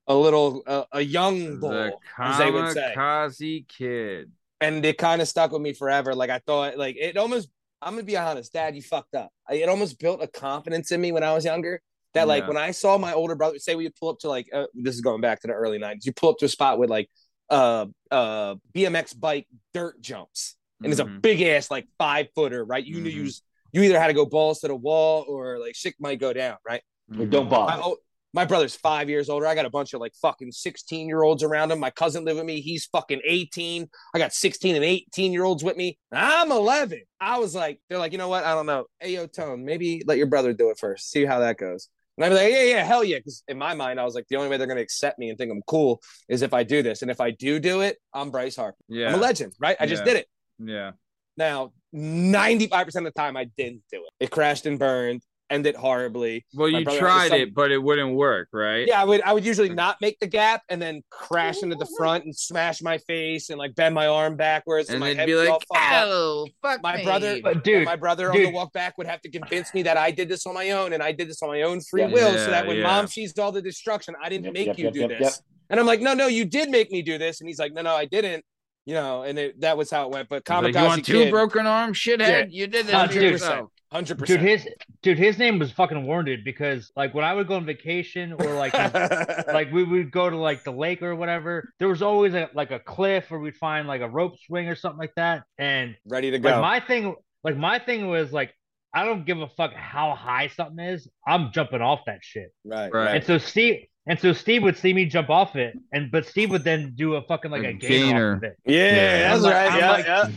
a 0.07 0.15
little, 0.15 0.63
uh, 0.67 0.85
a 0.93 1.01
young 1.03 1.45
The 1.45 1.57
bull, 1.57 2.01
as 2.19 2.39
they 2.39 2.51
would 2.51 2.73
say 2.73 2.95
Kamikaze 2.97 3.69
Kid. 3.69 4.33
And 4.61 4.85
it 4.85 4.99
kind 4.99 5.21
of 5.23 5.29
stuck 5.29 5.53
with 5.53 5.63
me 5.63 5.73
forever. 5.73 6.15
Like 6.15 6.31
I 6.31 6.39
thought, 6.41 6.77
like 6.79 6.97
it 6.97 7.17
almost. 7.17 7.49
I'm 7.81 7.93
gonna 7.95 8.03
be 8.03 8.17
honest, 8.17 8.53
Dad, 8.53 8.75
you 8.75 8.83
fucked 8.83 9.15
up. 9.15 9.31
I- 9.49 9.55
It 9.55 9.69
almost 9.69 10.01
built 10.01 10.21
a 10.21 10.27
confidence 10.27 10.91
in 10.91 11.01
me 11.01 11.13
when 11.13 11.23
I 11.23 11.33
was 11.33 11.45
younger. 11.45 11.81
That 12.15 12.27
like 12.27 12.43
Yeah. 12.43 12.49
when 12.49 12.57
I 12.57 12.73
saw 12.73 12.99
my 12.99 13.13
older 13.13 13.37
brother, 13.37 13.59
say 13.61 13.77
we 13.77 13.89
pull 13.91 14.09
up 14.09 14.19
to 14.21 14.29
like 14.29 14.49
uh, 14.53 14.67
this 14.75 14.95
is 14.97 15.01
going 15.01 15.21
back 15.21 15.41
to 15.43 15.47
the 15.47 15.53
early 15.53 15.79
'90s. 15.79 16.05
You 16.07 16.13
pull 16.13 16.31
up 16.31 16.39
to 16.39 16.47
a 16.47 16.49
spot 16.49 16.79
with 16.79 16.91
like 16.91 17.09
uh 17.51 17.87
uh 18.11 18.57
BMX 18.75 19.19
bike 19.19 19.47
dirt 19.75 20.01
jumps, 20.01 20.57
and 20.83 20.91
it's 20.91 21.01
a 21.01 21.05
Mhm. 21.05 21.23
big 21.23 21.41
ass 21.43 21.71
like 21.71 21.87
five 21.99 22.27
footer, 22.35 22.65
right? 22.65 22.85
You 22.85 23.01
knew 23.01 23.11
you 23.11 23.23
Mhm. 23.23 23.27
was 23.27 23.43
you 23.73 23.83
either 23.83 24.01
had 24.01 24.09
to 24.09 24.15
go 24.15 24.25
balls 24.27 24.61
to 24.61 24.69
the 24.69 24.75
wall 24.75 25.25
or 25.29 25.59
like 25.61 25.77
shit 25.77 25.95
might 26.01 26.19
go 26.19 26.33
down, 26.33 26.57
right? 26.67 26.83
Mhm. 27.13 27.31
Don't 27.31 27.45
My, 27.45 27.51
bother. 27.51 27.83
oh, 27.85 27.97
my 28.35 28.45
brother's 28.45 28.75
five 28.75 29.09
years 29.09 29.29
older. 29.29 29.47
I 29.47 29.55
got 29.55 29.65
a 29.65 29.71
bunch 29.71 29.95
of 29.95 30.01
like 30.01 30.13
fucking 30.21 30.53
16 30.53 31.09
year 31.09 31.23
olds 31.23 31.43
around 31.43 31.71
him. 31.71 31.81
My 31.81 31.91
cousin 31.91 32.25
live 32.25 32.37
with 32.37 32.45
me. 32.45 32.61
He's 32.61 32.87
fucking 32.87 33.21
18. 33.25 33.89
I 34.15 34.19
got 34.19 34.33
16 34.33 34.77
and 34.77 34.85
18 34.85 35.33
year 35.33 35.45
olds 35.45 35.65
with 35.65 35.77
me. 35.77 35.99
I'm 36.13 36.53
11. 36.53 37.03
I 37.21 37.39
was 37.39 37.55
like, 37.55 37.81
they're 37.89 37.99
like, 37.99 38.13
you 38.13 38.19
know 38.19 38.29
what? 38.29 38.45
I 38.45 38.55
don't 38.55 38.67
know. 38.67 38.85
Hey, 39.01 39.15
yo, 39.15 39.27
Tone, 39.27 39.65
maybe 39.65 40.03
let 40.07 40.19
your 40.19 40.27
brother 40.27 40.53
do 40.53 40.71
it 40.71 40.79
first. 40.79 41.11
See 41.11 41.25
how 41.25 41.41
that 41.41 41.57
goes. 41.57 41.89
And 42.17 42.25
I'd 42.25 42.29
be 42.31 42.35
like, 42.35 42.53
yeah, 42.53 42.65
yeah, 42.65 42.85
hell 42.85 43.05
yeah. 43.05 43.19
Because 43.19 43.45
in 43.47 43.59
my 43.59 43.75
mind, 43.75 44.01
I 44.01 44.05
was 44.05 44.15
like, 44.15 44.27
the 44.29 44.37
only 44.37 44.49
way 44.49 44.57
they're 44.57 44.67
going 44.67 44.77
to 44.77 44.83
accept 44.83 45.19
me 45.19 45.31
and 45.31 45.39
think 45.39 45.53
I'm 45.53 45.63
cool 45.67 46.03
is 46.29 46.43
if 46.43 46.53
I 46.53 46.65
do 46.65 46.83
this. 46.83 47.03
And 47.03 47.11
if 47.11 47.21
I 47.21 47.31
do 47.31 47.61
do 47.61 47.81
it, 47.81 47.97
I'm 48.13 48.31
Bryce 48.31 48.57
Harper. 48.57 48.77
Yeah. 48.89 49.09
I'm 49.09 49.15
a 49.15 49.19
legend, 49.19 49.53
right? 49.61 49.77
I 49.79 49.87
just 49.87 50.05
did 50.05 50.17
it. 50.17 50.27
Yeah. 50.59 50.93
Now, 51.37 51.73
95% 51.95 52.97
of 52.97 53.05
the 53.05 53.11
time, 53.13 53.37
I 53.37 53.45
didn't 53.57 53.83
do 53.93 54.05
it. 54.05 54.25
It 54.25 54.31
crashed 54.33 54.67
and 54.67 54.81
burned, 54.81 55.23
ended 55.51 55.75
horribly. 55.77 56.45
Well, 56.55 56.71
My 56.71 56.79
you 56.81 56.85
tried 56.85 57.29
some- 57.29 57.41
it, 57.41 57.55
but 57.55 57.71
it 57.71 57.79
wouldn't 57.83 58.15
work, 58.15 58.49
right? 58.53 58.87
Yeah, 58.87 59.01
I 59.01 59.05
would 59.05 59.23
I 59.23 59.33
would 59.33 59.45
usually 59.45 59.69
not 59.71 59.97
make 60.01 60.19
the 60.21 60.27
gap 60.27 60.63
and 60.69 60.81
then 60.81 61.03
crash 61.11 61.63
into 61.63 61.77
the 61.77 61.89
front 61.97 62.25
and 62.25 62.35
smash 62.37 62.83
my 62.83 62.99
face 62.99 63.51
and 63.51 63.59
like 63.59 63.75
bend 63.75 63.95
my 63.95 64.07
arm 64.07 64.37
backwards 64.37 64.91
And 64.91 65.01
my 65.01 65.09
they'd 65.09 65.17
head 65.17 65.27
be 65.27 65.35
would 65.35 65.49
like, 65.49 65.51
all 65.51 65.61
fucked 65.75 65.93
up. 65.93 66.05
"Oh, 66.07 66.49
fuck 66.63 66.83
My 66.83 66.97
me." 66.99 67.05
brother- 67.05 67.41
But 67.43 67.65
dude, 67.65 67.85
my 67.85 67.97
brother 67.97 68.31
on 68.31 68.37
the 68.39 68.51
walk 68.51 68.73
back 68.73 68.99
would 68.99 69.07
have 69.07 69.21
to 69.23 69.31
convince 69.31 69.73
me 69.75 69.83
that 69.85 69.97
I 69.97 70.11
did 70.11 70.29
this 70.29 70.47
on 70.47 70.55
my 70.55 70.71
own 70.71 70.93
and 70.93 71.03
I 71.03 71.13
did 71.13 71.29
this 71.29 71.43
on 71.43 71.49
my 71.49 71.63
own 71.63 71.81
free 71.81 72.03
Yeah. 72.03 72.09
will, 72.09 72.33
Yeah, 72.35 72.45
so 72.45 72.51
that 72.51 72.67
when 72.67 72.77
yeah. 72.79 72.83
mom 72.83 73.07
sees 73.07 73.39
all 73.39 73.53
the 73.53 73.63
destruction, 73.63 74.15
I 74.23 74.29
didn't 74.29 74.45
Yep, 74.47 74.55
make 74.55 74.67
yep, 74.69 74.79
you 74.79 74.85
yep, 74.85 74.93
do 74.95 75.01
yep, 75.01 75.09
this. 75.11 75.21
yep. 75.21 75.33
And 75.71 75.79
I'm 75.81 75.87
like, 75.87 76.01
no, 76.01 76.15
no, 76.15 76.27
you 76.29 76.45
did 76.45 76.71
make 76.71 76.91
me 76.91 77.03
do 77.03 77.19
this. 77.19 77.41
And 77.41 77.49
he's 77.49 77.59
like, 77.59 77.73
no, 77.75 77.83
no, 77.83 77.95
I 77.95 78.05
didn't. 78.07 78.45
You 78.87 78.95
know, 78.95 79.23
and 79.23 79.39
it, 79.39 79.61
that 79.61 79.77
was 79.77 79.91
how 79.91 80.05
it 80.07 80.11
went. 80.13 80.31
But 80.31 80.45
He's 80.49 80.51
like, 80.63 80.75
Kamikaze 80.75 80.81
you 80.81 80.87
want 80.87 81.05
two 81.05 81.13
Kid, 81.25 81.31
broken 81.31 81.67
arms, 81.67 81.99
shithead? 81.99 82.47
You 82.51 82.67
did 82.67 82.87
this 82.87 83.11
to 83.13 83.21
yourself. 83.23 83.71
Hundred 83.93 84.19
dude, 84.19 84.41
percent. 84.41 84.43
his 84.43 84.69
dude, 85.03 85.19
his 85.19 85.39
name 85.39 85.59
was 85.59 85.73
fucking 85.73 86.05
warranted 86.05 86.45
because 86.45 86.91
like 86.97 87.15
when 87.15 87.25
I 87.25 87.33
would 87.33 87.49
go 87.49 87.55
on 87.57 87.65
vacation 87.67 88.33
or 88.33 88.55
like 88.55 88.75
like 89.49 89.73
we 89.73 89.85
would 89.85 90.11
go 90.11 90.29
to 90.29 90.37
like 90.37 90.65
the 90.65 90.73
lake 90.73 91.03
or 91.03 91.15
whatever, 91.17 91.73
there 91.79 91.89
was 91.89 92.03
always 92.03 92.35
a, 92.35 92.51
like 92.55 92.71
a 92.71 92.79
cliff 92.81 93.31
where 93.31 93.41
we'd 93.41 93.57
find 93.57 93.89
like 93.89 94.01
a 94.01 94.09
rope 94.09 94.35
swing 94.47 94.69
or 94.69 94.75
something 94.75 94.99
like 94.99 95.15
that. 95.17 95.43
And 95.59 95.97
Ready 96.07 96.31
to 96.31 96.37
like 96.37 96.43
go. 96.55 96.61
my 96.61 96.81
thing, 96.81 97.15
like 97.45 97.57
my 97.57 97.79
thing 97.79 98.09
was 98.09 98.33
like 98.33 98.55
I 98.95 99.05
don't 99.05 99.25
give 99.27 99.41
a 99.41 99.49
fuck 99.49 99.73
how 99.75 100.15
high 100.15 100.49
something 100.49 100.85
is. 100.85 101.07
I'm 101.27 101.53
jumping 101.53 101.83
off 101.83 102.01
that 102.07 102.21
shit. 102.23 102.53
right, 102.65 102.93
Right. 102.93 103.05
right. 103.07 103.15
And 103.17 103.25
so 103.25 103.37
Steve, 103.39 103.85
and 104.07 104.19
so 104.19 104.33
Steve 104.33 104.63
would 104.63 104.79
see 104.79 104.95
me 104.95 105.05
jump 105.05 105.29
off 105.29 105.57
it, 105.57 105.77
and 105.93 106.11
but 106.11 106.25
Steve 106.25 106.51
would 106.51 106.65
then 106.65 106.93
do 106.97 107.15
a 107.17 107.23
fucking 107.23 107.51
like 107.51 107.65
A 107.65 107.69
a 107.69 107.73
gainer, 107.75 107.89
gainer. 107.89 108.31
off 108.33 108.37
of 108.39 108.45
it. 108.45 108.57
Yeah, 108.65 108.75
Yeah. 108.95 109.19
that's 109.35 109.45
I'm 109.45 109.53
right. 109.53 109.73
I'm 109.73 109.79
yeah, 109.79 109.91
like- 109.91 110.07
yeah. 110.07 110.29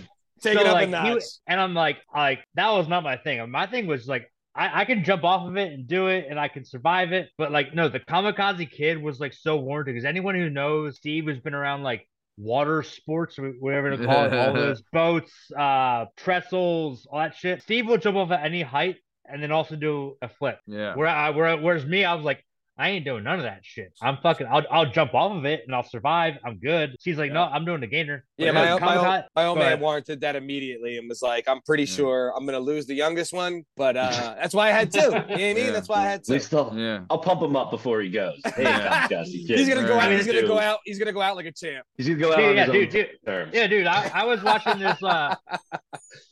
Take 0.42 0.56
So, 0.56 0.62
it 0.62 0.68
up 0.68 0.74
like, 0.74 0.84
a 0.84 0.86
he 0.88 0.92
notch. 0.92 1.16
was- 1.16 1.42
and 1.48 1.60
I'm 1.60 1.74
like, 1.74 1.98
like 2.14 2.40
that 2.56 2.72
was 2.72 2.88
not 2.88 3.04
my 3.04 3.18
thing. 3.18 3.50
My 3.52 3.68
thing 3.68 3.88
was 3.88 4.08
like. 4.08 4.28
I, 4.54 4.82
I 4.82 4.84
can 4.84 5.06
jump 5.06 5.24
off 5.24 5.48
of 5.48 5.56
it 5.56 5.72
and 5.72 5.88
do 5.88 6.08
it 6.08 6.26
and 6.30 6.38
I 6.38 6.50
can 6.50 6.66
survive 6.66 7.14
it. 7.14 7.30
But 7.38 7.54
like 7.54 7.74
no, 7.74 7.88
the 7.88 8.02
kamikaze 8.02 8.70
kid 8.70 9.02
was 9.02 9.18
like 9.18 9.32
so 9.32 9.56
warranted 9.56 9.94
because 9.96 10.04
anyone 10.04 10.36
who 10.36 10.50
knows 10.50 10.98
Steve 10.98 11.26
has 11.30 11.40
been 11.40 11.54
around 11.54 11.84
like 11.84 12.06
water 12.38 12.84
sports 12.84 13.40
or 13.40 13.52
whatever 13.62 13.92
to 13.96 14.06
call 14.06 14.26
it, 14.26 14.34
all 14.34 14.52
those 14.66 14.82
boats, 14.92 15.32
uh 15.58 16.04
trestles, 16.18 17.08
all 17.10 17.20
that 17.20 17.38
shit. 17.38 17.62
Steve 17.62 17.88
will 17.88 17.98
jump 17.98 18.18
off 18.18 18.30
at 18.32 18.44
any 18.44 18.62
height 18.62 18.98
and 19.26 19.42
then 19.42 19.54
also 19.54 19.78
do 19.78 20.18
a 20.22 20.28
flip. 20.28 20.60
Yeah. 20.68 20.96
Where 20.96 21.08
I 21.08 21.30
where, 21.30 21.56
whereas 21.58 21.86
me, 21.86 22.04
I 22.04 22.14
was 22.16 22.26
like, 22.26 22.44
I 22.78 22.90
ain't 22.90 23.06
doing 23.06 23.24
none 23.24 23.38
of 23.38 23.44
that 23.44 23.60
shit. 23.64 23.92
I'm 24.02 24.18
fucking 24.24 24.48
I'll 24.50 24.64
I'll 24.72 24.90
jump 24.90 25.14
off 25.14 25.36
of 25.36 25.46
it 25.46 25.62
and 25.68 25.76
I'll 25.76 25.84
survive. 25.84 26.36
I'm 26.44 26.58
good. 26.58 26.96
She's 27.00 27.18
like, 27.18 27.32
no, 27.32 27.44
I'm 27.44 27.64
doing 27.66 27.82
the 27.82 27.86
gainer. 27.88 28.26
Yeah, 28.38 28.52
my, 28.52 28.72
old- 28.72 28.82
my, 28.82 28.96
old, 28.98 29.06
kamikaze- 29.06 29.24
my 29.36 29.46
old 29.46 29.58
man 29.60 29.68
ahead. 29.68 29.82
warranted 29.82 30.22
that 30.22 30.36
immediately 30.36 30.98
and 30.98 31.08
was 31.08 31.22
like, 31.22 31.48
I'm 31.48 31.62
pretty 31.62 31.84
Yeah. 31.84 31.96
sure 31.96 32.34
I'm 32.36 32.46
going 32.46 32.58
to 32.58 32.64
lose 32.64 32.88
the 32.88 32.96
youngest 32.96 33.34
one, 33.34 33.64
but 33.78 33.98
uh, 33.98 34.10
that's 34.42 34.56
why 34.56 34.70
I 34.70 34.72
had 34.72 34.92
two. 34.92 35.00
You 35.02 35.10
know 35.12 35.18
what 35.20 35.32
I 35.32 35.36
mean? 35.36 35.58
Yeah. 35.58 35.72
That's 35.72 35.90
why 35.90 35.98
I 36.00 36.04
had 36.04 36.20
At 36.22 36.26
two. 36.26 36.34
least 36.34 36.54
I'll, 36.54 36.74
Yeah. 36.76 37.02
I'll 37.10 37.20
pump 37.20 37.42
him 37.42 37.56
up 37.56 37.70
before 37.72 38.02
he 38.02 38.10
goes. 38.10 38.40
Hey, 38.56 38.64
Yeah. 38.64 39.08
Kamikaze 39.08 39.48
kid. 39.48 39.60
He's 39.60 39.70
gonna 39.70 39.88
go 39.88 40.00
out. 40.00 40.12
He's 40.12 40.26
gonna 40.26 40.42
go 40.48 40.58
out. 40.60 40.80
He's 40.86 40.98
gonna 40.98 41.14
go 41.14 41.22
out 41.22 41.36
like 41.36 41.46
a 41.46 41.52
champ. 41.52 41.86
He's 41.98 42.08
gonna 42.08 42.20
go 42.20 42.32
out 42.34 42.38
Dude, 42.38 42.50
on 42.50 42.56
yeah, 42.56 42.64
his 42.66 42.72
dude, 42.74 42.84
own 42.88 42.92
dude. 42.92 43.10
terms. 43.26 43.52
Yeah, 43.54 43.68
dude, 43.68 43.88
I, 43.88 44.12
I 44.22 44.26
was 44.26 44.42
watching 44.42 44.80
this 44.80 45.04
uh 45.04 45.36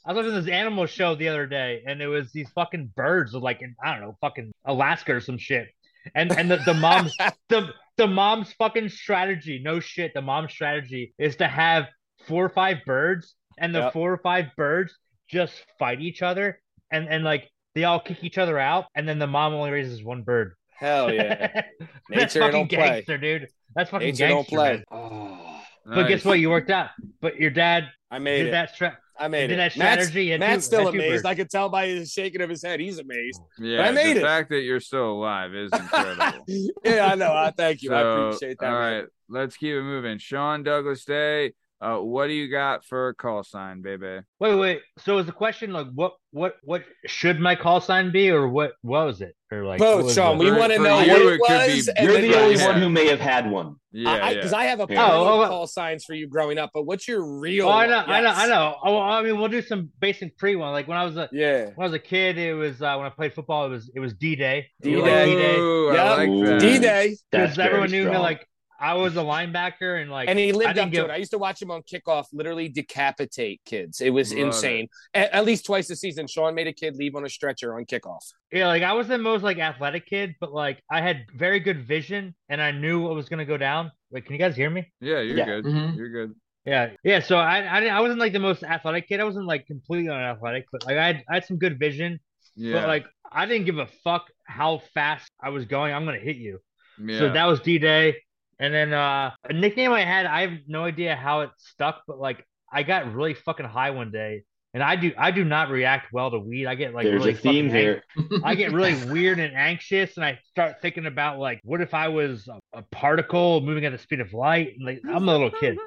I 0.05 0.13
was 0.13 0.15
watching 0.25 0.33
this 0.33 0.47
animal 0.47 0.85
show 0.85 1.15
the 1.15 1.27
other 1.27 1.45
day 1.45 1.83
and 1.85 2.01
it 2.01 2.07
was 2.07 2.31
these 2.31 2.49
fucking 2.55 2.91
birds 2.95 3.33
of 3.35 3.43
like 3.43 3.61
in 3.61 3.75
I 3.83 3.91
don't 3.91 4.01
know, 4.01 4.17
fucking 4.21 4.51
Alaska 4.65 5.13
or 5.15 5.21
some 5.21 5.37
shit. 5.37 5.67
And 6.15 6.31
and 6.31 6.49
the, 6.49 6.57
the 6.57 6.73
mom's 6.73 7.15
the 7.49 7.69
the 7.97 8.07
mom's 8.07 8.51
fucking 8.53 8.89
strategy, 8.89 9.61
no 9.63 9.79
shit, 9.79 10.13
the 10.13 10.21
mom's 10.21 10.51
strategy 10.51 11.13
is 11.19 11.35
to 11.37 11.47
have 11.47 11.85
four 12.27 12.45
or 12.45 12.49
five 12.49 12.77
birds 12.85 13.35
and 13.57 13.73
the 13.75 13.79
Yep. 13.79 13.93
four 13.93 14.13
or 14.13 14.17
five 14.17 14.45
birds 14.57 14.97
just 15.29 15.53
fight 15.77 16.01
each 16.01 16.21
other 16.21 16.59
and 16.91 17.07
and 17.07 17.23
like 17.23 17.49
they 17.75 17.83
all 17.83 17.99
kick 17.99 18.23
each 18.23 18.37
other 18.37 18.57
out 18.57 18.85
and 18.95 19.07
then 19.07 19.19
the 19.19 19.27
mom 19.27 19.53
only 19.53 19.71
raises 19.71 20.03
one 20.03 20.23
bird. 20.23 20.53
Hell 20.77 21.11
yeah. 21.13 21.61
That's 22.09 22.35
Nature 22.35 22.39
fucking 22.39 22.51
don't 22.53 22.69
play. 22.69 22.77
gangster, 22.89 23.17
dude. 23.17 23.47
That's 23.75 23.89
fucking 23.89 24.07
Nature 24.07 24.27
don't 24.29 24.47
gangster. 24.49 24.55
play. 24.55 24.83
Oh, 24.91 25.61
But 25.85 26.07
guess 26.07 26.23
what? 26.25 26.39
You 26.39 26.49
worked 26.49 26.71
out. 26.71 26.89
But 27.21 27.37
your 27.37 27.51
dad 27.51 27.89
I 28.09 28.19
made 28.19 28.37
did 28.39 28.47
it. 28.47 28.51
that 28.51 28.73
stra- 28.75 28.97
I 29.19 29.27
made 29.27 29.47
did 29.47 29.51
it. 29.53 29.57
Matt's, 29.57 29.75
strategy 29.75 30.37
Matt's 30.37 30.55
two- 30.55 30.61
still 30.75 30.87
and 30.87 30.95
amazed. 30.95 31.11
birds. 31.11 31.25
I 31.25 31.35
could 31.35 31.49
tell 31.49 31.67
by 31.69 31.87
his 31.87 32.11
shaking 32.11 32.41
of 32.41 32.49
his 32.49 32.63
head. 32.63 32.79
He's 32.79 32.99
amazed. 32.99 33.41
Yeah, 33.59 33.81
I 33.87 33.91
made 33.91 34.15
the 34.15 34.21
it. 34.21 34.23
fact 34.23 34.49
that 34.49 34.61
you're 34.61 34.79
still 34.79 35.11
alive 35.11 35.53
is 35.53 35.71
incredible. 35.73 36.45
yeah, 36.83 37.07
I 37.11 37.15
know. 37.15 37.33
I 37.33 37.51
thank 37.55 37.81
you. 37.83 37.93
I 37.93 38.01
appreciate 38.27 38.57
that. 38.59 38.71
All 38.71 38.79
right, 38.79 38.97
man. 38.99 39.07
let's 39.27 39.57
keep 39.57 39.73
it 39.75 39.81
moving. 39.83 40.17
Sean 40.19 40.63
Douglas 40.63 41.03
Day, 41.05 41.53
uh, 41.81 41.97
what 41.97 42.27
do 42.27 42.33
you 42.33 42.49
got 42.49 42.83
for 42.85 43.09
a 43.09 43.15
call 43.15 43.43
sign, 43.43 43.81
baby? 43.81 44.19
Wait, 44.39 44.55
wait. 44.55 44.81
So 44.99 45.17
is 45.19 45.25
the 45.25 45.31
question 45.31 45.71
like 45.71 45.87
what 45.93 46.13
what 46.31 46.55
what 46.63 46.83
should 47.07 47.39
my 47.39 47.55
call 47.55 47.81
sign 47.81 48.11
be 48.11 48.29
or 48.29 48.47
what 48.47 48.73
what 48.81 49.05
was 49.05 49.21
it? 49.21 49.35
Or 49.51 49.63
like 49.63 49.79
Both, 49.79 50.05
what 50.05 50.13
Sean. 50.13 50.35
it? 50.35 50.43
We 50.43 50.51
want 50.51 50.71
to 50.73 50.79
know 50.79 50.97
what 50.97 51.07
it 51.07 51.11
it 51.21 51.41
be- 51.47 51.75
was. 51.75 51.87
and 51.87 52.07
you're 52.07 52.21
the 52.21 52.35
only 52.39 52.57
one 52.57 52.79
who 52.79 52.89
may 52.89 53.07
have 53.07 53.19
had 53.19 53.49
one. 53.49 53.77
Yeah, 53.91 54.33
Because 54.35 54.51
yeah. 54.51 54.57
I, 54.59 54.65
have 54.65 54.79
a 54.81 54.85
Yeah. 54.87 55.09
Oh, 55.11 55.21
of 55.21 55.27
oh, 55.41 55.47
call 55.47 55.65
signs 55.65 56.05
for 56.05 56.13
you 56.13 56.27
growing 56.27 56.59
up, 56.59 56.69
but 56.71 56.83
what's 56.83 57.07
your 57.07 57.39
real? 57.39 57.65
Oh, 57.67 57.71
I 57.71 57.87
know, 57.87 57.97
one? 57.97 58.09
I 58.11 58.21
know, 58.21 58.29
I 58.29 58.47
know. 58.47 58.75
Oh, 58.83 58.99
I 58.99 59.23
mean, 59.23 59.39
we'll 59.39 59.47
do 59.47 59.63
some 59.63 59.89
basic 59.99 60.37
pre 60.37 60.55
one. 60.55 60.71
Like 60.73 60.87
when 60.87 60.97
I 60.97 61.03
was 61.05 61.17
a 61.17 61.27
Yeah. 61.31 61.65
when 61.73 61.79
I 61.79 61.83
was 61.85 61.93
a 61.93 61.99
kid, 61.99 62.37
it 62.37 62.53
was 62.53 62.79
uh, 62.83 62.93
when 62.97 63.07
I 63.07 63.09
played 63.09 63.33
football. 63.33 63.65
It 63.65 63.69
was 63.69 63.89
it 63.95 63.99
was 63.99 64.13
D 64.13 64.35
Day. 64.35 64.67
D-Day. 64.83 65.25
D-Day. 65.25 65.57
Ooh, 65.57 65.89
I 65.89 65.93
Yep. 65.95 66.17
like 66.17 66.45
that. 66.49 66.59
D 66.61 66.77
Day. 66.79 67.15
Because 67.31 67.57
everyone 67.57 67.89
very 67.89 68.03
knew 68.03 68.11
me 68.11 68.17
like 68.17 68.45
I 68.79 68.93
was 68.93 69.15
a 69.17 69.21
linebacker 69.21 70.01
and 70.01 70.09
like 70.09 70.29
And 70.29 70.39
he 70.39 70.51
lived 70.53 70.75
didn't 70.75 70.87
up 70.87 70.91
give- 70.91 71.05
to 71.05 71.11
it. 71.11 71.13
I 71.13 71.17
used 71.17 71.31
to 71.31 71.37
watch 71.37 71.61
him 71.61 71.69
on 71.71 71.81
kickoff 71.83 72.25
literally 72.31 72.69
decapitate 72.69 73.61
kids. 73.65 74.01
It 74.01 74.09
was 74.11 74.31
Love 74.33 74.47
insane. 74.47 74.87
At, 75.13 75.31
at 75.33 75.45
least 75.45 75.65
twice 75.65 75.89
a 75.89 75.95
season, 75.95 76.27
Sean 76.27 76.55
made 76.55 76.67
a 76.67 76.73
kid 76.73 76.95
leave 76.95 77.15
on 77.15 77.25
a 77.25 77.29
stretcher 77.29 77.75
on 77.75 77.85
kickoff. 77.85 78.23
Yeah, 78.51 78.67
like 78.67 78.83
I 78.83 78.93
was 78.93 79.07
the 79.07 79.17
most 79.17 79.43
like 79.43 79.57
athletic 79.59 80.05
kid, 80.05 80.35
but 80.39 80.53
like 80.53 80.81
I 80.89 81.01
had 81.01 81.25
very 81.35 81.59
good 81.59 81.85
vision 81.85 82.35
and 82.47 82.61
I 82.61 82.71
knew 82.71 83.01
what 83.01 83.15
was 83.15 83.27
gonna 83.29 83.45
go 83.45 83.57
down. 83.57 83.91
Wait, 84.11 84.25
can 84.25 84.33
you 84.33 84.39
guys 84.39 84.55
hear 84.55 84.69
me? 84.69 84.91
Yeah, 85.01 85.19
you're 85.19 85.37
Yeah. 85.37 85.45
good. 85.45 85.65
Mhm. 85.65 85.95
You're 85.97 86.09
good. 86.09 86.35
Yeah, 86.65 86.91
yeah. 87.03 87.19
So 87.19 87.37
I 87.37 87.59
I, 87.61 87.85
I 87.85 87.99
wasn't 88.01 88.19
like 88.19 88.33
the 88.33 88.39
most 88.39 88.63
athletic 88.63 89.07
kid. 89.07 89.19
I 89.19 89.23
wasn't 89.23 89.45
like 89.45 89.65
completely 89.67 90.09
unathletic, 90.09 90.65
but 90.71 90.85
like 90.85 90.97
I 90.97 91.05
had, 91.07 91.23
I 91.29 91.33
had 91.35 91.45
some 91.45 91.57
good 91.57 91.79
vision. 91.79 92.19
Yeah. 92.55 92.73
But 92.73 92.87
like 92.87 93.05
I 93.31 93.45
didn't 93.45 93.65
give 93.65 93.77
a 93.77 93.87
fuck 94.03 94.25
how 94.45 94.79
fast 94.93 95.29
I 95.41 95.49
was 95.49 95.65
going. 95.65 95.93
I'm 95.93 96.05
gonna 96.05 96.17
hit 96.19 96.37
you. 96.37 96.59
yeah. 97.03 97.19
So 97.19 97.33
that 97.33 97.45
was 97.45 97.59
D 97.61 97.77
Day. 97.79 98.15
And 98.59 98.73
then 98.73 98.93
uh 98.93 99.31
a 99.43 99.53
nickname 99.53 99.91
I 99.91 100.03
had, 100.03 100.25
I 100.25 100.41
have 100.41 100.59
no 100.67 100.83
idea 100.83 101.15
how 101.15 101.41
it 101.41 101.51
stuck, 101.57 102.03
but 102.07 102.19
like 102.19 102.45
I 102.71 102.83
got 102.83 103.13
really 103.13 103.33
fucking 103.33 103.65
high 103.65 103.91
one 103.91 104.11
day. 104.11 104.43
And 104.73 104.83
I 104.83 104.95
do 104.95 105.11
I 105.17 105.31
do 105.31 105.43
not 105.43 105.69
react 105.69 106.13
well 106.13 106.29
to 106.29 106.37
weed. 106.37 106.67
I 106.67 106.75
get 106.75 106.93
like 106.93 107.05
There's 107.05 107.19
really 107.19 107.31
a 107.31 107.37
theme 107.37 107.69
here. 107.69 108.03
I 108.43 108.53
get 108.53 108.71
really 108.71 109.03
weird 109.11 109.39
and 109.39 109.55
anxious, 109.55 110.15
and 110.15 110.23
I 110.23 110.39
start 110.51 110.75
thinking 110.79 111.07
about 111.07 111.39
like, 111.39 111.59
what 111.63 111.81
if 111.81 111.95
I 111.95 112.09
was 112.09 112.47
a, 112.47 112.79
a 112.79 112.81
particle 112.83 113.61
moving 113.61 113.85
at 113.85 113.91
the 113.91 113.97
speed 113.97 114.19
of 114.19 114.31
light? 114.31 114.75
And, 114.77 114.85
like, 114.85 115.01
I'm 115.09 115.27
a 115.27 115.31
little 115.31 115.49
kid, 115.49 115.79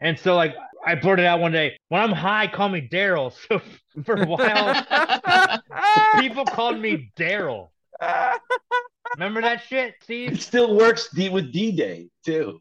and 0.00 0.16
so 0.16 0.36
like 0.36 0.54
I 0.86 0.94
blurted 0.94 1.24
out 1.24 1.40
one 1.40 1.50
day, 1.50 1.76
"When 1.88 2.00
I'm 2.02 2.12
high, 2.12 2.46
call 2.46 2.68
me 2.68 2.88
Daryl." 2.88 3.32
So 3.48 3.60
for 4.04 4.22
a 4.22 4.26
while, 4.26 5.60
people 6.20 6.44
called 6.44 6.78
me 6.80 7.10
Daryl. 7.16 7.70
Remember 9.16 9.40
that 9.42 9.62
shit, 9.62 9.88
It 9.90 10.02
Steve? 10.02 10.42
still 10.42 10.76
works 10.76 11.08
D- 11.14 11.28
with 11.28 11.52
D 11.52 11.72
Day 11.72 12.08
too. 12.24 12.60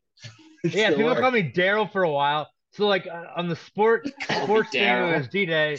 It 0.63 0.73
Yeah, 0.73 0.89
people 0.89 1.05
works. 1.05 1.19
called 1.21 1.33
me 1.33 1.51
Daryl 1.51 1.91
for 1.91 2.03
a 2.03 2.11
while. 2.11 2.49
So 2.71 2.87
like 2.87 3.07
uh, 3.07 3.25
on 3.35 3.49
the 3.49 3.55
sport 3.55 4.09
sports 4.43 4.69
thing, 4.71 4.83
it 4.83 5.17
was 5.17 5.27
D 5.27 5.45
Day, 5.45 5.77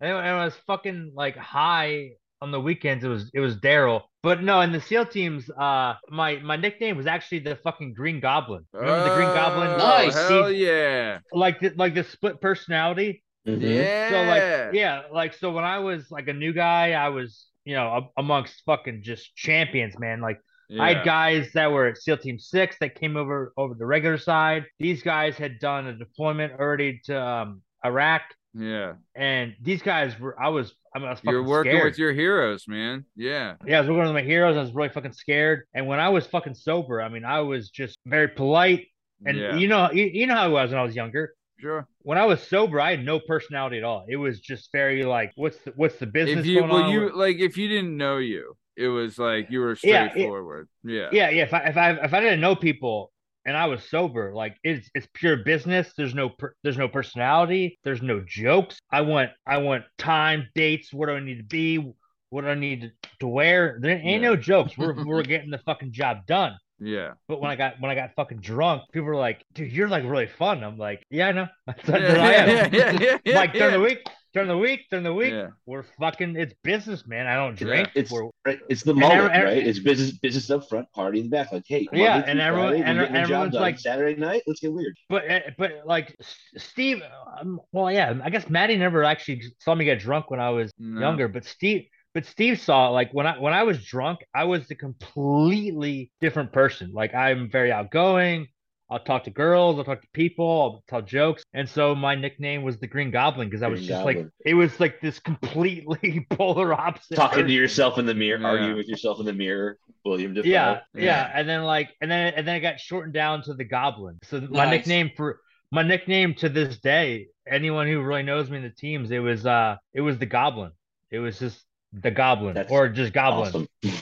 and 0.00 0.14
when 0.16 0.24
I 0.24 0.44
was 0.44 0.54
fucking 0.66 1.12
like 1.14 1.36
high 1.36 2.10
on 2.42 2.50
the 2.50 2.60
weekends, 2.60 3.04
it 3.04 3.08
was 3.08 3.30
it 3.32 3.40
was 3.40 3.56
Daryl. 3.56 4.02
But 4.22 4.42
no, 4.42 4.60
in 4.62 4.72
the 4.72 4.80
SEAL 4.80 5.06
teams, 5.06 5.48
uh, 5.50 5.94
my 6.10 6.36
my 6.36 6.56
nickname 6.56 6.96
was 6.96 7.06
actually 7.06 7.40
the 7.40 7.56
fucking 7.56 7.92
Green 7.94 8.20
Goblin. 8.20 8.66
Remember 8.72 9.08
the 9.08 9.14
Green 9.14 9.28
Goblin? 9.28 9.68
Oh, 9.68 9.76
Nice. 9.78 10.14
Hell 10.14 10.48
Steve- 10.48 10.58
yeah. 10.58 11.18
Like 11.32 11.60
the, 11.60 11.70
like 11.76 11.94
the 11.94 12.04
split 12.04 12.40
personality. 12.40 13.22
Mhm. 13.46 13.60
Yeah. 13.60 14.08
So 14.10 14.22
like 14.24 14.74
yeah, 14.74 15.02
like 15.12 15.34
so 15.34 15.50
when 15.52 15.64
I 15.64 15.78
was 15.78 16.10
like 16.10 16.28
a 16.28 16.32
new 16.32 16.52
guy, 16.52 16.92
I 16.92 17.08
was 17.10 17.46
you 17.64 17.74
know 17.74 18.10
amongst 18.16 18.62
fucking 18.66 19.02
just 19.02 19.34
champions, 19.36 19.98
man. 19.98 20.20
Like 20.20 20.38
I 20.80 20.94
had 20.94 21.04
guys 21.04 21.52
that 21.52 21.70
were 21.70 21.86
at 21.86 21.98
SEAL 21.98 22.18
Team 22.18 22.38
Six 22.38 22.76
that 22.80 22.94
came 22.94 23.16
over 23.16 23.52
over 23.56 23.74
the 23.74 23.86
regular 23.86 24.18
side. 24.18 24.64
These 24.78 25.02
guys 25.02 25.36
had 25.36 25.58
done 25.58 25.86
a 25.86 25.94
deployment 25.94 26.54
already 26.58 27.00
to 27.04 27.20
um, 27.20 27.62
Iraq, 27.84 28.22
Yeah. 28.54 28.94
and 29.14 29.54
these 29.60 29.82
guys 29.82 30.18
were. 30.18 30.40
I 30.40 30.48
was. 30.48 30.72
I, 30.94 31.00
mean, 31.00 31.08
I 31.08 31.10
was 31.10 31.18
fucking 31.18 31.32
You're 31.32 31.42
working 31.42 31.72
scared. 31.72 31.84
with 31.84 31.98
your 31.98 32.12
heroes, 32.12 32.68
man. 32.68 33.04
Yeah. 33.16 33.54
Yeah, 33.66 33.78
I 33.78 33.80
was 33.80 33.90
working 33.90 34.04
with 34.04 34.12
my 34.14 34.22
heroes. 34.22 34.56
I 34.56 34.60
was 34.60 34.72
really 34.72 34.90
fucking 34.90 35.12
scared. 35.12 35.64
And 35.74 35.88
when 35.88 35.98
I 35.98 36.08
was 36.08 36.24
fucking 36.28 36.54
sober, 36.54 37.02
I 37.02 37.08
mean, 37.08 37.24
I 37.24 37.40
was 37.40 37.70
just 37.70 37.98
very 38.06 38.28
polite. 38.28 38.86
And 39.26 39.36
yeah. 39.36 39.56
you 39.56 39.66
know, 39.66 39.90
you, 39.90 40.04
you 40.04 40.26
know 40.28 40.34
how 40.36 40.44
I 40.44 40.48
was 40.48 40.70
when 40.70 40.78
I 40.78 40.84
was 40.84 40.94
younger. 40.94 41.34
Sure. 41.64 41.88
When 42.02 42.18
I 42.18 42.24
was 42.26 42.42
sober, 42.42 42.80
I 42.80 42.90
had 42.90 43.04
no 43.04 43.18
personality 43.20 43.78
at 43.78 43.84
all. 43.84 44.04
It 44.08 44.16
was 44.16 44.40
just 44.40 44.70
very 44.72 45.04
like, 45.04 45.32
what's 45.36 45.58
the 45.58 45.72
what's 45.76 45.96
the 45.96 46.06
business 46.06 46.40
If 46.40 46.46
you 46.46 46.58
going 46.60 46.70
well 46.70 46.82
on? 46.84 46.92
you 46.92 47.16
like 47.16 47.36
if 47.38 47.56
you 47.56 47.68
didn't 47.68 47.96
know 47.96 48.18
you, 48.18 48.56
it 48.76 48.88
was 48.88 49.18
like 49.18 49.50
you 49.50 49.60
were 49.60 49.76
Yeah, 49.82 50.08
straightforward. 50.10 50.68
Yeah. 50.84 51.08
yeah, 51.12 51.30
yeah. 51.30 51.42
If 51.44 51.54
I 51.54 51.58
if 51.60 51.76
I 51.76 51.90
if 51.92 52.14
I 52.14 52.20
didn't 52.20 52.40
know 52.40 52.54
people 52.56 53.12
and 53.46 53.56
I 53.56 53.66
was 53.66 53.82
sober, 53.88 54.34
like 54.34 54.56
it's 54.62 54.88
it's 54.94 55.08
pure 55.14 55.38
business. 55.38 55.92
There's 55.96 56.14
no 56.14 56.28
per, 56.30 56.54
there's 56.62 56.78
no 56.78 56.88
personality. 56.88 57.78
There's 57.84 58.02
no 58.02 58.22
jokes. 58.26 58.78
I 58.90 59.00
want 59.02 59.30
I 59.46 59.58
want 59.58 59.84
time, 59.98 60.48
dates. 60.54 60.92
Where 60.92 61.08
do 61.08 61.14
I 61.16 61.20
need 61.20 61.38
to 61.38 61.44
be? 61.44 61.92
What 62.30 62.42
do 62.42 62.48
I 62.48 62.54
need 62.56 62.80
to, 62.80 62.90
to 63.20 63.28
wear? 63.28 63.78
There 63.80 63.92
ain't 63.92 64.22
Yeah. 64.22 64.30
no 64.30 64.36
jokes. 64.36 64.76
We're 64.76 64.94
we're 65.04 65.22
getting 65.22 65.50
the 65.50 65.58
fucking 65.58 65.92
job 65.92 66.26
done. 66.26 66.56
Yeah. 66.80 67.12
But 67.28 67.40
when 67.40 67.50
I 67.50 67.56
got 67.56 67.80
when 67.80 67.90
I 67.90 67.94
got 67.94 68.10
fucking 68.16 68.38
drunk, 68.40 68.82
people 68.92 69.06
were 69.06 69.16
like, 69.16 69.44
"Dude, 69.54 69.72
you're 69.72 69.88
like 69.88 70.04
really 70.04 70.26
fun." 70.26 70.64
I'm 70.64 70.76
like, 70.76 71.02
"Yeah, 71.10 71.28
I 71.28 71.32
know." 71.32 71.46
That's 71.66 71.88
what 71.88 72.00
Yeah, 72.02 72.08
I 72.22 72.32
am. 72.32 72.48
yeah, 72.48 72.68
yeah, 72.72 72.98
yeah, 73.00 73.18
yeah, 73.24 73.34
like 73.36 73.52
during 73.52 73.70
yeah. 73.72 73.76
the 73.78 73.82
week, 73.84 73.98
during 74.32 74.48
the 74.48 74.58
week, 74.58 74.80
during 74.90 75.04
the 75.04 75.14
week, 75.14 75.30
Yeah. 75.32 75.48
we're 75.66 75.84
fucking. 76.00 76.34
It's 76.36 76.52
business, 76.64 77.06
man. 77.06 77.26
I 77.28 77.36
don't 77.36 77.56
drink. 77.56 77.90
It's 77.94 78.10
We're, 78.10 78.28
right, 78.44 78.58
it's 78.68 78.82
the 78.82 78.90
And 78.90 79.00
moment, 79.00 79.20
every- 79.20 79.36
every- 79.36 79.54
right? 79.60 79.66
It's 79.66 79.78
business 79.78 80.18
business 80.18 80.50
up 80.50 80.68
front, 80.68 80.90
party 80.92 81.20
in 81.20 81.26
the 81.26 81.30
back. 81.30 81.52
Like, 81.52 81.62
hey, 81.66 81.86
Yeah, 81.92 82.24
and 82.26 82.40
everyone- 82.40 82.70
Friday, 82.70 82.80
we're 82.82 82.86
and 82.86 82.98
getting 82.98 83.12
the 83.14 83.18
job 83.20 83.30
everyone's 83.30 83.54
like- 83.54 83.78
Saturday 83.78 84.20
night, 84.20 84.42
let's 84.48 84.60
get 84.60 84.72
weird. 84.72 84.96
but 85.08 85.30
uh, 85.30 85.40
but 85.56 85.72
like 85.86 86.16
Steve, 86.56 87.02
um, 87.40 87.60
well, 87.72 87.90
yeah, 87.90 88.14
I 88.22 88.30
guess 88.30 88.50
Maddie 88.50 88.76
never 88.76 89.04
actually 89.04 89.42
saw 89.60 89.74
me 89.76 89.84
get 89.84 90.00
drunk 90.00 90.30
when 90.30 90.40
I 90.40 90.50
was 90.50 90.72
No. 90.78 91.00
younger, 91.00 91.28
but 91.28 91.44
Steve. 91.44 91.86
But 92.14 92.26
Steve 92.26 92.60
saw 92.60 92.88
like 92.90 93.12
when 93.12 93.26
I 93.26 93.38
when 93.38 93.52
I 93.52 93.64
was 93.64 93.84
drunk, 93.84 94.20
I 94.34 94.44
was 94.44 94.70
a 94.70 94.74
completely 94.74 96.10
different 96.20 96.52
person. 96.52 96.92
Like 96.92 97.14
I'm 97.14 97.50
very 97.50 97.72
outgoing. 97.72 98.46
I'll 98.90 99.00
talk 99.00 99.24
to 99.24 99.30
girls. 99.30 99.78
I'll 99.78 99.84
talk 99.84 100.02
to 100.02 100.08
people. 100.12 100.46
I'll 100.46 100.84
tell 100.88 101.02
jokes. 101.02 101.42
And 101.54 101.68
so 101.68 101.94
my 101.94 102.14
nickname 102.14 102.62
was 102.62 102.78
the 102.78 102.86
Green 102.86 103.10
Goblin 103.10 103.48
because 103.48 103.62
I 103.62 103.68
was 103.68 103.80
Green 103.80 103.88
just 103.88 103.98
Goblin. 104.00 104.16
like 104.24 104.26
it 104.44 104.54
was 104.54 104.78
like 104.78 105.00
this 105.00 105.18
completely 105.18 106.26
polar 106.30 106.72
opposite. 106.74 107.16
Talking 107.16 107.34
person. 107.36 107.46
to 107.48 107.52
yourself 107.54 107.98
in 107.98 108.06
the 108.06 108.14
mirror, 108.14 108.38
Yeah. 108.40 108.46
arguing 108.48 108.76
with 108.76 108.88
yourself 108.88 109.18
in 109.20 109.26
the 109.26 109.32
mirror. 109.32 109.78
William 110.04 110.34
Dafoe. 110.34 110.48
yeah, 110.48 110.80
Yeah. 110.94 111.02
yeah, 111.02 111.32
and 111.34 111.48
then 111.48 111.62
like, 111.62 111.88
and 112.02 112.10
then 112.10 112.34
and 112.36 112.46
then 112.46 112.56
it 112.56 112.60
got 112.60 112.78
shortened 112.78 113.14
down 113.14 113.42
to 113.44 113.54
the 113.54 113.64
Goblin. 113.64 114.18
So 114.24 114.40
my 114.50 114.70
nickname 114.70 115.10
for 115.16 115.40
my 115.72 115.82
nickname 115.82 116.34
to 116.34 116.48
this 116.50 116.78
day, 116.78 117.28
anyone 117.50 117.88
who 117.88 118.02
really 118.02 118.22
knows 118.22 118.50
me 118.50 118.58
in 118.58 118.62
the 118.62 118.68
teams, 118.70 119.10
it 119.10 119.18
was 119.20 119.46
uh, 119.46 119.76
it 119.94 120.02
was 120.02 120.18
the 120.18 120.26
Goblin. 120.26 120.72
It 121.10 121.20
was 121.20 121.38
just 121.38 121.63
the 122.02 122.10
Goblin 122.10 122.54
That's 122.54 122.70
or 122.70 122.88
just 122.88 123.12
Goblin. 123.12 123.48
Awesome. 123.48 123.68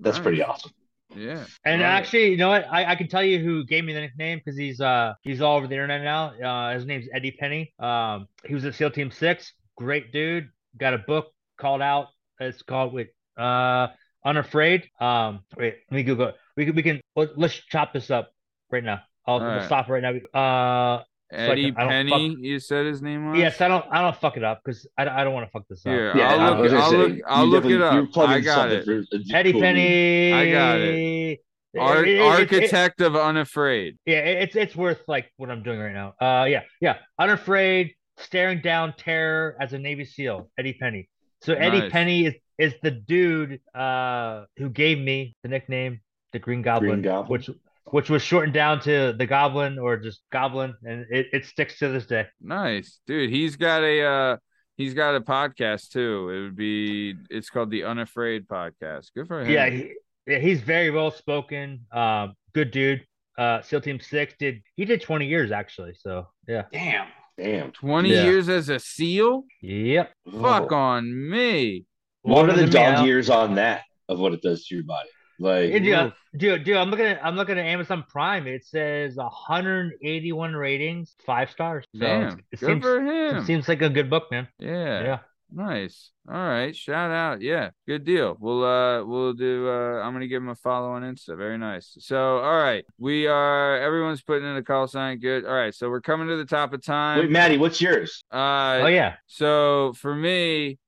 That's 0.00 0.16
Nice. 0.16 0.22
pretty 0.22 0.42
awesome. 0.42 0.72
Yeah. 1.14 1.44
And 1.64 1.80
Love 1.80 1.90
it. 1.90 1.94
actually, 1.94 2.30
you 2.30 2.36
know 2.36 2.50
what? 2.50 2.66
I, 2.70 2.92
I 2.92 2.94
can 2.94 3.08
tell 3.08 3.22
you 3.24 3.38
who 3.38 3.64
gave 3.64 3.84
me 3.84 3.92
the 3.94 4.00
nickname 4.00 4.38
because 4.38 4.56
he's 4.58 4.80
uh 4.80 5.14
he's 5.22 5.40
all 5.40 5.56
over 5.56 5.66
the 5.66 5.74
internet 5.74 6.02
now. 6.02 6.34
Uh, 6.40 6.74
his 6.74 6.84
name's 6.84 7.06
Eddie 7.12 7.32
Penney. 7.32 7.72
Um, 7.78 8.28
he 8.46 8.54
was 8.54 8.64
at 8.64 8.74
SEAL 8.74 8.90
Team 8.90 9.10
Six. 9.10 9.52
Great 9.76 10.12
dude. 10.12 10.48
Got 10.76 10.94
a 10.94 10.98
book 10.98 11.32
called 11.58 11.80
out. 11.82 12.08
It's 12.38 12.62
called 12.62 12.92
wait 12.92 13.08
uh 13.36 13.88
Unafraid. 14.24 14.88
Um, 15.00 15.40
wait, 15.56 15.76
let 15.90 15.96
me 15.96 16.02
Google. 16.02 16.28
It. 16.28 16.36
We 16.56 16.66
can 16.66 16.74
we 16.74 16.82
can 16.82 17.00
let, 17.16 17.38
let's 17.38 17.54
chop 17.54 17.92
this 17.92 18.10
up 18.10 18.30
right 18.70 18.84
now. 18.84 19.00
I'll 19.26 19.40
we'll 19.40 19.48
right. 19.48 19.64
stop 19.64 19.88
right 19.88 20.02
now. 20.02 20.38
Uh, 20.38 21.02
Eddie 21.30 21.74
I 21.76 21.80
don't 21.80 21.88
Penney, 21.88 22.36
you 22.40 22.58
said 22.58 22.86
his 22.86 23.02
name 23.02 23.30
was? 23.30 23.38
yes, 23.38 23.60
I 23.60 23.68
don't 23.68 23.84
I 23.90 24.00
don't 24.00 24.16
fuck 24.16 24.36
it 24.36 24.44
up 24.44 24.60
because 24.64 24.86
I, 24.96 25.06
I 25.08 25.24
don't 25.24 25.34
want 25.34 25.46
to 25.46 25.50
fuck 25.50 25.64
this 25.68 25.84
up. 25.84 25.92
Here, 25.92 26.16
Yeah, 26.16 26.34
I'll 26.34 26.56
look, 26.62 26.72
I'll 26.72 26.90
say, 26.90 26.96
look, 26.96 27.18
I'll 27.26 27.46
look 27.46 27.64
it 27.66 27.80
up. 27.82 28.08
I 28.16 28.40
got 28.40 28.70
it. 28.72 28.84
for 28.86 29.02
Eddie 29.34 29.52
cool 29.52 29.60
Penney. 29.60 30.32
I 30.32 30.50
got 30.50 30.78
it. 30.80 31.40
Ar- 31.78 32.02
It- 32.04 32.08
it- 32.08 32.12
it- 32.12 32.16
it- 32.18 32.20
architect 32.22 33.00
of 33.02 33.14
Unafraid. 33.14 33.98
Yeah, 34.06 34.20
it- 34.20 34.42
it's 34.44 34.56
it's 34.56 34.74
worth 34.76 35.02
like 35.06 35.30
what 35.36 35.50
I'm 35.50 35.62
doing 35.62 35.78
right 35.78 35.92
now. 35.92 36.14
Uh, 36.20 36.44
yeah, 36.46 36.62
yeah. 36.80 36.96
Unafraid, 37.18 37.92
staring 38.16 38.60
down 38.62 38.94
terror 38.96 39.54
as 39.60 39.74
a 39.74 39.78
Navy 39.78 40.06
SEAL, 40.06 40.50
Eddie 40.58 40.72
Penney. 40.80 41.08
So 41.42 41.52
Eddie 41.52 41.80
Nice. 41.80 41.92
Penney 41.92 42.24
is 42.26 42.34
is 42.56 42.74
the 42.82 42.90
dude 42.90 43.60
uh 43.74 44.44
who 44.56 44.70
gave 44.70 44.98
me 44.98 45.36
the 45.42 45.48
nickname 45.50 46.00
the 46.32 46.38
Green 46.38 46.62
Goblin, 46.62 46.90
Green 46.90 47.02
Goblin. 47.02 47.30
which 47.30 47.50
which 47.92 48.10
was 48.10 48.22
shortened 48.22 48.54
down 48.54 48.80
to 48.82 49.14
the 49.16 49.26
Goblin 49.26 49.78
or 49.78 49.96
just 49.96 50.22
Goblin, 50.32 50.74
and 50.84 51.06
it, 51.10 51.26
it 51.32 51.44
sticks 51.46 51.78
to 51.78 51.88
this 51.88 52.06
day. 52.06 52.26
Nice, 52.40 53.00
dude. 53.06 53.30
He's 53.30 53.56
got 53.56 53.82
a 53.82 54.02
uh 54.02 54.36
he's 54.76 54.94
got 54.94 55.14
a 55.16 55.20
podcast 55.20 55.90
too. 55.90 56.30
It 56.30 56.40
would 56.42 56.56
be 56.56 57.14
it's 57.30 57.50
called 57.50 57.70
the 57.70 57.84
Unafraid 57.84 58.46
podcast. 58.48 59.08
Good 59.14 59.26
for 59.28 59.40
him. 59.42 59.50
Yeah, 59.50 59.68
he, 59.70 59.92
yeah, 60.26 60.38
he's 60.38 60.60
very 60.60 60.90
well 60.90 61.10
spoken. 61.10 61.86
Um, 61.92 62.34
good 62.54 62.70
dude. 62.70 63.04
Uh, 63.36 63.62
SEAL 63.62 63.80
Team 63.82 64.00
Six 64.00 64.34
did 64.38 64.62
he 64.74 64.84
did 64.84 65.00
20 65.00 65.26
years 65.26 65.52
actually. 65.52 65.94
So 65.94 66.26
yeah, 66.48 66.64
Damn. 66.72 67.06
Damn. 67.36 67.70
20 67.70 68.10
Yeah. 68.10 68.24
years 68.24 68.48
as 68.48 68.68
a 68.68 68.80
SEAL? 68.80 69.44
yep. 69.62 70.12
Fuck 70.40 70.72
Oh. 70.72 70.76
on 70.76 71.30
me. 71.30 71.84
What 72.22 72.50
are 72.50 72.52
the 72.52 72.62
than 72.66 72.70
me, 72.70 72.78
I 72.80 72.94
dog 72.96 73.06
years 73.06 73.30
on 73.30 73.54
that 73.54 73.82
of 74.08 74.18
what 74.18 74.32
it 74.34 74.42
does 74.42 74.66
to 74.66 74.74
your 74.74 74.82
body? 74.84 75.08
Like, 75.38 75.70
Hey, 75.70 75.78
dude, 75.80 75.98
Oof. 75.98 76.12
dude, 76.36 76.64
dude, 76.64 76.76
I'm 76.76 76.90
looking 76.90 77.06
at 77.06 77.24
I'm 77.24 77.36
looking 77.36 77.58
at 77.58 77.64
Amazon 77.64 78.04
Prime. 78.08 78.46
It 78.46 78.64
says 78.64 79.16
181 79.16 80.54
ratings, 80.54 81.14
five 81.24 81.50
stars. 81.50 81.84
So 81.94 82.00
Damn. 82.00 82.38
it 82.52 82.58
Good 82.60 82.66
seems 82.66 82.82
for 82.82 82.98
it 83.06 83.34
him. 83.36 83.44
seems 83.44 83.68
like 83.68 83.82
a 83.82 83.88
good 83.88 84.10
book, 84.10 84.30
man. 84.30 84.48
Yeah. 84.58 85.02
Yeah. 85.02 85.18
Nice. 85.50 86.10
All 86.28 86.34
right. 86.36 86.76
Shout 86.76 87.10
out. 87.10 87.40
Yeah. 87.40 87.70
Good 87.86 88.04
deal. 88.04 88.36
We'll 88.38 88.64
uh 88.64 89.02
we'll 89.04 89.32
do 89.32 89.66
uh 89.68 90.02
I'm 90.02 90.12
gonna 90.12 90.26
give 90.26 90.42
him 90.42 90.50
a 90.50 90.54
follow 90.54 90.90
on 90.90 91.02
Insta. 91.02 91.38
Very 91.38 91.56
nice. 91.56 91.96
So 92.00 92.38
all 92.38 92.56
right. 92.58 92.84
We 92.98 93.26
are 93.28 93.78
everyone's 93.78 94.20
putting 94.22 94.46
in 94.46 94.56
a 94.56 94.62
call 94.62 94.88
sign. 94.88 95.20
Good. 95.20 95.46
All 95.46 95.54
right. 95.54 95.74
So 95.74 95.88
we're 95.88 96.02
coming 96.02 96.28
to 96.28 96.36
the 96.36 96.44
top 96.44 96.74
of 96.74 96.82
time. 96.82 97.20
wait, 97.20 97.30
Maddie, 97.30 97.56
what's 97.56 97.80
yours? 97.80 98.22
uh 98.30 98.80
Oh 98.82 98.86
yeah. 98.88 99.14
so 99.26 99.94
for 99.94 100.14
me, 100.14 100.78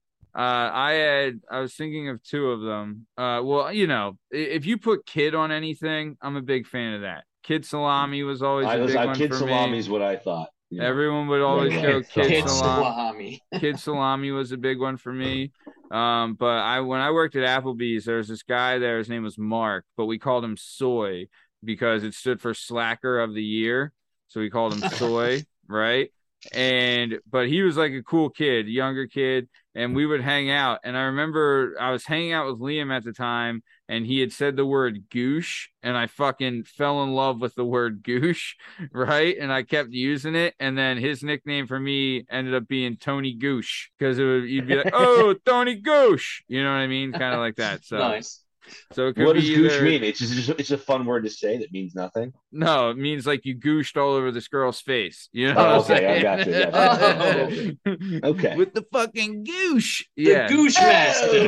uh, 0.41 0.70
I 0.72 0.93
had 0.93 1.41
I 1.51 1.61
was 1.61 1.74
thinking 1.74 2.09
of 2.09 2.22
two 2.22 2.51
of 2.51 2.62
them. 2.62 3.07
Uh, 3.18 3.43
well, 3.45 3.70
you 3.70 3.86
know, 3.86 4.16
if 4.30 4.64
you 4.64 4.78
put 4.78 5.05
kid 5.05 5.34
on 5.34 5.53
anything, 5.53 6.16
I'm 6.22 6.36
a 6.36 6.41
big 6.41 6.66
fan 6.66 6.95
of 6.95 7.03
that. 7.03 7.24
Kid 7.43 7.66
salami 7.66 8.22
was 8.22 8.43
always 8.43 8.66
I 8.66 8.76
a 8.76 8.80
was 8.80 8.93
big 8.93 8.97
I, 8.97 9.05
one 9.05 9.16
kid 9.16 9.30
for 9.32 9.36
salami 9.36 9.72
me. 9.72 9.78
is 9.78 9.91
what 9.91 10.01
I 10.01 10.16
thought. 10.16 10.49
Everyone 10.80 11.26
would 11.28 11.43
always 11.43 11.74
go 11.74 12.01
kid, 12.11 12.28
Kid 12.28 12.49
salami. 12.49 12.84
salami. 12.84 13.43
Kid 13.61 13.78
salami 13.78 14.30
was 14.30 14.51
a 14.53 14.57
big 14.57 14.80
one 14.80 14.97
for 14.97 15.12
me. 15.12 15.53
Um, 15.91 16.34
but 16.34 16.47
I 16.47 16.80
when 16.80 17.01
I 17.01 17.11
worked 17.11 17.36
at 17.36 17.62
Applebee's, 17.62 18.07
there 18.07 18.16
was 18.16 18.28
this 18.28 18.43
guy 18.43 18.78
there. 18.78 18.97
His 18.97 19.11
name 19.11 19.24
was 19.24 19.36
Mark, 19.36 19.84
but 19.99 20.07
we 20.07 20.18
called 20.18 20.43
him 20.43 20.57
Soy 20.57 21.26
because 21.62 22.03
it 22.03 22.14
stood 22.14 22.41
for 22.41 22.55
Slacker 22.55 23.20
of 23.20 23.34
the 23.34 23.45
Year. 23.45 23.93
So 24.28 24.41
we 24.41 24.49
called 24.49 24.72
him 24.72 24.88
Soy, 24.88 25.43
right? 25.68 26.11
And 26.53 27.18
but 27.30 27.49
he 27.49 27.62
was 27.62 27.76
like 27.76 27.93
a 27.93 28.03
cool 28.03 28.30
kid, 28.30 28.66
younger 28.66 29.07
kid, 29.07 29.49
and 29.74 29.95
we 29.95 30.07
would 30.07 30.22
hang 30.22 30.51
out. 30.51 30.80
And 30.84 30.97
I 30.97 31.03
remember 31.03 31.76
I 31.78 31.91
was 31.91 32.05
hanging 32.05 32.32
out 32.32 32.47
with 32.47 32.61
Liam 32.61 32.95
at 32.95 33.05
the 33.05 33.12
time, 33.12 33.62
and 33.88 34.07
he 34.07 34.20
had 34.20 34.32
said 34.32 34.57
the 34.57 34.66
word 34.66 35.05
goosh, 35.11 35.66
and 35.82 35.97
I 35.97 36.07
fucking 36.07 36.64
fell 36.64 37.03
in 37.03 37.12
love 37.12 37.41
with 37.41 37.55
the 37.55 37.64
word 37.64 38.03
goosh, 38.03 38.55
right? 38.93 39.36
And 39.38 39.53
I 39.53 39.62
kept 39.62 39.91
using 39.91 40.34
it, 40.34 40.55
and 40.59 40.76
then 40.76 40.97
his 40.97 41.22
nickname 41.22 41.66
for 41.66 41.78
me 41.78 42.24
ended 42.30 42.55
up 42.55 42.66
being 42.68 42.97
Tony 42.97 43.36
Goosh 43.36 43.88
because 43.99 44.18
it 44.18 44.24
would 44.24 44.45
you'd 44.45 44.66
be 44.66 44.76
like, 44.76 44.91
oh, 44.93 45.34
Tony 45.45 45.80
Goosh, 45.80 46.41
you 46.49 46.62
know 46.62 46.70
what 46.70 46.78
I 46.78 46.86
mean, 46.86 47.12
kind 47.12 47.34
of 47.34 47.41
like 47.41 47.57
that. 47.57 47.84
So, 47.84 47.99
nice. 47.99 48.39
So 48.93 49.09
it 49.09 49.14
could 49.16 49.27
What 49.27 49.35
be 49.35 49.41
does 49.41 49.51
gooch 49.51 49.73
either- 49.73 49.85
mean? 49.85 50.05
It's 50.05 50.18
just 50.18 50.49
it's 50.51 50.71
a 50.71 50.79
fun 50.79 51.05
word 51.07 51.25
to 51.25 51.31
say 51.31 51.59
that 51.59 51.73
means 51.73 51.95
nothing. 51.95 52.33
No, 52.53 52.91
it 52.91 52.97
means 52.97 53.27
like 53.27 53.45
you 53.45 53.57
gooshed 53.57 53.97
all 53.97 54.14
over 54.14 54.31
this 54.31 54.49
girl's 54.49 54.81
face. 54.81 55.29
You 55.33 55.53
know 55.53 55.55
Oh, 55.59 55.77
what 55.79 55.91
I'm 55.91 55.97
okay, 55.97 56.18
I 56.18 56.23
got 56.23 56.47
you, 56.47 56.71
got 56.71 57.53
you. 57.53 57.77
Okay. 58.25 58.57
With 58.57 58.75
the 58.75 58.85
fucking 58.93 59.45
goosh. 59.45 60.05
The 60.16 60.23
yeah. 60.23 60.49
Goosh 60.49 60.75
Master. 60.81 61.39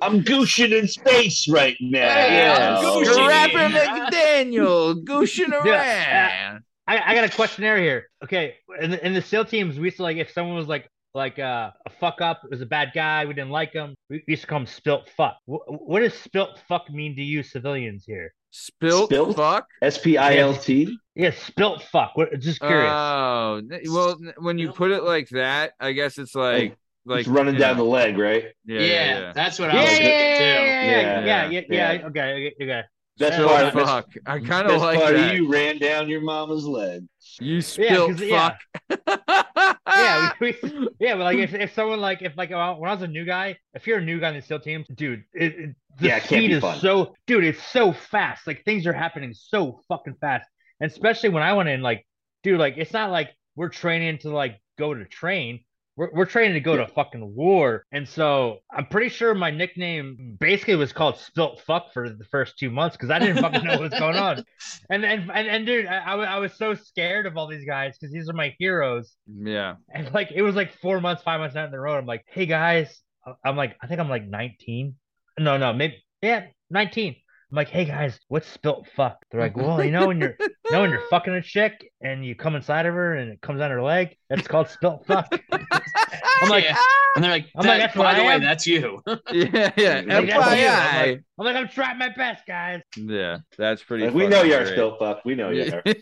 I'm 0.02 0.22
gooshing 0.22 0.78
in 0.78 0.88
space 0.88 1.48
right 1.48 1.76
now. 1.80 1.98
Yeah. 2.00 2.76
I'm 2.78 2.84
Oh. 2.86 3.28
Rapper 3.28 3.68
McDaniel 3.74 5.02
gooshing 5.04 5.50
Yeah, 5.64 6.52
around. 6.52 6.62
I, 6.86 7.12
I 7.12 7.14
got 7.14 7.24
a 7.24 7.28
questionnaire 7.34 7.78
here. 7.78 8.08
Okay, 8.24 8.56
in 8.80 8.90
the, 8.90 9.06
in 9.06 9.14
the 9.14 9.22
SEAL 9.22 9.44
teams, 9.46 9.78
we 9.78 9.86
used 9.86 9.96
to 9.98 10.02
like 10.02 10.16
if 10.16 10.32
someone 10.32 10.56
was 10.56 10.66
like 10.66 10.88
like 11.14 11.38
uh, 11.38 11.70
a 11.86 11.90
fuck 11.98 12.20
up, 12.20 12.42
it 12.44 12.50
was 12.50 12.60
a 12.62 12.66
bad 12.66 12.92
guy, 12.94 13.24
we 13.26 13.34
didn't 13.34 13.50
like 13.50 13.72
him. 13.72 13.94
We 14.08 14.22
used 14.28 14.42
to 14.42 14.46
call 14.48 14.60
him 14.60 14.66
spilt 14.66 15.08
fuck. 15.16 15.36
Wh- 15.46 15.66
what 15.68 16.00
does 16.00 16.14
spilt 16.14 16.60
fuck 16.68 16.88
mean 16.90 17.16
to 17.16 17.22
you 17.22 17.42
civilians 17.42 18.04
here? 18.06 18.32
Spilt, 18.52 19.10
Spilt? 19.10 19.36
fuck. 19.36 19.66
S 19.82 19.98
P 19.98 20.16
I 20.16 20.36
L 20.38 20.54
T. 20.54 20.96
Yeah, 21.14 21.30
spilt 21.30 21.82
fuck. 21.82 22.12
What? 22.16 22.38
Just 22.40 22.60
curious. 22.60 22.92
Oh, 22.92 23.62
well, 23.90 24.18
when 24.38 24.58
you 24.58 24.72
put 24.72 24.90
it 24.90 25.02
like 25.04 25.28
that, 25.30 25.72
I 25.80 25.92
guess 25.92 26.18
it's 26.18 26.34
like 26.34 26.76
like 27.06 27.20
It's 27.20 27.28
running 27.28 27.54
you 27.54 27.60
down 27.60 27.76
know, 27.76 27.84
the 27.84 27.90
leg, 27.90 28.18
right? 28.18 28.44
Yeah, 28.66 28.80
Yeah, 28.80 28.86
yeah, 28.86 29.18
yeah. 29.20 29.32
that's 29.32 29.58
what 29.58 29.72
yeah, 29.72 29.80
I 29.80 29.82
was 29.84 29.92
yeah, 29.92 29.96
thinking 29.98 30.36
too. 30.38 30.44
yeah, 30.44 30.82
yeah, 30.82 30.90
Yeah, 30.90 31.20
yeah, 31.24 31.48
yeah, 31.48 31.60
yeah. 31.68 31.92
yeah. 31.92 32.06
Okay, 32.06 32.20
okay, 32.32 32.54
okay. 32.64 32.82
Best 33.18 33.34
Spilt 33.34 33.50
part, 33.50 33.74
best, 33.74 33.86
fuck. 33.86 34.06
I 34.26 34.38
kind 34.40 34.70
of 34.70 34.80
like 34.80 34.98
part 34.98 35.14
that. 35.14 35.34
you 35.34 35.50
ran 35.50 35.78
down 35.78 36.08
your 36.08 36.20
mama's 36.22 36.64
leg. 36.66 37.04
You 37.40 37.60
spilt 37.60 38.10
'cause- 38.12 38.22
yeah. 38.22 38.56
fuck. 38.88 39.46
yeah, 39.94 40.18
we, 40.18 40.32
we, 40.40 40.54
yeah, 40.98 41.14
but 41.14 41.24
like 41.24 41.38
if, 41.38 41.54
if 41.54 41.74
someone 41.74 42.00
like 42.00 42.22
if 42.22 42.36
like 42.36 42.50
when 42.50 42.58
I 42.58 42.70
was 42.72 43.02
a 43.02 43.08
new 43.08 43.24
guy, 43.24 43.56
if 43.74 43.86
you're 43.86 43.98
a 43.98 44.04
new 44.04 44.20
guy 44.20 44.30
in 44.30 44.36
the 44.36 44.42
SEAL 44.42 44.60
teams, 44.60 44.86
dude, 44.94 45.24
it, 45.32 45.54
it, 45.58 45.76
the 45.98 46.10
Yeah, 46.10 46.18
speed 46.20 46.52
is 46.52 46.58
fun. 46.60 46.78
so, 46.80 47.14
dude, 47.26 47.44
it's 47.44 47.62
so 47.62 47.92
fast. 47.92 48.46
Like 48.46 48.64
things 48.64 48.86
are 48.86 48.92
happening 48.92 49.34
so 49.34 49.80
fucking 49.88 50.16
fast, 50.20 50.48
and 50.80 50.90
especially 50.90 51.30
when 51.30 51.42
I 51.42 51.52
went 51.54 51.68
in, 51.68 51.82
like, 51.82 52.06
dude, 52.42 52.58
like 52.60 52.74
it's 52.76 52.92
not 52.92 53.10
like 53.10 53.30
we're 53.56 53.68
training 53.68 54.18
to 54.18 54.30
like 54.30 54.60
go 54.78 54.94
to 54.94 55.04
train. 55.04 55.60
We're, 56.00 56.08
we're 56.14 56.24
training 56.24 56.54
to 56.54 56.60
go 56.60 56.78
to 56.78 56.86
fucking 56.86 57.34
war. 57.34 57.84
And 57.92 58.08
so 58.08 58.60
I'm 58.72 58.86
pretty 58.86 59.10
sure 59.10 59.34
my 59.34 59.50
nickname 59.50 60.38
basically 60.40 60.76
was 60.76 60.94
called 60.94 61.18
Spilt 61.18 61.60
Fuck 61.66 61.92
for 61.92 62.08
the 62.08 62.24
first 62.30 62.58
two 62.58 62.70
months 62.70 62.96
because 62.96 63.10
I 63.10 63.18
didn't 63.18 63.42
fucking 63.42 63.62
know 63.62 63.72
what 63.72 63.90
was 63.90 64.00
going 64.00 64.16
on. 64.16 64.44
And 64.88 65.04
and 65.04 65.30
and, 65.32 65.46
and 65.48 65.66
dude, 65.66 65.86
I, 65.86 65.98
I 65.98 66.16
I 66.16 66.38
was 66.38 66.54
so 66.54 66.74
scared 66.74 67.26
of 67.26 67.36
all 67.36 67.46
these 67.46 67.64
guys 67.64 67.96
because 67.98 68.12
these 68.12 68.28
are 68.28 68.32
my 68.32 68.54
heroes. 68.58 69.14
Yeah. 69.26 69.74
And 69.94 70.12
like 70.12 70.32
it 70.34 70.42
was 70.42 70.54
like 70.54 70.72
four 70.80 71.00
months, 71.00 71.22
five 71.22 71.40
months 71.40 71.54
down 71.54 71.70
the 71.70 71.78
road. 71.78 71.98
I'm 71.98 72.06
like, 72.06 72.24
hey 72.28 72.46
guys, 72.46 73.00
I'm 73.44 73.56
like, 73.56 73.76
I 73.82 73.86
think 73.86 74.00
I'm 74.00 74.08
like 74.08 74.26
19. 74.26 74.94
No, 75.38 75.56
no, 75.58 75.72
maybe 75.72 76.02
yeah, 76.22 76.46
19. 76.70 77.16
I'm 77.50 77.56
like, 77.56 77.68
hey 77.68 77.84
guys, 77.84 78.16
what's 78.28 78.46
spilt 78.46 78.86
fuck? 78.94 79.16
They're 79.30 79.40
like, 79.40 79.56
well, 79.56 79.82
you 79.84 79.90
know 79.90 80.06
when 80.06 80.20
you're 80.20 80.36
you 80.40 80.70
know 80.70 80.82
when 80.82 80.90
you're 80.90 81.02
fucking 81.10 81.34
a 81.34 81.42
chick 81.42 81.90
and 82.00 82.24
you 82.24 82.36
come 82.36 82.54
inside 82.54 82.86
of 82.86 82.94
her 82.94 83.16
and 83.16 83.32
it 83.32 83.40
comes 83.40 83.60
on 83.60 83.72
her 83.72 83.82
leg, 83.82 84.16
that's 84.28 84.46
called 84.46 84.68
spilt 84.68 85.04
fuck. 85.06 85.26
I'm 85.52 86.48
like, 86.48 86.64
Yeah. 86.64 86.76
And 87.16 87.24
they're 87.24 87.32
like, 87.32 87.46
I'm 87.56 87.66
like, 87.66 87.80
that's 87.80 87.96
by 87.96 88.14
the 88.14 88.22
way, 88.22 88.38
that's 88.38 88.68
you. 88.68 89.02
Yeah, 89.32 89.72
yeah. 89.76 90.02
Like, 90.06 90.06
that's 90.06 90.30
you- 90.30 90.68
I'm 90.68 91.08
like, 91.08 91.22
I'm 91.40 91.44
like, 91.44 91.56
I'm 91.56 91.68
trying 91.68 91.98
my 91.98 92.10
best, 92.10 92.46
guys. 92.46 92.82
Yeah, 92.96 93.38
that's 93.58 93.82
pretty. 93.82 94.04
Like, 94.04 94.14
we 94.14 94.28
know 94.28 94.36
fucking 94.36 94.50
you're 94.52 94.60
great. 94.62 94.72
still 94.72 94.96
fuck. 94.96 95.24
We 95.24 95.34
know 95.34 95.50
you 95.50 95.72
are. 95.72 95.82
So 95.84 95.92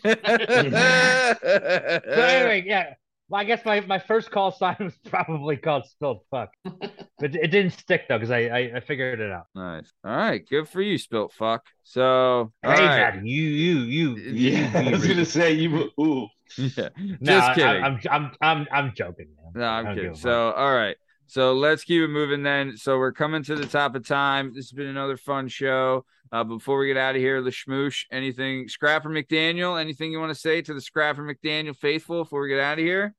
anyway, 2.21 2.63
yeah. 2.63 2.93
Well, 3.29 3.39
I 3.39 3.43
guess 3.43 3.63
my, 3.63 3.79
my 3.81 3.99
first 3.99 4.31
call 4.31 4.51
sign 4.51 4.75
was 4.79 4.97
probably 5.07 5.55
called 5.57 5.85
spilled 5.85 6.21
fuck, 6.31 6.49
but 6.63 7.35
it 7.35 7.51
didn't 7.51 7.71
stick 7.71 8.05
though 8.09 8.17
because 8.17 8.31
I, 8.31 8.39
I 8.47 8.59
I 8.77 8.79
figured 8.79 9.19
it 9.19 9.31
out. 9.31 9.45
nice. 9.55 9.91
All 10.03 10.15
right, 10.15 10.43
good 10.49 10.67
for 10.67 10.81
you, 10.81 10.97
Spilt 10.97 11.31
Fuck. 11.33 11.65
So, 11.83 12.01
all 12.03 12.51
Hey, 12.63 12.69
right. 12.69 12.97
Daddy, 13.13 13.29
you 13.29 13.43
you 13.43 14.15
you. 14.15 14.15
Yeah, 14.31 14.71
I 14.87 14.89
was 14.91 15.05
gonna 15.07 15.25
say 15.25 15.53
you. 15.53 15.91
Ooh, 15.99 16.27
Yeah, 16.57 16.89
No, 16.97 17.37
just 17.37 17.49
I- 17.49 17.53
kidding. 17.55 17.83
I'm 17.83 17.99
I'm 18.09 18.31
I'm 18.41 18.67
I'm 18.71 18.93
joking, 18.95 19.27
man. 19.37 19.51
No, 19.55 19.65
I'm 19.65 19.85
I 19.85 19.89
don't 19.89 19.95
kidding. 19.95 20.09
give 20.11 20.17
a 20.19 20.21
So, 20.21 20.51
all 20.51 20.73
right. 20.73 20.97
So 21.27 21.53
let's 21.53 21.83
keep 21.83 22.01
it 22.01 22.07
moving 22.07 22.41
then. 22.41 22.75
So 22.77 22.97
we're 22.97 23.11
coming 23.11 23.43
to 23.43 23.55
the 23.55 23.67
top 23.67 23.93
of 23.93 24.07
time. 24.07 24.47
This 24.55 24.65
has 24.65 24.71
been 24.71 24.87
another 24.87 25.15
fun 25.15 25.47
show. 25.47 26.03
Uh, 26.31 26.43
before 26.43 26.79
we 26.79 26.87
get 26.87 26.97
out 26.97 27.15
of 27.15 27.21
here, 27.21 27.41
the 27.43 27.51
schmoosh, 27.51 28.05
anything, 28.11 28.67
Scrapper 28.67 29.09
McDaniel, 29.09 29.79
anything 29.79 30.11
you 30.11 30.19
want 30.19 30.31
to 30.33 30.39
say 30.39 30.61
to 30.63 30.73
the 30.73 30.81
Scrapper 30.81 31.21
McDaniel 31.23 31.75
faithful 31.75 32.23
before 32.23 32.41
we 32.41 32.49
get 32.49 32.59
out 32.59 32.79
of 32.79 32.83
here? 32.85 33.13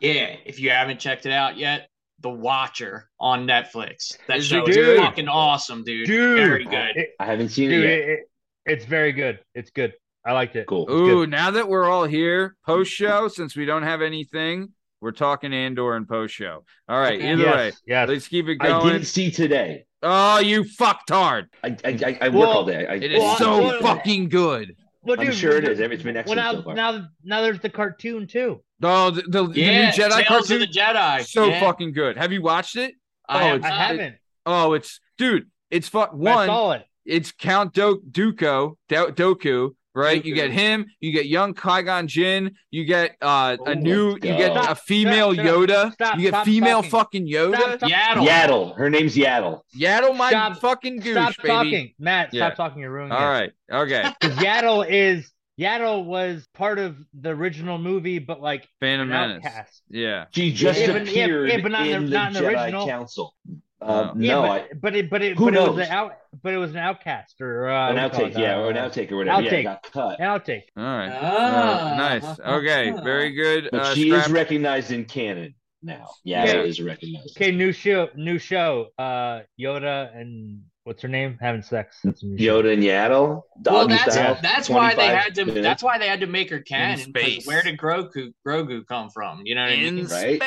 Yeah, 0.00 0.36
if 0.44 0.60
you 0.60 0.70
haven't 0.70 1.00
checked 1.00 1.26
it 1.26 1.32
out 1.32 1.56
yet, 1.56 1.88
The 2.20 2.30
Watcher 2.30 3.08
on 3.18 3.46
Netflix. 3.46 4.16
That 4.26 4.38
Is 4.38 4.46
show 4.46 4.62
it 4.62 4.68
is 4.70 4.76
good? 4.76 4.98
fucking 5.00 5.28
awesome, 5.28 5.84
dude. 5.84 6.06
Dude. 6.06 6.36
Very 6.38 6.64
good. 6.64 6.96
It- 6.96 7.10
I 7.18 7.26
haven't 7.26 7.48
seen 7.50 7.70
dude, 7.70 7.84
it 7.84 7.88
yet. 7.88 7.98
it, 7.98 8.08
it, 8.10 8.20
it's 8.66 8.84
very 8.84 9.12
good. 9.12 9.40
It's 9.54 9.70
good. 9.70 9.92
I 10.24 10.32
liked 10.32 10.56
it. 10.56 10.66
Cool. 10.66 10.90
Ooh, 10.90 11.26
now 11.26 11.50
that 11.52 11.68
we're 11.68 11.88
all 11.88 12.04
here 12.04 12.54
post 12.66 12.92
show, 12.92 13.28
since 13.28 13.56
we 13.56 13.64
don't 13.64 13.82
have 13.84 14.02
anything, 14.02 14.72
we're 15.00 15.12
talking 15.12 15.54
Andor 15.54 15.94
and 15.96 16.06
post 16.08 16.34
show. 16.34 16.64
All 16.88 17.00
right. 17.00 17.18
Okay. 17.18 17.32
Either 17.32 17.42
yes, 17.44 17.54
way, 17.56 17.72
yes. 17.86 18.08
let's 18.08 18.28
keep 18.28 18.48
it 18.48 18.56
going. 18.56 18.72
I 18.74 18.92
didn't 18.92 19.06
see 19.06 19.30
today. 19.30 19.84
Oh, 20.02 20.38
you 20.40 20.64
fucktard. 20.64 21.46
I 21.64 21.76
I, 21.84 21.88
I, 22.04 22.18
I 22.20 22.28
work 22.28 22.34
Well, 22.34 22.50
all 22.50 22.64
day. 22.64 22.86
I, 22.86 22.94
It 22.94 23.12
is 23.12 23.20
Well, 23.20 23.36
so 23.36 23.58
well, 23.62 23.80
fucking 23.80 24.28
good. 24.28 24.76
Well, 25.02 25.18
I'm 25.20 25.26
dude, 25.26 25.34
sure 25.36 25.56
it 25.56 25.62
well, 25.64 25.72
is. 25.72 25.80
It's 25.80 26.02
been 26.02 26.14
Well, 26.14 26.20
excellent 26.20 26.36
now, 26.38 26.52
so 26.52 26.62
far. 26.62 26.74
now, 26.74 27.08
now 27.24 27.40
there's 27.42 27.60
the 27.60 27.70
cartoon 27.70 28.26
too. 28.26 28.62
Oh, 28.82 29.10
the, 29.10 29.22
the, 29.22 29.46
the 29.46 29.48
new 29.48 29.82
Jedi 29.88 29.94
Tales 29.94 30.24
cartoon. 30.26 30.62
of 30.62 30.68
the 30.72 30.78
Jedi. 30.78 31.24
so 31.26 31.46
Yeah. 31.46 31.60
fucking 31.60 31.92
good. 31.92 32.16
Have 32.16 32.32
you 32.32 32.42
watched 32.42 32.76
it? 32.76 32.94
I 33.28 33.50
Oh, 33.50 33.54
it's- 33.56 33.70
I 33.70 33.74
haven't. 33.74 34.16
Oh, 34.46 34.72
it's 34.74 35.00
dude. 35.18 35.50
It's 35.70 35.88
fuck 35.88 36.10
I 36.12 36.16
one. 36.16 36.46
saw 36.46 36.72
it. 36.72 36.84
It's 37.04 37.32
Count 37.32 37.72
Do- 37.74 38.02
Dooku, 38.10 38.76
Do- 38.88 39.12
Dooku, 39.12 39.70
right? 39.98 40.24
You 40.24 40.34
get 40.34 40.50
him. 40.50 40.86
You 41.00 41.12
get 41.12 41.26
young 41.26 41.54
Qui 41.54 41.82
Gon 41.82 42.06
Jinn. 42.06 42.54
You 42.70 42.84
get 42.84 43.16
uh, 43.20 43.56
a 43.66 43.70
Oh, 43.70 43.74
new. 43.74 44.10
You 44.12 44.18
get 44.18 44.56
a 44.56 44.74
female 44.74 45.34
Stop, 45.34 45.44
stop, 45.64 45.92
stop, 45.94 46.16
you 46.16 46.22
get 46.22 46.28
stop 46.34 46.44
female 46.46 46.76
talking. 46.82 46.90
fucking 46.90 47.26
Yoda. 47.28 47.56
Stop, 47.56 47.76
stop, 47.78 47.90
Yaddle. 47.90 48.26
Yaddle. 48.28 48.76
Her 48.76 48.90
name's 48.90 49.16
Yaddle. 49.16 49.60
Yaddle, 49.76 50.16
my 50.16 50.54
fucking 50.54 51.00
gooch, 51.00 51.12
Stop 51.12 51.36
baby. 51.38 51.48
talking, 51.48 51.94
Matt. 51.98 52.32
Yeah. 52.32 52.46
Stop 52.48 52.56
talking. 52.56 52.82
You're 52.82 52.90
ruining 52.92 53.12
All 53.12 53.20
it. 53.20 53.30
right. 53.30 53.52
Okay. 53.70 54.10
Because 54.20 54.36
Yaddle 54.38 54.86
is 54.88 55.30
Yaddle 55.60 56.04
was 56.04 56.46
part 56.54 56.78
of 56.78 56.96
the 57.18 57.30
original 57.30 57.78
movie, 57.78 58.20
but 58.20 58.40
like 58.40 58.68
Phantom 58.80 59.10
an 59.10 59.28
Menace. 59.30 59.44
outcast. 59.46 59.82
Yeah. 59.90 60.26
She 60.30 60.52
just 60.52 60.78
Yeah, 60.80 60.86
but- 60.92 61.06
yeah, 61.06 61.24
appeared 61.24 61.50
yeah, 61.50 61.60
but 61.60 61.72
not 61.72 61.86
in 61.86 61.94
in 61.96 62.04
the- 62.04 62.10
the, 62.10 62.14
not 62.16 62.26
in 62.28 62.32
the 62.34 62.40
Jedi 62.40 62.62
original. 62.64 62.86
Council. 62.86 63.34
Uh, 63.80 64.10
Oh. 64.10 64.12
Yeah, 64.18 64.34
no, 64.34 64.42
but, 64.42 64.50
I, 64.50 64.66
but 64.80 64.96
it 64.96 65.10
but 65.10 65.22
it 65.22 65.38
Who 65.38 65.44
but 65.46 65.54
it 65.54 65.60
was 65.70 65.86
an 65.86 65.92
out 65.92 66.12
but 66.42 66.52
it 66.52 66.56
was 66.58 66.70
an 66.72 66.78
outcast 66.78 67.40
or 67.40 67.68
uh, 67.68 67.90
an 67.90 67.96
what 67.96 68.12
do 68.12 68.18
you 68.18 68.24
call 68.24 68.30
outtake, 68.32 68.38
yeah, 68.42 68.58
or 68.58 68.70
an 68.70 68.76
Uh, 68.76 68.88
outtake 68.88 69.12
or 69.12 69.16
whatever. 69.18 69.42
Outtake. 69.42 69.52
it 69.60 69.62
got 69.62 69.82
cut. 69.92 70.20
An 70.20 70.26
outtake. 70.26 70.62
All 70.76 70.82
right. 70.84 71.10
Ah. 71.14 71.92
Uh, 71.92 71.96
nice. 71.96 72.40
Okay. 72.40 72.90
Very 73.04 73.32
good. 73.32 73.68
But 73.70 73.80
uh, 73.82 73.94
she 73.94 74.10
Scrap- 74.10 74.26
is 74.26 74.32
recognized 74.32 74.90
in 74.90 75.04
canon 75.04 75.54
now. 75.82 76.08
Yaddle 76.26 76.44
Yeah. 76.54 76.62
is 76.62 76.80
recognized. 76.82 77.36
Okay, 77.36 77.52
new 77.52 77.70
show, 77.72 78.08
new 78.16 78.38
show. 78.38 78.88
Uh, 78.98 79.40
Yoda 79.60 80.14
and 80.16 80.62
what's 80.82 81.02
her 81.02 81.08
name 81.08 81.38
having 81.40 81.62
sex. 81.62 81.98
That's 82.02 82.22
a 82.24 82.26
new 82.26 82.36
show. 82.38 82.62
Yoda 82.62 82.72
and 82.72 82.82
Yaddle, 82.82 83.42
Well, 83.64 83.86
that's 83.86 84.12
style. 84.14 84.38
that's 84.42 84.68
why 84.68 84.94
they 84.96 85.06
had 85.06 85.34
to. 85.36 85.44
minutes. 85.44 85.62
That's 85.62 85.82
why 85.84 85.98
they 85.98 86.08
had 86.08 86.20
to 86.20 86.26
make 86.26 86.50
her 86.50 86.60
canon. 86.60 86.98
space. 86.98 87.46
Where 87.46 87.62
did 87.62 87.78
Grogu 87.78 88.32
Grogu 88.46 88.84
come 88.88 89.10
from? 89.10 89.42
You 89.44 89.54
know 89.54 89.62
what 89.62 89.70
I 89.70 89.74
in 89.74 89.94
mean? 89.96 90.06
Right? 90.06 90.42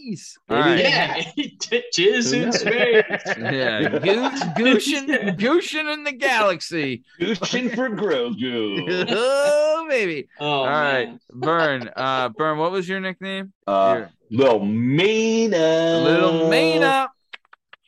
Space. 0.00 0.38
Maybe 0.48 0.60
All 0.60 0.66
right. 0.66 0.76
they- 1.36 1.52
Yeah, 1.70 1.80
jizz 1.94 2.32
in 2.42 2.52
space. 2.52 3.36
Yeah, 3.38 3.88
Gooch, 3.98 4.40
Gooshin, 4.56 5.38
Gooshin 5.38 5.92
in 5.92 6.04
the 6.04 6.12
galaxy. 6.12 7.04
Gushing 7.18 7.70
for 7.70 7.90
Grogu. 7.90 9.06
oh, 9.10 9.86
baby. 9.88 10.28
Oh, 10.38 10.46
All 10.46 10.66
right, 10.66 11.08
man. 11.08 11.20
Burn. 11.32 11.90
Uh, 11.96 12.28
Burn. 12.30 12.58
What 12.58 12.70
was 12.72 12.88
your 12.88 13.00
nickname? 13.00 13.52
Uh, 13.66 14.06
Little 14.30 14.64
Mina. 14.64 16.00
Little 16.04 16.48
Mina. 16.48 17.08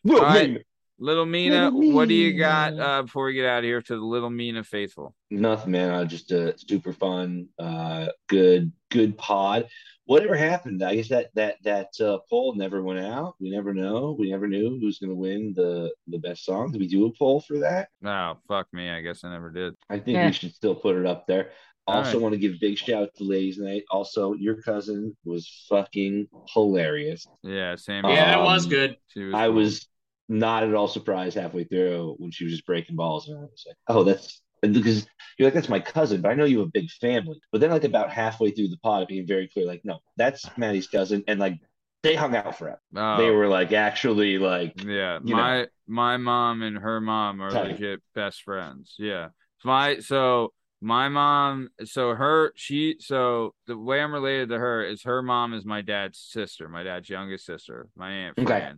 Little 0.04 0.24
All 0.24 0.26
right. 0.32 0.48
Mina. 0.50 0.60
Little 0.98 1.26
Mina. 1.26 1.70
Little 1.70 1.92
What 1.94 2.08
do 2.08 2.14
you 2.14 2.38
got 2.38 2.78
uh, 2.78 3.02
before 3.02 3.24
we 3.26 3.32
get 3.34 3.46
out 3.46 3.58
of 3.58 3.64
here 3.64 3.82
to 3.82 3.96
the 3.96 4.04
Little 4.04 4.30
Mina 4.30 4.62
faithful? 4.62 5.14
Nothing, 5.30 5.72
man. 5.72 5.90
Uh, 5.90 6.04
just 6.04 6.30
uh, 6.30 6.56
super 6.56 6.92
fun, 6.92 7.48
uh, 7.58 8.06
good, 8.28 8.70
good 8.90 9.18
pod. 9.18 9.66
Whatever 10.04 10.34
happened, 10.36 10.82
I 10.82 10.96
guess 10.96 11.08
that 11.10 11.30
that 11.34 11.56
that 11.62 11.88
uh, 12.00 12.18
poll 12.28 12.54
never 12.56 12.82
went 12.82 12.98
out. 13.00 13.34
We 13.40 13.50
never 13.50 13.72
know. 13.72 14.16
We 14.18 14.30
never 14.30 14.48
knew 14.48 14.78
who's 14.80 14.98
going 14.98 15.10
to 15.10 15.16
win 15.16 15.52
the 15.54 15.92
the 16.08 16.18
best 16.18 16.44
song. 16.44 16.72
Did 16.72 16.80
we 16.80 16.88
do 16.88 17.06
a 17.06 17.12
poll 17.16 17.40
for 17.40 17.58
that? 17.58 17.88
Oh, 18.04 18.36
fuck 18.48 18.66
me. 18.72 18.90
I 18.90 19.00
guess 19.00 19.22
I 19.24 19.30
never 19.30 19.50
did. 19.50 19.74
I 19.88 19.98
think 19.98 20.16
Yeah. 20.16 20.26
we 20.26 20.32
should 20.32 20.54
still 20.54 20.74
put 20.74 20.96
it 20.96 21.06
up 21.06 21.26
there. 21.28 21.50
All 21.86 21.98
Also, 21.98 22.12
right. 22.14 22.20
want 22.22 22.32
to 22.34 22.38
give 22.38 22.52
a 22.54 22.58
big 22.60 22.78
shout 22.78 23.02
out 23.04 23.14
to 23.16 23.24
Ladies 23.24 23.58
Night. 23.58 23.82
Also, 23.90 24.34
your 24.34 24.60
cousin 24.62 25.16
was 25.24 25.66
fucking 25.68 26.26
hilarious. 26.52 27.26
Yeah, 27.42 27.76
same. 27.76 28.04
Yeah, 28.04 28.24
that 28.24 28.38
Um, 28.38 28.44
was 28.44 28.66
good. 28.66 28.96
She 29.08 29.24
was 29.24 29.34
I 29.34 29.46
cool. 29.46 29.54
was 29.54 29.88
not 30.28 30.62
at 30.64 30.74
all 30.74 30.88
surprised 30.88 31.36
halfway 31.36 31.64
through 31.64 32.14
when 32.18 32.30
she 32.30 32.44
was 32.44 32.52
just 32.54 32.66
breaking 32.66 32.96
balls, 32.96 33.28
and 33.28 33.38
I 33.38 33.42
was 33.42 33.64
like, 33.66 33.76
"Oh, 33.88 34.02
that's." 34.04 34.40
Because 34.62 35.06
you're 35.38 35.46
like, 35.46 35.54
that's 35.54 35.68
my 35.68 35.80
cousin, 35.80 36.20
but 36.20 36.30
I 36.30 36.34
know 36.34 36.44
you 36.44 36.60
have 36.60 36.68
a 36.68 36.70
big 36.70 36.90
family. 36.90 37.40
But 37.50 37.60
then, 37.60 37.70
like, 37.70 37.84
about 37.84 38.10
halfway 38.10 38.52
through 38.52 38.68
the 38.68 38.78
pod, 38.78 39.02
it 39.02 39.08
became 39.08 39.26
very 39.26 39.48
clear, 39.48 39.66
like, 39.66 39.84
no, 39.84 39.98
that's 40.16 40.48
Maddie's 40.56 40.86
cousin. 40.86 41.24
And, 41.26 41.40
like, 41.40 41.58
they 42.02 42.14
hung 42.14 42.36
out 42.36 42.56
forever. 42.56 42.80
Oh, 42.94 43.18
They 43.18 43.30
were, 43.30 43.48
like, 43.48 43.72
actually, 43.72 44.38
like, 44.38 44.74
Yeah, 44.84 45.18
you 45.24 45.34
my 45.34 45.66
my 45.86 46.16
mom 46.16 46.62
and 46.62 46.78
her 46.78 47.00
mom 47.00 47.42
are 47.42 47.50
Tight. 47.50 47.72
legit 47.72 48.00
best 48.14 48.42
friends. 48.42 48.94
Yeah, 48.98 49.28
my 49.64 49.98
so 49.98 50.52
my 50.80 51.08
mom, 51.08 51.68
so 51.84 52.14
her 52.14 52.52
she 52.56 52.96
so 53.00 53.54
the 53.66 53.76
way 53.76 54.00
I'm 54.00 54.12
related 54.12 54.48
to 54.50 54.58
her 54.58 54.84
is 54.84 55.02
her 55.02 55.22
mom 55.22 55.54
is 55.54 55.64
my 55.64 55.82
dad's 55.82 56.18
sister, 56.18 56.68
my 56.68 56.82
dad's 56.82 57.08
youngest 57.08 57.46
sister, 57.46 57.88
my 57.96 58.10
aunt 58.10 58.38
Okay. 58.38 58.68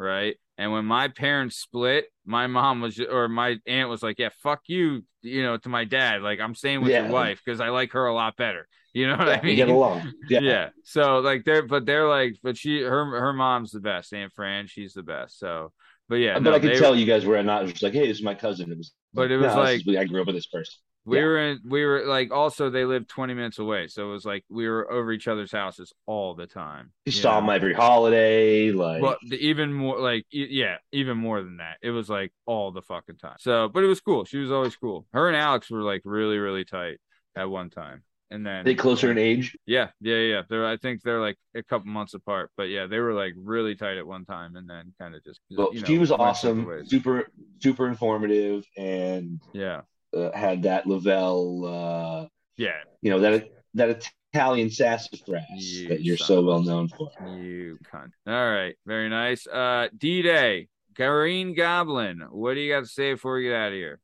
Right? 0.00 0.36
And 0.58 0.72
when 0.72 0.84
my 0.86 1.08
parents 1.08 1.56
split, 1.56 2.06
my 2.24 2.46
mom 2.46 2.80
was 2.80 2.98
or 2.98 3.28
my 3.28 3.58
aunt 3.66 3.88
was 3.90 4.02
like, 4.02 4.18
"Yeah, 4.18 4.30
fuck 4.42 4.62
you," 4.66 5.04
you 5.22 5.42
know, 5.42 5.56
to 5.58 5.68
my 5.68 5.84
dad. 5.84 6.22
Like 6.22 6.40
I'm 6.40 6.54
staying 6.54 6.80
with 6.80 6.90
Yeah. 6.90 7.02
your 7.04 7.12
wife 7.12 7.40
because 7.44 7.60
I 7.60 7.68
like 7.68 7.92
her 7.92 8.06
a 8.06 8.14
lot 8.14 8.36
better. 8.36 8.66
You 8.92 9.06
know 9.06 9.16
what 9.18 9.28
yeah, 9.28 9.38
I 9.40 9.42
mean? 9.46 9.54
get 9.54 9.68
along. 9.68 10.12
Yeah. 10.28 10.40
yeah. 10.40 10.68
So 10.82 11.20
like 11.20 11.44
they're 11.44 11.62
but 11.64 11.86
they're 11.86 12.08
like 12.08 12.38
but 12.42 12.56
she 12.56 12.80
her 12.82 13.04
her 13.20 13.32
mom's 13.32 13.70
the 13.70 13.78
best. 13.78 14.12
Aunt 14.12 14.32
Fran, 14.32 14.66
she's 14.66 14.94
the 14.94 15.04
best. 15.04 15.38
So 15.38 15.72
but 16.08 16.16
yeah, 16.16 16.34
but 16.34 16.42
no, 16.42 16.54
I 16.54 16.58
could 16.58 16.76
tell 16.76 16.96
you 16.96 17.06
guys 17.06 17.24
were 17.24 17.40
not 17.44 17.66
just 17.66 17.84
like, 17.84 17.92
hey, 17.92 18.08
this 18.08 18.16
is 18.18 18.24
my 18.24 18.34
cousin. 18.34 18.72
It 18.72 18.78
was, 18.78 18.92
But 19.14 19.30
it 19.30 19.36
was 19.36 19.54
no, 19.54 19.60
like- 19.60 19.86
is- 19.86 19.96
I 19.96 20.06
grew 20.06 20.22
up 20.22 20.26
with 20.26 20.34
this 20.34 20.48
person. 20.48 20.74
We 21.04 21.16
yeah. 21.16 21.24
were 21.24 21.38
in 21.38 21.60
we 21.66 21.84
were 21.84 22.04
like 22.04 22.30
also 22.30 22.68
they 22.68 22.84
lived 22.84 23.08
20 23.08 23.34
minutes 23.34 23.58
away. 23.58 23.88
So 23.88 24.08
it 24.08 24.12
was 24.12 24.24
like 24.24 24.44
we 24.50 24.68
were 24.68 24.90
over 24.90 25.12
each 25.12 25.28
other's 25.28 25.52
houses 25.52 25.92
all 26.06 26.34
the 26.34 26.46
time. 26.46 26.92
You 27.06 27.12
saw 27.12 27.38
him 27.38 27.48
every 27.48 27.74
holiday. 27.74 28.70
Like, 28.70 29.02
Well, 29.02 29.16
even 29.30 29.72
more 29.72 29.98
like 29.98 30.26
yeah, 30.30 30.76
even 30.92 31.16
more 31.16 31.42
than 31.42 31.58
that. 31.58 31.78
It 31.82 31.90
was 31.90 32.10
like 32.10 32.32
all 32.46 32.70
the 32.70 32.82
fucking 32.82 33.16
time. 33.16 33.36
So, 33.38 33.68
but 33.68 33.82
it 33.82 33.86
was 33.86 34.00
cool. 34.00 34.24
She 34.24 34.38
was 34.38 34.52
always 34.52 34.76
cool. 34.76 35.06
Her 35.12 35.28
and 35.28 35.36
Alex 35.36 35.70
were 35.70 35.82
like 35.82 36.02
really 36.04 36.38
really 36.38 36.64
tight 36.64 36.98
at 37.34 37.48
one 37.48 37.70
time. 37.70 38.02
And 38.32 38.46
then 38.46 38.64
they 38.64 38.76
closer 38.76 39.10
in 39.10 39.18
age. 39.18 39.56
Yeah, 39.66 39.88
yeah, 40.00 40.18
yeah. 40.18 40.42
They're 40.48 40.66
I 40.66 40.76
think 40.76 41.02
they're 41.02 41.20
like 41.20 41.36
a 41.56 41.64
couple 41.64 41.88
months 41.88 42.14
apart, 42.14 42.50
but 42.56 42.64
yeah, 42.64 42.86
they 42.86 43.00
were 43.00 43.12
like 43.12 43.32
really 43.36 43.74
tight 43.74 43.96
at 43.96 44.06
one 44.06 44.24
time, 44.24 44.54
and 44.54 44.70
then 44.70 44.94
kind 45.00 45.16
of 45.16 45.24
just. 45.24 45.40
Well, 45.50 45.70
you 45.72 45.80
know, 45.80 45.86
she 45.86 45.98
was 45.98 46.12
awesome, 46.12 46.84
super, 46.86 47.28
super 47.60 47.88
informative, 47.88 48.64
and 48.76 49.40
Yeah, 49.52 49.80
uh, 50.16 50.30
had 50.36 50.62
that 50.64 50.86
Lavelle, 50.86 51.64
uh, 51.64 52.26
yeah, 52.56 52.76
you 53.02 53.10
know, 53.10 53.20
that 53.20 53.50
that 53.74 54.10
Italian 54.32 54.70
sassafras 54.70 55.22
You 55.56 55.88
that 55.88 56.02
you're 56.02 56.16
son 56.16 56.26
so 56.26 56.42
well 56.42 56.62
known 56.62 56.88
for. 56.88 57.10
You 57.26 57.78
cunt. 57.92 58.10
All 58.26 58.50
right, 58.50 58.76
very 58.86 59.08
nice. 59.08 59.46
Uh, 59.46 59.88
D 59.96 60.22
Day, 60.22 60.68
Green 60.94 61.54
Goblin. 61.54 62.22
What 62.30 62.54
do 62.54 62.60
you 62.60 62.72
got 62.72 62.80
to 62.80 62.86
say 62.86 63.12
before 63.14 63.34
we 63.34 63.44
get 63.44 63.54
out 63.54 63.68
of 63.68 63.74
here? 63.74 64.00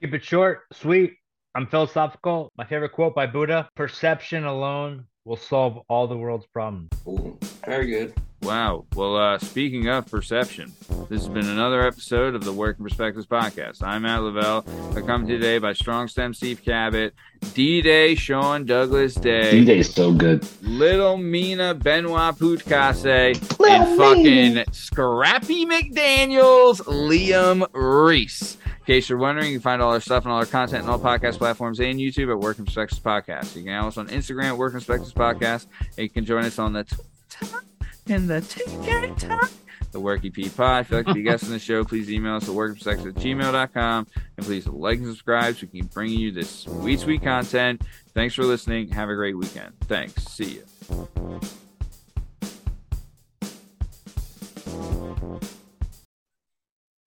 Keep 0.00 0.14
it 0.14 0.24
short, 0.24 0.62
sweet. 0.72 1.14
I'm 1.54 1.66
philosophical. 1.66 2.50
My 2.56 2.64
favorite 2.64 2.92
quote 2.92 3.14
by 3.14 3.26
Buddha 3.26 3.68
Perception 3.76 4.44
alone 4.44 5.06
will 5.24 5.36
solve 5.36 5.78
all 5.88 6.06
the 6.06 6.16
world's 6.16 6.46
problems. 6.46 6.90
Ooh, 7.06 7.38
very 7.64 7.86
good. 7.86 8.14
Wow. 8.44 8.84
Well, 8.94 9.16
uh, 9.16 9.38
speaking 9.38 9.88
of 9.88 10.04
perception, 10.04 10.70
this 11.08 11.22
has 11.22 11.28
been 11.30 11.48
another 11.48 11.86
episode 11.86 12.34
of 12.34 12.44
the 12.44 12.52
Working 12.52 12.84
Perspectives 12.84 13.26
podcast. 13.26 13.82
I'm 13.82 14.02
Matt 14.02 14.22
Lavelle. 14.22 14.66
accompanied 14.94 15.36
today 15.36 15.56
by 15.56 15.72
Strong 15.72 16.08
Stem 16.08 16.34
Steve 16.34 16.62
Cabot, 16.62 17.14
D 17.54 17.80
Day 17.80 18.14
Sean 18.14 18.66
Douglas 18.66 19.14
Day, 19.14 19.50
D-Day 19.52 19.78
is 19.78 19.94
so 19.94 20.12
good. 20.12 20.46
Little 20.60 21.16
Mina 21.16 21.72
Benoit 21.72 22.36
Putkase, 22.36 23.34
and 23.66 23.96
fucking 23.96 24.64
Scrappy 24.72 25.64
McDaniels 25.64 26.82
Liam 26.82 27.66
Rhys. 27.72 28.58
In 28.80 28.84
case 28.84 29.08
you're 29.08 29.16
wondering, 29.16 29.52
you 29.52 29.54
can 29.54 29.62
find 29.62 29.80
all 29.80 29.94
our 29.94 30.00
stuff 30.00 30.24
and 30.24 30.32
all 30.32 30.38
our 30.38 30.44
content 30.44 30.84
on 30.84 30.90
all 30.90 30.98
podcast 30.98 31.38
platforms 31.38 31.80
and 31.80 31.98
YouTube 31.98 32.30
at 32.30 32.38
Working 32.38 32.66
Perspectives 32.66 33.00
Podcast. 33.00 33.56
You 33.56 33.62
can 33.64 33.72
follow 33.72 33.88
us 33.88 33.96
on 33.96 34.08
Instagram 34.08 34.44
at 34.50 34.58
Working 34.58 34.80
Perspectives 34.80 35.14
Podcast. 35.14 35.64
And 35.96 36.02
you 36.02 36.10
can 36.10 36.26
join 36.26 36.44
us 36.44 36.58
on 36.58 36.74
the 36.74 36.84
Twitter 36.84 37.64
and 38.08 38.28
the 38.28 38.40
TikTok. 38.40 39.50
The 39.92 40.00
Worky 40.00 40.32
P 40.32 40.48
Pod. 40.48 40.82
If 40.82 40.90
you'd 40.90 40.96
like 40.98 41.06
to 41.06 41.14
be 41.14 41.20
a 41.20 41.22
guest 41.22 41.44
on 41.44 41.50
the 41.50 41.58
show, 41.58 41.84
please 41.84 42.10
email 42.10 42.34
us 42.34 42.48
at 42.48 42.54
workingperspectives 42.54 43.06
at 43.06 43.14
gmail.com. 43.14 44.06
And 44.36 44.46
please 44.46 44.66
like 44.66 44.98
and 44.98 45.06
subscribe 45.06 45.54
so 45.54 45.62
we 45.62 45.68
can 45.68 45.80
keep 45.82 45.94
bringing 45.94 46.18
you 46.18 46.32
this 46.32 46.50
sweet, 46.50 46.98
sweet 47.00 47.22
content. 47.22 47.82
Thanks 48.12 48.34
for 48.34 48.42
listening. 48.44 48.88
Have 48.88 49.08
a 49.08 49.14
great 49.14 49.38
weekend. 49.38 49.72
Thanks. 49.82 50.24
See 50.24 50.60
you. 50.60 51.08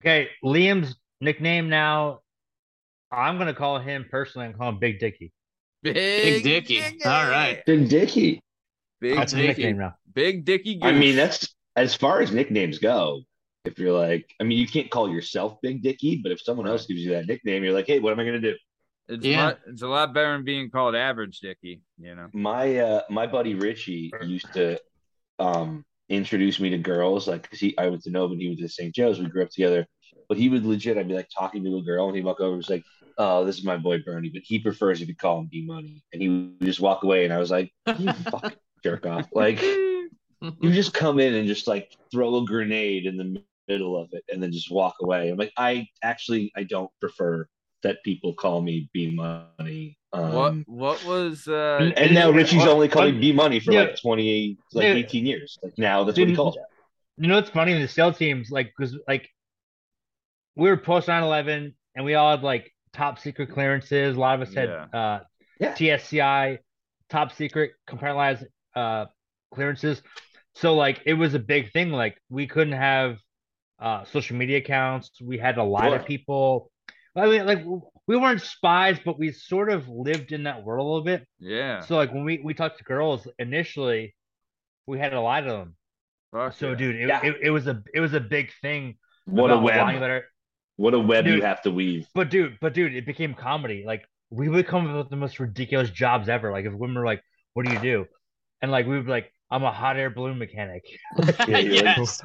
Okay, 0.02 0.28
Liam's 0.44 0.94
nickname 1.20 1.68
now. 1.68 2.20
I'm 3.10 3.38
gonna 3.38 3.54
call 3.54 3.78
him 3.78 4.06
personally. 4.10 4.46
I'm 4.46 4.54
calling 4.54 4.74
him 4.74 4.80
Big 4.80 4.98
Dicky. 5.00 5.32
Big, 5.82 6.42
Dicky. 6.42 6.82
All 7.04 7.28
right. 7.28 7.62
Big 7.66 7.88
Dicky. 7.88 8.40
Big 9.00 9.16
That's 9.16 9.32
his 9.32 9.40
Dicky. 9.42 9.62
nickname 9.62 9.78
now. 9.78 9.94
Big 10.18 10.44
Dicky. 10.44 10.80
I 10.82 10.90
mean, 10.90 11.14
that's 11.14 11.54
as 11.76 11.94
far 11.94 12.20
as 12.20 12.32
nicknames 12.32 12.80
go. 12.80 13.22
If 13.64 13.78
you're 13.78 13.96
like, 13.96 14.34
I 14.40 14.42
mean, 14.42 14.58
you 14.58 14.66
can't 14.66 14.90
call 14.90 15.08
yourself 15.08 15.58
Big 15.62 15.80
Dicky, 15.80 16.18
but 16.20 16.32
if 16.32 16.40
someone 16.40 16.66
else 16.66 16.86
gives 16.86 17.02
you 17.02 17.12
that 17.12 17.28
nickname, 17.28 17.62
you're 17.62 17.72
like, 17.72 17.86
hey, 17.86 18.00
what 18.00 18.12
am 18.12 18.18
I 18.18 18.24
gonna 18.24 18.40
do? 18.40 18.56
it's, 19.08 19.24
Yeah. 19.24 19.44
lot, 19.44 19.58
it's 19.68 19.82
a 19.82 19.86
lot 19.86 20.12
better 20.12 20.32
than 20.32 20.44
being 20.44 20.70
called 20.70 20.96
Average 20.96 21.38
Dicky. 21.38 21.82
You 22.00 22.16
know. 22.16 22.30
My 22.32 22.78
uh 22.78 23.02
my 23.08 23.28
buddy 23.28 23.54
Richie 23.54 24.12
used 24.22 24.52
to 24.54 24.80
um 25.38 25.84
introduce 26.08 26.58
me 26.58 26.70
to 26.70 26.78
girls, 26.78 27.28
like 27.28 27.42
because 27.42 27.60
he 27.60 27.78
I 27.78 27.86
went 27.86 28.02
to 28.02 28.10
Nova 28.10 28.32
and 28.32 28.42
he 28.42 28.48
went 28.48 28.58
to 28.58 28.68
St. 28.68 28.92
Joe's. 28.92 29.20
We 29.20 29.26
grew 29.28 29.44
up 29.44 29.50
together. 29.50 29.86
But 30.28 30.36
he 30.36 30.48
would 30.48 30.66
legit, 30.66 30.98
I'd 30.98 31.06
be 31.06 31.14
like 31.14 31.28
talking 31.32 31.62
to 31.62 31.76
a 31.76 31.82
girl 31.82 32.08
and 32.08 32.16
he'd 32.16 32.24
walk 32.24 32.40
over 32.40 32.50
and 32.50 32.56
was 32.56 32.68
like, 32.68 32.82
Oh, 33.18 33.44
this 33.44 33.56
is 33.56 33.64
my 33.64 33.76
boy 33.76 34.02
Bernie, 34.04 34.30
but 34.30 34.42
he 34.44 34.58
prefers 34.58 35.00
if 35.00 35.06
you 35.06 35.14
call 35.14 35.38
him 35.38 35.48
D 35.50 35.64
Money. 35.64 36.02
And 36.12 36.20
he 36.20 36.28
would 36.28 36.60
just 36.60 36.80
walk 36.80 37.04
away 37.04 37.24
and 37.24 37.32
I 37.32 37.38
was 37.38 37.52
like, 37.52 37.72
You 37.96 38.12
fucking 38.30 38.58
jerk 38.82 39.06
off. 39.06 39.28
Like 39.32 39.60
you 40.40 40.72
just 40.72 40.94
come 40.94 41.18
in 41.20 41.34
and 41.34 41.46
just 41.48 41.66
like 41.66 41.92
throw 42.10 42.36
a 42.36 42.44
grenade 42.44 43.06
in 43.06 43.16
the 43.16 43.42
middle 43.68 43.96
of 44.00 44.08
it 44.12 44.24
and 44.32 44.42
then 44.42 44.52
just 44.52 44.70
walk 44.70 44.94
away. 45.02 45.30
I'm 45.30 45.36
like, 45.36 45.52
I 45.56 45.88
actually 46.02 46.52
I 46.56 46.62
don't 46.64 46.90
prefer 47.00 47.46
that 47.82 48.02
people 48.04 48.34
call 48.34 48.60
me 48.60 48.88
B 48.92 49.10
Money. 49.10 49.96
Um, 50.12 50.32
what 50.32 50.54
What 50.68 51.04
was 51.04 51.46
uh? 51.48 51.78
And- 51.80 51.98
and 51.98 52.14
now 52.14 52.30
Richie's 52.30 52.60
What- 52.60 52.68
only 52.68 52.88
calling 52.88 53.20
B 53.20 53.32
Money 53.32 53.60
for 53.60 53.72
Yeah. 53.72 53.82
like 53.82 54.00
20, 54.00 54.58
like 54.72 54.86
Dude. 54.86 54.96
18 55.04 55.26
years. 55.26 55.58
Like 55.62 55.76
now 55.78 56.02
that's 56.04 56.18
what 56.18 56.28
he 56.28 56.34
calls 56.34 56.56
it. 56.56 56.62
You 57.18 57.28
know 57.28 57.34
what's 57.36 57.50
funny? 57.50 57.74
The 57.78 57.88
SEAL 57.88 58.12
teams, 58.14 58.50
like, 58.50 58.72
because 58.76 58.96
like 59.08 59.28
we 60.56 60.68
were 60.70 60.76
post 60.76 61.08
9/11, 61.08 61.74
and 61.94 62.04
we 62.04 62.14
all 62.14 62.30
had 62.30 62.42
like 62.42 62.72
top 62.92 63.18
secret 63.18 63.50
clearances. 63.52 64.16
A 64.16 64.20
lot 64.20 64.40
of 64.40 64.48
us 64.48 64.54
had 64.54 64.68
Yeah. 64.68 64.98
uh, 64.98 65.20
Yeah. 65.60 65.74
TSCI, 65.74 66.58
top 67.10 67.32
secret 67.32 67.72
compartmentalized 67.88 68.44
uh, 68.74 69.06
clearances. 69.52 70.02
So 70.60 70.74
like 70.74 71.00
it 71.06 71.14
was 71.14 71.34
a 71.34 71.38
big 71.38 71.72
thing. 71.72 71.90
Like 71.90 72.16
we 72.28 72.46
couldn't 72.46 72.74
have 72.78 73.18
uh, 73.78 74.04
social 74.06 74.36
media 74.36 74.58
accounts. 74.58 75.10
We 75.22 75.38
had 75.38 75.58
a 75.58 75.64
lot 75.64 75.84
Sure. 75.84 75.98
to 75.98 76.04
people. 76.04 76.70
I 77.16 77.26
mean, 77.26 77.46
like 77.46 77.64
we 78.06 78.16
weren't 78.16 78.42
spies, 78.42 78.98
but 79.04 79.18
we 79.18 79.32
sort 79.32 79.70
of 79.70 79.88
lived 79.88 80.32
in 80.32 80.44
that 80.44 80.64
world 80.64 80.84
a 80.84 80.88
little 80.88 81.04
bit. 81.04 81.26
Yeah. 81.38 81.80
So 81.80 81.96
like 81.96 82.12
when 82.12 82.24
we 82.24 82.38
we 82.42 82.54
talked 82.54 82.78
to 82.78 82.84
girls 82.84 83.26
initially, 83.38 84.14
we 84.86 84.98
had 84.98 85.12
a 85.12 85.20
lot 85.20 85.44
of 85.46 85.58
them. 85.58 85.76
Fuck 86.32 86.52
So 86.54 86.70
yeah. 86.70 86.74
dude, 86.76 86.96
it, 86.96 87.08
Yeah. 87.08 87.20
it, 87.24 87.36
it 87.44 87.50
was 87.50 87.66
a 87.66 87.82
it 87.94 88.00
was 88.00 88.14
a 88.14 88.20
big 88.20 88.50
thing. 88.62 88.96
What 89.26 89.50
a 89.50 89.58
web. 89.58 89.76
about 89.96 90.10
our- 90.10 90.24
What 90.76 90.94
a 90.94 90.98
web 90.98 91.26
you 91.26 91.42
have 91.42 91.62
to 91.62 91.70
weave. 91.70 92.06
but 92.14 92.30
dude, 92.30 92.58
but 92.60 92.72
dude, 92.74 92.94
it 92.94 93.04
became 93.06 93.34
comedy. 93.34 93.84
Like 93.86 94.04
we 94.30 94.48
would 94.48 94.66
come 94.66 94.88
up 94.88 94.96
with 94.96 95.10
the 95.10 95.16
most 95.16 95.38
ridiculous 95.40 95.90
jobs 95.90 96.28
ever. 96.28 96.50
Like 96.52 96.64
if 96.66 96.72
women 96.72 96.96
were 96.98 97.04
like, 97.06 97.22
"What 97.54 97.64
do 97.66 97.72
you 97.72 97.80
do?" 97.80 98.06
and 98.62 98.70
like 98.70 98.86
we 98.86 98.96
would 98.96 99.06
be 99.06 99.10
like, 99.12 99.32
"I'm 99.50 99.62
a 99.64 99.72
hot 99.72 99.96
air 99.96 100.10
balloon 100.10 100.38
mechanic." 100.38 100.82
Yeah, 101.48 101.58
you're 101.58 101.82
like, 101.84 101.96
yes. 101.96 102.22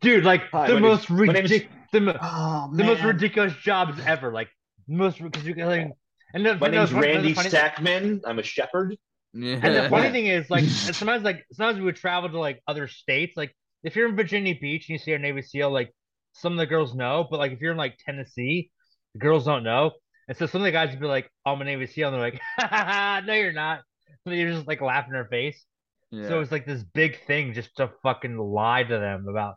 Dude, 0.00 0.24
like 0.24 0.42
Hi, 0.52 0.68
the 0.68 0.80
most 0.80 1.08
name's- 1.10 1.26
my 1.26 1.32
name's- 1.32 1.50
ridiculous, 1.50 1.76
the, 1.92 2.00
mo- 2.00 2.18
Oh, 2.20 2.70
the 2.74 2.84
most 2.84 3.02
ridiculous 3.02 3.54
jobs 3.62 3.98
ever. 4.06 4.32
Like 4.32 4.48
most 4.88 5.22
because 5.22 5.44
you 5.44 5.54
can 5.54 5.66
like, 5.66 5.90
and 6.34 6.44
the, 6.46 6.56
My 6.56 6.68
the 6.68 6.76
name's 6.76 6.90
funny- 6.90 7.06
Randy 7.08 7.34
funny- 7.34 7.50
Stackman. 7.50 8.20
I'm 8.24 8.38
a 8.38 8.42
shepherd. 8.42 8.96
Yeah. 9.32 9.58
And 9.62 9.74
the 9.76 9.88
funny 9.88 10.10
thing 10.16 10.26
is, 10.26 10.50
like, 10.50 10.64
sometimes, 10.64 11.22
like, 11.22 11.44
sometimes 11.52 11.78
we 11.78 11.84
would 11.84 11.94
travel 11.96 12.28
to 12.30 12.38
like 12.40 12.60
other 12.66 12.88
states. 12.88 13.36
Like, 13.36 13.54
if 13.84 13.94
you're 13.94 14.08
in 14.08 14.16
Virginia 14.16 14.54
Beach 14.60 14.88
and 14.88 14.94
you 14.94 14.98
see 14.98 15.12
a 15.12 15.18
Navy 15.18 15.42
SEAL, 15.42 15.70
like, 15.70 15.94
some 16.32 16.52
of 16.52 16.58
the 16.58 16.66
girls 16.66 16.94
know, 16.94 17.26
but 17.30 17.38
like, 17.38 17.52
if 17.52 17.60
you're 17.60 17.72
in 17.72 17.78
like 17.78 17.96
Tennessee, 18.04 18.70
the 19.14 19.20
girls 19.20 19.44
don't 19.44 19.62
know. 19.64 19.92
And 20.28 20.36
so 20.36 20.46
some 20.46 20.60
of 20.60 20.64
the 20.64 20.70
guys 20.72 20.90
would 20.90 21.00
be 21.00 21.06
like, 21.06 21.28
oh, 21.46 21.52
"I'm 21.52 21.60
a 21.60 21.64
Navy 21.64 21.86
SEAL," 21.86 22.08
and 22.08 22.14
they're 22.14 22.20
like, 22.30 22.40
"Ha, 22.58 22.66
ha, 22.68 22.84
ha, 22.84 23.22
"No, 23.26 23.34
you're 23.34 23.52
not." 23.52 23.80
So 24.24 24.32
you're 24.32 24.52
just 24.52 24.66
like 24.68 24.80
laughing 24.80 25.08
in 25.10 25.14
their 25.14 25.24
face. 25.26 25.64
Yeah. 26.10 26.28
So 26.28 26.40
it's 26.40 26.52
like 26.52 26.66
this 26.66 26.82
big 26.82 27.24
thing 27.26 27.52
just 27.52 27.76
to 27.76 27.90
fucking 28.02 28.36
lie 28.36 28.82
to 28.82 28.98
them 28.98 29.26
about 29.28 29.54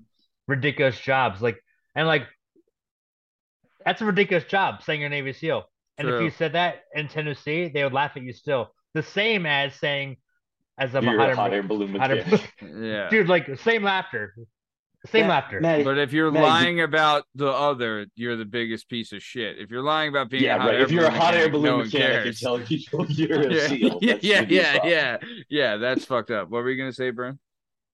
ridiculous 0.48 1.00
jobs. 1.00 1.42
Like, 1.42 1.58
and 1.96 2.08
like, 2.08 2.24
that's 3.86 4.02
a 4.02 4.06
ridiculous 4.06 4.46
job 4.46 4.84
saying 4.84 5.02
you're 5.02 5.08
a 5.08 5.10
Navy 5.10 5.34
SEAL. 5.34 5.64
And 5.98 6.08
if 6.10 6.22
you 6.22 6.30
said 6.32 6.54
that 6.54 6.82
in 6.96 7.08
Tennessee, 7.08 7.70
they 7.74 7.84
would 7.84 7.94
laugh 7.94 8.14
at 8.16 8.24
you 8.24 8.34
still. 8.34 8.74
The 8.94 9.04
same 9.04 9.46
as 9.46 9.76
saying, 9.76 10.18
as 10.78 10.96
I'm 10.96 11.04
You're 11.04 11.20
a 11.20 11.24
a 11.24 11.28
hot 11.28 11.36
hot 11.36 11.52
air, 11.52 11.58
air 11.58 11.64
balloon 11.64 11.92
mechanic. 11.92 12.52
yeah. 12.62 13.10
dude, 13.10 13.30
like 13.30 13.60
same 13.60 13.84
laughter, 13.84 14.34
same 15.06 15.22
Matt- 15.28 15.30
laughter. 15.44 15.60
Matt, 15.62 15.84
But 15.84 15.98
if 15.98 16.14
you're 16.14 16.32
Matt, 16.32 16.42
you- 16.44 16.48
lying 16.48 16.82
about 16.82 17.26
the 17.36 17.50
other, 17.52 18.08
you're 18.16 18.36
the 18.38 18.46
biggest 18.46 18.88
piece 18.90 19.12
of 19.12 19.22
shit. 19.22 19.58
If 19.60 19.70
you're 19.70 19.82
lying 19.84 20.10
about 20.10 20.30
being 20.30 20.44
yeah, 20.44 20.56
a 20.56 20.60
hot 20.60 20.66
right. 20.68 20.76
air 20.76 20.82
If 20.82 20.92
you're 20.92 21.06
a 21.06 21.10
balloon 21.10 21.20
hot 21.22 21.34
air 21.34 21.40
mechanic, 21.50 21.52
balloon 21.52 21.66
no 21.66 21.76
one 21.78 21.86
mechanic 21.86 22.16
and 22.16 22.24
cares. 22.24 22.40
telling 22.40 22.64
people 22.66 23.06
you're 23.10 23.42
a 23.42 23.54
yeah, 23.54 23.68
seal, 23.68 24.00
yeah, 24.02 24.18
yeah, 24.22 24.36
gonna 24.36 24.48
be 24.48 24.58
a 24.60 24.62
yeah, 24.62 24.86
yeah, 24.86 25.18
yeah. 25.50 25.78
That's 25.78 26.06
fucked 26.06 26.32
up. 26.32 26.50
What 26.50 26.64
were 26.64 26.70
you 26.70 26.78
gonna 26.78 26.94
say, 26.94 27.10
Brian? 27.12 27.40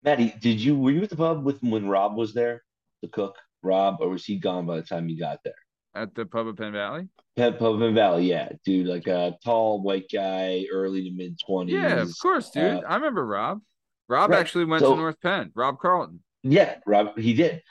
Maddie, 0.04 0.34
did 0.40 0.60
you 0.62 0.78
were 0.78 0.92
you 0.92 1.02
at 1.04 1.10
the 1.10 1.16
pub 1.18 1.44
with 1.44 1.62
when 1.62 1.88
Rob 1.88 2.16
was 2.16 2.34
there, 2.34 2.64
the 3.02 3.08
cook, 3.08 3.36
Rob, 3.64 3.98
or 4.02 4.10
was 4.10 4.24
he 4.26 4.38
gone 4.38 4.66
by 4.66 4.76
the 4.78 4.84
time 4.84 5.10
you 5.10 5.18
got 5.20 5.40
there? 5.44 5.54
At 5.96 6.14
the 6.16 6.26
pub 6.26 6.48
of 6.48 6.56
Penn 6.58 6.72
Valley? 6.72 7.08
Pet 7.36 7.58
Pub 7.58 7.82
in 7.82 7.96
Valley, 7.96 8.26
yeah, 8.30 8.50
dude, 8.66 8.86
like 8.86 9.08
a 9.08 9.36
tall 9.46 9.82
white 9.82 10.06
guy, 10.14 10.66
early 10.72 11.04
to 11.10 11.12
mid 11.16 11.40
twenties. 11.40 11.76
Yeah, 11.76 12.02
of 12.02 12.10
course, 12.22 12.50
dude. 12.52 12.64
uh, 12.64 12.88
I 12.88 12.96
remember 12.96 13.26
Rob. 13.26 13.62
Rob 14.10 14.30
right. 14.32 14.40
actually 14.40 14.66
went 14.66 14.82
So- 14.82 14.92
to 14.92 14.98
North 14.98 15.20
Penn. 15.22 15.52
Rob 15.56 15.80
Carlton. 15.80 16.22
Yeah, 16.44 16.76
Rob, 16.86 17.18
he 17.18 17.34
did. 17.34 17.62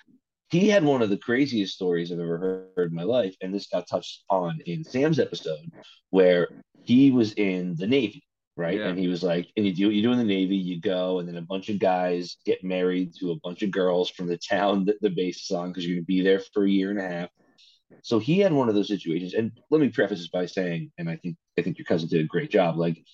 He 0.50 0.68
had 0.68 0.82
one 0.82 1.02
of 1.02 1.10
the 1.10 1.18
craziest 1.18 1.74
stories 1.74 2.10
I've 2.10 2.20
ever 2.20 2.70
heard 2.74 2.90
in 2.90 2.96
my 2.96 3.02
life, 3.02 3.36
and 3.42 3.54
this 3.54 3.66
got 3.66 3.86
touched 3.86 4.24
on 4.30 4.60
in 4.64 4.82
Sam's 4.82 5.18
episode, 5.18 5.70
where 6.10 6.48
he 6.84 7.10
was 7.10 7.32
in 7.34 7.76
the 7.76 7.86
Navy, 7.86 8.24
right? 8.56 8.78
Yeah. 8.78 8.88
And 8.88 8.98
he 8.98 9.08
was 9.08 9.22
like, 9.22 9.48
"And 9.56 9.66
you 9.66 9.74
do 9.74 9.86
what 9.86 9.94
you 9.94 10.02
do 10.02 10.12
in 10.12 10.18
the 10.18 10.24
Navy, 10.24 10.56
you 10.56 10.80
go, 10.80 11.18
and 11.18 11.28
then 11.28 11.36
a 11.36 11.42
bunch 11.42 11.68
of 11.68 11.78
guys 11.78 12.38
get 12.46 12.64
married 12.64 13.14
to 13.16 13.32
a 13.32 13.40
bunch 13.42 13.62
of 13.62 13.70
girls 13.70 14.08
from 14.10 14.26
the 14.26 14.38
town 14.38 14.86
that 14.86 15.00
the 15.02 15.10
base 15.10 15.44
is 15.44 15.50
on 15.50 15.68
because 15.68 15.86
you're 15.86 15.96
going 15.96 16.04
to 16.04 16.06
be 16.06 16.22
there 16.22 16.40
for 16.40 16.64
a 16.64 16.70
year 16.70 16.90
and 16.90 16.98
a 16.98 17.08
half." 17.08 17.28
So 18.02 18.18
he 18.18 18.38
had 18.38 18.52
one 18.52 18.68
of 18.68 18.74
those 18.74 18.88
situations, 18.88 19.34
and 19.34 19.52
let 19.70 19.80
me 19.80 19.88
preface 19.88 20.18
this 20.18 20.28
by 20.28 20.46
saying, 20.46 20.92
and 20.98 21.08
I 21.10 21.16
think 21.16 21.36
I 21.58 21.62
think 21.62 21.78
your 21.78 21.84
cousin 21.84 22.08
did 22.08 22.20
a 22.22 22.28
great 22.28 22.50
job. 22.50 22.76
Like 22.78 23.04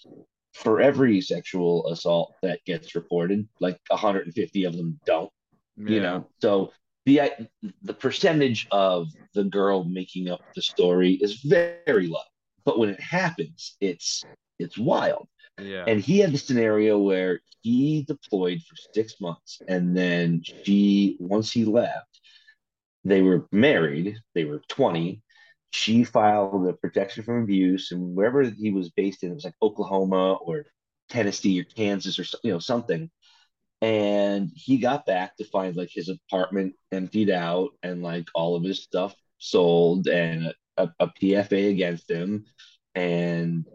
for 0.52 0.81
every 0.81 1.20
sexual 1.20 1.89
assault 1.89 2.35
that 2.43 2.64
gets 2.64 2.94
reported, 2.94 3.48
like 3.60 3.78
150 3.89 4.64
of 4.64 4.76
them 4.76 5.01
don't 5.05 5.32
you 5.76 6.01
know 6.01 6.26
so 6.40 6.72
the 7.06 7.20
the 7.82 7.94
percentage 7.94 8.66
of 8.70 9.09
the 9.34 9.44
girl 9.44 9.84
making 9.84 10.28
up 10.30 10.40
the 10.55 10.62
story 10.62 11.12
is 11.12 11.40
very 11.42 12.06
low 12.06 12.18
but 12.64 12.78
when 12.78 12.88
it 12.88 13.01
happens 13.01 13.76
it's 13.80 14.26
it's 14.59 14.78
wild 14.78 15.28
Yeah. 15.59 15.84
and 15.86 16.01
he 16.01 16.18
had 16.18 16.32
the 16.32 16.38
scenario 16.38 16.98
where 16.98 17.40
he 17.62 18.05
deployed 18.06 18.60
for 18.62 18.76
six 18.94 19.20
months 19.20 19.60
and 19.68 19.96
then 19.96 20.42
she 20.44 21.16
once 21.20 21.52
he 21.52 21.64
left 21.64 22.20
they 23.05 23.22
were 23.22 23.46
married 23.52 24.16
they 24.34 24.44
were 24.44 24.62
20 24.68 25.22
she 25.70 26.05
filed 26.05 26.66
a 26.68 26.72
protection 26.74 27.24
from 27.24 27.42
abuse 27.42 27.90
and 27.92 28.14
wherever 28.16 28.42
he 28.42 28.70
was 28.70 28.90
based 28.90 29.22
in 29.22 29.30
it 29.30 29.34
was 29.34 29.44
like 29.44 29.55
oklahoma 29.62 30.34
or 30.34 30.64
Tennessee 31.10 31.60
or 31.60 31.64
Kansas 31.64 32.18
or 32.18 32.24
you 32.42 32.51
know 32.51 32.59
something. 32.59 33.10
And 33.80 34.51
he 34.55 34.78
got 34.78 35.05
back 35.05 35.36
to 35.36 35.44
find 35.44 35.76
like 35.76 35.90
his 35.92 36.09
apartment 36.09 36.74
emptied 36.90 37.30
out 37.30 37.70
and 37.82 38.02
like 38.02 38.26
all 38.34 38.56
of 38.56 38.64
his 38.64 38.82
stuff 38.82 39.14
sold 39.38 40.06
and 40.09 40.55
a, 40.76 40.88
a 40.98 41.09
PFA 41.09 41.70
against 41.70 42.10
him. 42.10 42.46
And 42.94 43.66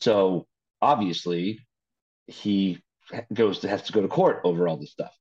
so 0.00 0.46
obviously 0.80 1.60
he 2.26 2.78
goes 3.32 3.60
to 3.60 3.68
has 3.68 3.82
to 3.82 3.92
go 3.92 4.00
to 4.00 4.08
court 4.08 4.40
over 4.44 4.66
all 4.66 4.76
this 4.76 4.92
stuff. 4.92 5.14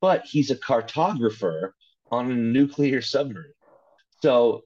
But 0.00 0.24
he's 0.26 0.50
a 0.50 0.56
cartographer 0.56 1.70
on 2.10 2.30
a 2.30 2.34
nuclear 2.34 3.02
submarine. 3.02 3.52
So 4.22 4.64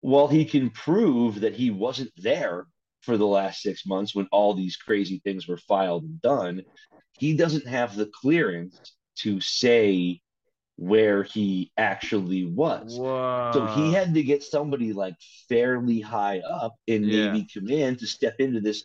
while 0.00 0.28
he 0.28 0.44
can 0.44 0.70
prove 0.70 1.40
that 1.40 1.54
he 1.54 1.70
wasn't 1.70 2.10
there 2.16 2.66
for 3.02 3.16
the 3.16 3.26
last 3.26 3.62
six 3.62 3.86
months 3.86 4.14
when 4.14 4.28
all 4.32 4.54
these 4.54 4.76
crazy 4.76 5.20
things 5.24 5.46
were 5.48 5.58
filed 5.58 6.04
and 6.04 6.20
done, 6.22 6.62
he 7.18 7.36
doesn't 7.36 7.66
have 7.66 7.94
the 7.96 8.06
clearance 8.06 8.80
to 9.16 9.40
say 9.40 10.20
where 10.76 11.22
he 11.22 11.70
actually 11.76 12.44
was. 12.46 12.98
Whoa. 12.98 13.52
So 13.54 13.66
he 13.66 13.92
had 13.92 14.14
to 14.14 14.22
get 14.22 14.42
somebody 14.42 14.92
like 14.92 15.14
fairly 15.48 16.00
high 16.00 16.40
up 16.40 16.74
in 16.86 17.08
Yeah. 17.08 17.32
Navy 17.32 17.46
command 17.52 17.98
to 18.00 18.06
step 18.06 18.36
into 18.38 18.60
this 18.60 18.84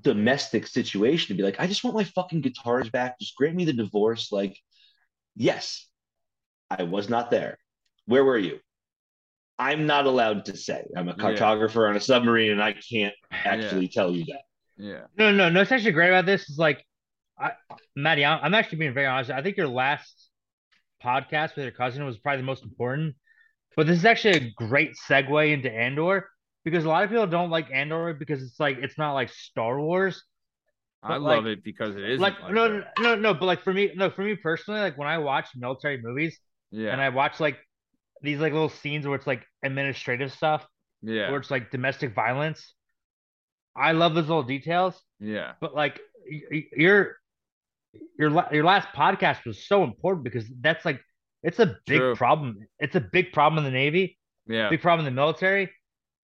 domestic 0.00 0.66
situation 0.66 1.32
and 1.32 1.38
be 1.38 1.44
like, 1.44 1.60
I 1.60 1.66
just 1.66 1.82
want 1.82 1.96
my 1.96 2.04
fucking 2.04 2.42
guitars 2.42 2.88
back. 2.90 3.18
Just 3.18 3.36
grant 3.36 3.56
me 3.56 3.64
the 3.64 3.72
divorce. 3.72 4.30
Like, 4.32 4.56
yes, 5.36 5.86
I 6.70 6.84
was 6.84 7.08
not 7.08 7.30
there. 7.30 7.58
Where 8.06 8.24
were 8.24 8.38
you? 8.38 8.60
I'm 9.60 9.86
not 9.86 10.06
allowed 10.06 10.46
to 10.46 10.56
say. 10.56 10.82
I'm 10.96 11.08
a 11.08 11.14
Yeah. 11.16 11.22
cartographer 11.22 11.88
on 11.88 11.94
a 11.96 12.00
submarine 12.00 12.50
and 12.52 12.62
I 12.62 12.72
can't 12.72 13.14
actually 13.30 13.88
tell 13.88 14.10
you 14.10 14.24
that. 14.26 14.42
Yeah. 14.78 15.02
No, 15.18 15.30
no, 15.30 15.50
no. 15.50 15.60
It's 15.60 15.70
actually 15.70 15.92
great 15.92 16.08
about 16.08 16.24
this 16.24 16.48
is 16.48 16.58
like, 16.58 16.84
I, 17.38 17.52
Maddie, 17.94 18.24
I'm 18.24 18.40
I'm 18.42 18.54
actually 18.54 18.78
being 18.78 18.94
very 18.94 19.06
honest. 19.06 19.30
I 19.30 19.42
think 19.42 19.56
your 19.58 19.68
last 19.68 20.30
podcast 21.04 21.56
with 21.56 21.64
your 21.64 21.72
cousin 21.72 22.04
was 22.06 22.18
probably 22.18 22.38
the 22.38 22.46
most 22.46 22.62
important, 22.64 23.16
but 23.76 23.86
this 23.86 23.98
is 23.98 24.04
actually 24.04 24.36
a 24.36 24.50
great 24.56 24.92
segue 25.08 25.52
into 25.52 25.70
Andor 25.70 26.28
because 26.64 26.84
a 26.84 26.88
lot 26.88 27.04
of 27.04 27.10
people 27.10 27.26
don't 27.26 27.50
like 27.50 27.70
Andor 27.72 28.14
because 28.14 28.42
it's 28.42 28.58
like 28.60 28.78
it's 28.78 28.96
not 28.98 29.12
like 29.12 29.28
Star 29.30 29.80
Wars. 29.80 30.22
I 31.02 31.08
But, 31.08 31.22
love 31.22 31.46
it 31.46 31.64
because 31.64 31.96
it 31.96 32.04
isn't 32.04 32.20
like, 32.20 32.40
like 32.42 32.52
no, 32.52 32.68
no, 32.68 32.84
no, 32.98 33.14
no. 33.14 33.34
But 33.34 33.46
like 33.46 33.62
for 33.62 33.72
me, 33.72 33.92
no, 33.94 34.10
for 34.10 34.22
me 34.22 34.36
personally, 34.36 34.80
like 34.80 34.98
when 34.98 35.08
I 35.08 35.18
watch 35.18 35.48
military 35.56 36.00
movies 36.02 36.38
Yeah. 36.70 36.92
and 36.92 37.00
I 37.00 37.08
watch 37.10 37.40
like 37.40 37.58
these 38.22 38.38
like 38.38 38.52
little 38.52 38.68
scenes 38.68 39.06
where 39.06 39.16
it's 39.16 39.26
like 39.26 39.44
administrative 39.62 40.32
stuff, 40.32 40.66
yeah. 41.02 41.30
where 41.30 41.40
it's 41.40 41.50
like 41.50 41.70
domestic 41.70 42.14
violence. 42.14 42.74
I 43.76 43.92
love 43.92 44.14
those 44.14 44.28
little 44.28 44.42
details. 44.42 45.00
Yeah. 45.20 45.52
but 45.60 45.74
like 45.74 46.00
your 46.76 47.16
your 48.18 48.46
your 48.52 48.64
last 48.64 48.88
podcast 48.94 49.44
was 49.44 49.66
so 49.66 49.84
important 49.84 50.24
because 50.24 50.44
that's 50.60 50.84
like 50.84 51.00
it's 51.42 51.58
a 51.58 51.76
big 51.86 51.98
True. 51.98 52.14
problem. 52.14 52.58
It's 52.78 52.96
a 52.96 53.00
big 53.00 53.32
problem 53.32 53.64
in 53.64 53.72
the 53.72 53.76
Navy, 53.76 54.18
Yeah. 54.46 54.68
big 54.68 54.82
problem 54.82 55.06
in 55.06 55.12
the 55.12 55.20
military, 55.20 55.70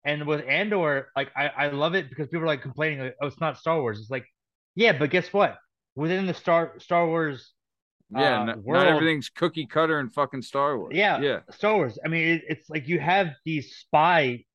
and 0.03 0.25
with 0.27 0.45
Andor, 0.47 1.09
like 1.15 1.31
I 1.35 1.47
I 1.47 1.67
love 1.69 1.95
it 1.95 2.09
because 2.09 2.27
people 2.27 2.43
are 2.43 2.47
like 2.47 2.61
complaining 2.61 2.99
like 2.99 3.15
oh 3.21 3.27
it's 3.27 3.39
not 3.39 3.57
Star 3.57 3.79
Wars. 3.81 3.99
It's 3.99 4.09
like 4.09 4.25
yeah, 4.75 4.97
but 4.97 5.09
guess 5.09 5.31
what? 5.33 5.57
Within 5.95 6.27
the 6.27 6.33
Star 6.33 6.73
Star 6.79 7.07
Wars, 7.07 7.51
Yeah. 8.09 8.41
uh, 8.41 8.45
not, 8.45 8.57
world- 8.63 8.83
not 8.85 8.87
everything's 8.95 9.29
cookie 9.29 9.65
cutter 9.65 9.99
and 9.99 10.13
fucking 10.13 10.41
Star 10.41 10.77
Wars. 10.77 10.93
yeah, 10.95 11.19
Yeah. 11.19 11.39
Star 11.51 11.75
Wars. 11.75 11.99
I 12.03 12.07
mean, 12.07 12.27
it, 12.27 12.41
it's 12.47 12.69
like 12.69 12.87
you 12.87 12.99
have 12.99 13.31
the 13.45 13.61
spy 13.61 14.45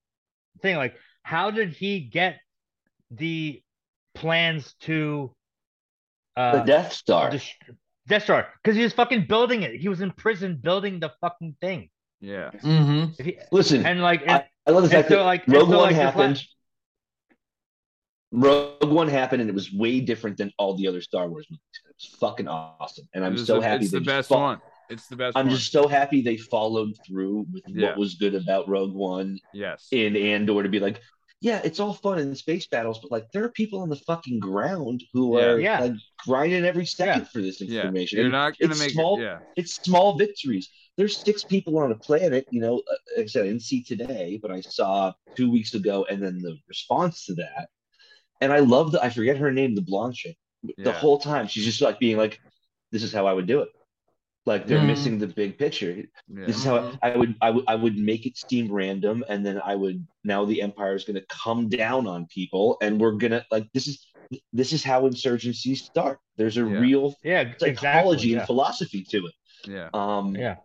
thing. 0.62 0.76
Like, 0.76 0.94
how 1.22 1.50
did 1.50 1.70
he 1.72 2.00
get 2.00 2.38
the 3.10 3.62
plans 4.14 4.74
to 4.80 5.34
uh, 6.36 6.58
the 6.58 6.64
Death 6.64 6.92
Star. 6.94 7.30
Dest- 7.30 7.54
Death 8.08 8.22
Star, 8.24 8.48
because 8.62 8.74
he 8.76 8.82
was 8.82 8.92
fucking 8.94 9.26
building 9.26 9.62
it. 9.62 9.74
He 9.78 9.88
was 9.88 10.00
in 10.00 10.10
prison 10.12 10.56
building 10.60 10.98
the 10.98 11.12
fucking 11.20 11.56
thing. 11.60 11.90
Yeah. 12.20 12.50
Mm-hmm. 12.52 13.22
He- 13.22 13.38
Listen, 13.52 13.84
and 13.84 14.00
like, 14.00 14.26
I, 14.28 14.46
I 14.66 14.70
love 14.70 14.82
the 14.82 14.86
and 14.86 14.90
fact 14.90 15.08
so, 15.08 15.16
that 15.18 15.24
like- 15.24 15.46
Rogue 15.46 15.68
so, 15.68 15.76
One 15.76 15.78
like, 15.78 15.94
happened. 15.94 16.36
last- 16.36 16.48
Rogue 18.32 18.90
One 18.90 19.08
happened, 19.08 19.42
and 19.42 19.50
it 19.50 19.54
was 19.54 19.70
way 19.72 20.00
different 20.00 20.38
than 20.38 20.52
all 20.58 20.74
the 20.74 20.88
other 20.88 21.02
Star 21.02 21.28
Wars 21.28 21.46
movies. 21.50 21.60
It 22.02 22.10
was 22.10 22.18
fucking 22.18 22.48
awesome, 22.48 23.08
and 23.14 23.24
I'm 23.24 23.36
so 23.38 23.60
the- 23.60 23.66
happy. 23.66 23.84
It's 23.84 23.92
the 23.92 24.00
best 24.00 24.28
fo- 24.28 24.38
one. 24.40 24.60
It's 24.90 25.06
the 25.06 25.16
best 25.16 25.36
I'm 25.36 25.46
one. 25.46 25.54
just 25.56 25.72
so 25.72 25.86
happy 25.88 26.20
they 26.20 26.36
followed 26.36 26.94
through 27.06 27.46
with 27.52 27.62
Yeah. 27.68 27.88
what 27.90 27.98
was 27.98 28.14
good 28.14 28.34
about 28.34 28.68
Rogue 28.68 28.92
One 28.92 29.38
yes. 29.54 29.88
in 29.90 30.16
Andor 30.16 30.62
to 30.62 30.68
be 30.68 30.80
like, 30.80 31.00
yeah, 31.40 31.60
it's 31.64 31.80
all 31.80 31.94
fun 31.94 32.18
in 32.18 32.34
space 32.34 32.66
battles, 32.66 32.98
but 33.00 33.10
like 33.10 33.30
there 33.32 33.44
are 33.44 33.48
people 33.50 33.80
on 33.80 33.88
the 33.88 33.96
fucking 33.96 34.38
ground 34.40 35.02
who 35.12 35.38
Yeah. 35.38 35.44
are 35.46 35.60
Yeah. 35.60 35.80
like 35.80 35.92
grinding 36.26 36.64
every 36.64 36.84
second 36.86 37.22
Yeah. 37.22 37.28
for 37.28 37.40
this 37.40 37.60
yeah. 37.60 37.80
information. 37.82 38.18
You're 38.18 38.28
not 38.30 38.58
gonna 38.58 38.72
it's 38.72 38.80
make 38.80 38.90
small, 38.90 39.18
it. 39.18 39.22
Yeah. 39.22 39.38
it's 39.56 39.74
small 39.76 40.18
victories. 40.18 40.68
There's 40.98 41.16
six 41.16 41.42
people 41.42 41.78
on 41.78 41.90
a 41.90 41.96
planet, 41.96 42.46
you 42.50 42.60
know. 42.60 42.78
uh, 42.80 42.94
Like 43.16 43.24
I 43.24 43.26
said, 43.28 43.44
I 43.44 43.46
didn't 43.48 43.62
see 43.62 43.82
today, 43.82 44.38
but 44.42 44.50
I 44.50 44.60
saw 44.60 45.12
two 45.36 45.50
weeks 45.50 45.72
ago, 45.74 46.04
and 46.10 46.22
then 46.22 46.38
the 46.42 46.58
response 46.68 47.24
to 47.26 47.34
that. 47.36 47.68
And 48.42 48.52
I 48.52 48.58
love 48.58 48.92
the 48.92 49.02
I 49.02 49.08
forget 49.08 49.36
her 49.38 49.50
name, 49.52 49.74
the 49.74 49.80
blonde 49.82 50.14
chick. 50.16 50.36
The 50.78 50.92
whole 50.92 51.18
time 51.18 51.46
she's 51.48 51.64
just 51.64 51.80
like 51.80 51.98
being 51.98 52.16
like, 52.16 52.40
"This 52.90 53.02
is 53.02 53.12
how 53.12 53.26
I 53.26 53.32
would 53.32 53.46
do 53.46 53.60
it." 53.62 53.68
Like 54.44 54.66
they're 54.66 54.80
Mhm. 54.80 54.86
missing 54.86 55.18
the 55.18 55.26
big 55.28 55.56
picture. 55.56 56.04
Yeah. 56.28 56.46
This 56.46 56.56
is 56.56 56.64
how 56.64 56.76
I, 57.02 57.12
I 57.12 57.16
would 57.16 57.34
I 57.40 57.50
would 57.50 57.64
I 57.68 57.74
would 57.76 57.96
make 57.96 58.26
it 58.26 58.36
seem 58.36 58.70
random, 58.72 59.24
and 59.28 59.44
then 59.46 59.60
I 59.64 59.74
would 59.76 60.04
now 60.24 60.44
the 60.44 60.62
empire 60.62 60.94
is 60.94 61.04
going 61.04 61.14
to 61.20 61.26
come 61.28 61.68
down 61.68 62.06
on 62.06 62.26
people, 62.26 62.76
and 62.82 63.00
we're 63.00 63.12
gonna 63.12 63.44
like 63.50 63.68
this 63.72 63.86
is 63.86 64.06
this 64.52 64.72
is 64.72 64.82
how 64.82 65.02
insurgencies 65.02 65.78
start. 65.78 66.18
There's 66.36 66.56
a 66.56 66.60
Yeah. 66.60 66.78
real 66.78 67.14
yeah, 67.22 67.52
psychology 67.58 68.28
exactly. 68.30 68.34
and 68.34 68.46
philosophy 68.46 69.04
to 69.10 69.26
it. 69.26 69.34
Yeah. 69.68 69.90
Um, 69.94 70.34
yeah. 70.34 70.56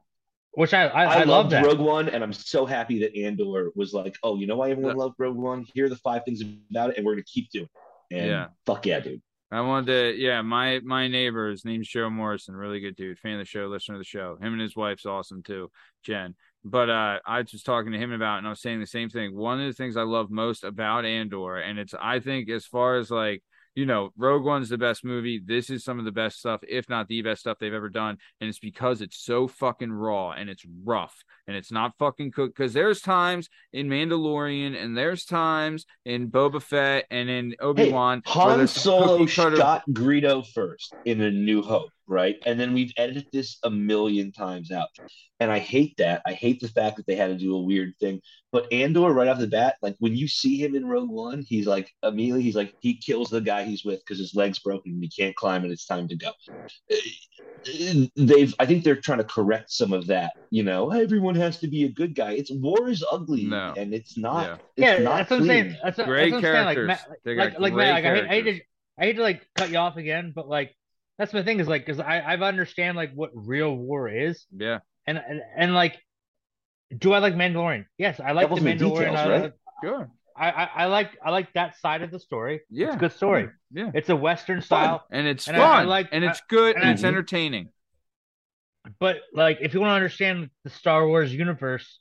Which 0.54 0.74
I 0.74 0.88
I, 0.88 1.04
I, 1.04 1.06
I, 1.06 1.18
love 1.20 1.28
loved 1.28 1.50
that. 1.52 1.64
Rogue 1.66 1.80
One, 1.80 2.10
and 2.10 2.24
I'm 2.24 2.34
so 2.34 2.66
happy 2.66 3.00
that 3.02 3.16
Andor 3.16 3.72
was 3.76 3.94
like, 3.94 4.16
oh, 4.24 4.38
you 4.38 4.48
know 4.48 4.56
why 4.58 4.72
everyone 4.72 4.96
Yeah. 4.96 5.04
loved 5.04 5.16
Rogue 5.20 5.38
One? 5.38 5.68
Here 5.74 5.86
are 5.86 5.90
the 5.90 5.98
five 5.98 6.24
things 6.26 6.42
about 6.72 6.90
it, 6.92 6.98
and 6.98 7.06
we're 7.06 7.14
gonna 7.14 7.24
keep 7.26 7.52
doing. 7.52 7.70
it. 8.10 8.16
And 8.18 8.28
Yeah. 8.28 8.48
fuck 8.66 8.86
yeah, 8.88 9.02
dude. 9.02 9.22
I 9.50 9.62
wanted 9.62 9.86
to, 9.88 10.22
yeah, 10.22 10.42
my 10.42 10.80
my 10.84 11.08
neighbor, 11.08 11.50
his 11.50 11.64
name's 11.64 11.88
Joe 11.88 12.10
Morrison, 12.10 12.56
really 12.56 12.82
good 12.82 12.98
dude, 12.98 13.18
fan 13.18 13.34
of 13.34 13.40
the 13.40 13.46
show, 13.46 13.68
listener 13.68 13.96
of 13.96 14.02
the 14.02 14.06
show. 14.06 14.36
Him 14.42 14.54
and 14.54 14.62
his 14.62 14.76
wife's 14.76 15.06
awesome 15.06 15.42
too, 15.42 15.72
Jen. 16.04 16.36
But 16.66 16.90
uh, 16.90 17.20
I 17.26 17.40
was 17.40 17.52
just 17.52 17.66
talking 17.66 17.94
to 17.94 17.98
him 17.98 18.12
about, 18.12 18.40
and 18.40 18.48
I 18.48 18.50
was 18.50 18.62
saying 18.62 18.82
the 18.82 18.86
same 18.86 19.10
thing. 19.10 19.34
One 19.34 19.62
of 19.62 19.68
the 19.68 19.74
things 19.74 19.96
I 19.96 20.02
love 20.02 20.30
most 20.30 20.66
about 20.66 21.06
Andor, 21.06 21.58
and 21.58 21.80
it's 21.80 21.94
I 21.98 22.20
think 22.20 22.50
as 22.50 22.66
far 22.66 22.98
as 22.98 23.10
like 23.10 23.42
you 23.78 23.86
know, 23.86 24.10
Rogue 24.18 24.44
One's 24.44 24.70
the 24.70 24.78
best 24.80 25.06
movie. 25.06 25.40
This 25.46 25.70
is 25.70 25.84
some 25.84 26.00
of 26.00 26.06
the 26.06 26.12
best 26.12 26.40
stuff, 26.40 26.62
if 26.68 26.90
not 26.90 27.08
the 27.08 27.22
best 27.22 27.42
stuff 27.42 27.60
they've 27.60 27.72
ever 27.72 27.90
done. 27.90 28.18
And 28.42 28.50
it's 28.50 28.58
because 28.58 29.02
it's 29.02 29.24
so 29.24 29.48
fucking 29.48 29.92
raw 29.92 30.32
and 30.32 30.50
it's 30.50 30.66
rough 30.84 31.24
and 31.46 31.56
it's 31.56 31.72
not 31.72 31.94
fucking 32.00 32.32
cooked. 32.32 32.58
Because 32.58 32.74
there's 32.74 33.02
times 33.02 33.50
in 33.72 33.88
Mandalorian 33.88 34.76
and 34.76 34.98
there's 34.98 35.26
times 35.26 35.86
in 36.06 36.32
Boba 36.32 36.60
Fett 36.60 37.06
and 37.12 37.30
in 37.30 37.56
Obi 37.60 37.92
Wan. 37.92 38.24
Han 38.26 38.68
Solo 38.68 39.28
shot 39.28 39.84
Greedo 39.92 40.44
first 40.44 40.96
in 41.06 41.22
A 41.22 41.30
New 41.30 41.62
Hope, 41.62 41.92
right? 42.08 42.36
And 42.46 42.60
then 42.60 42.74
we've 42.74 42.94
edited 42.98 43.28
this 43.32 43.58
a 43.64 43.70
million 43.70 44.32
times 44.32 44.72
out. 44.72 44.90
And 45.40 45.52
I 45.52 45.60
hate 45.60 45.98
that. 45.98 46.22
I 46.26 46.34
hate 46.34 46.60
the 46.62 46.68
fact 46.70 46.98
that 46.98 47.06
they 47.06 47.16
had 47.16 47.28
to 47.28 47.36
do 47.38 47.56
a 47.56 47.62
weird 47.62 47.94
thing. 48.00 48.22
But 48.52 48.72
Andor, 48.72 49.12
right 49.12 49.28
off 49.28 49.40
the 49.40 49.48
bat, 49.48 49.76
like 49.82 49.96
when 50.00 50.16
you 50.16 50.28
see 50.28 50.58
him 50.58 50.74
in 50.74 50.88
Rogue 50.88 51.10
One, 51.10 51.44
he's 51.48 51.68
like 51.68 51.92
immediately 52.02 52.44
he's 52.44 52.56
like 52.56 52.74
he 52.80 52.96
kills 52.96 53.30
the 53.30 53.42
guy 53.42 53.64
he's 53.66 53.84
with 53.84 54.00
because 54.00 54.18
his 54.20 54.34
leg's 54.34 54.60
broken 54.60 54.94
and 54.94 55.04
he 55.04 55.10
can't 55.10 55.36
climb 55.36 55.64
and 55.64 55.72
it's 55.72 55.86
time 55.86 56.08
to 56.08 56.16
go. 56.16 56.32
Uh, 56.92 56.96
uh, 56.96 58.06
they've 58.16 58.56
I 58.58 58.66
think 58.66 58.84
they're 58.84 58.96
trying 58.96 59.18
to 59.20 59.24
correct 59.26 59.72
some 59.72 59.94
of 59.94 60.08
that. 60.08 60.32
You 60.50 60.64
know, 60.64 60.92
everyone 60.92 61.36
has 61.36 61.60
to 61.60 61.68
be 61.68 61.84
a 61.84 61.90
good 61.90 62.16
guy. 62.16 62.32
It's 62.32 62.52
war 62.52 62.90
is 62.90 63.04
ugly 63.12 63.44
No. 63.46 63.74
and 63.78 63.94
it's 63.94 64.18
not. 64.18 64.46
Yeah. 64.46 64.54
It's 64.54 65.00
yeah, 65.00 65.04
not 65.04 65.18
that's 65.18 65.30
what 65.32 65.40
I'm 65.42 65.46
clean. 65.46 65.64
saying. 65.64 65.78
That's, 65.84 65.98
what- 65.98 66.08
Great 66.08 66.32
that's 66.32 66.44
what 66.44 66.50
I'm 66.50 66.54
saying. 66.54 66.66
Like, 66.66 66.76
characters. 66.76 66.88
Matt, 67.26 67.38
like, 67.38 67.60
like, 67.60 67.74
Matt, 67.74 67.94
like 67.94 68.06
I, 68.06 68.16
hate, 68.16 68.24
I 68.24 68.28
hate 68.28 68.42
to, 68.44 68.62
I 68.98 69.06
hate 69.06 69.14
to 69.18 69.22
like 69.22 69.48
cut 69.56 69.70
you 69.70 69.78
off 69.78 69.98
again, 69.98 70.32
but 70.34 70.48
like 70.48 70.76
that's 71.18 71.34
my 71.34 71.44
thing 71.44 71.60
is 71.60 71.68
like 71.68 71.86
because 71.86 72.00
I 72.00 72.22
I've 72.22 72.42
understand 72.42 72.96
like 72.98 73.12
what 73.14 73.32
real 73.34 73.76
war 73.76 74.08
is, 74.10 74.46
Yeah, 74.56 74.80
and 75.06 75.18
and, 75.18 75.42
and 75.56 75.74
like, 75.74 75.98
do 76.98 77.14
I 77.14 77.20
like 77.20 77.34
Mandalorian? 77.36 77.86
Yes, 77.98 78.20
I 78.20 78.32
like 78.34 78.46
Devil's 78.46 78.62
the 78.64 78.70
Mandalorian. 78.74 79.12
details, 79.12 79.52
I, 79.84 79.86
sure. 79.86 80.10
I, 80.36 80.50
I 80.52 80.70
I 80.76 80.86
like 80.86 81.12
I 81.26 81.32
like 81.32 81.52
that 81.54 81.78
side 81.80 82.02
of 82.04 82.12
the 82.12 82.20
story. 82.20 82.62
Yeah, 82.70 82.88
It's 82.88 82.96
a 82.96 83.00
good 83.00 83.14
story. 83.14 83.50
Yeah, 83.72 83.92
It's 83.94 84.10
a 84.10 84.16
Western 84.16 84.62
style, 84.62 85.06
and 85.12 85.26
it's 85.28 85.48
And 85.48 85.58
fun, 85.58 85.66
I- 85.70 85.82
I 85.82 85.84
like- 85.84 86.10
and 86.12 86.24
it's 86.24 86.42
good, 86.48 86.76
and 86.76 86.84
and 86.84 86.90
I- 86.90 86.92
it's 86.94 87.02
mm-hmm. 87.02 87.08
entertaining. 87.08 87.70
but 89.00 89.18
like 89.34 89.58
if 89.62 89.74
you 89.74 89.80
want 89.82 89.92
to 89.92 89.96
understand 89.96 90.50
the 90.64 90.70
Star 90.70 91.08
Wars 91.08 91.34
universe, 91.34 92.00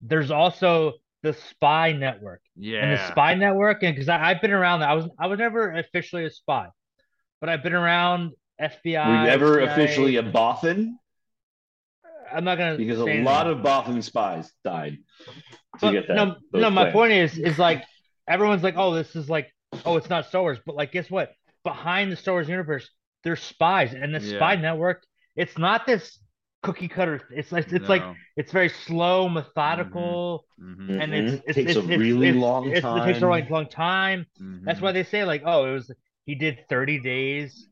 there's 0.00 0.30
also 0.30 0.94
the 1.22 1.32
Spy 1.32 1.92
Network. 1.92 2.40
Yeah, 2.56 2.80
and 2.82 2.92
the 2.92 3.08
spy 3.08 3.34
network 3.34 3.82
and 3.82 3.94
because 3.94 4.08
i've 4.08 4.40
been 4.40 4.50
around 4.52 4.80
that 4.80 4.88
i 4.88 4.94
was 4.94 5.06
i 5.18 5.26
was 5.28 5.38
never 5.38 5.70
officially 5.72 6.24
a 6.24 6.30
spy 6.30 6.66
but 7.40 7.48
i've 7.48 7.62
been 7.62 7.72
around 7.72 8.32
fbi 8.60 9.06
Were 9.06 9.24
you 9.24 9.28
ever 9.30 9.54
CIA. 9.60 9.66
officially 9.72 10.16
a 10.16 10.22
Bothan? 10.22 10.94
i'm 12.32 12.44
not 12.44 12.58
gonna 12.58 12.76
Because 12.76 13.02
say 13.04 13.20
a 13.20 13.24
lot 13.24 13.46
of 13.46 13.58
Bothan 13.58 14.02
spies 14.02 14.52
died 14.64 14.98
to 15.26 15.32
but 15.80 15.92
get 15.92 16.08
that. 16.08 16.14
no 16.14 16.36
those 16.52 16.62
no 16.62 16.70
my 16.70 16.90
point 16.90 17.12
is 17.12 17.38
is 17.38 17.58
like 17.58 17.84
everyone's 18.26 18.62
like 18.62 18.74
oh 18.76 18.94
this 18.94 19.14
is 19.16 19.28
like 19.30 19.52
oh, 19.84 19.98
it's 19.98 20.08
not 20.08 20.24
Star 20.24 20.40
Wars, 20.40 20.58
but 20.64 20.76
like, 20.76 20.92
guess 20.92 21.10
what? 21.10 21.34
Behind 21.62 22.10
the 22.10 22.16
Star 22.16 22.32
Wars 22.36 22.48
universe, 22.48 22.88
there's 23.22 23.42
spies, 23.42 23.92
and 23.92 24.14
the 24.14 24.18
Yeah. 24.20 24.36
spy 24.38 24.56
network. 24.56 25.04
It's 25.36 25.58
not 25.58 25.86
this 25.86 26.18
cookie 26.62 26.88
cutter. 26.88 27.20
It's 27.30 27.52
like 27.52 27.70
it's 27.70 27.86
like 27.86 28.02
it's 28.34 28.50
very 28.50 28.70
slow, 28.70 29.28
methodical, 29.28 30.46
Mhm, 30.58 31.02
and 31.02 31.14
it's, 31.14 31.42
it's 31.46 31.54
Takes 31.56 31.70
it's, 31.72 31.76
a 31.76 31.80
it's, 31.80 32.00
really 32.00 32.28
it's- 32.28 32.42
long 32.42 32.70
it's- 32.70 32.82
It 32.82 33.04
takes 33.04 33.20
a 33.20 33.26
really 33.26 33.46
long 33.50 33.68
time. 33.68 34.24
That's 34.64 34.78
mhm. 34.78 34.82
why 34.82 34.92
they 34.92 35.04
say 35.04 35.24
like, 35.24 35.42
oh, 35.44 35.66
it 35.66 35.72
was 35.74 35.90
he 36.24 36.34
did 36.34 36.66
30 36.70 36.98
days 37.00 37.68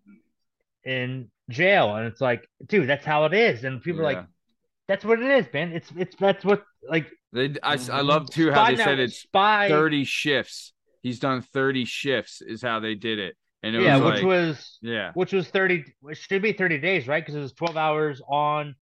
in 0.86 1.30
jail, 1.50 1.96
and 1.96 2.06
it's 2.06 2.20
like, 2.20 2.48
dude, 2.66 2.88
that's 2.88 3.04
how 3.04 3.24
it 3.26 3.34
is, 3.34 3.64
and 3.64 3.82
people 3.82 4.00
are 4.00 4.04
like, 4.04 4.24
that's 4.88 5.04
what 5.04 5.20
it 5.20 5.30
is, 5.30 5.46
man. 5.52 5.72
It's 5.72 5.90
it's 5.96 6.16
that's 6.16 6.44
what 6.44 6.62
like 6.88 7.08
They, 7.32 7.54
I, 7.62 7.78
I 7.92 8.00
love 8.00 8.30
too 8.30 8.52
how 8.52 8.70
they 8.70 8.76
said 8.76 8.98
it's 8.98 9.18
spy. 9.18 9.68
30 9.68 10.04
shifts. 10.04 10.72
He's 11.02 11.18
done 11.18 11.42
30 11.42 11.84
shifts, 11.84 12.40
is 12.40 12.62
how 12.62 12.80
they 12.80 12.94
did 12.94 13.18
it. 13.18 13.36
And 13.62 13.74
it 13.74 13.78
was 13.78 13.86
yeah, 13.86 13.96
was 13.96 14.04
which 14.04 14.14
like, 14.14 14.24
was 14.24 14.78
yeah, 14.80 15.10
which 15.14 15.32
was 15.32 15.48
30 15.48 15.84
it 16.08 16.16
should 16.16 16.42
be 16.42 16.52
30 16.52 16.78
days 16.78 17.08
right 17.08 17.22
because 17.22 17.34
it 17.34 17.40
was 17.40 17.52
12 17.52 17.76
hours 17.76 18.22
on 18.28 18.76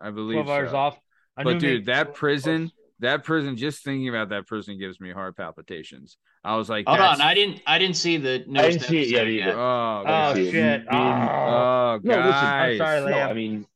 I 0.00 0.10
believe 0.10 0.44
12 0.44 0.48
hours 0.48 0.72
off 0.72 0.98
I 1.36 1.44
But 1.44 1.60
dude, 1.60 1.86
that 1.86 2.14
prison, 2.14 2.72
that 3.00 3.24
prison, 3.24 3.56
just 3.56 3.84
thinking 3.84 4.08
about 4.08 4.30
that 4.30 4.46
prison 4.46 4.78
gives 4.78 5.00
me 5.00 5.12
heart 5.12 5.36
palpitations. 5.36 6.16
I 6.42 6.56
was 6.56 6.68
like, 6.68 6.86
Hold 6.86 6.98
that's, 6.98 7.20
on, 7.20 7.26
I 7.26 7.34
didn't 7.34 7.62
I 7.66 7.78
didn't 7.78 7.96
see 7.96 8.16
the 8.16 8.44
no 8.46 8.60
I 8.60 8.70
didn't 8.70 8.82
see 8.82 9.02
it 9.02 9.08
yet 9.08 9.28
either. 9.28 9.52
Oh, 9.52 10.00
oh 10.00 10.04
God. 10.04 10.36
see 10.36 10.48
it. 10.48 10.52
shit 10.52 10.80
Me 10.82 10.86
oh. 10.90 10.96
oh, 10.98 12.00
No, 12.02 12.16
listen, 12.16 12.32
I'm 12.32 12.78
sorry, 12.78 13.10
No, 13.10 13.18
I 13.18 13.32
mean, 13.32 13.66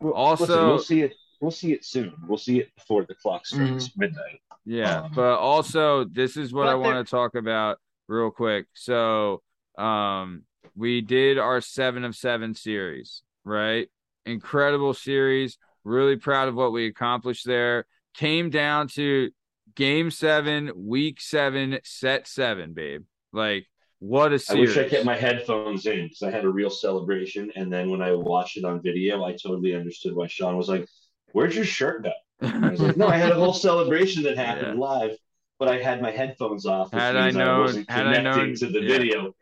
Also- 0.00 0.44
listen, 0.44 0.66
we'll 0.66 0.78
see 0.78 1.02
it. 1.02 1.14
We'll 1.40 1.50
see 1.50 1.72
it 1.72 1.84
soon. 1.84 2.14
We'll 2.26 2.38
see 2.38 2.60
it 2.60 2.74
before 2.76 3.04
the 3.04 3.14
clock 3.14 3.46
strikes 3.46 3.90
midnight. 3.96 4.40
Yeah, 4.64 5.02
Um, 5.02 5.12
but 5.14 5.36
also 5.38 6.04
this 6.04 6.36
is 6.36 6.52
what 6.52 6.66
I 6.66 6.74
want 6.74 7.06
to 7.06 7.10
talk 7.10 7.34
about 7.34 7.78
real 8.08 8.30
quick. 8.30 8.66
So, 8.74 9.42
um, 9.76 10.44
we 10.74 11.02
did 11.02 11.38
our 11.38 11.60
seven 11.60 12.04
of 12.04 12.16
seven 12.16 12.54
series, 12.54 13.22
right? 13.44 13.88
Incredible 14.24 14.94
series. 14.94 15.58
Really 15.84 16.16
proud 16.16 16.48
of 16.48 16.54
what 16.54 16.72
we 16.72 16.86
accomplished 16.86 17.46
there. 17.46 17.86
Came 18.16 18.48
down 18.50 18.88
to 18.88 19.30
game 19.74 20.10
seven, 20.10 20.72
week 20.74 21.20
seven, 21.20 21.78
set 21.84 22.26
seven, 22.26 22.72
babe. 22.72 23.02
Like, 23.32 23.66
what 23.98 24.32
a 24.32 24.38
series! 24.38 24.74
I 24.76 24.80
wish 24.80 24.86
I 24.86 24.88
kept 24.88 25.04
my 25.04 25.16
headphones 25.16 25.84
in 25.84 26.04
because 26.04 26.22
I 26.22 26.30
had 26.30 26.44
a 26.44 26.48
real 26.48 26.70
celebration, 26.70 27.52
and 27.56 27.70
then 27.70 27.90
when 27.90 28.00
I 28.00 28.12
watched 28.14 28.56
it 28.56 28.64
on 28.64 28.80
video, 28.82 29.22
I 29.24 29.32
totally 29.32 29.74
understood 29.74 30.14
why 30.14 30.28
Sean 30.28 30.56
was 30.56 30.68
like, 30.68 30.86
"Where'd 31.32 31.54
your 31.54 31.64
shirt 31.66 32.04
go?" 32.04 32.12
I 32.40 32.70
was 32.70 32.80
like, 32.80 32.96
"No, 32.96 33.06
I 33.06 33.16
had 33.18 33.32
a 33.32 33.34
whole 33.34 33.52
celebration 33.52 34.22
that 34.22 34.36
happened 34.46 34.78
live, 34.78 35.10
but 35.58 35.68
I 35.68 35.78
had 35.78 36.00
my 36.00 36.10
headphones 36.10 36.64
off. 36.64 36.92
Had 36.92 37.16
I 37.16 37.30
known- 37.30 37.60
wasn't 37.60 37.90
had 37.90 38.06
I 38.06 38.14
connecting 38.16 38.44
known- 38.46 38.54
to 38.56 38.66
the 38.68 38.80
yeah. 38.82 38.88
video." 38.98 39.34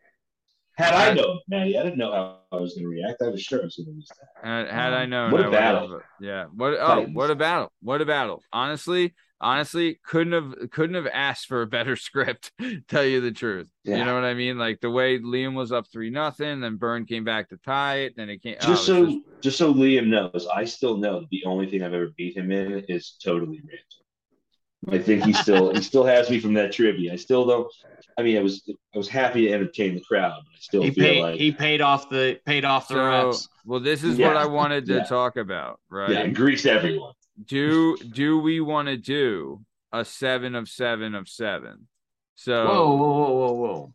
Had 0.77 0.95
I 0.95 1.01
Had- 1.07 1.17
known, 1.17 1.39
Maddie, 1.49 1.79
I 1.79 1.83
didn't 1.85 1.99
know 1.99 2.13
how 2.13 2.39
I 2.51 2.61
was 2.61 2.75
going 2.75 2.85
to 2.85 2.89
react. 2.89 3.23
I 3.23 3.29
was 3.29 3.41
sure 3.43 3.61
I 3.61 3.65
was 3.65 3.77
going 3.77 3.87
to 3.87 3.93
use 3.93 4.09
that. 4.09 4.49
Had, 4.49 4.69
had 4.69 4.93
I 4.93 5.05
Um, 5.05 5.11
known, 5.11 5.31
what 5.33 5.43
a 5.43 5.49
I 5.49 5.51
battle. 5.51 5.93
have- 5.93 6.01
Yeah. 6.21 6.45
What? 6.55 6.75
Oh, 6.75 6.87
Titans. 6.87 7.15
what 7.17 7.31
a 7.31 7.35
battle! 7.37 7.73
What 7.81 8.01
a 8.01 8.07
battle! 8.07 8.43
Honestly, 8.53 9.15
honestly, 9.41 10.01
couldn't 10.05 10.33
have 10.33 10.71
couldn't 10.71 10.97
have 10.97 11.07
asked 11.07 11.47
for 11.47 11.63
a 11.63 11.67
better 11.67 11.95
script. 12.09 12.51
Tell 12.89 13.05
you 13.05 13.21
the 13.21 13.31
truth. 13.33 13.69
You 13.85 14.05
know 14.05 14.15
what 14.15 14.25
I 14.25 14.35
mean? 14.35 14.59
Like 14.59 14.81
the 14.81 14.91
way 14.91 15.19
Liam 15.19 15.55
was 15.55 15.71
up 15.71 15.87
three 15.93 16.11
nothing, 16.11 16.61
then 16.61 16.77
Burn 16.77 17.05
came 17.07 17.23
back 17.25 17.51
to 17.51 17.57
tie 17.59 17.99
it, 17.99 18.15
then 18.17 18.29
it 18.31 18.43
came. 18.43 18.57
oh, 18.63 18.67
Just 18.67 18.89
it 18.89 19.01
was 19.01 19.11
so, 19.13 19.21
just 19.43 19.59
so 19.59 19.73
Liam 19.75 20.07
knows, 20.09 20.49
I 20.53 20.65
still 20.65 20.97
know 20.97 21.25
the 21.31 21.45
only 21.45 21.71
thing 21.71 21.83
I've 21.83 21.95
ever 21.95 22.09
beat 22.17 22.37
him 22.37 22.51
in 22.51 22.85
is 22.89 23.17
totally 23.23 23.59
random. 23.59 23.79
I 24.89 24.99
think 24.99 25.25
he 25.25 25.33
still 25.33 25.73
he 25.75 25.83
still 25.83 26.05
has 26.05 26.29
me 26.31 26.41
from 26.41 26.55
that 26.55 26.73
trivia. 26.73 27.13
I 27.13 27.17
still 27.17 27.47
don't. 27.47 27.73
I 28.19 28.23
mean, 28.23 28.37
I 28.39 28.43
was 28.43 28.63
I 28.95 28.99
was 28.99 29.09
happy 29.09 29.47
to 29.47 29.53
entertain 29.53 29.95
the 29.95 30.01
crowd, 30.01 30.43
but 30.45 30.53
I 30.55 30.59
still 30.61 30.83
He 30.83 30.91
feel 30.91 31.05
paid 31.05 31.23
like 31.23 31.35
he 31.41 31.53
paid 31.53 31.81
off 31.81 32.09
the 32.11 32.39
paid 32.47 32.65
off 32.65 32.89
the 32.89 32.95
so 32.95 33.05
reps. 33.27 33.49
well. 33.65 33.81
This 33.81 34.05
is 34.05 34.19
Yeah. 34.19 34.29
what 34.29 34.37
I 34.37 34.47
wanted 34.47 34.87
to 34.87 34.95
Yeah. 34.97 35.05
talk 35.05 35.37
about, 35.37 35.81
right? 35.89 36.11
yeah, 36.11 36.27
grease 36.29 36.67
everyone. 36.67 37.15
Do 37.47 37.97
do 37.97 38.39
we 38.39 38.61
want 38.61 38.89
to 38.89 38.97
do 38.97 39.65
a 39.93 40.05
seven 40.05 40.55
of 40.55 40.69
seven 40.69 41.15
of 41.15 41.29
seven? 41.29 41.89
So 42.37 42.67
Whoa, 42.67 42.97
whoa, 42.97 43.13
whoa, 43.13 43.33
whoa, 43.33 43.53
whoa. 43.53 43.95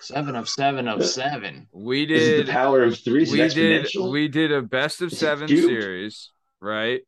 Seven 0.00 0.36
of 0.36 0.48
seven 0.48 0.86
of 0.88 1.04
seven. 1.04 1.66
we 1.72 2.06
This 2.06 2.22
is 2.22 2.28
did 2.28 2.46
the 2.46 2.52
power 2.52 2.82
of 2.84 2.98
three. 2.98 3.26
We 3.30 3.48
did 3.48 3.88
we 3.98 4.28
did 4.28 4.52
a 4.52 4.62
best 4.62 5.02
of 5.02 5.12
seven 5.12 5.48
series, 5.48 6.30
right? 6.60 7.02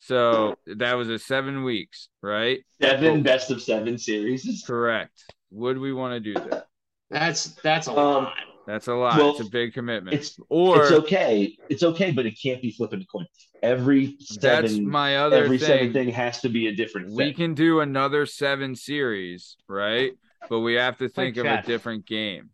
So 0.00 0.56
that 0.66 0.94
was 0.94 1.08
a 1.08 1.18
seven 1.18 1.62
weeks, 1.62 2.08
right? 2.22 2.60
seven 2.80 3.22
best 3.22 3.50
of 3.50 3.62
seven 3.62 3.98
series. 3.98 4.64
Correct. 4.66 5.12
Would 5.50 5.78
we 5.78 5.92
want 5.92 6.14
to 6.14 6.20
do 6.20 6.34
that? 6.34 6.66
That's 7.10 7.46
that's 7.62 7.86
a 7.86 7.90
Um, 7.92 7.96
lot. 8.24 8.34
That's 8.66 8.88
a 8.88 8.94
lot. 8.94 9.18
Well, 9.18 9.30
it's 9.32 9.40
a 9.40 9.50
big 9.50 9.74
commitment. 9.74 10.14
It's 10.16 10.38
or 10.48 10.82
it's 10.82 10.92
okay. 10.92 11.56
It's 11.68 11.82
okay, 11.82 12.12
but 12.12 12.24
it 12.24 12.38
can't 12.40 12.62
be 12.62 12.70
flipping 12.72 13.00
a 13.02 13.06
coin. 13.06 13.26
Every 13.62 14.16
seven, 14.20 14.40
that's 14.62 14.72
seven, 14.74 14.88
my 14.88 15.16
other 15.18 15.44
every 15.44 15.58
seven 15.58 15.92
thing. 15.92 16.06
thing 16.06 16.14
has 16.14 16.40
to 16.42 16.48
be 16.48 16.68
a 16.68 16.74
different 16.74 17.08
We 17.10 17.24
thing. 17.26 17.34
can 17.34 17.54
do 17.54 17.80
another 17.80 18.26
seven 18.26 18.74
series, 18.76 19.56
right? 19.68 20.12
But 20.48 20.60
we 20.60 20.74
have 20.74 20.98
to 20.98 21.08
think 21.08 21.36
of 21.36 21.46
a 21.46 21.62
different 21.62 22.06
game. 22.06 22.50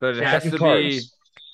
But 0.00 0.16
it 0.16 0.22
Yeah, 0.22 0.30
has 0.30 0.42
Second 0.44 0.58
to 0.58 0.64
be 0.80 1.00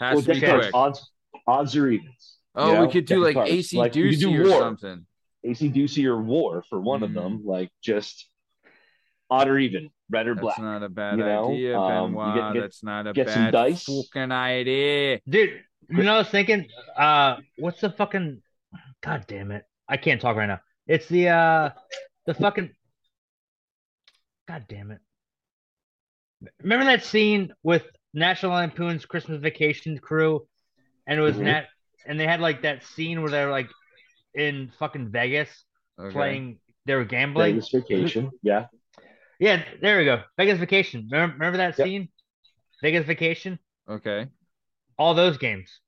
has 0.00 0.14
Well, 0.14 0.22
to 0.22 0.32
be 0.34 0.40
quick. 0.40 0.70
Odds, 0.74 1.10
odds 1.46 1.76
or 1.76 1.88
evens. 1.88 2.38
Oh, 2.54 2.68
you 2.68 2.74
know? 2.74 2.86
we 2.86 2.92
could 2.92 3.04
do 3.06 3.14
Second 3.14 3.22
like 3.24 3.34
cards. 3.34 3.50
AC 3.50 3.76
Like, 3.76 3.94
we 3.94 4.16
do 4.16 4.40
or 4.42 4.48
war. 4.48 4.58
something. 4.60 5.06
Acey 5.44 5.72
Deucey 5.72 6.04
or 6.06 6.22
War 6.22 6.62
for 6.68 6.80
one 6.80 7.02
of 7.02 7.10
Mm. 7.10 7.14
them, 7.14 7.42
like 7.44 7.70
just 7.82 8.28
odd 9.30 9.48
or 9.48 9.58
even, 9.58 9.90
red 10.10 10.26
or 10.26 10.34
black. 10.34 10.56
That's 10.56 10.62
not 10.62 10.82
a 10.82 10.88
bad 10.88 11.18
you 11.18 11.24
know? 11.24 11.50
idea, 11.52 11.78
Um, 11.78 12.12
you 12.14 12.34
get- 12.34 12.52
get- 12.54 12.60
That's 12.60 12.82
not 12.82 13.06
a 13.06 13.12
get 13.12 13.28
some 13.30 13.44
bad 13.44 13.50
dice. 13.52 13.84
fucking 13.84 14.32
idea. 14.32 15.20
dude 15.28 15.62
you 15.90 16.02
know 16.02 16.14
I 16.14 16.18
was 16.18 16.30
thinking 16.30 16.66
uh 16.96 17.36
what's 17.58 17.80
the 17.82 17.90
fucking 17.90 18.42
god 19.02 19.26
damn 19.28 19.50
it 19.50 19.64
I 19.86 19.98
can't 19.98 20.18
talk 20.20 20.34
right 20.36 20.46
now 20.46 20.60
it's 20.86 21.06
the 21.08 21.28
uh 21.28 21.70
the 22.24 22.32
fucking 22.32 22.70
god 24.48 24.64
damn 24.68 24.90
it 24.90 25.00
remember 26.62 26.86
that 26.86 27.04
scene 27.04 27.52
with 27.62 27.84
National 28.14 28.52
Lampoon's 28.52 29.04
Christmas 29.04 29.40
Vacation 29.40 29.98
crew 29.98 30.46
and 31.06 31.18
it 31.18 31.22
was 31.22 31.36
Mhm. 31.36 31.42
Nat 31.44 31.66
and 32.06 32.18
they 32.18 32.26
had 32.26 32.40
like 32.40 32.62
that 32.62 32.82
scene 32.84 33.20
where 33.20 33.30
they 33.30 33.44
were 33.44 33.50
like 33.50 33.68
in 34.34 34.70
fucking 34.78 35.10
Vegas 35.10 35.48
Okay. 35.98 36.12
playing 36.12 36.58
they 36.86 36.94
were 36.94 37.04
gambling 37.04 37.54
Vegas 37.54 37.70
vacation. 37.70 38.30
Yeah. 38.42 38.66
yeah 39.38 39.62
there 39.80 39.98
we 39.98 40.04
go 40.04 40.22
Vegas 40.36 40.58
Vacation 40.58 41.08
remember, 41.10 41.34
remember 41.34 41.56
that 41.58 41.78
Yep. 41.78 41.86
scene 41.86 42.08
Vegas 42.82 43.06
Vacation 43.06 43.58
Okay. 43.88 44.26
all 44.98 45.14
those 45.14 45.38
games 45.38 45.80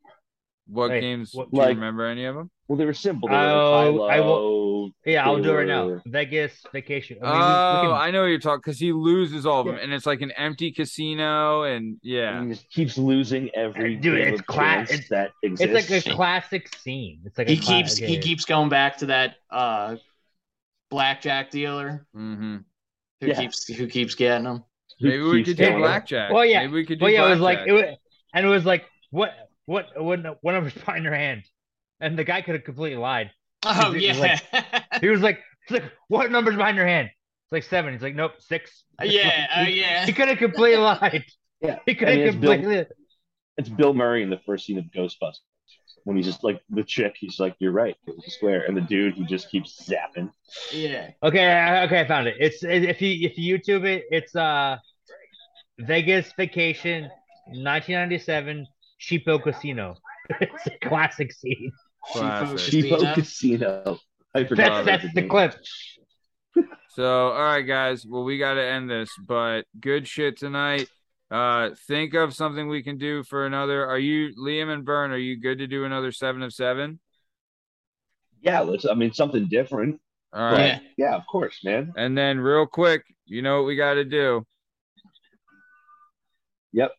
What 0.69 0.91
Wait, 0.91 1.01
games 1.01 1.31
what- 1.35 1.51
do 1.53 1.61
you 1.61 1.67
remember 1.69 2.07
any 2.07 2.25
of 2.25 2.35
them? 2.35 2.51
Well, 2.67 2.77
they 2.77 2.85
were 2.87 2.93
simple. 2.93 3.29
They 3.29 3.37
were 3.37 3.41
Oh, 3.41 3.93
like 3.95 4.17
I 4.17 4.21
will- 4.21 4.35
low. 4.87 5.13
Yeah, 5.13 5.25
I'll 5.25 5.43
do 5.43 5.51
it 5.51 5.55
right 5.55 5.67
now. 5.67 5.87
were- 5.87 6.03
Vegas 6.07 6.63
vacation. 6.73 7.19
I 7.23 7.27
Oh, 7.27 7.33
mean, 7.33 7.39
we- 7.41 7.89
we 7.89 7.93
can- 7.95 8.03
I 8.09 8.11
know 8.11 8.21
what 8.23 8.27
you're 8.29 8.39
talking 8.39 8.61
because 8.65 8.79
he 8.79 8.93
loses 8.93 9.47
all 9.47 9.61
of 9.61 9.67
them, 9.67 9.77
Yeah. 9.77 9.83
and 9.83 9.93
it's 9.93 10.07
like 10.07 10.21
an 10.23 10.31
empty 10.33 10.73
casino, 10.73 11.63
and 11.63 11.99
yeah, 12.03 12.39
And 12.39 12.49
he 12.49 12.55
just 12.55 12.71
keeps 12.71 12.97
losing 12.99 13.51
every 13.55 13.97
Dude, 13.97 14.19
it's 14.19 14.41
of 14.41 14.47
cla- 14.47 14.59
chance 14.63 14.91
it's- 14.91 15.09
that 15.11 15.33
it's 15.43 15.61
exists. 15.61 15.91
like 15.91 16.07
a 16.07 16.17
classic 16.17 16.75
scene. 16.77 17.21
It's 17.25 17.37
like 17.39 17.49
He 17.49 17.57
cla- 17.57 17.77
keeps 17.77 17.97
okay. 17.99 18.07
he 18.07 18.19
keeps 18.19 18.45
going 18.45 18.69
back 18.69 18.97
to 18.99 19.07
that 19.07 19.37
uh 19.51 19.97
blackjack 20.91 21.51
dealer 21.51 22.07
hmm 22.15 22.59
who 23.21 23.27
Yeah. 23.29 23.35
keeps 23.41 23.67
who 23.67 23.87
keeps 23.89 24.15
getting 24.15 24.45
them. 24.45 24.65
Who 25.01 25.09
maybe 25.09 25.23
we 25.23 25.43
could 25.45 25.57
do 25.57 25.77
blackjack. 25.79 26.33
Well, 26.33 26.45
yeah. 26.45 26.61
maybe 26.61 26.73
we 26.75 26.87
could 26.87 26.99
do 26.99 27.05
Well, 27.05 27.13
yeah, 27.13 27.27
it 27.27 27.31
was 27.31 27.41
like 27.41 27.61
it 27.67 27.73
was, 27.73 27.85
and 28.35 28.47
it 28.47 28.49
was 28.49 28.65
like 28.65 28.85
what 29.11 29.33
what 29.67 30.01
what 30.03 30.39
what 30.43 30.53
number's 30.53 30.75
behind 30.75 31.05
your 31.05 31.15
hand, 31.15 31.43
and 32.01 32.19
the 32.19 32.25
guy 32.25 32.41
could 32.43 32.55
have 32.55 32.65
completely 32.65 32.97
lied. 32.99 33.31
Oh 33.65 33.93
He's 33.93 34.19
yeah. 34.19 34.39
He 35.01 35.09
was 35.09 35.21
like, 35.21 35.41
like, 35.71 35.85
what 36.09 36.31
number's 36.31 36.57
behind 36.57 36.77
your 36.77 36.87
hand? 36.87 37.09
It's 37.09 37.53
like 37.53 37.65
seven. 37.65 37.93
He's 37.93 38.03
like, 38.03 38.15
nope, 38.15 38.33
six. 38.39 38.85
yeah, 39.03 39.47
uh, 39.57 39.61
yeah. 39.63 40.07
He 40.07 40.13
could 40.13 40.29
have 40.29 40.39
completely 40.39 40.79
lied. 40.79 41.25
Yeah. 41.61 41.79
He 41.87 41.95
could 41.95 42.09
I 42.09 42.11
have 42.13 42.19
mean, 42.19 42.29
it's 42.29 42.37
Bill- 42.37 42.53
completely. 42.55 42.87
It's 43.59 43.69
Bill 43.69 43.95
Murray 43.95 44.23
in 44.23 44.31
the 44.31 44.41
first 44.45 44.67
scene 44.67 44.79
of 44.79 44.85
Ghostbusters 44.87 45.41
when 46.05 46.17
he's 46.17 46.27
just 46.27 46.45
like 46.45 46.61
the 46.71 46.85
chick. 46.85 47.17
He's 47.19 47.41
like, 47.41 47.57
"You're 47.59 47.73
right, 47.73 47.97
it 48.07 48.15
was 48.15 48.25
a 48.27 48.31
square," 48.31 48.65
and 48.67 48.77
the 48.77 48.83
dude 48.83 49.15
he 49.15 49.25
just 49.25 49.51
keeps 49.51 49.89
zapping. 49.89 50.31
Yeah. 50.73 51.11
Okay, 51.23 51.83
okay, 51.87 52.01
I 52.01 52.07
found 52.07 52.29
it. 52.29 52.37
It's 52.39 52.63
if 52.63 53.01
you 53.01 53.27
if 53.29 53.39
you 53.39 53.59
YouTube 53.59 53.85
it, 53.85 54.05
it's 54.11 54.37
uh 54.37 54.77
Vegas 55.79 56.33
Vacation, 56.37 57.05
1997, 57.47 58.67
Cheapo 59.01 59.43
Casino. 59.43 59.97
it's 60.41 60.67
a 60.67 60.89
classic 60.89 61.33
scene. 61.33 61.73
Classic. 62.13 62.59
Cheapo 62.59 62.99
Cheapo 62.99 63.15
Casino. 63.15 63.99
I 64.35 64.45
forgot. 64.45 64.85
That's 64.85 65.03
that's 65.03 65.15
the 65.15 65.21
name. 65.23 65.31
clip. 65.31 65.55
So, 66.91 67.29
all 67.29 67.43
right, 67.43 67.63
guys. 67.63 68.07
Well, 68.07 68.25
we 68.25 68.39
got 68.39 68.55
to 68.55 68.65
end 68.65 68.89
this, 68.89 69.11
but 69.27 69.67
good 69.79 70.09
shit 70.09 70.39
tonight. 70.39 70.89
Uh, 71.31 71.71
think 71.87 72.15
of 72.15 72.35
something 72.35 72.69
we 72.69 72.83
can 72.83 72.99
do 72.99 73.23
for 73.25 73.47
another. 73.47 73.87
Are 73.87 73.99
you 73.99 74.33
Liam 74.39 74.73
and 74.73 74.85
Byrne? 74.85 75.11
Are 75.11 75.19
you 75.19 75.39
good 75.39 75.59
to 75.59 75.67
do 75.67 75.85
another 75.85 76.13
seven 76.13 76.43
of 76.43 76.55
seven? 76.55 77.01
Yeah, 78.41 78.61
let's. 78.61 78.87
I 78.87 78.95
mean, 78.95 79.13
something 79.13 79.49
different. 79.49 80.01
All 80.33 80.53
right. 80.53 80.59
Yeah. 80.67 80.79
Yeah, 80.97 81.15
of 81.17 81.27
course, 81.27 81.61
man. 81.65 81.93
And 81.97 82.17
then, 82.17 82.39
real 82.39 82.67
quick, 82.67 83.05
you 83.27 83.43
know 83.43 83.59
what 83.59 83.67
we 83.67 83.77
got 83.77 83.95
to 83.95 84.05
do? 84.05 84.47
Yep. 86.73 86.93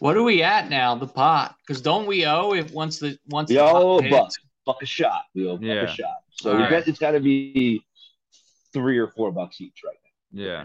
What 0.00 0.16
are 0.16 0.22
we 0.22 0.42
at 0.42 0.70
now? 0.70 0.94
The 0.94 1.06
pot? 1.06 1.54
Because 1.66 1.82
don't 1.82 2.06
we 2.06 2.26
owe 2.26 2.52
if 2.52 2.72
once 2.72 2.98
the 2.98 3.18
once 3.28 3.48
We 3.50 3.56
the 3.56 3.62
pot 3.62 3.74
owe 3.82 3.98
a 3.98 4.10
buck. 4.10 4.30
Buck 4.66 4.82
a 4.82 4.86
shot. 4.86 5.22
We 5.34 5.46
owe 5.46 5.52
a 5.52 5.56
buck 5.56 5.62
Yeah. 5.62 5.82
a 5.82 5.88
shot. 5.88 6.16
So 6.32 6.56
we 6.56 6.62
right. 6.62 6.70
bet 6.70 6.88
it's 6.88 6.98
got 6.98 7.12
to 7.12 7.20
be 7.20 7.84
three 8.72 8.98
or 8.98 9.08
four 9.08 9.32
bucks 9.32 9.60
each 9.60 9.82
right 9.84 9.96
Yeah. 10.32 10.64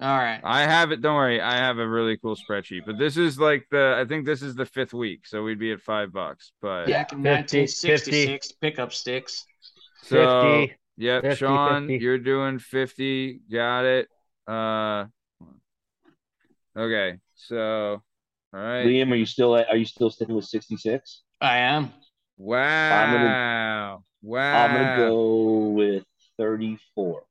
All 0.00 0.16
right. 0.16 0.40
I 0.42 0.62
have 0.62 0.90
it. 0.90 1.00
Don't 1.00 1.14
worry. 1.14 1.40
I 1.40 1.56
have 1.56 1.78
a 1.78 1.86
really 1.86 2.16
cool 2.16 2.36
spreadsheet, 2.36 2.86
but 2.86 2.98
this 2.98 3.16
is 3.16 3.38
like 3.38 3.66
the, 3.70 3.94
I 3.98 4.04
think 4.04 4.26
this 4.26 4.42
is 4.42 4.54
the 4.56 4.66
fifth 4.66 4.92
week. 4.92 5.26
So 5.26 5.44
we'd 5.44 5.60
be 5.60 5.70
at 5.72 5.80
five 5.80 6.12
bucks. 6.12 6.52
But 6.60 6.88
yeah, 6.88 7.02
in 7.12 7.22
50, 7.22 7.28
1966, 7.28 8.52
pickup 8.60 8.92
sticks. 8.92 9.44
so, 10.02 10.62
50. 10.66 10.76
yep, 10.96 11.22
50, 11.22 11.36
Sean, 11.36 11.82
50. 11.88 12.02
you're 12.04 12.18
doing 12.18 12.58
50. 12.58 13.40
Got 13.52 13.84
it. 13.84 14.08
Uh, 14.48 15.04
okay. 16.76 17.18
So, 17.36 18.02
all 18.52 18.60
now. 18.60 18.66
right. 18.66 18.86
Liam, 18.86 19.12
are 19.12 19.16
you 19.16 19.26
still 19.26 19.56
at, 19.56 19.68
are 19.68 19.76
you 19.76 19.84
still 19.84 20.10
sticking 20.10 20.34
with 20.34 20.44
sixty 20.44 20.76
six? 20.76 21.22
I 21.40 21.58
am. 21.58 21.92
Wow. 22.36 23.14
wow. 23.14 24.04
Wow. 24.22 24.66
I'm 24.66 24.72
gonna 24.72 24.96
go 24.96 25.68
with 25.70 26.04
thirty 26.38 26.78
four. 26.94 27.24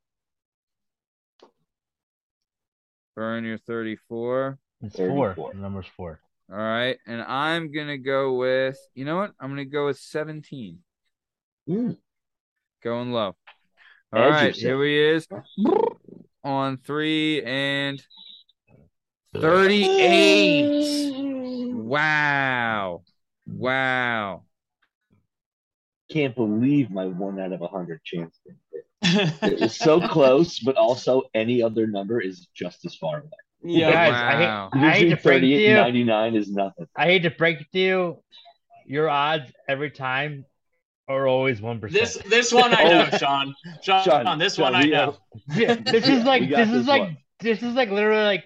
Burn 3.15 3.43
your 3.43 3.57
34. 3.57 4.57
It's 4.81 4.95
34. 4.95 5.35
four. 5.35 5.51
The 5.53 5.59
number's 5.59 5.85
four. 5.95 6.19
All 6.51 6.57
right. 6.57 6.97
And 7.05 7.21
I'm 7.21 7.71
going 7.71 7.87
to 7.87 7.97
go 7.97 8.33
with, 8.33 8.77
you 8.95 9.05
know 9.05 9.17
what? 9.17 9.33
I'm 9.39 9.49
going 9.49 9.57
to 9.57 9.65
go 9.65 9.87
with 9.87 9.97
17. 9.99 10.79
Mm. 11.69 11.97
Going 12.83 13.11
low. 13.11 13.35
As 14.13 14.19
All 14.19 14.23
you 14.23 14.29
right. 14.31 14.55
said. 14.55 14.63
Here 14.63 14.83
he 14.83 14.97
is 14.97 15.27
on 16.43 16.77
three 16.77 17.43
and 17.43 18.01
38. 19.33 21.73
Wow. 21.73 23.01
Wow. 23.47 24.43
Can't 26.11 26.35
believe 26.35 26.91
my 26.91 27.05
one 27.05 27.39
out 27.39 27.53
of 27.53 27.61
a 27.61 27.67
hundred 27.67 28.03
chance. 28.03 28.37
It 29.03 29.59
was 29.59 29.75
so 29.75 29.99
close, 30.07 30.59
but 30.59 30.75
also 30.77 31.23
any 31.33 31.63
other 31.63 31.87
number 31.87 32.21
is 32.21 32.47
just 32.53 32.85
as 32.85 32.93
far 32.95 33.19
away. 33.19 33.29
yeah. 33.63 33.91
Guys, 33.91 34.11
Wow. 34.11 34.69
I 34.73 34.77
hate, 34.77 34.85
I 34.85 34.91
hate 34.91 35.09
to 35.09 35.15
break 35.17 35.37
it 35.37 35.41
to 35.41 35.47
you. 35.47 35.73
99 35.73 36.35
is 36.35 36.51
nothing. 36.51 36.87
I 36.95 37.05
hate 37.05 37.23
to 37.23 37.31
break 37.31 37.61
it 37.61 37.67
to 37.73 37.79
you. 37.79 38.23
Your 38.85 39.09
odds 39.09 39.51
every 39.67 39.89
time 39.91 40.45
are 41.07 41.27
always 41.27 41.61
one 41.61 41.79
This 41.89 42.17
this 42.27 42.53
one 42.53 42.73
I 42.73 42.83
oh. 42.83 42.89
know, 42.89 43.09
Oh. 43.11 43.17
Sean. 43.17 43.55
Sean, 43.81 44.03
Sean, 44.03 44.37
this 44.37 44.55
Sean, 44.55 44.73
one 44.73 44.75
I 44.75 44.83
we 44.83 44.91
know. 44.91 45.17
This 45.47 46.07
is 46.07 46.23
like 46.23 46.49
this 46.49 46.67
is 46.69 46.73
this 46.73 46.87
like 46.87 47.01
one. 47.01 47.17
this 47.39 47.63
is 47.63 47.73
like 47.73 47.89
literally 47.89 48.23
like 48.23 48.45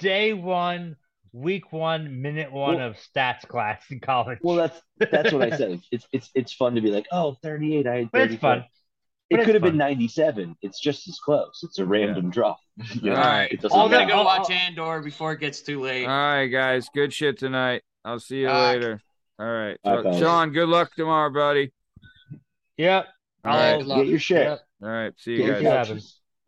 day 0.00 0.32
one, 0.32 0.96
week 1.32 1.72
one, 1.72 2.20
minute 2.22 2.50
one 2.52 2.76
Well- 2.76 2.88
of 2.88 2.96
stats 2.96 3.46
class 3.46 3.82
in 3.90 4.00
college. 4.00 4.38
Well, 4.42 4.56
that's 4.56 4.80
that's 5.10 5.32
what 5.32 5.52
I 5.52 5.56
said. 5.56 5.70
It's 5.72 5.86
it's 5.92 6.06
it's, 6.12 6.30
it's 6.34 6.52
fun 6.52 6.74
to 6.74 6.80
be 6.80 6.90
like, 6.90 7.06
oh, 7.12 7.36
38. 7.42 7.86
I 7.86 7.94
had 7.96 8.10
But 8.10 8.20
it's 8.22 8.30
34. 8.34 8.40
fun. 8.40 8.64
It 9.30 9.44
could 9.44 9.54
have 9.54 9.62
been 9.62 9.76
97. 9.76 10.56
It's 10.60 10.80
just 10.80 11.06
as 11.08 11.20
close. 11.20 11.60
It's 11.62 11.78
a 11.78 11.86
random 11.86 12.30
draw. 12.30 12.56
You 12.94 13.10
know, 13.10 13.16
All 13.16 13.22
right. 13.22 13.52
It 13.52 13.64
All 13.66 13.84
I'm 13.84 13.90
gonna 13.90 14.06
go 14.08 14.16
I'll- 14.18 14.24
watch 14.24 14.50
I'll- 14.50 14.56
Andor 14.56 15.02
before 15.02 15.32
it 15.32 15.40
gets 15.40 15.60
too 15.62 15.80
late. 15.80 16.04
All 16.06 16.10
right, 16.10 16.46
guys. 16.48 16.88
Good 16.92 17.12
shit 17.12 17.38
tonight. 17.38 17.82
I'll 18.04 18.18
see 18.18 18.38
you 18.40 18.48
All 18.48 18.54
right. 18.54 18.74
later. 18.74 19.00
All 19.38 19.46
right. 19.46 19.76
Bye, 19.84 20.02
So. 20.02 20.18
Sean, 20.18 20.50
good 20.52 20.68
luck 20.68 20.92
tomorrow, 20.96 21.30
buddy. 21.32 21.72
Yep. 22.76 23.06
All 23.44 23.52
I'll- 23.52 23.78
right. 23.78 23.86
Get 23.86 24.06
your 24.08 24.18
shit. 24.18 24.44
Yep. 24.46 24.60
All 24.82 24.88
right. 24.88 25.12
See 25.18 25.32
you 25.32 25.38
Get 25.46 25.46
guys. 25.46 25.62
Yeah. 25.62 25.70
couches. 25.84 26.19